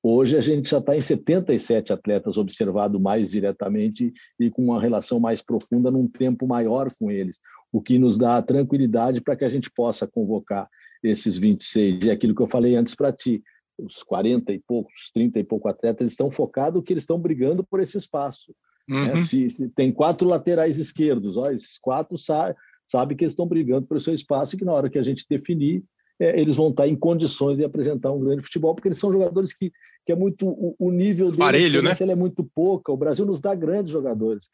Hoje 0.03 0.37
a 0.37 0.41
gente 0.41 0.69
já 0.69 0.79
está 0.79 0.95
em 0.95 1.01
77 1.01 1.93
atletas 1.93 2.37
observado 2.37 2.99
mais 2.99 3.31
diretamente 3.31 4.13
e 4.39 4.49
com 4.49 4.65
uma 4.65 4.81
relação 4.81 5.19
mais 5.19 5.41
profunda 5.41 5.89
num 5.89 6.07
tempo 6.07 6.45
maior 6.45 6.91
com 6.99 7.09
eles, 7.09 7.39
o 7.71 7.81
que 7.81 7.97
nos 7.97 8.17
dá 8.17 8.37
a 8.37 8.41
tranquilidade 8.41 9.21
para 9.21 9.35
que 9.35 9.45
a 9.45 9.49
gente 9.49 9.71
possa 9.71 10.07
convocar 10.07 10.67
esses 11.03 11.37
26. 11.37 12.05
E 12.05 12.11
aquilo 12.11 12.35
que 12.35 12.41
eu 12.41 12.47
falei 12.47 12.75
antes 12.75 12.95
para 12.95 13.11
ti, 13.11 13.41
os 13.77 14.03
40 14.03 14.51
e 14.53 14.59
poucos, 14.59 15.11
30 15.13 15.39
e 15.39 15.43
poucos 15.43 15.71
atletas 15.71 16.11
estão 16.11 16.31
focados 16.31 16.83
que 16.83 16.93
eles 16.93 17.03
estão 17.03 17.19
brigando 17.19 17.63
por 17.63 17.79
esse 17.79 17.97
espaço. 17.97 18.53
Né? 18.87 18.97
Uhum. 18.97 19.05
Né? 19.07 19.17
Se, 19.17 19.49
se, 19.49 19.69
tem 19.69 19.91
quatro 19.91 20.27
laterais 20.27 20.77
esquerdos, 20.77 21.37
ó, 21.37 21.51
esses 21.51 21.77
quatro 21.77 22.17
sabem 22.17 22.55
sabe 22.87 23.15
que 23.15 23.23
eles 23.23 23.33
estão 23.33 23.45
brigando 23.45 23.85
por 23.85 24.01
seu 24.01 24.13
espaço 24.13 24.55
e 24.55 24.57
que 24.57 24.65
na 24.65 24.71
hora 24.71 24.89
que 24.89 24.97
a 24.97 25.03
gente 25.03 25.25
definir, 25.29 25.83
é, 26.19 26.39
eles 26.39 26.55
vão 26.55 26.69
estar 26.69 26.87
em 26.87 26.95
condições 26.95 27.57
de 27.57 27.65
apresentar 27.65 28.11
um 28.11 28.19
grande 28.19 28.43
futebol, 28.43 28.73
porque 28.73 28.87
eles 28.87 28.97
são 28.97 29.11
jogadores 29.11 29.53
que, 29.53 29.71
que 30.05 30.11
é 30.11 30.15
muito 30.15 30.47
o, 30.47 30.75
o 30.79 30.91
nível 30.91 31.25
deles 31.25 31.37
Parelho, 31.37 31.83
né? 31.83 31.91
é 31.99 32.15
muito 32.15 32.43
pouca. 32.43 32.91
O 32.91 32.97
Brasil 32.97 33.25
nos 33.25 33.41
dá 33.41 33.53
grandes 33.53 33.91
jogadores. 33.91 34.49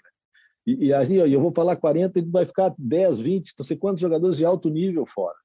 E, 0.65 0.87
e 0.87 0.93
assim, 0.93 1.15
eu 1.15 1.39
vou 1.39 1.53
falar 1.55 1.75
40 1.75 2.19
e 2.19 2.21
vai 2.23 2.45
ficar 2.45 2.73
10, 2.77 3.19
20, 3.19 3.53
não 3.57 3.65
sei 3.65 3.77
quantos 3.77 4.01
jogadores 4.01 4.37
de 4.37 4.45
alto 4.45 4.69
nível 4.69 5.05
fora. 5.05 5.35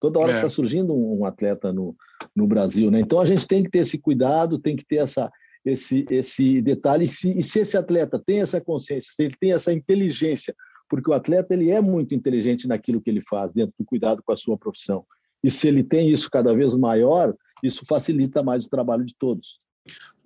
Toda 0.00 0.18
hora 0.18 0.32
está 0.32 0.46
é. 0.46 0.50
surgindo 0.50 0.94
um, 0.94 1.20
um, 1.20 1.24
atleta 1.24 1.72
no, 1.72 1.96
no 2.36 2.46
Brasil, 2.46 2.90
né? 2.90 3.00
Então 3.00 3.18
a 3.18 3.24
gente 3.24 3.46
tem 3.46 3.64
que 3.64 3.70
ter 3.70 3.78
esse 3.78 3.98
cuidado, 3.98 4.58
tem 4.58 4.76
que 4.76 4.84
ter 4.84 4.98
essa, 4.98 5.30
esse, 5.64 6.04
esse 6.10 6.60
detalhe. 6.60 7.04
E 7.04 7.08
se, 7.08 7.38
e 7.38 7.42
se 7.42 7.60
esse 7.60 7.76
atleta 7.76 8.22
tem 8.24 8.40
essa 8.40 8.60
consciência, 8.60 9.10
se 9.10 9.24
ele 9.24 9.34
tem 9.40 9.52
essa 9.52 9.72
inteligência, 9.72 10.54
porque 10.88 11.10
o 11.10 11.14
atleta 11.14 11.54
ele 11.54 11.70
é 11.70 11.80
muito 11.80 12.14
inteligente 12.14 12.68
naquilo 12.68 13.00
que 13.00 13.10
ele 13.10 13.22
faz, 13.22 13.52
dentro 13.52 13.74
do 13.78 13.84
cuidado 13.84 14.22
com 14.22 14.32
a 14.32 14.36
sua 14.36 14.58
profissão. 14.58 15.04
E 15.42 15.50
se 15.50 15.66
ele 15.66 15.82
tem 15.82 16.10
isso 16.10 16.30
cada 16.30 16.54
vez 16.54 16.74
maior, 16.74 17.34
isso 17.62 17.82
facilita 17.86 18.42
mais 18.42 18.66
o 18.66 18.70
trabalho 18.70 19.04
de 19.04 19.14
todos. 19.18 19.58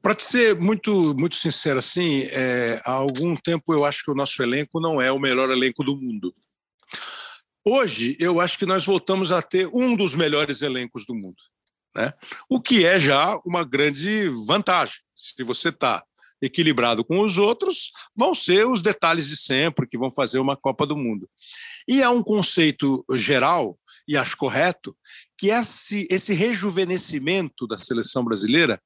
Para 0.02 0.18
ser 0.18 0.58
muito, 0.58 1.14
muito 1.14 1.36
sincero, 1.36 1.78
assim, 1.78 2.22
é, 2.30 2.80
há 2.84 2.92
algum 2.92 3.36
tempo 3.36 3.72
eu 3.74 3.84
acho 3.84 4.02
que 4.02 4.10
o 4.10 4.14
nosso 4.14 4.42
elenco 4.42 4.80
não 4.80 5.00
é 5.00 5.12
o 5.12 5.18
melhor 5.18 5.50
elenco 5.50 5.84
do 5.84 5.94
mundo. 5.94 6.34
Hoje, 7.66 8.16
eu 8.18 8.40
acho 8.40 8.58
que 8.58 8.64
nós 8.64 8.86
voltamos 8.86 9.30
a 9.30 9.42
ter 9.42 9.68
um 9.68 9.94
dos 9.94 10.14
melhores 10.14 10.62
elencos 10.62 11.04
do 11.04 11.14
mundo. 11.14 11.36
Né? 11.96 12.12
O 12.48 12.60
que 12.60 12.84
é 12.84 12.98
já 12.98 13.38
uma 13.44 13.64
grande 13.64 14.28
vantagem. 14.46 14.96
Se 15.14 15.42
você 15.42 15.70
está 15.70 16.02
equilibrado 16.42 17.04
com 17.04 17.20
os 17.20 17.36
outros, 17.36 17.90
vão 18.16 18.34
ser 18.34 18.66
os 18.66 18.80
detalhes 18.80 19.28
de 19.28 19.36
sempre 19.36 19.86
que 19.86 19.98
vão 19.98 20.10
fazer 20.10 20.38
uma 20.38 20.56
Copa 20.56 20.86
do 20.86 20.96
Mundo. 20.96 21.28
E 21.86 22.02
há 22.02 22.10
um 22.10 22.22
conceito 22.22 23.04
geral, 23.12 23.78
e 24.08 24.16
acho 24.16 24.36
correto, 24.36 24.96
que 25.36 25.48
esse, 25.48 26.06
esse 26.10 26.32
rejuvenescimento 26.32 27.66
da 27.66 27.76
seleção 27.76 28.24
brasileira 28.24 28.80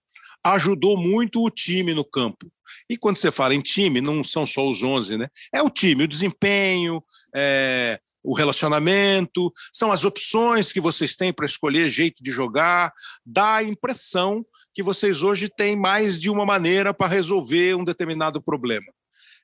ajudou 0.45 0.97
muito 0.97 1.43
o 1.43 1.51
time 1.51 1.95
no 1.95 2.05
campo. 2.05 2.51
E 2.89 2.99
quando 2.99 3.17
você 3.17 3.31
fala 3.31 3.55
em 3.55 3.61
time, 3.61 4.01
não 4.01 4.23
são 4.25 4.45
só 4.45 4.69
os 4.69 4.83
11, 4.83 5.17
né? 5.17 5.29
É 5.55 5.63
o 5.63 5.71
time, 5.71 6.05
o 6.05 6.09
desempenho, 6.09 7.03
é, 7.35 7.99
o 8.25 8.35
relacionamento, 8.35 9.53
são 9.73 9.93
as 9.93 10.05
opções 10.05 10.73
que 10.73 10.81
vocês 10.81 11.15
têm 11.15 11.33
para 11.33 11.45
escolher 11.45 11.89
jeito 11.89 12.25
de 12.25 12.33
jogar, 12.33 12.93
dá 13.25 13.57
a 13.57 13.63
impressão 13.63 14.45
que 14.75 14.83
vocês 14.83 15.23
hoje 15.23 15.49
têm 15.49 15.77
mais 15.77 16.19
de 16.19 16.31
uma 16.31 16.47
maneira 16.47 16.93
para 16.93 17.13
resolver 17.13 17.77
um 17.77 17.85
determinado 17.85 18.43
problema. 18.43 18.87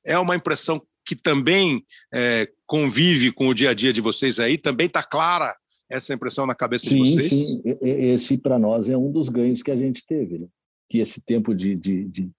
É 0.04 0.18
uma 0.18 0.34
impressão 0.34 0.82
que 1.04 1.14
também 1.14 1.84
é, 2.12 2.50
convive 2.66 3.30
com 3.30 3.48
o 3.48 3.54
dia 3.54 3.70
a 3.70 3.74
dia 3.74 3.92
de 3.92 4.00
vocês 4.00 4.40
aí, 4.40 4.56
também 4.56 4.86
está 4.86 5.02
clara 5.02 5.54
essa 5.88 6.14
impressão 6.14 6.46
na 6.46 6.54
cabeça 6.54 6.88
sim, 6.88 7.02
de 7.02 7.10
vocês? 7.10 7.28
Sim, 7.28 7.62
esse 7.82 8.38
para 8.38 8.58
nós 8.58 8.88
é 8.88 8.96
um 8.96 9.10
dos 9.10 9.28
ganhos 9.28 9.62
que 9.62 9.70
a 9.70 9.76
gente 9.76 10.06
teve, 10.06 10.38
né? 10.38 10.46
que 10.88 10.98
esse 10.98 11.20
tempo 11.20 11.54
de, 11.54 11.74
de, 11.74 12.04
de, 12.08 12.30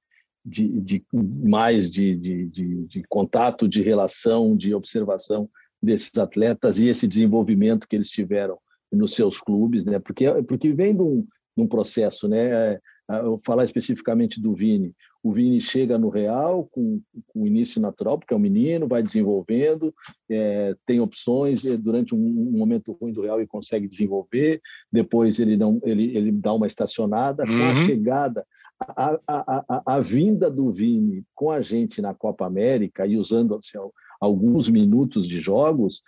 de, 0.44 0.82
de 0.82 1.06
mais 1.14 1.90
de, 1.90 2.16
de, 2.16 2.48
de, 2.48 2.88
de 2.88 3.04
contato, 3.08 3.68
de 3.68 3.82
relação, 3.82 4.56
de 4.56 4.74
observação 4.74 5.50
desses 5.82 6.16
atletas 6.18 6.78
e 6.78 6.88
esse 6.88 7.08
desenvolvimento 7.08 7.88
que 7.88 7.96
eles 7.96 8.10
tiveram 8.10 8.58
nos 8.92 9.14
seus 9.14 9.40
clubes, 9.40 9.86
né? 9.86 10.00
Porque 10.00 10.30
porque 10.44 10.74
vem 10.74 10.96
de 10.96 11.02
um, 11.02 11.22
de 11.56 11.64
um 11.64 11.68
processo, 11.68 12.28
né? 12.28 12.80
Eu 13.10 13.32
vou 13.32 13.42
falar 13.46 13.66
especificamente 13.66 14.42
do 14.42 14.54
Vini. 14.54 14.94
O 15.24 15.32
Vini 15.34 15.60
chega 15.60 15.98
no 15.98 16.10
Real 16.10 16.68
com, 16.72 17.02
com 17.28 17.44
o 17.44 17.48
início 17.48 17.80
natural, 17.82 18.18
porque 18.18 18.34
é 18.34 18.38
um 18.38 18.40
menino, 18.40 18.88
vai 18.88 19.04
desenvolvendo, 19.04 19.94
é, 20.30 20.76
tem 20.86 21.00
opções, 21.00 21.64
durante 21.80 22.16
um, 22.16 22.18
um, 22.18 22.58
momento 22.58 22.98
ruim 23.00 23.12
do 23.12 23.22
Real 23.22 23.42
e 23.42 23.48
consegue 23.48 23.88
desenvolver, 23.88 24.62
depois 24.92 25.40
ele, 25.40 25.58
não, 25.58 25.80
ele, 25.84 26.16
ele 26.16 26.32
dá 26.32 26.54
uma 26.54 26.68
estacionada. 26.68 27.44
Com 27.44 27.52
a 27.52 27.70
uhum. 27.70 27.86
chegada, 27.86 28.46
a, 28.80 29.20
a, 29.28 29.66
a, 29.68 29.84
a, 29.96 30.00
vinda 30.00 30.50
do 30.50 30.72
Vini 30.72 31.24
com 31.36 31.52
a 31.52 31.62
gente 31.62 32.02
na 32.02 32.14
Copa 32.14 32.46
América 32.48 33.06
e 33.06 33.16
usando 33.16 33.56
assim, 33.56 33.78
alguns 34.22 34.70
minutos 34.70 35.28
de 35.28 35.40
jogos, 35.40 36.04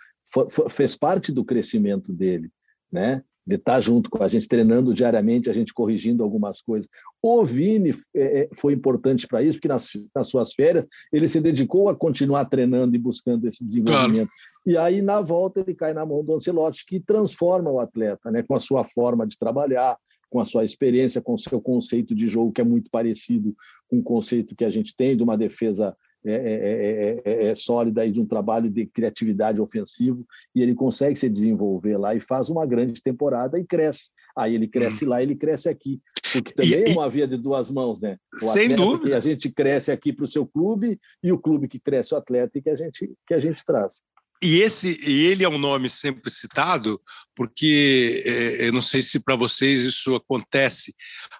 fez 0.70 0.94
parte 0.94 1.32
do 1.32 1.44
crescimento 1.44 2.12
dele, 2.12 2.50
né? 2.90 3.22
de 3.46 3.56
estar 3.56 3.78
junto 3.78 4.08
com 4.08 4.22
a 4.22 4.28
gente, 4.28 4.48
treinando 4.48 4.94
diariamente, 4.94 5.50
a 5.50 5.52
gente 5.52 5.74
corrigindo 5.74 6.22
algumas 6.22 6.62
coisas. 6.62 6.88
O 7.20 7.44
Vini 7.44 7.90
é, 8.14 8.40
é 8.40 8.48
foi 8.54 8.72
importante 8.72 9.26
para 9.26 9.42
isso, 9.42 9.58
porque 9.58 9.68
nas, 9.68 9.90
nas, 10.14 10.28
suas 10.28 10.54
férias 10.54 10.86
ele 11.12 11.28
se 11.28 11.40
dedicou 11.40 11.88
a 11.88 11.94
continuar 11.94 12.46
treinando 12.46 12.96
e 12.96 12.98
buscando 12.98 13.46
esse 13.46 13.64
desenvolvimento. 13.64 14.30
Claro. 14.30 14.30
E 14.66 14.78
aí, 14.78 15.02
na 15.02 15.20
volta, 15.20 15.60
ele 15.60 15.74
cai 15.74 15.92
na 15.92 16.06
mão 16.06 16.24
do 16.24 16.34
Ancelotti, 16.34 16.86
que 16.86 16.98
transforma 16.98 17.70
o 17.70 17.80
atleta 17.80 18.30
né, 18.30 18.42
com 18.42 18.54
a 18.54 18.60
sua 18.60 18.82
forma 18.82 19.26
de 19.26 19.38
trabalhar, 19.38 19.98
com 20.30 20.40
a 20.40 20.44
sua 20.46 20.64
experiência, 20.64 21.20
com 21.20 21.34
o 21.34 21.38
seu 21.38 21.60
conceito 21.60 22.14
de 22.14 22.26
jogo, 22.26 22.52
que 22.52 22.62
é 22.62 22.64
muito 22.64 22.90
parecido 22.90 23.54
com 23.88 23.98
o 23.98 24.02
conceito 24.02 24.56
que 24.56 24.64
a 24.64 24.70
gente 24.70 24.96
tem 24.96 25.14
de 25.14 25.22
uma 25.22 25.36
defesa 25.36 25.94
é 26.26 26.32
é, 26.32 26.34
é, 26.34 27.22
é, 27.24 27.46
é, 27.48 27.54
sólida 27.54 28.06
e 28.06 28.10
de 28.10 28.20
um 28.20 28.26
trabalho 28.26 28.70
de 28.70 28.86
criatividade 28.86 29.60
ofensivo 29.60 30.26
e 30.54 30.62
ele 30.62 30.74
consegue 30.74 31.18
se 31.18 31.28
desenvolver 31.28 31.98
lá 31.98 32.14
e 32.14 32.20
faz 32.20 32.48
uma 32.48 32.64
grande 32.64 33.02
temporada 33.02 33.58
e 33.58 33.64
cresce. 33.64 34.10
Aí 34.36 34.54
ele 34.54 34.66
cresce 34.66 35.04
hum. 35.04 35.10
lá, 35.10 35.22
ele 35.22 35.36
cresce 35.36 35.68
aqui, 35.68 36.00
porque 36.32 36.54
também 36.54 36.84
e, 36.86 36.90
é 36.90 36.92
uma 36.92 37.08
via 37.10 37.28
de 37.28 37.36
duas 37.36 37.70
mãos, 37.70 38.00
né? 38.00 38.16
O 38.34 38.40
sem 38.40 38.74
dúvida. 38.74 39.16
a 39.16 39.20
gente 39.20 39.50
cresce 39.50 39.92
aqui 39.92 40.12
para 40.12 40.24
o 40.24 40.28
seu 40.28 40.46
clube 40.46 40.98
e 41.22 41.30
o 41.30 41.38
clube 41.38 41.68
que 41.68 41.78
cresce 41.78 42.14
o 42.14 42.16
atleta 42.16 42.58
e 42.58 42.62
que 42.62 42.70
a 42.70 42.76
gente 42.76 43.12
que 43.26 43.34
a 43.34 43.38
gente 43.38 43.64
traz. 43.64 44.02
E 44.44 44.60
esse 44.60 45.00
e 45.02 45.24
ele 45.24 45.42
é 45.42 45.48
um 45.48 45.56
nome 45.56 45.88
sempre 45.88 46.30
citado 46.30 47.00
porque 47.34 48.22
é, 48.26 48.68
eu 48.68 48.72
não 48.74 48.82
sei 48.82 49.00
se 49.00 49.18
para 49.18 49.34
vocês 49.34 49.80
isso 49.80 50.14
acontece. 50.14 50.94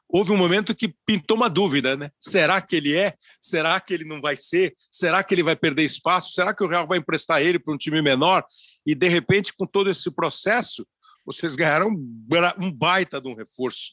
Houve 0.08 0.32
um 0.32 0.38
momento 0.38 0.74
que 0.74 0.94
pintou 1.04 1.36
uma 1.36 1.50
dúvida, 1.50 1.98
né? 1.98 2.08
Será 2.18 2.62
que 2.62 2.74
ele 2.74 2.96
é? 2.96 3.12
Será 3.42 3.78
que 3.78 3.92
ele 3.92 4.06
não 4.06 4.22
vai 4.22 4.38
ser? 4.38 4.74
Será 4.90 5.22
que 5.22 5.34
ele 5.34 5.42
vai 5.42 5.54
perder 5.54 5.84
espaço? 5.84 6.32
Será 6.32 6.54
que 6.54 6.64
o 6.64 6.66
Real 6.66 6.86
vai 6.86 6.96
emprestar 6.96 7.42
ele 7.42 7.58
para 7.58 7.74
um 7.74 7.76
time 7.76 8.00
menor? 8.00 8.42
E 8.86 8.94
de 8.94 9.06
repente, 9.06 9.52
com 9.54 9.66
todo 9.66 9.90
esse 9.90 10.10
processo, 10.10 10.86
vocês 11.26 11.56
ganharam 11.56 11.90
um 11.90 12.72
baita 12.72 13.20
de 13.20 13.28
um 13.28 13.34
reforço. 13.34 13.92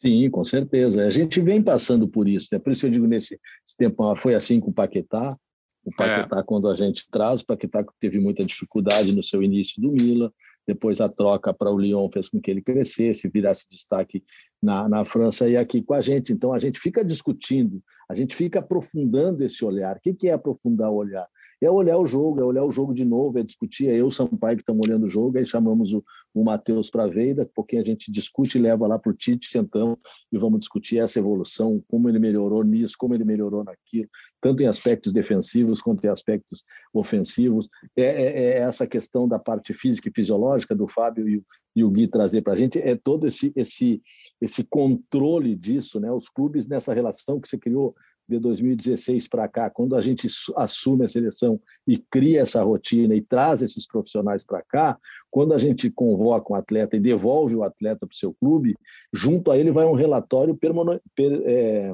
Sim, 0.00 0.28
com 0.30 0.42
certeza. 0.42 1.06
A 1.06 1.10
gente 1.10 1.40
vem 1.40 1.62
passando 1.62 2.08
por 2.08 2.26
isso, 2.26 2.48
né? 2.50 2.58
Por 2.58 2.72
isso 2.72 2.86
eu 2.86 2.90
digo 2.90 3.06
nesse 3.06 3.38
tempo 3.78 4.16
foi 4.16 4.34
assim 4.34 4.58
com 4.58 4.70
o 4.70 4.74
Paquetá, 4.74 5.36
o 5.84 5.90
Paquetá, 5.90 6.40
é. 6.40 6.42
quando 6.42 6.68
a 6.68 6.74
gente 6.74 7.08
traz, 7.10 7.40
o 7.40 7.46
Paquetá 7.46 7.84
teve 7.98 8.18
muita 8.18 8.44
dificuldade 8.44 9.14
no 9.14 9.22
seu 9.22 9.42
início 9.42 9.80
do 9.80 9.90
Milan, 9.90 10.30
depois 10.66 11.00
a 11.00 11.08
troca 11.08 11.52
para 11.52 11.72
o 11.72 11.78
Lyon 11.78 12.08
fez 12.10 12.28
com 12.28 12.40
que 12.40 12.50
ele 12.50 12.62
crescesse, 12.62 13.28
virasse 13.28 13.66
destaque 13.68 14.22
na, 14.62 14.88
na 14.88 15.04
França 15.04 15.48
e 15.48 15.56
aqui 15.56 15.82
com 15.82 15.94
a 15.94 16.00
gente. 16.00 16.32
Então 16.32 16.52
a 16.52 16.58
gente 16.58 16.78
fica 16.78 17.04
discutindo, 17.04 17.82
a 18.08 18.14
gente 18.14 18.36
fica 18.36 18.60
aprofundando 18.60 19.42
esse 19.42 19.64
olhar. 19.64 19.96
O 19.96 20.00
que, 20.00 20.14
que 20.14 20.28
é 20.28 20.32
aprofundar 20.32 20.90
o 20.90 20.96
olhar? 20.96 21.26
É 21.60 21.70
olhar 21.70 21.98
o 21.98 22.06
jogo, 22.06 22.40
é 22.40 22.44
olhar 22.44 22.64
o 22.64 22.72
jogo 22.72 22.94
de 22.94 23.04
novo, 23.04 23.38
é 23.38 23.42
discutir. 23.42 23.88
É 23.88 23.92
eu 23.92 23.96
e 23.98 24.02
o 24.02 24.10
Sampaio 24.10 24.56
que 24.56 24.62
estamos 24.62 24.86
olhando 24.86 25.04
o 25.04 25.08
jogo, 25.08 25.38
aí 25.38 25.44
chamamos 25.44 25.92
o, 25.92 26.02
o 26.34 26.42
Matheus 26.42 26.88
para 26.88 27.06
ver, 27.06 27.34
daqui 27.34 27.50
a 27.50 27.54
pouquinho 27.54 27.82
a 27.82 27.84
gente 27.84 28.10
discute 28.10 28.56
e 28.56 28.60
leva 28.60 28.86
lá 28.86 28.98
para 28.98 29.10
o 29.10 29.14
Tite, 29.14 29.46
sentamos 29.46 29.98
e 30.32 30.38
vamos 30.38 30.60
discutir 30.60 30.98
essa 30.98 31.18
evolução, 31.18 31.82
como 31.88 32.08
ele 32.08 32.18
melhorou 32.18 32.62
nisso, 32.64 32.94
como 32.98 33.14
ele 33.14 33.24
melhorou 33.24 33.62
naquilo, 33.62 34.08
tanto 34.40 34.62
em 34.62 34.66
aspectos 34.66 35.12
defensivos 35.12 35.82
quanto 35.82 36.04
em 36.04 36.08
aspectos 36.08 36.64
ofensivos. 36.94 37.68
É, 37.96 38.04
é, 38.04 38.42
é 38.42 38.58
essa 38.60 38.86
questão 38.86 39.28
da 39.28 39.38
parte 39.38 39.74
física 39.74 40.08
e 40.08 40.12
fisiológica 40.12 40.74
do 40.74 40.88
Fábio 40.88 41.28
e 41.28 41.36
o, 41.38 41.44
e 41.76 41.84
o 41.84 41.90
Gui 41.90 42.08
trazer 42.08 42.42
para 42.42 42.54
a 42.54 42.56
gente, 42.56 42.78
é 42.78 42.96
todo 42.96 43.26
esse, 43.26 43.52
esse, 43.54 44.02
esse 44.40 44.64
controle 44.64 45.54
disso, 45.54 46.00
né? 46.00 46.10
os 46.10 46.28
clubes 46.28 46.66
nessa 46.66 46.92
relação 46.92 47.40
que 47.40 47.48
você 47.48 47.58
criou 47.58 47.94
de 48.30 48.38
2016 48.38 49.26
para 49.28 49.48
cá, 49.48 49.68
quando 49.68 49.96
a 49.96 50.00
gente 50.00 50.28
assume 50.56 51.04
a 51.04 51.08
seleção 51.08 51.60
e 51.86 51.98
cria 51.98 52.40
essa 52.40 52.62
rotina 52.62 53.14
e 53.14 53.20
traz 53.20 53.60
esses 53.60 53.86
profissionais 53.86 54.44
para 54.44 54.62
cá, 54.62 54.96
quando 55.28 55.52
a 55.52 55.58
gente 55.58 55.90
convoca 55.90 56.52
um 56.52 56.56
atleta 56.56 56.96
e 56.96 57.00
devolve 57.00 57.56
o 57.56 57.64
atleta 57.64 58.06
para 58.06 58.14
o 58.14 58.16
seu 58.16 58.32
clube, 58.34 58.76
junto 59.12 59.50
a 59.50 59.58
ele 59.58 59.72
vai 59.72 59.84
um 59.84 59.94
relatório 59.94 60.56
permano, 60.56 61.00
per, 61.14 61.42
é, 61.44 61.92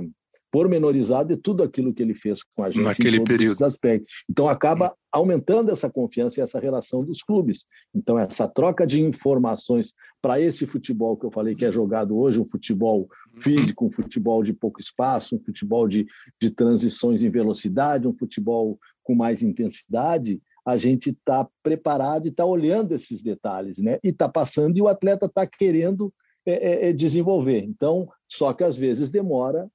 pormenorizado 0.51 1.35
de 1.35 1.41
tudo 1.41 1.63
aquilo 1.63 1.93
que 1.93 2.03
ele 2.03 2.15
fez 2.15 2.43
com 2.43 2.63
a 2.63 2.71
gente 2.71 2.85
naquele 2.85 3.23
período. 3.23 3.65
Aspectos. 3.65 4.11
Então 4.29 4.49
acaba 4.49 4.95
aumentando 5.13 5.71
essa 5.71 5.91
confiança 5.91 6.41
e 6.41 6.43
essa 6.43 6.59
relação 6.59 7.05
dos 7.05 7.23
clubes. 7.23 7.67
Então 7.95 8.19
essa 8.19 8.49
troca 8.49 8.87
de 8.87 9.03
informações 9.03 9.93
para 10.21 10.41
esse 10.41 10.67
futebol 10.67 11.17
que 11.17 11.27
eu 11.27 11.31
falei 11.31 11.55
que 11.55 11.65
é 11.65 11.73
jogado 11.73 12.19
hoje, 12.19 12.41
um 12.41 12.47
futebol 12.47 13.09
físico, 13.39 13.87
um 13.87 13.91
futebol 13.91 14.43
de 14.43 14.53
pouco 14.53 14.81
espaço, 14.81 15.37
um 15.37 15.41
futebol 15.41 15.87
de, 15.87 16.07
de 16.41 16.51
transições 16.51 17.23
em 17.23 17.31
velocidade, 17.31 18.09
um 18.09 18.17
futebol 18.17 18.79
com 19.03 19.15
mais 19.15 19.43
intensidade, 19.43 20.41
a 20.67 20.77
gente 20.77 21.11
está 21.11 21.49
preparado 21.63 22.27
e 22.27 22.31
está 22.31 22.45
olhando 22.45 22.93
esses 22.93 23.23
detalhes, 23.23 23.79
né? 23.79 24.01
E 24.03 24.09
está 24.09 24.29
passando 24.29 24.77
e 24.77 24.83
o 24.83 24.89
atleta 24.89 25.27
está 25.27 25.47
querendo 25.47 26.13
é, 26.45 26.53
é, 26.53 26.89
é, 26.89 26.93
desenvolver. 26.93 27.63
Então, 27.65 28.09
só 28.29 28.53
que 28.53 28.65
às 28.65 28.77
vezes 28.77 29.11
demora 29.11 29.69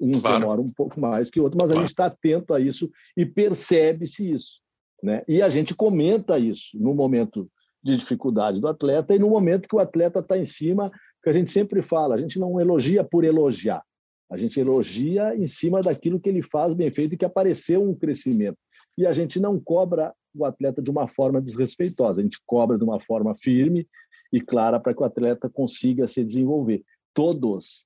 uns 0.00 0.20
claro. 0.20 0.40
demoram 0.40 0.62
um 0.62 0.72
pouco 0.72 1.00
mais 1.00 1.30
que 1.30 1.40
outros, 1.40 1.58
mas 1.58 1.68
claro. 1.68 1.78
a 1.78 1.82
gente 1.82 1.90
está 1.90 2.06
atento 2.06 2.52
a 2.52 2.60
isso 2.60 2.90
e 3.16 3.24
percebe-se 3.24 4.30
isso. 4.30 4.60
Né? 5.02 5.22
E 5.26 5.42
a 5.42 5.48
gente 5.48 5.74
comenta 5.74 6.38
isso 6.38 6.78
no 6.78 6.94
momento 6.94 7.50
de 7.82 7.96
dificuldade 7.96 8.60
do 8.60 8.68
atleta 8.68 9.14
e 9.14 9.18
no 9.18 9.28
momento 9.28 9.68
que 9.68 9.74
o 9.74 9.80
atleta 9.80 10.20
está 10.20 10.38
em 10.38 10.44
cima, 10.44 10.90
que 11.22 11.28
a 11.28 11.32
gente 11.32 11.50
sempre 11.50 11.82
fala, 11.82 12.14
a 12.14 12.18
gente 12.18 12.38
não 12.38 12.60
elogia 12.60 13.02
por 13.02 13.24
elogiar, 13.24 13.82
a 14.30 14.36
gente 14.36 14.60
elogia 14.60 15.34
em 15.36 15.46
cima 15.46 15.80
daquilo 15.80 16.20
que 16.20 16.28
ele 16.28 16.42
faz 16.42 16.72
bem 16.74 16.92
feito 16.92 17.14
e 17.14 17.16
que 17.16 17.24
apareceu 17.24 17.82
um 17.82 17.94
crescimento. 17.94 18.58
E 18.96 19.06
a 19.06 19.12
gente 19.12 19.40
não 19.40 19.58
cobra 19.58 20.14
o 20.34 20.44
atleta 20.44 20.80
de 20.80 20.90
uma 20.90 21.08
forma 21.08 21.40
desrespeitosa, 21.40 22.20
a 22.20 22.22
gente 22.22 22.38
cobra 22.46 22.78
de 22.78 22.84
uma 22.84 23.00
forma 23.00 23.34
firme 23.34 23.88
e 24.32 24.40
clara 24.40 24.78
para 24.78 24.94
que 24.94 25.02
o 25.02 25.04
atleta 25.04 25.50
consiga 25.50 26.06
se 26.06 26.22
desenvolver. 26.24 26.82
Todos, 27.12 27.84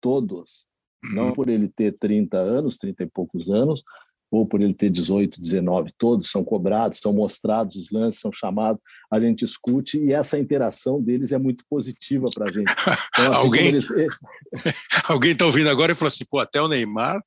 todos 0.00 0.66
não 1.02 1.32
por 1.32 1.48
ele 1.48 1.68
ter 1.68 1.96
30 1.98 2.36
anos, 2.36 2.76
30 2.76 3.04
e 3.04 3.06
poucos 3.06 3.50
anos, 3.50 3.82
ou 4.30 4.46
por 4.46 4.60
ele 4.60 4.74
ter 4.74 4.90
18, 4.90 5.40
19, 5.40 5.92
todos 5.96 6.30
são 6.30 6.44
cobrados, 6.44 6.98
são 6.98 7.12
mostrados 7.12 7.76
os 7.76 7.90
lances, 7.90 8.20
são 8.20 8.32
chamados, 8.32 8.80
a 9.10 9.20
gente 9.20 9.44
escute 9.44 9.98
e 9.98 10.12
essa 10.12 10.38
interação 10.38 11.00
deles 11.00 11.32
é 11.32 11.38
muito 11.38 11.64
positiva 11.68 12.26
para 12.34 12.48
a 12.48 12.52
gente. 12.52 12.66
Então, 13.16 13.32
assim, 13.32 13.42
Alguém 13.44 13.66
eles... 13.68 13.88
Alguém 15.08 15.32
está 15.32 15.46
ouvindo 15.46 15.70
agora 15.70 15.92
e 15.92 15.94
falou 15.94 16.08
assim, 16.08 16.24
pô, 16.28 16.38
até 16.38 16.60
o 16.60 16.68
Neymar? 16.68 17.22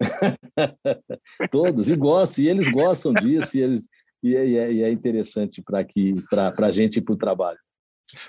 todos, 1.50 1.90
e 1.90 1.96
gostam, 1.96 2.44
e 2.44 2.48
eles 2.48 2.70
gostam 2.70 3.12
disso, 3.12 3.56
e, 3.56 3.60
eles, 3.60 3.88
e, 4.22 4.36
é, 4.36 4.72
e 4.72 4.82
é 4.82 4.90
interessante 4.90 5.62
para 5.62 5.86
a 6.58 6.70
gente 6.70 6.98
ir 6.98 7.02
para 7.02 7.14
o 7.14 7.18
trabalho. 7.18 7.58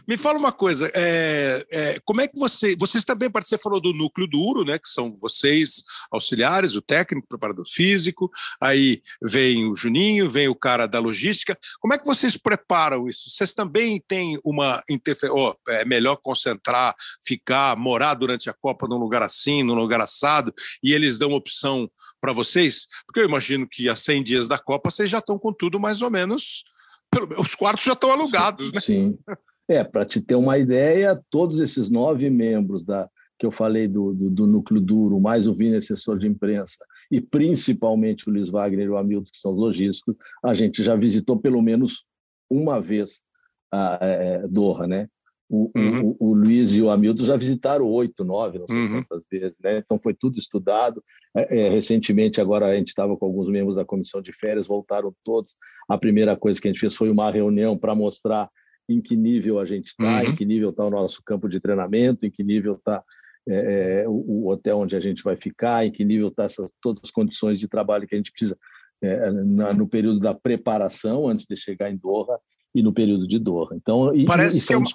Me 0.08 0.18
fala 0.18 0.40
uma 0.40 0.52
coisa, 0.52 0.92
é, 0.94 1.66
é, 1.72 2.00
como 2.06 2.22
é 2.22 2.28
que 2.28 2.38
você, 2.38 2.76
vocês 2.80 3.04
também 3.04 3.30
participam, 3.30 3.64
falou 3.64 3.82
do 3.82 3.94
núcleo 3.94 4.28
duro, 4.28 4.64
né, 4.64 4.78
que 4.78 4.88
são 4.88 5.14
vocês, 5.14 5.84
auxiliares, 6.12 6.76
o 6.76 6.82
técnico, 6.82 7.26
o 7.26 7.30
preparador 7.30 7.66
físico, 7.66 8.30
aí 8.60 9.02
vem 9.22 9.70
o 9.70 9.76
Juninho, 9.76 10.30
vem 10.30 10.48
o 10.48 10.56
cara 10.56 10.88
da 10.88 11.00
logística, 11.00 11.58
como 11.80 11.94
é 11.94 11.98
que 11.98 12.06
vocês 12.06 12.38
preparam 12.38 13.08
isso? 13.08 13.30
Vocês 13.30 13.54
também 13.54 14.02
têm 14.08 14.40
uma 14.44 14.84
interferência, 14.90 15.36
oh, 15.36 15.56
é 15.68 15.86
melhor 15.86 16.18
concentrar, 16.18 16.96
ficar, 17.24 17.76
morar 17.76 18.14
durante 18.14 18.50
a 18.50 18.54
Copa 18.54 18.88
num 18.88 18.98
lugar 18.98 19.22
assim, 19.22 19.64
num 19.64 19.76
lugar 19.76 20.02
assado, 20.02 20.54
e 20.82 20.94
eles 20.94 21.18
dão 21.18 21.34
opção 21.34 21.90
para 22.22 22.32
vocês? 22.32 22.88
Porque 23.06 23.20
eu 23.20 23.26
imagino 23.26 23.68
que 23.70 23.90
há 23.90 23.96
100 23.96 24.24
dias 24.24 24.48
da 24.48 24.58
Copa 24.58 24.90
vocês 24.90 25.10
já 25.10 25.20
estão 25.20 25.38
com 25.38 25.54
tudo 25.54 25.80
mais 25.80 26.02
ou 26.02 26.10
menos, 26.10 26.64
pelo, 27.12 27.42
os 27.42 27.56
quartos 27.56 27.86
já 27.86 27.94
estão 27.94 28.12
alugados, 28.12 28.72
né? 28.72 28.80
Sim. 28.80 29.18
É, 29.68 29.84
para 29.84 30.06
te 30.06 30.22
ter 30.22 30.36
uma 30.36 30.58
ideia, 30.58 31.20
todos 31.30 31.60
esses 31.60 31.90
nove 31.90 32.30
membros 32.30 32.84
da, 32.84 33.10
que 33.38 33.46
eu 33.46 33.52
falei 33.52 33.88
do, 33.88 34.14
do, 34.14 34.30
do, 34.30 34.48
núcleo 34.48 34.80
duro, 34.80 35.20
mais 35.20 35.48
o 35.48 35.54
Vini, 35.54 35.78
assessor 35.78 36.18
de 36.18 36.28
imprensa, 36.28 36.78
e 37.12 37.20
principalmente 37.20 38.30
o 38.30 38.32
Luiz 38.32 38.50
Wagner 38.50 38.86
e 38.86 38.90
o 38.90 38.98
Hamilton, 38.98 39.30
que 39.32 39.38
são 39.38 39.54
os 39.54 39.60
logísticos, 39.60 40.16
a 40.44 40.54
gente 40.54 40.84
já 40.84 40.96
visitou 40.96 41.38
pelo 41.38 41.62
menos 41.62 42.06
uma 42.50 42.80
vez 42.80 43.24
a, 43.72 43.98
é, 44.02 44.48
Doha, 44.48 44.88
né? 44.88 45.08
O, 45.48 45.72
uhum. 45.76 46.16
o, 46.20 46.32
o, 46.32 46.34
Luiz 46.34 46.74
e 46.74 46.82
o 46.82 46.90
Hamilton 46.90 47.24
já 47.24 47.38
visitaram 47.38 47.86
oito, 47.86 48.24
nove, 48.24 48.58
não 48.58 48.68
sei 48.68 48.78
uhum. 48.78 49.04
quantas 49.04 49.24
vezes, 49.32 49.56
né? 49.62 49.78
Então 49.78 50.00
foi 50.00 50.14
tudo 50.14 50.40
estudado. 50.40 51.04
É, 51.38 51.60
é, 51.60 51.70
recentemente, 51.70 52.42
agora 52.42 52.66
a 52.66 52.76
gente 52.76 52.88
estava 52.88 53.16
com 53.16 53.26
alguns 53.26 53.48
membros 53.48 53.76
da 53.76 53.86
comissão 53.86 54.22
de 54.22 54.34
férias, 54.34 54.66
voltaram 54.66 55.14
todos. 55.24 55.56
A 55.88 56.00
primeira 56.00 56.36
coisa 56.36 56.60
que 56.60 56.68
a 56.68 56.72
gente 56.72 56.80
fez 56.80 56.96
foi 56.96 57.12
uma 57.12 57.30
reunião 57.30 57.78
para 57.78 57.94
mostrar 57.94 58.50
em 58.88 59.02
que 59.02 59.16
nível 59.16 59.60
a 59.60 59.66
gente 59.66 59.88
está, 59.88 60.22
uhum. 60.22 60.30
em 60.30 60.36
que 60.36 60.46
nível 60.46 60.70
está 60.70 60.86
o 60.86 60.90
nosso 60.90 61.22
campo 61.24 61.50
de 61.50 61.60
treinamento, 61.60 62.26
em 62.26 62.32
que 62.32 62.44
nível 62.44 62.76
está 62.76 63.04
é, 63.48 64.02
é, 64.02 64.10
o, 64.10 64.14
o, 64.14 64.50
hotel 64.50 64.80
onde 64.80 64.96
a 64.96 65.00
gente 65.00 65.24
vai 65.24 65.36
ficar, 65.36 65.86
em 65.86 65.92
que 65.92 66.04
nível 66.04 66.30
está 66.30 66.48
todas 66.82 67.02
as 67.04 67.12
condições 67.12 67.60
de 67.60 67.68
trabalho 67.68 68.08
que 68.08 68.16
a 68.16 68.18
gente 68.18 68.32
precisa 68.32 68.58
é, 69.04 69.32
na, 69.32 69.74
no 69.74 69.88
período 69.88 70.20
da 70.20 70.34
preparação, 70.34 71.28
antes 71.28 71.46
de 71.46 71.56
chegar 71.56 71.92
em 71.92 71.98
Doha, 71.98 72.40
e 72.74 72.82
no 72.82 72.92
período 72.92 73.28
de 73.28 73.38
Doha. 73.38 73.70
Então, 73.74 74.12
Parece 74.28 74.64
e, 74.64 74.68
que 74.68 74.74
é 74.74 74.78
uma... 74.78 74.86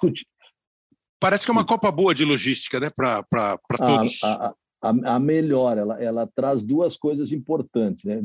Parece 1.21 1.45
que 1.45 1.51
é 1.51 1.53
uma 1.53 1.67
Copa 1.67 1.93
boa 1.93 2.15
de 2.15 2.25
logística, 2.25 2.81
né, 2.81 2.91
para 2.91 3.59
todos. 3.77 4.23
A, 4.25 4.55
a, 4.83 5.15
a, 5.17 5.21
melhor, 5.21 5.77
ela, 5.77 6.03
ela 6.03 6.27
traz 6.35 6.65
duas 6.65 6.97
coisas 6.97 7.31
importantes, 7.31 8.05
né? 8.05 8.23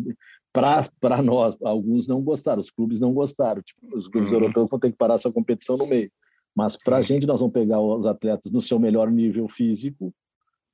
Para 1.00 1.22
nós, 1.22 1.58
alguns 1.62 2.08
não 2.08 2.22
gostaram, 2.22 2.62
os 2.62 2.72
clubes 2.72 3.00
não 3.00 3.14
gostaram. 3.14 3.62
Tipo, 3.62 3.98
os 3.98 4.08
clubes 4.08 4.32
uhum. 4.32 4.40
europeus 4.40 4.70
vão 4.70 4.80
ter 4.80 4.92
que 4.92 4.98
parar 4.98 5.16
essa 5.16 5.32
competição 5.32 5.76
no 5.76 5.86
meio. 5.86 6.10
Mas 6.56 6.78
para 6.78 6.96
a 6.96 7.00
uhum. 7.00 7.04
gente, 7.04 7.28
nós 7.28 7.42
vamos 7.42 7.54
pegar 7.54 7.82
os 7.82 8.06
atletas 8.06 8.52
no 8.52 8.62
seu 8.62 8.80
melhor 8.80 9.12
nível 9.12 9.50
físico, 9.50 10.14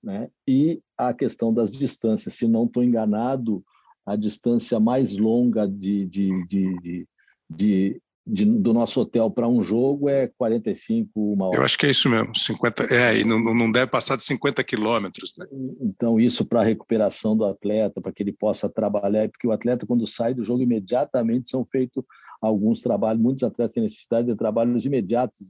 né? 0.03 0.29
E 0.47 0.79
a 0.97 1.13
questão 1.13 1.51
das 1.51 1.71
distâncias. 1.71 2.35
Se 2.35 2.47
não 2.47 2.65
estou 2.65 2.83
enganado, 2.83 3.63
a 4.05 4.15
distância 4.15 4.79
mais 4.79 5.17
longa 5.17 5.67
de, 5.67 6.05
de, 6.05 6.45
de, 6.45 6.79
de, 6.79 7.07
de 7.49 8.01
de, 8.25 8.45
do 8.45 8.73
nosso 8.73 9.01
hotel 9.01 9.31
para 9.31 9.47
um 9.47 9.63
jogo 9.63 10.07
é 10.07 10.27
45, 10.37 11.09
uma 11.15 11.47
hora. 11.47 11.57
Eu 11.57 11.63
acho 11.63 11.77
que 11.77 11.85
é 11.85 11.89
isso 11.89 12.09
mesmo, 12.09 12.35
50, 12.37 12.93
é, 12.93 13.19
e 13.19 13.23
não, 13.23 13.39
não 13.39 13.71
deve 13.71 13.87
passar 13.87 14.15
de 14.15 14.23
50 14.23 14.63
quilômetros. 14.63 15.33
Né? 15.37 15.47
Então, 15.81 16.19
isso 16.19 16.45
para 16.45 16.61
a 16.61 16.63
recuperação 16.63 17.35
do 17.35 17.45
atleta, 17.45 17.99
para 17.99 18.11
que 18.11 18.21
ele 18.21 18.31
possa 18.31 18.69
trabalhar, 18.69 19.27
porque 19.29 19.47
o 19.47 19.51
atleta, 19.51 19.85
quando 19.85 20.05
sai 20.05 20.33
do 20.33 20.43
jogo, 20.43 20.61
imediatamente 20.61 21.49
são 21.49 21.65
feitos 21.65 22.03
alguns 22.41 22.81
trabalhos, 22.81 23.21
muitos 23.21 23.43
atletas 23.43 23.73
têm 23.73 23.83
necessidade 23.83 24.27
de 24.27 24.35
trabalhos 24.35 24.85
imediatos 24.85 25.47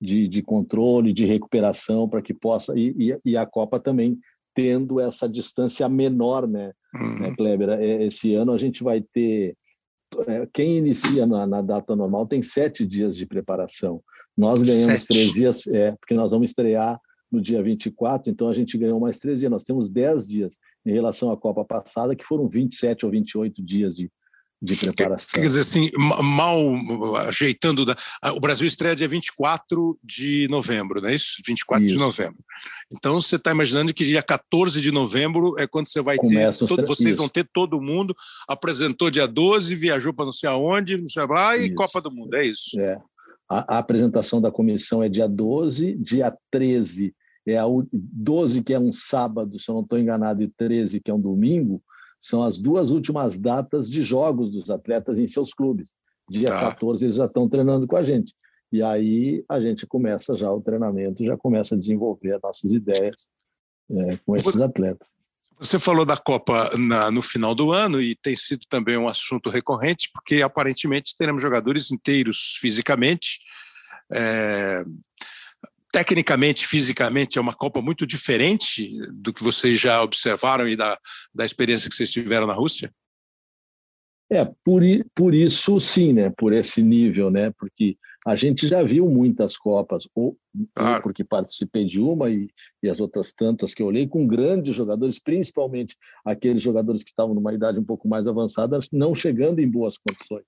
de, 0.00 0.26
de 0.26 0.42
controle, 0.42 1.12
de 1.12 1.26
recuperação, 1.26 2.08
para 2.08 2.22
que 2.22 2.32
possa, 2.32 2.74
e, 2.76 2.94
e, 2.98 3.30
e, 3.32 3.36
a 3.36 3.44
Copa 3.44 3.78
também 3.78 4.18
tendo 4.54 4.98
essa 4.98 5.28
distância 5.28 5.88
menor, 5.88 6.46
né, 6.48 6.72
uhum. 6.94 7.18
né 7.20 7.34
Kleber? 7.36 7.68
É, 7.70 8.04
esse 8.04 8.34
ano 8.34 8.52
a 8.52 8.58
gente 8.58 8.82
vai 8.82 9.00
ter 9.00 9.54
quem 10.52 10.78
inicia 10.78 11.26
na, 11.26 11.46
na, 11.46 11.62
data 11.62 11.94
normal 11.94 12.26
tem 12.26 12.42
sete 12.42 12.86
dias 12.86 13.16
de 13.16 13.26
preparação. 13.26 14.02
Nós 14.36 14.62
ganhamos 14.62 15.02
sete. 15.02 15.06
três 15.06 15.32
dias, 15.32 15.66
é, 15.66 15.92
porque 15.92 16.14
nós 16.14 16.32
vamos 16.32 16.50
estrear 16.50 17.00
no 17.30 17.40
dia 17.40 17.62
24, 17.62 18.30
então 18.30 18.48
a 18.48 18.54
gente 18.54 18.76
ganhou 18.76 18.98
mais 18.98 19.18
três 19.18 19.40
dias. 19.40 19.50
Nós 19.50 19.64
temos 19.64 19.88
dez 19.88 20.26
dias 20.26 20.58
em 20.84 20.92
relação 20.92 21.30
à 21.30 21.36
Copa 21.36 21.64
passada, 21.64 22.16
que 22.16 22.24
foram 22.24 22.48
27 22.48 23.06
ou 23.06 23.12
28 23.12 23.62
dias 23.62 23.94
de, 23.94 24.10
de 24.62 24.76
preparação. 24.76 25.40
Quer 25.40 25.46
dizer 25.46 25.60
assim, 25.60 25.90
mal 25.96 26.60
ajeitando, 27.26 27.84
da, 27.84 27.96
o 28.34 28.40
Brasil 28.40 28.66
estreia 28.66 28.94
dia 28.94 29.08
24 29.08 29.98
de 30.04 30.46
novembro, 30.50 31.00
não 31.00 31.08
é 31.08 31.14
isso? 31.14 31.36
24 31.46 31.86
isso. 31.86 31.94
de 31.96 32.00
novembro. 32.00 32.44
Então 32.92 33.20
você 33.20 33.36
está 33.36 33.50
imaginando 33.50 33.94
que 33.94 34.04
dia 34.04 34.22
14 34.22 34.80
de 34.80 34.90
novembro 34.90 35.54
é 35.58 35.66
quando 35.66 35.88
você 35.88 36.02
vai 36.02 36.16
Começa 36.16 36.66
ter, 36.66 36.76
todo, 36.76 36.86
vocês 36.86 37.08
isso. 37.08 37.16
vão 37.16 37.28
ter 37.28 37.48
todo 37.52 37.80
mundo, 37.80 38.14
apresentou 38.46 39.10
dia 39.10 39.26
12, 39.26 39.74
viajou 39.74 40.12
para 40.12 40.26
não 40.26 40.32
sei 40.32 40.50
aonde, 40.50 40.98
não 40.98 41.08
sei 41.08 41.26
lá, 41.26 41.56
e 41.56 41.66
isso. 41.66 41.74
Copa 41.74 42.00
do 42.00 42.10
Mundo, 42.10 42.34
é 42.34 42.42
isso? 42.42 42.78
É. 42.78 43.00
A, 43.48 43.76
a, 43.76 43.78
apresentação 43.78 44.40
da 44.40 44.50
comissão 44.50 45.02
é 45.02 45.08
dia 45.08 45.26
12, 45.26 45.96
dia 45.96 46.36
13 46.50 47.14
é 47.46 47.56
a 47.56 47.64
12, 47.92 48.62
que 48.62 48.74
é 48.74 48.78
um 48.78 48.92
sábado, 48.92 49.58
se 49.58 49.70
eu 49.70 49.74
não 49.74 49.82
estou 49.82 49.98
enganado, 49.98 50.42
e 50.42 50.48
13, 50.48 51.00
que 51.00 51.10
é 51.10 51.14
um 51.14 51.20
domingo, 51.20 51.82
são 52.20 52.42
as 52.42 52.60
duas 52.60 52.90
últimas 52.90 53.38
datas 53.38 53.88
de 53.88 54.02
jogos 54.02 54.50
dos 54.50 54.70
atletas 54.70 55.18
em 55.18 55.26
seus 55.26 55.54
clubes. 55.54 55.94
Dia 56.28 56.48
tá. 56.48 56.60
14 56.72 57.04
eles 57.04 57.16
já 57.16 57.24
estão 57.24 57.48
treinando 57.48 57.86
com 57.86 57.96
a 57.96 58.02
gente. 58.02 58.34
E 58.72 58.82
aí 58.82 59.44
a 59.48 59.58
gente 59.58 59.86
começa 59.86 60.36
já 60.36 60.50
o 60.52 60.60
treinamento, 60.60 61.24
já 61.24 61.36
começa 61.36 61.74
a 61.74 61.78
desenvolver 61.78 62.38
nossas 62.42 62.72
ideias 62.72 63.28
é, 63.90 64.16
com 64.18 64.36
esses 64.36 64.60
atletas. 64.60 65.08
Você 65.58 65.78
falou 65.78 66.06
da 66.06 66.16
Copa 66.16 66.70
na, 66.78 67.10
no 67.10 67.20
final 67.20 67.54
do 67.54 67.72
ano 67.72 68.00
e 68.00 68.16
tem 68.16 68.36
sido 68.36 68.64
também 68.68 68.96
um 68.96 69.08
assunto 69.08 69.50
recorrente, 69.50 70.08
porque 70.14 70.40
aparentemente 70.40 71.16
teremos 71.18 71.42
jogadores 71.42 71.90
inteiros 71.90 72.56
fisicamente. 72.60 73.40
É, 74.10 74.84
tecnicamente, 75.92 76.66
fisicamente, 76.66 77.38
é 77.38 77.40
uma 77.40 77.54
Copa 77.54 77.80
muito 77.80 78.06
diferente 78.06 78.92
do 79.12 79.32
que 79.32 79.42
vocês 79.42 79.78
já 79.78 80.02
observaram 80.02 80.68
e 80.68 80.76
da, 80.76 80.98
da 81.34 81.44
experiência 81.44 81.88
que 81.88 81.96
vocês 81.96 82.12
tiveram 82.12 82.46
na 82.46 82.54
Rússia? 82.54 82.92
É, 84.32 84.44
por, 84.64 84.82
por 85.14 85.34
isso 85.34 85.80
sim, 85.80 86.12
né? 86.12 86.30
Por 86.30 86.52
esse 86.52 86.82
nível, 86.82 87.30
né? 87.30 87.52
Porque 87.58 87.96
a 88.24 88.36
gente 88.36 88.66
já 88.66 88.82
viu 88.82 89.08
muitas 89.08 89.56
Copas, 89.56 90.06
ou, 90.14 90.36
claro. 90.74 90.96
ou 90.96 91.02
porque 91.02 91.24
participei 91.24 91.84
de 91.84 92.00
uma 92.00 92.30
e, 92.30 92.48
e, 92.82 92.88
as 92.88 93.00
outras 93.00 93.32
tantas 93.32 93.74
que 93.74 93.82
eu 93.82 93.86
olhei, 93.86 94.06
com 94.06 94.26
grandes 94.26 94.74
jogadores, 94.74 95.18
principalmente 95.18 95.96
aqueles 96.24 96.62
jogadores 96.62 97.02
que 97.02 97.10
estavam 97.10 97.34
numa 97.34 97.52
idade 97.52 97.80
um 97.80 97.84
pouco 97.84 98.06
mais 98.06 98.26
avançada, 98.26 98.78
não 98.92 99.14
chegando 99.14 99.58
em 99.58 99.68
boas 99.68 99.96
condições. 99.98 100.44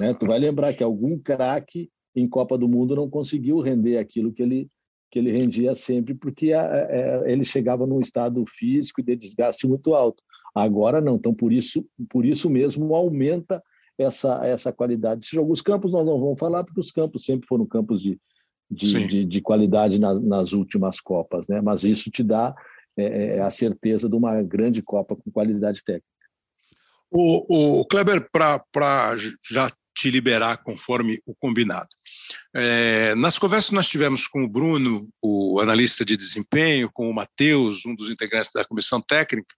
Né? 0.00 0.14
Tu 0.14 0.26
vai 0.26 0.38
lembrar 0.38 0.72
que 0.72 0.82
algum 0.82 1.18
craque 1.18 1.88
em 2.16 2.28
Copa 2.28 2.58
do 2.58 2.68
Mundo 2.68 2.96
não 2.96 3.08
conseguiu 3.08 3.60
render 3.60 3.98
aquilo 3.98 4.32
que 4.32 4.42
ele, 4.42 4.68
que 5.10 5.18
ele 5.18 5.32
rendia 5.32 5.74
sempre, 5.74 6.14
porque 6.14 6.52
a, 6.52 6.62
a, 6.62 7.30
ele 7.30 7.44
chegava 7.44 7.86
num 7.86 8.00
estado 8.00 8.44
físico 8.46 9.00
e 9.00 9.04
de 9.04 9.16
desgaste 9.16 9.66
muito 9.66 9.94
alto. 9.94 10.22
Agora 10.54 11.00
não, 11.00 11.16
então 11.16 11.34
por 11.34 11.52
isso, 11.52 11.86
por 12.08 12.24
isso 12.24 12.48
mesmo 12.48 12.94
aumenta 12.94 13.62
essa, 13.98 14.44
essa 14.46 14.72
qualidade. 14.72 15.26
Se 15.26 15.36
jogo 15.36 15.52
os 15.52 15.62
campos 15.62 15.92
nós 15.92 16.06
não 16.06 16.18
vamos 16.18 16.38
falar, 16.38 16.64
porque 16.64 16.80
os 16.80 16.90
campos 16.90 17.24
sempre 17.24 17.46
foram 17.46 17.66
campos 17.66 18.00
de, 18.00 18.18
de, 18.70 19.06
de, 19.06 19.24
de 19.24 19.40
qualidade 19.40 19.98
nas, 19.98 20.18
nas, 20.20 20.52
últimas 20.52 21.00
Copas, 21.00 21.46
né? 21.48 21.60
mas 21.60 21.84
isso 21.84 22.10
te 22.10 22.22
dá 22.22 22.54
é, 22.96 23.36
é, 23.36 23.40
a 23.40 23.50
certeza 23.50 24.08
de 24.08 24.16
uma 24.16 24.42
grande 24.42 24.82
Copa 24.82 25.16
com 25.16 25.30
qualidade 25.30 25.84
técnica. 25.84 26.06
O, 27.12 27.80
o 27.80 27.84
Kleber, 27.86 28.28
para 28.30 29.16
já 29.50 29.68
te 30.00 30.10
liberar 30.10 30.56
conforme 30.58 31.20
o 31.26 31.34
combinado. 31.34 31.88
É, 32.56 33.14
nas 33.16 33.38
conversas 33.38 33.68
que 33.68 33.74
nós 33.74 33.88
tivemos 33.88 34.26
com 34.26 34.42
o 34.44 34.48
Bruno, 34.48 35.06
o 35.22 35.60
analista 35.60 36.04
de 36.06 36.16
desempenho, 36.16 36.90
com 36.92 37.10
o 37.10 37.14
Matheus, 37.14 37.84
um 37.84 37.94
dos 37.94 38.08
integrantes 38.08 38.50
da 38.52 38.64
comissão 38.64 39.00
técnica, 39.00 39.54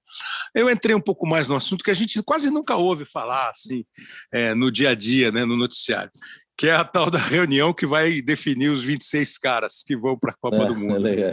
eu 0.53 0.69
entrei 0.69 0.97
um 0.97 1.01
pouco 1.01 1.27
mais 1.27 1.47
no 1.47 1.55
assunto 1.55 1.85
que 1.85 1.93
a 1.93 1.95
gente 1.95 2.21
quase 2.25 2.51
nunca 2.51 2.75
ouve 2.75 3.05
falar 3.05 3.51
assim 3.51 3.85
é, 4.33 4.53
no 4.53 4.71
dia 4.71 4.91
a 4.91 4.95
dia, 4.97 5.31
né, 5.31 5.45
no 5.45 5.57
noticiário, 5.57 6.11
que 6.59 6.67
é 6.67 6.73
a 6.73 6.85
tal 6.85 7.09
da 7.09 7.21
reunião 7.21 7.73
que 7.73 7.87
vai 7.87 8.21
definir 8.21 8.69
os 8.71 8.83
26 8.83 9.39
caras 9.39 9.85
que 9.87 9.97
vão 9.97 10.19
para 10.19 10.33
a 10.33 10.37
Copa 10.37 10.65
é, 10.65 10.67
do 10.67 10.75
Mundo. 10.75 11.07
É 11.07 11.31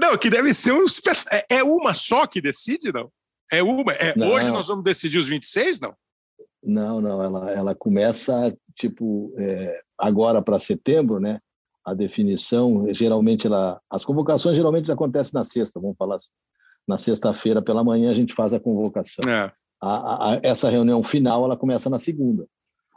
não, 0.00 0.16
que 0.16 0.30
deve 0.30 0.54
ser 0.54 0.72
um. 0.72 0.84
É, 1.30 1.58
é 1.58 1.62
uma 1.62 1.92
só 1.92 2.26
que 2.26 2.40
decide, 2.40 2.92
não? 2.92 3.12
É 3.52 3.62
uma? 3.62 3.92
É, 3.92 4.14
hoje 4.26 4.50
nós 4.50 4.68
vamos 4.68 4.84
decidir 4.84 5.18
os 5.18 5.28
26, 5.28 5.80
não? 5.80 5.94
Não, 6.62 7.00
não, 7.00 7.22
ela, 7.22 7.50
ela 7.52 7.74
começa, 7.74 8.54
tipo, 8.74 9.32
é, 9.38 9.80
agora 9.96 10.42
para 10.42 10.58
setembro, 10.58 11.20
né? 11.20 11.40
A 11.84 11.94
definição, 11.94 12.86
geralmente, 12.92 13.46
ela, 13.46 13.80
as 13.90 14.04
convocações 14.04 14.56
geralmente 14.56 14.90
acontecem 14.90 15.32
na 15.34 15.44
sexta, 15.44 15.80
vamos 15.80 15.96
falar 15.96 16.16
assim. 16.16 16.32
Na 16.86 16.98
sexta-feira 16.98 17.62
pela 17.62 17.84
manhã 17.84 18.10
a 18.10 18.14
gente 18.14 18.34
faz 18.34 18.52
a 18.52 18.60
convocação. 18.60 19.30
É. 19.30 19.52
A, 19.80 20.32
a, 20.32 20.40
essa 20.42 20.68
reunião 20.68 21.02
final, 21.02 21.44
ela 21.44 21.56
começa 21.56 21.88
na 21.88 21.98
segunda. 21.98 22.46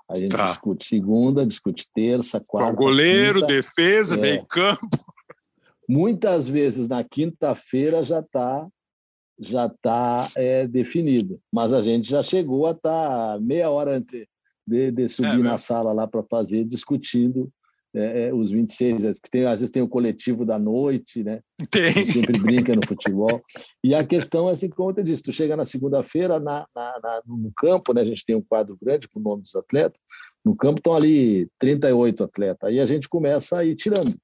A 0.10 0.18
gente 0.18 0.32
tá. 0.32 0.46
discute 0.46 0.86
segunda, 0.86 1.46
discute 1.46 1.88
terça, 1.94 2.42
quarta. 2.46 2.74
O 2.74 2.76
goleiro, 2.76 3.42
quinta, 3.42 3.54
defesa, 3.54 4.16
é, 4.16 4.18
meio 4.18 4.46
campo. 4.46 4.98
Muitas 5.88 6.48
vezes 6.48 6.88
na 6.88 7.04
quinta-feira 7.04 8.04
já 8.04 8.20
está 8.20 8.68
já 9.42 9.66
está 9.66 10.30
é, 10.38 10.68
definido. 10.68 11.40
Mas 11.52 11.74
a 11.74 11.82
gente 11.82 12.10
já 12.10 12.22
chegou 12.22 12.68
a 12.68 12.72
estar 12.72 13.34
tá 13.34 13.40
meia 13.42 13.70
hora 13.70 13.98
antes 13.98 14.26
de, 14.66 14.92
de 14.92 15.10
subir 15.10 15.40
é, 15.40 15.44
na 15.44 15.58
sala 15.58 15.92
lá 15.92 16.08
para 16.08 16.24
fazer, 16.24 16.64
discutindo 16.64 17.52
é, 17.94 18.28
é 18.28 18.34
os 18.34 18.52
26, 18.52 19.04
é, 19.04 19.14
porque 19.14 19.30
tem, 19.30 19.46
às 19.46 19.60
vezes 19.60 19.72
tem 19.72 19.82
o 19.82 19.88
coletivo 19.88 20.46
da 20.46 20.58
noite, 20.58 21.24
né? 21.24 21.42
Tem. 21.70 22.06
sempre 22.08 22.40
brinca 22.40 22.76
no 22.76 22.86
futebol. 22.88 23.42
E 23.84 23.94
a 23.94 24.06
questão 24.06 24.48
é 24.48 24.54
assim, 24.54 24.70
como 24.70 24.94
eu 24.96 25.04
disse, 25.04 25.24
tu 25.24 25.32
chega 25.32 25.58
na 25.58 25.66
segunda-feira 25.66 26.40
na, 26.40 26.66
na, 26.74 27.00
na, 27.04 27.22
no 27.26 27.52
campo, 27.58 27.94
né? 27.94 28.02
A 28.02 28.06
gente 28.06 28.26
tem 28.26 28.36
um 28.36 28.42
quadro 28.42 28.78
grande 28.82 29.10
com 29.10 29.20
o 29.20 29.24
nome 29.24 29.44
dos 29.44 29.56
atletas, 29.56 30.00
no 30.44 30.56
campo 30.56 30.80
estão 30.80 30.96
ali 30.96 31.50
38 31.60 32.24
atletas, 32.24 32.70
aí 32.70 32.80
a 32.80 32.86
gente 32.86 33.10
começa 33.10 33.58
a 33.58 33.66
ir 33.66 33.76
tirando. 33.76 34.16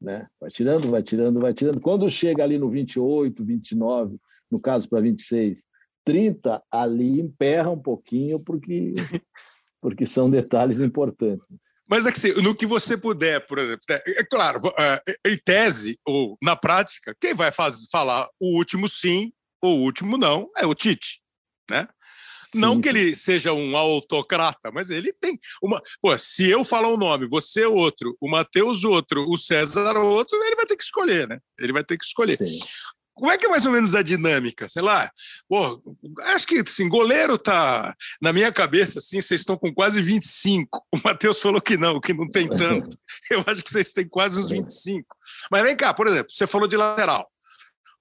né? 0.00 0.26
Vai 0.40 0.50
tirando, 0.50 0.90
vai 0.90 1.02
tirando, 1.02 1.40
vai 1.40 1.54
tirando. 1.54 1.80
Quando 1.80 2.08
chega 2.08 2.42
ali 2.42 2.58
no 2.58 2.70
28, 2.70 3.44
29, 3.44 4.16
no 4.50 4.60
caso 4.60 4.88
para 4.88 5.00
26, 5.00 5.64
30, 6.04 6.62
ali 6.70 7.20
emperra 7.20 7.70
um 7.70 7.80
pouquinho, 7.80 8.38
porque, 8.38 8.94
porque 9.80 10.06
são 10.06 10.30
detalhes 10.30 10.80
importantes. 10.80 11.48
Mas 11.88 12.04
é 12.04 12.10
que 12.10 12.18
assim, 12.18 12.42
no 12.42 12.54
que 12.54 12.66
você 12.66 12.96
puder, 12.96 13.46
por 13.46 13.58
exemplo, 13.58 13.82
é, 13.90 14.20
é 14.20 14.24
claro, 14.24 14.60
é, 14.78 15.02
em 15.30 15.36
tese 15.36 15.98
ou 16.04 16.36
na 16.42 16.56
prática, 16.56 17.14
quem 17.20 17.32
vai 17.32 17.52
faz, 17.52 17.86
falar 17.90 18.28
o 18.40 18.56
último 18.56 18.88
sim 18.88 19.32
ou 19.62 19.78
o 19.78 19.82
último 19.82 20.18
não 20.18 20.50
é 20.56 20.66
o 20.66 20.74
Tite, 20.74 21.20
né? 21.70 21.88
Sim. 22.52 22.60
Não 22.60 22.80
que 22.80 22.88
ele 22.88 23.14
seja 23.14 23.52
um 23.52 23.76
autocrata, 23.76 24.70
mas 24.72 24.90
ele 24.90 25.12
tem 25.12 25.38
uma. 25.62 25.80
Pô, 26.00 26.16
se 26.16 26.48
eu 26.48 26.64
falar 26.64 26.88
um 26.88 26.96
nome, 26.96 27.26
você 27.26 27.64
outro, 27.64 28.16
o 28.20 28.28
Matheus 28.28 28.84
outro, 28.84 29.26
o 29.28 29.36
César 29.36 29.96
outro, 29.98 30.42
ele 30.42 30.56
vai 30.56 30.64
ter 30.64 30.76
que 30.76 30.84
escolher, 30.84 31.28
né? 31.28 31.38
Ele 31.58 31.72
vai 31.72 31.84
ter 31.84 31.98
que 31.98 32.04
escolher. 32.04 32.36
Sim. 32.36 32.58
Como 33.16 33.32
é 33.32 33.38
que 33.38 33.46
é 33.46 33.48
mais 33.48 33.64
ou 33.64 33.72
menos 33.72 33.94
a 33.94 34.02
dinâmica? 34.02 34.68
Sei 34.68 34.82
lá, 34.82 35.10
pô, 35.48 35.82
acho 36.34 36.46
que 36.46 36.58
assim, 36.58 36.86
goleiro 36.86 37.38
tá 37.38 37.96
na 38.20 38.30
minha 38.30 38.52
cabeça, 38.52 38.98
assim, 38.98 39.22
vocês 39.22 39.40
estão 39.40 39.56
com 39.56 39.72
quase 39.72 40.02
25. 40.02 40.86
O 40.92 41.00
Matheus 41.02 41.40
falou 41.40 41.60
que 41.60 41.78
não, 41.78 41.98
que 41.98 42.12
não 42.12 42.28
tem 42.28 42.46
tanto. 42.46 42.96
Eu 43.30 43.42
acho 43.46 43.64
que 43.64 43.70
vocês 43.70 43.90
têm 43.92 44.06
quase 44.06 44.38
uns 44.38 44.50
25. 44.50 45.16
Mas 45.50 45.62
vem 45.62 45.74
cá, 45.74 45.94
por 45.94 46.06
exemplo, 46.06 46.30
você 46.30 46.46
falou 46.46 46.68
de 46.68 46.76
lateral. 46.76 47.26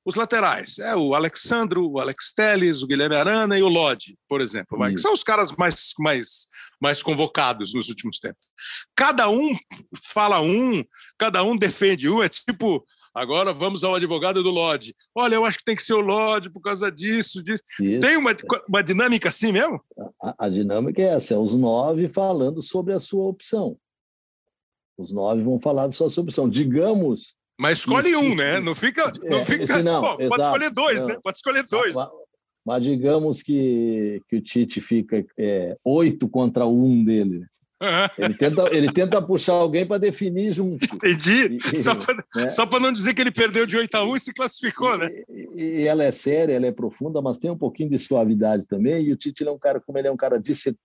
Os 0.04 0.16
laterais, 0.16 0.78
é 0.80 0.96
o 0.96 1.16
Alexandro, 1.16 1.90
o 1.90 2.00
Alex 2.00 2.34
Teles, 2.34 2.84
o 2.84 2.88
Guilherme 2.88 3.16
Arana 3.16 3.58
e 3.58 3.64
o 3.64 3.68
Lodi, 3.68 4.16
por 4.28 4.40
exemplo, 4.40 4.78
que 4.92 5.00
são 5.00 5.14
os 5.14 5.24
caras 5.24 5.52
mais, 5.54 5.94
mais, 5.98 6.48
mais 6.80 7.02
convocados 7.02 7.74
nos 7.74 7.88
últimos 7.90 8.20
tempos. 8.20 8.46
Cada 8.96 9.30
um 9.30 9.58
fala 10.04 10.42
um, 10.42 10.84
cada 11.18 11.42
um 11.42 11.58
defende 11.58 12.08
um, 12.08 12.22
é 12.22 12.30
tipo 12.30 12.86
Agora 13.16 13.54
vamos 13.54 13.86
ao 13.86 13.96
advogado 13.96 14.44
do 14.44 14.52
Lodge. 14.52 14.94
Olha, 15.16 15.36
eu 15.36 15.46
acho 15.46 15.60
que 15.60 15.64
tem 15.64 15.76
que 15.76 15.84
ser 15.84 15.94
o 15.94 16.02
Lodge 16.02 16.50
por 16.50 16.60
causa 16.60 16.92
disso. 16.92 17.42
disso. 17.42 17.64
Tem 18.02 18.18
uma, 18.18 18.36
uma 18.68 18.84
dinâmica 18.84 19.30
assim 19.30 19.54
mesmo? 19.54 19.82
A, 20.22 20.46
a, 20.46 20.50
dinâmica 20.50 21.02
é 21.02 21.06
essa: 21.06 21.34
é 21.34 21.38
os 21.38 21.56
nove 21.56 22.10
falando 22.10 22.62
sobre 22.62 22.94
a 22.94 23.00
sua 23.00 23.24
opção. 23.24 23.78
Os 24.98 25.14
nove 25.14 25.42
vão 25.44 25.58
falar 25.58 25.88
da 25.88 25.94
sua 25.94 26.08
opção. 26.08 26.50
Digamos. 26.50 27.38
Mas 27.58 27.80
escolhe 27.80 28.14
um, 28.18 28.36
né? 28.36 28.60
Não 28.60 28.76
fica. 28.76 29.10
Não 29.24 29.40
é, 29.40 29.46
fica 29.46 29.82
não, 29.82 30.02
Pô, 30.02 30.18
pode 30.28 30.44
escolher 30.44 30.70
dois, 30.72 31.02
não. 31.04 31.08
né? 31.08 31.20
Pode 31.24 31.38
escolher 31.38 31.64
dois. 31.64 31.96
Mas, 31.96 32.10
mas, 32.66 32.84
digamos 32.84 33.42
que, 33.42 34.22
que 34.28 34.36
o 34.36 34.42
Tite 34.42 34.82
fica 34.82 35.26
é, 35.40 35.78
oito 35.86 36.28
contra 36.28 36.66
um 36.66 37.02
dele. 37.02 37.46
Ele, 38.18 38.34
tenta, 38.34 38.76
ele 38.76 38.92
tenta 38.92 39.22
puxar 39.22 39.54
alguém 39.54 39.86
para 39.86 39.98
definir 39.98 40.52
junto. 40.52 40.84
Entendi. 40.96 41.58
E, 41.74 41.76
só 42.50 42.66
para 42.66 42.80
né? 42.80 42.86
não 42.86 42.94
dizer 42.94 43.14
que 43.14 43.22
ele 43.22 43.32
perdeu 43.32 43.66
de 43.66 43.78
8 43.78 43.96
a 43.96 44.04
1 44.04 44.16
e 44.16 44.20
se 44.20 44.34
classificou, 44.34 44.98
né? 44.98 45.10
E, 45.30 45.82
e, 45.82 45.88
ela 45.88 46.04
é 46.04 46.12
séria, 46.12 46.54
ela 46.54 46.66
é 46.66 46.72
profunda, 46.72 47.22
mas 47.22 47.38
tem 47.38 47.52
um 47.52 47.58
pouquinho 47.58 47.90
de 47.90 47.98
suavidade 47.98 48.66
também. 48.66 49.04
E 49.04 49.12
o 49.12 49.18
Tite 49.18 49.46
é 49.46 49.52
um 49.52 49.60
cara, 49.60 49.82
como 49.82 49.98
ele 49.98 50.08
é 50.08 50.12
um 50.12 50.18
cara 50.18 50.42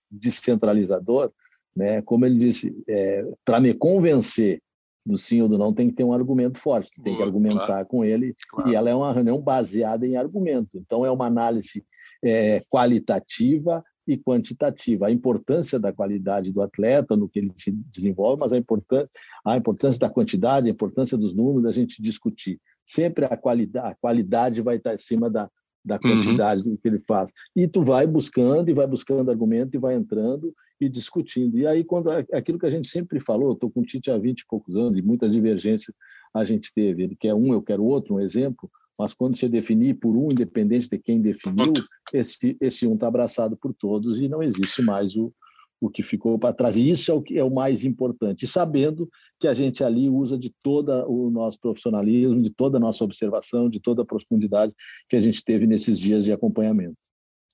descentralizador, 0.09 1.31
né? 1.75 2.01
Como 2.01 2.25
ele 2.25 2.37
disse, 2.37 2.75
é, 2.87 3.25
para 3.45 3.59
me 3.59 3.73
convencer 3.73 4.61
do 5.05 5.17
sim 5.17 5.41
ou 5.41 5.47
do 5.47 5.57
não, 5.57 5.73
tem 5.73 5.89
que 5.89 5.95
ter 5.95 6.03
um 6.03 6.13
argumento 6.13 6.59
forte, 6.59 7.01
tem 7.01 7.15
que 7.15 7.23
argumentar 7.23 7.65
claro. 7.65 7.85
com 7.87 8.05
ele. 8.05 8.33
Claro. 8.49 8.69
E 8.69 8.75
ela 8.75 8.89
é 8.89 8.95
uma 8.95 9.11
reunião 9.11 9.41
baseada 9.41 10.05
em 10.05 10.15
argumento. 10.15 10.69
Então, 10.75 11.05
é 11.05 11.09
uma 11.09 11.25
análise 11.25 11.83
é, 12.23 12.61
qualitativa 12.69 13.83
e 14.07 14.17
quantitativa. 14.17 15.07
A 15.07 15.11
importância 15.11 15.79
da 15.79 15.93
qualidade 15.93 16.51
do 16.51 16.61
atleta 16.61 17.15
no 17.15 17.29
que 17.29 17.39
ele 17.39 17.51
se 17.55 17.71
desenvolve, 17.71 18.39
mas 18.39 18.53
a 18.53 18.57
importância, 18.57 19.09
a 19.45 19.57
importância 19.57 19.99
da 19.99 20.09
quantidade, 20.09 20.67
a 20.67 20.71
importância 20.71 21.17
dos 21.17 21.33
números, 21.33 21.65
a 21.65 21.71
gente 21.71 22.01
discutir. 22.01 22.59
Sempre 22.85 23.25
a 23.25 23.37
qualidade, 23.37 23.87
a 23.87 23.95
qualidade 23.95 24.61
vai 24.61 24.77
estar 24.77 24.91
acima 24.91 25.29
da, 25.29 25.49
da 25.83 25.95
uhum. 25.95 26.01
quantidade 26.01 26.61
uhum. 26.63 26.71
do 26.71 26.77
que 26.77 26.87
ele 26.87 26.99
faz. 26.99 27.31
E 27.55 27.67
tu 27.67 27.83
vai 27.83 28.05
buscando, 28.07 28.69
e 28.69 28.73
vai 28.73 28.87
buscando 28.87 29.29
argumento, 29.29 29.75
e 29.75 29.79
vai 29.79 29.95
entrando 29.95 30.53
e 30.79 30.89
discutindo. 30.89 31.57
E 31.57 31.67
aí, 31.67 31.83
quando 31.83 32.09
aquilo 32.33 32.57
que 32.57 32.65
a 32.65 32.71
gente 32.71 32.87
sempre 32.87 33.19
falou, 33.19 33.53
estou 33.53 33.69
com 33.69 33.81
o 33.81 33.85
Tite 33.85 34.09
há 34.09 34.17
20 34.17 34.39
e 34.39 34.47
poucos 34.47 34.75
anos, 34.75 34.97
e 34.97 35.01
muitas 35.01 35.31
divergências 35.31 35.95
a 36.33 36.43
gente 36.43 36.73
teve. 36.73 37.03
Ele 37.03 37.15
quer 37.15 37.33
um, 37.33 37.53
eu 37.53 37.61
quero 37.61 37.83
outro, 37.83 38.15
um 38.15 38.19
exemplo 38.19 38.69
mas 39.01 39.15
quando 39.15 39.35
você 39.35 39.49
definir 39.49 39.95
por 39.95 40.15
um, 40.15 40.25
independente 40.31 40.87
de 40.87 40.99
quem 40.99 41.19
definiu, 41.19 41.73
esse, 42.13 42.55
esse 42.61 42.85
um 42.85 42.93
está 42.93 43.07
abraçado 43.07 43.57
por 43.57 43.73
todos 43.73 44.19
e 44.19 44.29
não 44.29 44.43
existe 44.43 44.79
mais 44.83 45.15
o, 45.15 45.33
o 45.81 45.89
que 45.89 46.03
ficou 46.03 46.37
para 46.37 46.53
trás. 46.53 46.77
E 46.77 46.87
isso 46.87 47.09
é 47.09 47.13
o 47.15 47.21
que 47.21 47.35
é 47.35 47.43
o 47.43 47.49
mais 47.49 47.83
importante. 47.83 48.45
E 48.45 48.47
sabendo 48.47 49.09
que 49.39 49.47
a 49.47 49.55
gente 49.55 49.83
ali 49.83 50.07
usa 50.07 50.37
de 50.37 50.53
todo 50.61 50.91
o 51.07 51.31
nosso 51.31 51.59
profissionalismo, 51.59 52.39
de 52.39 52.51
toda 52.51 52.77
a 52.77 52.79
nossa 52.79 53.03
observação, 53.03 53.67
de 53.67 53.79
toda 53.79 54.03
a 54.03 54.05
profundidade 54.05 54.71
que 55.09 55.15
a 55.15 55.21
gente 55.21 55.43
teve 55.43 55.65
nesses 55.65 55.99
dias 55.99 56.23
de 56.23 56.31
acompanhamento. 56.31 56.95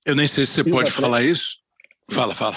Eu 0.04 0.14
nem 0.14 0.28
sei 0.28 0.44
se 0.44 0.62
você 0.62 0.68
e 0.68 0.70
pode 0.70 0.90
falar 0.90 1.22
isso. 1.22 1.60
Fala, 2.10 2.34
fala. 2.34 2.56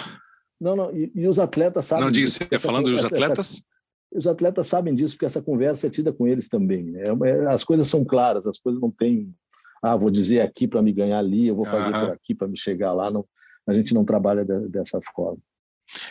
Não, 0.60 0.76
não, 0.76 0.94
e, 0.94 1.10
e 1.16 1.28
os 1.28 1.40
atletas 1.40 1.86
sabem. 1.86 2.04
Não, 2.04 2.12
diga, 2.12 2.28
você 2.28 2.46
ia 2.52 2.60
falando 2.60 2.92
dos 2.92 3.06
atletas? 3.06 3.54
Essa, 3.54 3.64
os 4.14 4.28
atletas 4.28 4.68
sabem 4.68 4.94
disso, 4.94 5.16
porque 5.16 5.26
essa 5.26 5.42
conversa 5.42 5.88
é 5.88 5.90
tida 5.90 6.12
com 6.12 6.28
eles 6.28 6.50
também. 6.50 6.84
Né? 6.84 7.04
É 7.26 7.48
as 7.48 7.64
coisas 7.64 7.88
são 7.88 8.04
claras, 8.04 8.46
as 8.46 8.58
coisas 8.58 8.82
não 8.82 8.92
têm. 8.92 9.34
Ah, 9.82 9.96
vou 9.96 10.12
dizer 10.12 10.42
aqui 10.42 10.68
para 10.68 10.82
me 10.82 10.92
ganhar 10.92 11.20
ali, 11.20 11.48
eu 11.48 11.56
vou 11.56 11.66
fazer 11.66 11.92
por 11.92 12.12
aqui 12.12 12.36
para 12.36 12.48
me 12.48 12.58
chegar 12.58 12.94
lá. 12.94 13.10
Não, 13.10 13.26
a 13.68 13.74
gente 13.74 13.94
não 13.94 14.06
trabalha 14.06 14.46
de, 14.46 14.68
dessa 14.68 15.00
forma. 15.16 15.40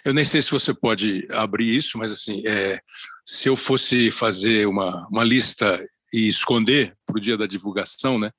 Eu 0.04 0.12
nem 0.12 0.24
sei 0.24 0.42
se 0.42 0.50
você 0.50 0.74
pode 0.74 1.26
abrir 1.30 1.74
isso, 1.74 1.96
mas 1.96 2.10
assim, 2.10 2.46
é, 2.46 2.80
se 3.24 3.48
eu 3.48 3.56
fosse 3.56 4.10
fazer 4.10 4.66
uma, 4.66 5.06
uma 5.08 5.24
lista 5.24 5.78
e 6.12 6.28
esconder 6.28 6.94
para 7.06 7.16
o 7.16 7.20
dia 7.20 7.36
da 7.36 7.46
divulgação, 7.46 8.18
né? 8.18 8.30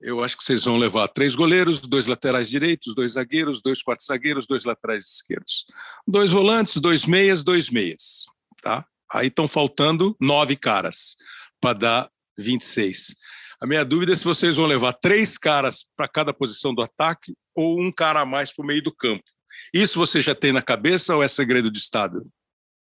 Eu 0.00 0.24
acho 0.24 0.36
que 0.36 0.42
vocês 0.42 0.64
vão 0.64 0.78
levar 0.78 1.08
três 1.08 1.34
goleiros, 1.34 1.80
dois 1.80 2.06
laterais 2.06 2.48
direitos, 2.48 2.94
dois 2.94 3.12
zagueiros, 3.12 3.60
dois 3.60 3.82
quartos 3.82 4.06
zagueiros, 4.06 4.46
dois 4.46 4.64
laterais 4.64 5.04
esquerdos, 5.04 5.66
dois 6.08 6.30
volantes, 6.30 6.78
dois 6.78 7.04
meias, 7.04 7.42
dois 7.42 7.68
meias, 7.68 8.24
tá? 8.60 8.84
Aí 9.12 9.26
estão 9.26 9.48
faltando 9.48 10.16
nove 10.20 10.56
caras 10.56 11.16
para 11.60 11.78
dar 11.78 12.08
26. 12.38 13.14
A 13.60 13.66
minha 13.66 13.84
dúvida 13.84 14.12
é 14.12 14.16
se 14.16 14.24
vocês 14.24 14.56
vão 14.56 14.66
levar 14.66 14.92
três 14.94 15.36
caras 15.36 15.84
para 15.96 16.08
cada 16.08 16.32
posição 16.32 16.74
do 16.74 16.82
ataque 16.82 17.34
ou 17.54 17.80
um 17.80 17.92
cara 17.92 18.20
a 18.20 18.26
mais 18.26 18.54
para 18.54 18.62
o 18.62 18.66
meio 18.66 18.82
do 18.82 18.94
campo. 18.94 19.24
Isso 19.74 19.98
você 19.98 20.20
já 20.20 20.34
tem 20.34 20.52
na 20.52 20.62
cabeça 20.62 21.14
ou 21.14 21.22
é 21.22 21.28
segredo 21.28 21.70
de 21.70 21.78
Estado? 21.78 22.26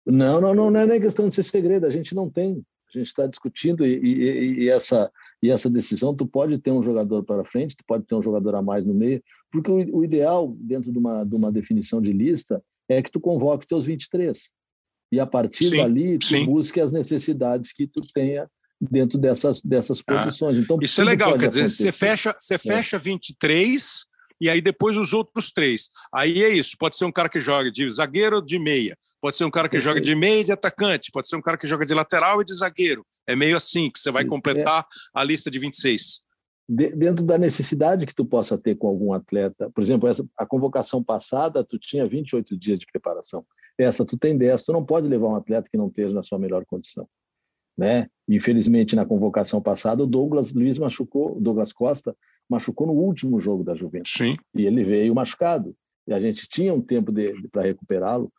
Não, 0.05 0.41
não, 0.41 0.55
não, 0.55 0.71
não 0.71 0.81
é 0.81 0.87
nem 0.87 1.01
questão 1.01 1.29
de 1.29 1.35
ser 1.35 1.45
segredo, 1.45 1.87
a 1.87 1.91
gente 1.91 2.15
não 2.15 2.29
tem. 2.29 2.63
A 2.95 2.99
gente 2.99 3.09
está 3.09 3.27
discutindo 3.27 3.87
e, 3.87 3.95
e, 3.95 4.65
e, 4.65 4.69
essa, 4.69 5.11
e 5.43 5.51
essa 5.51 5.71
decisão, 5.71 6.15
tu 6.15 6.27
pode 6.27 6.59
ter 6.59 6.71
um 6.71 6.83
jogador 6.83 7.23
para 7.23 7.45
frente, 7.45 7.77
tu 7.77 7.85
pode 7.87 8.05
ter 8.05 8.15
um 8.15 8.23
jogador 8.23 8.55
a 8.55 8.63
mais 8.63 8.85
no 8.85 8.95
meio, 8.95 9.23
porque 9.53 9.71
o, 9.71 9.99
o 9.99 10.05
ideal, 10.05 10.55
dentro 10.59 10.91
de 10.91 10.99
uma, 10.99 11.25
de 11.25 11.37
uma 11.37 11.53
definição 11.53 12.01
de 12.01 12.13
lista, 12.13 12.63
é 12.89 13.03
que 13.03 13.11
tu 13.11 13.21
convoque 13.21 13.67
teus 13.67 13.87
23 13.87 14.51
e 15.11 15.19
a 15.19 15.27
partir 15.27 15.69
sim, 15.69 15.77
dali 15.79 16.19
tu 16.19 16.27
sim. 16.27 16.45
busque 16.45 16.81
as 16.81 16.93
necessidades 16.93 17.73
que 17.73 17.87
tu 17.87 18.01
tenha 18.15 18.49
dentro 18.81 19.19
dessas, 19.19 19.61
dessas 19.61 20.03
ah, 20.07 20.25
posições. 20.25 20.59
Então, 20.59 20.79
isso 20.81 21.01
é 21.01 21.05
legal, 21.05 21.37
quer 21.37 21.49
dizer, 21.49 21.69
você 21.69 21.91
fecha, 21.91 22.35
você 22.39 22.55
é. 22.55 22.59
fecha 22.59 22.99
23 22.99 24.07
e 24.41 24.49
aí 24.49 24.61
depois 24.61 24.97
os 24.97 25.13
outros 25.13 25.51
três. 25.51 25.91
Aí 26.15 26.43
é 26.43 26.49
isso, 26.49 26.77
pode 26.79 26.97
ser 26.97 27.05
um 27.05 27.13
cara 27.13 27.29
que 27.29 27.41
joga 27.41 27.71
de 27.71 27.89
zagueiro 27.91 28.37
ou 28.37 28.43
de 28.43 28.59
meia, 28.59 28.97
pode 29.21 29.37
ser 29.37 29.45
um 29.45 29.51
cara 29.51 29.69
que 29.69 29.73
Perfeito. 29.73 29.97
joga 29.97 30.01
de 30.01 30.15
meia 30.15 30.41
e 30.41 30.45
de 30.45 30.53
atacante, 30.53 31.11
pode 31.11 31.29
ser 31.29 31.37
um 31.37 31.43
cara 31.43 31.59
que 31.59 31.67
joga 31.67 31.85
de 31.85 31.95
lateral 31.95 32.41
e 32.41 32.45
de 32.45 32.55
zagueiro. 32.55 33.05
É 33.27 33.35
meio 33.35 33.57
assim 33.57 33.91
que 33.91 33.99
você 33.99 34.11
vai 34.11 34.25
completar 34.25 34.83
é. 34.83 35.21
a 35.21 35.25
lista 35.25 35.51
de 35.51 35.59
26. 35.59 36.23
De, 36.69 36.91
dentro 36.95 37.25
da 37.25 37.39
necessidade 37.39 38.07
que 38.07 38.15
tu 38.15 38.27
possa 38.27 38.59
ter 38.59 38.75
com 38.75 38.89
algum 38.89 39.13
atleta, 39.13 39.71
por 39.71 39.83
exemplo, 39.83 40.09
essa, 40.09 40.27
a 40.37 40.45
convocação 40.45 41.03
passada, 41.03 41.65
tu 41.65 41.79
tinha 41.79 42.05
28 42.05 42.57
dias 42.59 42.79
de 42.79 42.87
preparação 42.87 43.45
essa 43.79 44.05
tu 44.05 44.19
tem 44.19 44.37
10, 44.37 44.65
tu 44.65 44.73
não 44.73 44.85
pode 44.85 45.09
levar 45.09 45.29
um 45.29 45.37
atleta 45.37 45.71
que 45.71 45.79
não 45.79 45.87
esteja 45.87 46.13
na 46.13 46.23
sua 46.23 46.39
melhor 46.39 46.65
condição. 46.67 47.09
Né? 47.77 48.09
Infelizmente, 48.29 48.97
na 48.97 49.07
convocação 49.07 49.63
passada, 49.63 50.03
o 50.03 50.07
Douglas 50.07 50.53
Luiz 50.53 50.79
machucou, 50.79 51.41
Douglas 51.41 51.73
Costa 51.73 52.17
machucou 52.51 52.89
no 52.89 52.93
último 52.93 53.39
jogo 53.39 53.63
da 53.63 53.77
Juventus. 53.77 54.13
Sim. 54.13 54.37
E 54.55 54.67
ele 54.67 54.83
veio 54.83 55.15
machucado. 55.15 55.77
E 56.09 56.13
a 56.13 56.19
gente 56.19 56.49
tinha 56.49 56.75
um 56.75 56.81
tempo 56.81 57.13
para 57.53 57.63
recuperá-lo, 57.63 58.33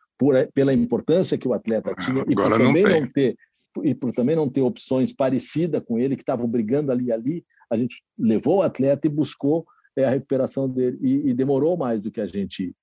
pela 0.54 0.74
importância 0.74 1.38
que 1.38 1.48
o 1.48 1.54
atleta 1.54 1.96
tinha 1.96 2.26
e 2.28 2.36
por 2.36 2.50
também 2.52 2.84
não, 2.84 3.00
não 3.02 3.08
ter 3.08 3.38
e 3.84 3.94
por 3.94 4.12
também 4.12 4.36
não 4.36 4.50
ter 4.50 4.62
opções 4.62 5.14
parecidas 5.14 5.82
com 5.86 5.98
ele 5.98 6.16
que 6.16 6.24
estavam 6.24 6.48
brigando 6.48 6.92
ali 6.92 7.12
ali, 7.12 7.46
a 7.70 7.78
gente 7.78 8.02
levou 8.18 8.58
o 8.58 8.62
atleta 8.62 9.08
e 9.08 9.10
buscou 9.10 9.66
é, 9.96 10.06
a 10.06 10.10
recuperação 10.10 10.70
dele 10.70 10.98
e, 11.02 11.30
e 11.30 11.34
demorou 11.34 11.78
mais 11.78 12.02
do 12.02 12.12
que 12.12 12.22
a 12.22 12.28
gente 12.28 12.74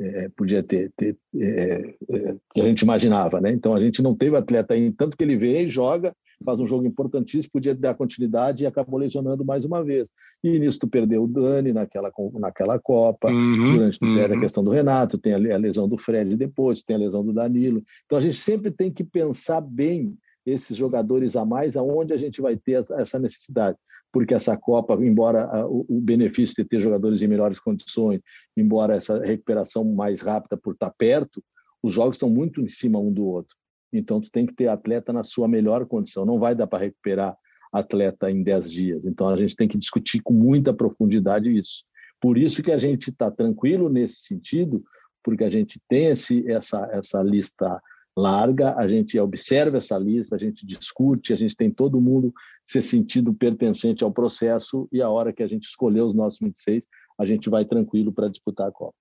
é, 0.00 0.28
podia 0.36 0.62
ter, 0.62 0.92
ter 0.96 1.16
é, 1.36 1.94
é, 2.10 2.36
que 2.52 2.60
a 2.60 2.64
gente 2.64 2.82
imaginava, 2.82 3.40
né? 3.40 3.52
Então 3.52 3.74
a 3.74 3.80
gente 3.80 4.02
não 4.02 4.14
teve 4.14 4.36
atleta 4.36 4.74
aí, 4.74 4.90
tanto 4.92 5.16
que 5.16 5.22
ele 5.22 5.36
veio, 5.36 5.68
joga, 5.68 6.12
faz 6.44 6.58
um 6.58 6.66
jogo 6.66 6.86
importantíssimo, 6.86 7.52
podia 7.52 7.74
dar 7.74 7.94
continuidade 7.94 8.64
e 8.64 8.66
acabou 8.66 8.98
lesionando 8.98 9.44
mais 9.44 9.64
uma 9.64 9.84
vez. 9.84 10.10
E 10.42 10.58
nisso 10.58 10.80
tu 10.80 10.88
perdeu 10.88 11.24
o 11.24 11.28
Dani 11.28 11.72
naquela, 11.72 12.10
naquela 12.34 12.78
Copa, 12.78 13.30
uhum, 13.30 13.76
durante 13.76 13.98
tu 13.98 14.04
uhum. 14.04 14.24
a 14.24 14.40
questão 14.40 14.64
do 14.64 14.70
Renato, 14.70 15.16
tem 15.16 15.32
a 15.32 15.58
lesão 15.58 15.88
do 15.88 15.96
Fred 15.96 16.36
depois, 16.36 16.82
tem 16.82 16.96
a 16.96 17.00
lesão 17.00 17.24
do 17.24 17.32
Danilo. 17.32 17.82
Então 18.04 18.18
a 18.18 18.20
gente 18.20 18.36
sempre 18.36 18.70
tem 18.70 18.92
que 18.92 19.04
pensar 19.04 19.60
bem 19.60 20.16
esses 20.44 20.76
jogadores 20.76 21.36
a 21.36 21.44
mais, 21.44 21.76
aonde 21.76 22.12
a 22.12 22.16
gente 22.16 22.40
vai 22.40 22.56
ter 22.56 22.84
essa 22.98 23.18
necessidade? 23.18 23.78
Porque 24.14 24.32
essa 24.32 24.56
Copa, 24.56 24.94
embora 25.04 25.66
o 25.66 26.00
benefício 26.00 26.54
de 26.62 26.64
ter 26.64 26.78
jogadores 26.78 27.20
em 27.20 27.26
melhores 27.26 27.58
condições, 27.58 28.20
embora 28.56 28.94
essa 28.94 29.18
recuperação 29.18 29.82
mais 29.82 30.20
rápida 30.20 30.56
por 30.56 30.74
estar 30.74 30.92
perto, 30.96 31.42
os 31.82 31.92
jogos 31.92 32.14
estão 32.14 32.30
muito 32.30 32.60
em 32.60 32.68
cima 32.68 33.00
um 33.00 33.12
do 33.12 33.26
outro. 33.26 33.56
Então, 33.92 34.20
tu 34.20 34.30
tem 34.30 34.46
que 34.46 34.54
ter 34.54 34.68
atleta 34.68 35.12
na 35.12 35.24
sua 35.24 35.48
melhor 35.48 35.84
condição. 35.84 36.24
Não 36.24 36.38
vai 36.38 36.54
dar 36.54 36.68
para 36.68 36.84
recuperar 36.84 37.36
atleta 37.72 38.30
em 38.30 38.40
10 38.40 38.70
dias. 38.70 39.04
Então, 39.04 39.28
a 39.28 39.36
gente 39.36 39.56
tem 39.56 39.66
que 39.66 39.76
discutir 39.76 40.20
com 40.20 40.32
muita 40.32 40.72
profundidade 40.72 41.50
isso. 41.50 41.82
Por 42.20 42.38
isso 42.38 42.62
que 42.62 42.70
a 42.70 42.78
gente 42.78 43.10
está 43.10 43.32
tranquilo 43.32 43.88
nesse 43.88 44.20
sentido, 44.20 44.84
porque 45.24 45.42
a 45.42 45.50
gente 45.50 45.80
tem 45.88 46.06
esse, 46.06 46.48
essa, 46.48 46.88
essa 46.92 47.20
lista 47.20 47.82
larga, 48.16 48.76
a 48.76 48.86
gente 48.86 49.18
observa 49.18 49.78
essa 49.78 49.98
lista, 49.98 50.36
a 50.36 50.38
gente 50.38 50.64
discute, 50.64 51.32
a 51.32 51.36
gente 51.36 51.56
tem 51.56 51.70
todo 51.70 52.00
mundo 52.00 52.32
se 52.64 52.80
sentido 52.80 53.34
pertencente 53.34 54.04
ao 54.04 54.12
processo 54.12 54.88
e 54.92 55.02
a 55.02 55.08
hora 55.08 55.32
que 55.32 55.42
a 55.42 55.48
gente 55.48 55.64
escolher 55.64 56.02
os 56.02 56.14
nossos 56.14 56.38
26, 56.38 56.86
a 57.18 57.24
gente 57.24 57.50
vai 57.50 57.64
tranquilo 57.64 58.12
para 58.12 58.28
disputar 58.28 58.68
a 58.68 58.72
Copa. 58.72 58.96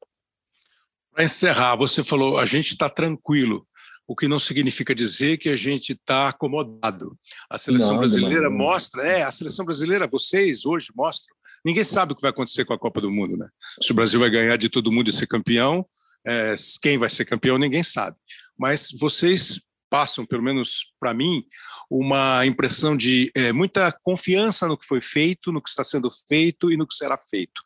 Para 1.14 1.24
encerrar, 1.24 1.76
você 1.76 2.04
falou, 2.04 2.40
a 2.40 2.46
gente 2.46 2.70
está 2.70 2.90
tranquilo, 2.90 3.68
o 4.08 4.16
que 4.16 4.28
não 4.28 4.40
significa 4.40 4.94
dizer 4.96 5.38
que 5.38 5.50
a 5.50 5.56
gente 5.56 5.94
está 5.94 6.30
acomodado. 6.30 7.18
A 7.50 7.58
seleção 7.58 7.92
não, 7.92 8.00
brasileira 8.00 8.50
não, 8.50 8.58
mostra, 8.58 9.04
é, 9.04 9.24
a 9.24 9.32
seleção 9.32 9.64
brasileira, 9.64 10.08
vocês 10.08 10.66
hoje 10.66 10.88
mostram, 10.96 11.36
ninguém 11.64 11.84
sabe 11.84 12.14
o 12.14 12.16
que 12.16 12.22
vai 12.22 12.32
acontecer 12.32 12.66
com 12.66 12.74
a 12.74 12.80
Copa 12.80 13.00
do 13.00 13.12
Mundo, 13.12 13.38
né? 13.38 13.48
Se 13.82 13.92
o 13.92 13.96
Brasil 13.96 14.20
vai 14.20 14.30
ganhar 14.30 14.58
de 14.58 14.70
todo 14.70 14.92
mundo 14.92 15.10
e 15.10 15.14
ser 15.14 15.28
campeão, 15.28 15.86
é, 16.26 16.56
quem 16.82 16.98
vai 16.98 17.10
ser 17.10 17.26
campeão 17.26 17.58
ninguém 17.58 17.84
sabe. 17.84 18.18
Mas 18.58 18.90
vocês 19.00 19.62
passam, 19.90 20.26
pelo 20.26 20.42
menos 20.42 20.92
para 21.00 21.14
mim, 21.14 21.46
uma 21.90 22.46
impressão 22.46 22.98
de 22.98 23.32
é, 23.36 23.54
muita 23.54 23.92
confiança 24.02 24.68
no 24.68 24.78
que 24.78 24.88
foi 24.88 25.00
feito, 25.00 25.52
no 25.52 25.62
que 25.62 25.70
está 25.70 25.84
sendo 25.84 26.10
feito 26.28 26.72
e 26.72 26.78
no 26.78 26.88
que 26.88 26.96
será 26.96 27.18
feito. 27.18 27.62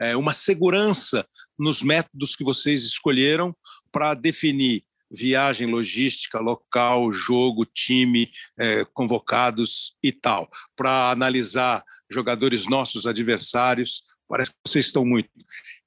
É, 0.00 0.16
uma 0.16 0.32
segurança 0.32 1.26
nos 1.58 1.82
métodos 1.82 2.36
que 2.36 2.44
vocês 2.44 2.84
escolheram 2.84 3.56
para 3.90 4.14
definir 4.14 4.84
viagem, 5.10 5.66
logística, 5.66 6.38
local, 6.38 7.10
jogo, 7.12 7.64
time, 7.64 8.30
é, 8.58 8.84
convocados 8.92 9.96
e 10.02 10.12
tal, 10.12 10.48
para 10.76 11.10
analisar 11.10 11.82
jogadores 12.10 12.66
nossos, 12.66 13.06
adversários. 13.06 14.02
Parece 14.28 14.50
que 14.50 14.56
vocês 14.66 14.86
estão 14.86 15.04
muito. 15.04 15.30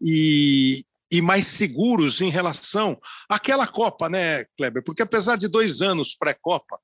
E, 0.01 0.83
e 1.11 1.21
mais 1.21 1.47
seguros 1.47 2.21
em 2.21 2.29
relação 2.29 2.99
àquela 3.27 3.65
Copa, 3.65 4.09
né, 4.09 4.45
Kleber? 4.57 4.83
Porque 4.83 5.01
apesar 5.01 5.35
de 5.35 5.47
dois 5.47 5.81
anos 5.81 6.15
pré-Copa, 6.15 6.79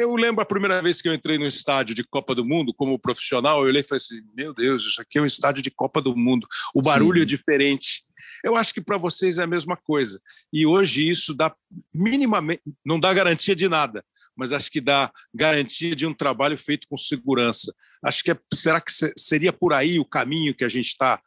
eu 0.00 0.14
lembro 0.14 0.42
a 0.42 0.46
primeira 0.46 0.80
vez 0.80 1.02
que 1.02 1.08
eu 1.08 1.14
entrei 1.14 1.38
no 1.38 1.46
estádio 1.46 1.94
de 1.94 2.02
Copa 2.02 2.34
do 2.34 2.44
Mundo 2.44 2.72
como 2.72 2.98
profissional, 2.98 3.60
eu 3.60 3.68
olhei 3.68 3.82
e 3.82 3.84
falei 3.84 3.98
assim: 3.98 4.20
meu 4.34 4.52
Deus, 4.52 4.84
isso 4.84 5.00
aqui 5.00 5.18
é 5.18 5.22
um 5.22 5.26
estádio 5.26 5.62
de 5.62 5.70
Copa 5.70 6.00
do 6.00 6.16
Mundo. 6.16 6.46
O 6.74 6.80
barulho 6.80 7.18
Sim. 7.18 7.22
é 7.22 7.26
diferente. 7.26 8.04
Eu 8.42 8.56
acho 8.56 8.72
que 8.72 8.80
para 8.80 8.96
vocês 8.96 9.38
é 9.38 9.42
a 9.42 9.46
mesma 9.46 9.76
coisa. 9.76 10.20
E 10.52 10.64
hoje 10.64 11.08
isso 11.08 11.34
dá 11.34 11.54
minimamente, 11.92 12.62
não 12.84 12.98
dá 12.98 13.12
garantia 13.12 13.54
de 13.54 13.68
nada, 13.68 14.02
mas 14.34 14.52
acho 14.52 14.70
que 14.70 14.80
dá 14.80 15.10
garantia 15.34 15.94
de 15.94 16.06
um 16.06 16.14
trabalho 16.14 16.56
feito 16.56 16.86
com 16.88 16.96
segurança. 16.96 17.74
Acho 18.02 18.24
que 18.24 18.30
é, 18.30 18.38
será 18.54 18.80
que 18.80 18.92
seria 19.18 19.52
por 19.52 19.74
aí 19.74 19.98
o 19.98 20.04
caminho 20.04 20.54
que 20.54 20.64
a 20.64 20.68
gente 20.68 20.86
está 20.86 21.20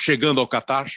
chegando 0.00 0.40
ao 0.40 0.48
Catar? 0.48 0.90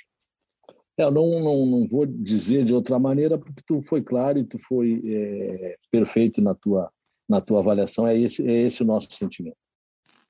Eu 0.98 1.10
não, 1.10 1.40
não, 1.40 1.66
não 1.66 1.88
vou 1.88 2.06
dizer 2.06 2.66
de 2.66 2.74
outra 2.74 3.00
maneira, 3.00 3.38
porque 3.38 3.64
tu 3.66 3.82
foi 3.82 4.02
claro 4.02 4.38
e 4.38 4.44
tu 4.44 4.60
foi 4.60 5.02
é, 5.08 5.78
perfeito 5.92 6.42
na 6.42 6.54
tua, 6.54 6.92
na 7.28 7.42
tua 7.42 7.60
avaliação. 7.60 8.06
É 8.06 8.18
esse, 8.18 8.46
é 8.48 8.52
esse 8.52 8.84
o 8.84 8.86
nosso 8.86 9.12
sentimento. 9.12 9.58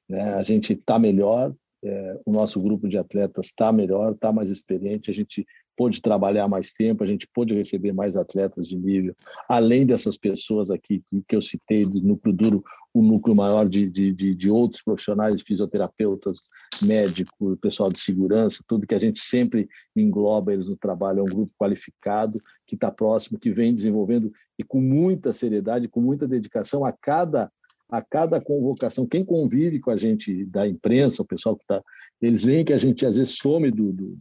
É, 0.10 0.22
a 0.22 0.44
gente 0.44 0.74
está 0.74 0.98
melhor, 0.98 1.54
é, 1.84 2.20
o 2.26 2.32
nosso 2.32 2.62
grupo 2.62 2.88
de 2.88 2.98
atletas 2.98 3.48
está 3.48 3.74
melhor, 3.74 4.14
está 4.14 4.32
mais 4.32 4.50
experiente, 4.50 5.12
a 5.12 5.14
gente 5.14 5.46
pôde 5.76 6.02
trabalhar 6.02 6.48
mais 6.48 6.72
tempo, 6.72 7.04
a 7.04 7.08
gente 7.08 7.28
pôde 7.34 7.54
receber 7.54 7.94
mais 7.94 8.16
atletas 8.16 8.68
de 8.68 8.78
nível, 8.78 9.16
além 9.48 9.86
dessas 9.86 10.18
pessoas 10.18 10.70
aqui 10.70 11.04
que, 11.28 11.36
eu 11.36 11.42
citei, 11.42 11.86
do 11.86 12.02
núcleo 12.02 12.34
duro, 12.34 12.64
o 12.94 13.02
núcleo 13.02 13.36
maior 13.36 13.68
de, 13.68 13.90
de, 13.90 14.14
de, 14.14 14.50
outros 14.52 14.84
profissionais, 14.84 15.42
fisioterapeutas, 15.42 16.42
médicos, 16.84 17.58
pessoal 17.60 17.92
de 17.92 18.00
segurança, 18.00 18.64
tudo 18.68 18.86
que 18.86 18.94
a 18.94 19.00
gente 19.00 19.20
sempre 19.20 19.68
engloba 19.96 20.54
eles 20.54 20.68
no 20.68 20.78
trabalho, 20.78 21.20
é 21.20 21.24
um 21.24 21.26
grupo 21.26 21.52
qualificado, 21.58 22.42
que 22.68 22.76
está 22.76 22.92
próximo, 22.92 23.40
que 23.40 23.52
vem 23.52 23.74
desenvolvendo 23.74 24.32
e 24.60 24.64
com 24.64 24.80
muita 24.80 25.34
seriedade, 25.34 25.88
com 25.88 26.02
muita 26.02 26.28
dedicação 26.28 26.86
a 26.86 26.92
cada 26.92 27.52
a 27.90 28.02
cada 28.02 28.42
convocação, 28.42 29.06
quem 29.06 29.24
convive 29.24 29.80
com 29.80 29.92
a 29.92 29.98
gente 29.98 30.46
da 30.46 30.68
imprensa, 30.68 31.22
o 31.22 31.26
pessoal 31.26 31.56
que 31.56 31.62
está, 31.62 31.80
eles 32.20 32.44
veem 32.44 32.66
que 32.66 32.74
a 32.74 32.78
gente 32.78 33.06
às 33.06 33.18
vezes 33.18 33.38
some 33.38 33.70
do, 33.70 33.94
do 33.94 34.18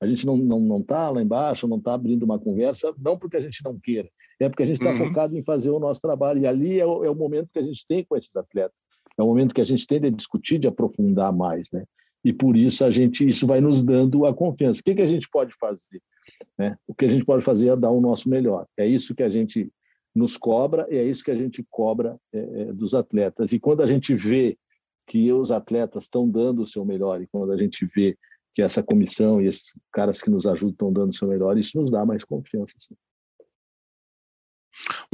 a 0.00 0.06
gente 0.06 0.26
não 0.26 0.36
não 0.36 0.60
não 0.60 0.80
está 0.80 1.10
lá 1.10 1.22
embaixo, 1.22 1.68
não 1.68 1.78
está 1.78 1.94
abrindo 1.94 2.24
uma 2.24 2.38
conversa, 2.38 2.94
não 2.98 3.18
porque 3.18 3.36
a 3.36 3.40
gente 3.40 3.62
não 3.64 3.78
queira, 3.78 4.08
é 4.40 4.48
porque 4.48 4.62
a 4.62 4.66
gente 4.66 4.80
está 4.80 4.90
uhum. 4.90 5.08
focado 5.08 5.36
em 5.36 5.44
fazer 5.44 5.70
o 5.70 5.78
nosso 5.78 6.00
trabalho 6.00 6.40
e 6.40 6.46
ali 6.46 6.80
é 6.80 6.86
o, 6.86 7.04
é 7.04 7.10
o 7.10 7.14
momento 7.14 7.50
que 7.52 7.58
a 7.58 7.62
gente 7.62 7.84
tem 7.86 8.04
com 8.04 8.16
esses 8.16 8.34
atletas, 8.36 8.76
é 9.18 9.22
o 9.22 9.26
momento 9.26 9.54
que 9.54 9.60
a 9.60 9.66
gente 9.66 9.86
tem 9.86 10.00
de 10.00 10.10
discutir, 10.10 10.58
de 10.58 10.68
aprofundar 10.68 11.32
mais, 11.32 11.70
né? 11.72 11.84
E 12.24 12.32
por 12.32 12.56
isso 12.56 12.84
a 12.84 12.90
gente 12.90 13.26
isso 13.26 13.46
vai 13.46 13.60
nos 13.60 13.84
dando 13.84 14.24
a 14.24 14.34
confiança. 14.34 14.80
O 14.80 14.84
que 14.84 14.94
que 14.94 15.02
a 15.02 15.06
gente 15.06 15.28
pode 15.28 15.54
fazer? 15.60 16.00
Né? 16.58 16.76
O 16.86 16.94
que 16.94 17.04
a 17.04 17.08
gente 17.08 17.24
pode 17.24 17.44
fazer 17.44 17.68
é 17.68 17.76
dar 17.76 17.90
o 17.90 18.00
nosso 18.00 18.30
melhor. 18.30 18.66
É 18.78 18.86
isso 18.86 19.14
que 19.14 19.22
a 19.22 19.28
gente 19.28 19.70
nos 20.14 20.36
cobra 20.36 20.86
e 20.90 20.96
é 20.96 21.04
isso 21.04 21.22
que 21.22 21.30
a 21.30 21.36
gente 21.36 21.64
cobra 21.68 22.16
é, 22.32 22.38
é, 22.38 22.72
dos 22.72 22.94
atletas. 22.94 23.52
E 23.52 23.60
quando 23.60 23.82
a 23.82 23.86
gente 23.86 24.14
vê 24.14 24.56
que 25.06 25.30
os 25.32 25.50
atletas 25.50 26.04
estão 26.04 26.28
dando 26.28 26.62
o 26.62 26.66
seu 26.66 26.84
melhor 26.84 27.20
e 27.20 27.26
quando 27.26 27.52
a 27.52 27.58
gente 27.58 27.84
vê 27.94 28.16
que 28.54 28.62
essa 28.62 28.82
comissão 28.82 29.42
e 29.42 29.48
esses 29.48 29.74
caras 29.92 30.22
que 30.22 30.30
nos 30.30 30.46
ajudam 30.46 30.70
estão 30.70 30.92
dando 30.92 31.10
o 31.10 31.14
seu 31.14 31.28
melhor, 31.28 31.58
isso 31.58 31.78
nos 31.78 31.90
dá 31.90 32.06
mais 32.06 32.24
confiança. 32.24 32.74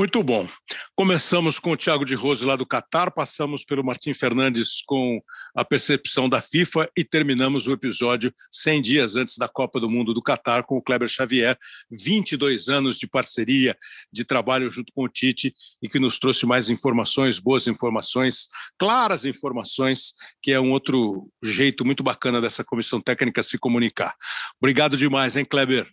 Muito 0.01 0.23
bom. 0.23 0.49
Começamos 0.97 1.59
com 1.59 1.73
o 1.73 1.77
Thiago 1.77 2.07
de 2.07 2.15
Rose 2.15 2.43
lá 2.43 2.57
do 2.57 2.65
Catar, 2.65 3.11
passamos 3.11 3.67
pelo 3.67 3.85
Martim 3.85 4.15
Fernandes 4.15 4.81
com 4.87 5.21
a 5.55 5.63
percepção 5.63 6.27
da 6.27 6.41
FIFA 6.41 6.89
e 6.97 7.05
terminamos 7.05 7.67
o 7.67 7.73
episódio 7.73 8.33
100 8.51 8.81
dias 8.81 9.17
antes 9.17 9.37
da 9.37 9.47
Copa 9.47 9.79
do 9.79 9.91
Mundo 9.91 10.15
do 10.15 10.23
Catar 10.23 10.63
com 10.63 10.79
o 10.79 10.83
Kleber 10.83 11.07
Xavier, 11.07 11.55
22 11.91 12.71
anos 12.71 12.99
de 12.99 13.07
parceria, 13.07 13.77
de 14.11 14.25
trabalho 14.25 14.71
junto 14.71 14.91
com 14.95 15.05
o 15.05 15.09
Tite 15.09 15.53
e 15.83 15.87
que 15.87 15.99
nos 15.99 16.19
trouxe 16.19 16.47
mais 16.47 16.71
informações, 16.71 17.39
boas 17.39 17.67
informações, 17.67 18.49
claras 18.79 19.27
informações, 19.27 20.15
que 20.43 20.51
é 20.51 20.59
um 20.59 20.73
outro 20.73 21.29
jeito 21.43 21.85
muito 21.85 22.03
bacana 22.03 22.41
dessa 22.41 22.65
comissão 22.65 23.03
técnica 23.03 23.43
se 23.43 23.59
comunicar. 23.59 24.15
Obrigado 24.59 24.97
demais, 24.97 25.37
hein, 25.37 25.45
Kleber? 25.45 25.93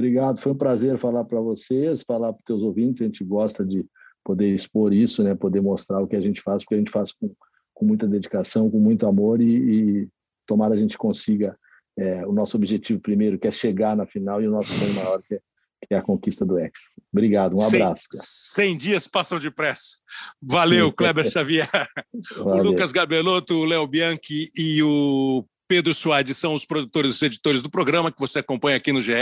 Obrigado, 0.00 0.40
foi 0.40 0.52
um 0.52 0.56
prazer 0.56 0.96
falar 0.96 1.24
para 1.24 1.38
vocês, 1.40 2.02
falar 2.02 2.32
para 2.32 2.38
os 2.38 2.44
teus 2.44 2.62
ouvintes. 2.62 3.02
A 3.02 3.04
gente 3.04 3.22
gosta 3.22 3.62
de 3.62 3.84
poder 4.24 4.48
expor 4.48 4.94
isso, 4.94 5.22
né? 5.22 5.34
Poder 5.34 5.60
mostrar 5.60 6.00
o 6.00 6.06
que 6.06 6.16
a 6.16 6.20
gente 6.22 6.40
faz, 6.40 6.64
porque 6.64 6.74
a 6.74 6.78
gente 6.78 6.90
faz 6.90 7.12
com, 7.12 7.30
com 7.74 7.84
muita 7.84 8.08
dedicação, 8.08 8.70
com 8.70 8.78
muito 8.78 9.06
amor 9.06 9.42
e, 9.42 9.56
e 10.02 10.08
tomara 10.46 10.74
a 10.74 10.78
gente 10.78 10.96
consiga 10.96 11.54
é, 11.98 12.26
o 12.26 12.32
nosso 12.32 12.56
objetivo 12.56 12.98
primeiro, 12.98 13.38
que 13.38 13.46
é 13.46 13.50
chegar 13.50 13.94
na 13.94 14.06
final, 14.06 14.40
e 14.40 14.48
o 14.48 14.50
nosso 14.50 14.72
sonho 14.72 14.94
maior, 14.94 15.20
que 15.22 15.34
é, 15.34 15.40
que 15.86 15.94
é 15.94 15.98
a 15.98 16.02
conquista 16.02 16.46
do 16.46 16.58
Ex. 16.58 16.72
Obrigado, 17.12 17.58
um 17.58 17.62
abraço. 17.62 18.06
100 18.10 18.78
dias 18.78 19.06
passam 19.06 19.38
depressa. 19.38 19.98
Valeu, 20.40 20.86
Sim, 20.86 20.94
Kleber 20.96 21.30
Xavier. 21.30 21.68
Valeu. 22.38 22.64
O 22.64 22.66
Lucas 22.68 22.90
Gabelotto, 22.90 23.54
o 23.54 23.66
Léo 23.66 23.86
Bianchi 23.86 24.48
e 24.56 24.82
o 24.82 25.44
Pedro 25.70 25.94
Suárez 25.94 26.36
são 26.36 26.52
os 26.52 26.64
produtores 26.64 27.22
e 27.22 27.26
editores 27.26 27.62
do 27.62 27.70
programa 27.70 28.10
que 28.10 28.18
você 28.18 28.40
acompanha 28.40 28.76
aqui 28.76 28.92
no 28.92 29.00
GE, 29.00 29.12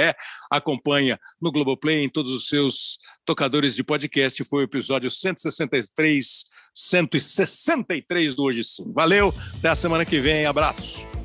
acompanha 0.51 1.21
no 1.39 1.53
Globoplay, 1.53 2.03
em 2.03 2.09
todos 2.09 2.33
os 2.33 2.49
seus 2.49 3.01
tocadores 3.27 3.77
de 3.77 3.85
podcast. 3.85 4.43
Foi 4.45 4.63
o 4.63 4.65
episódio 4.65 5.11
163, 5.11 6.47
163 6.73 8.35
do 8.35 8.45
Hoje 8.45 8.65
Sim. 8.65 8.91
Valeu, 8.95 9.35
até 9.59 9.69
a 9.69 9.77
semana 9.77 10.07
que 10.07 10.21
vem. 10.21 10.47
Abraço. 10.47 11.18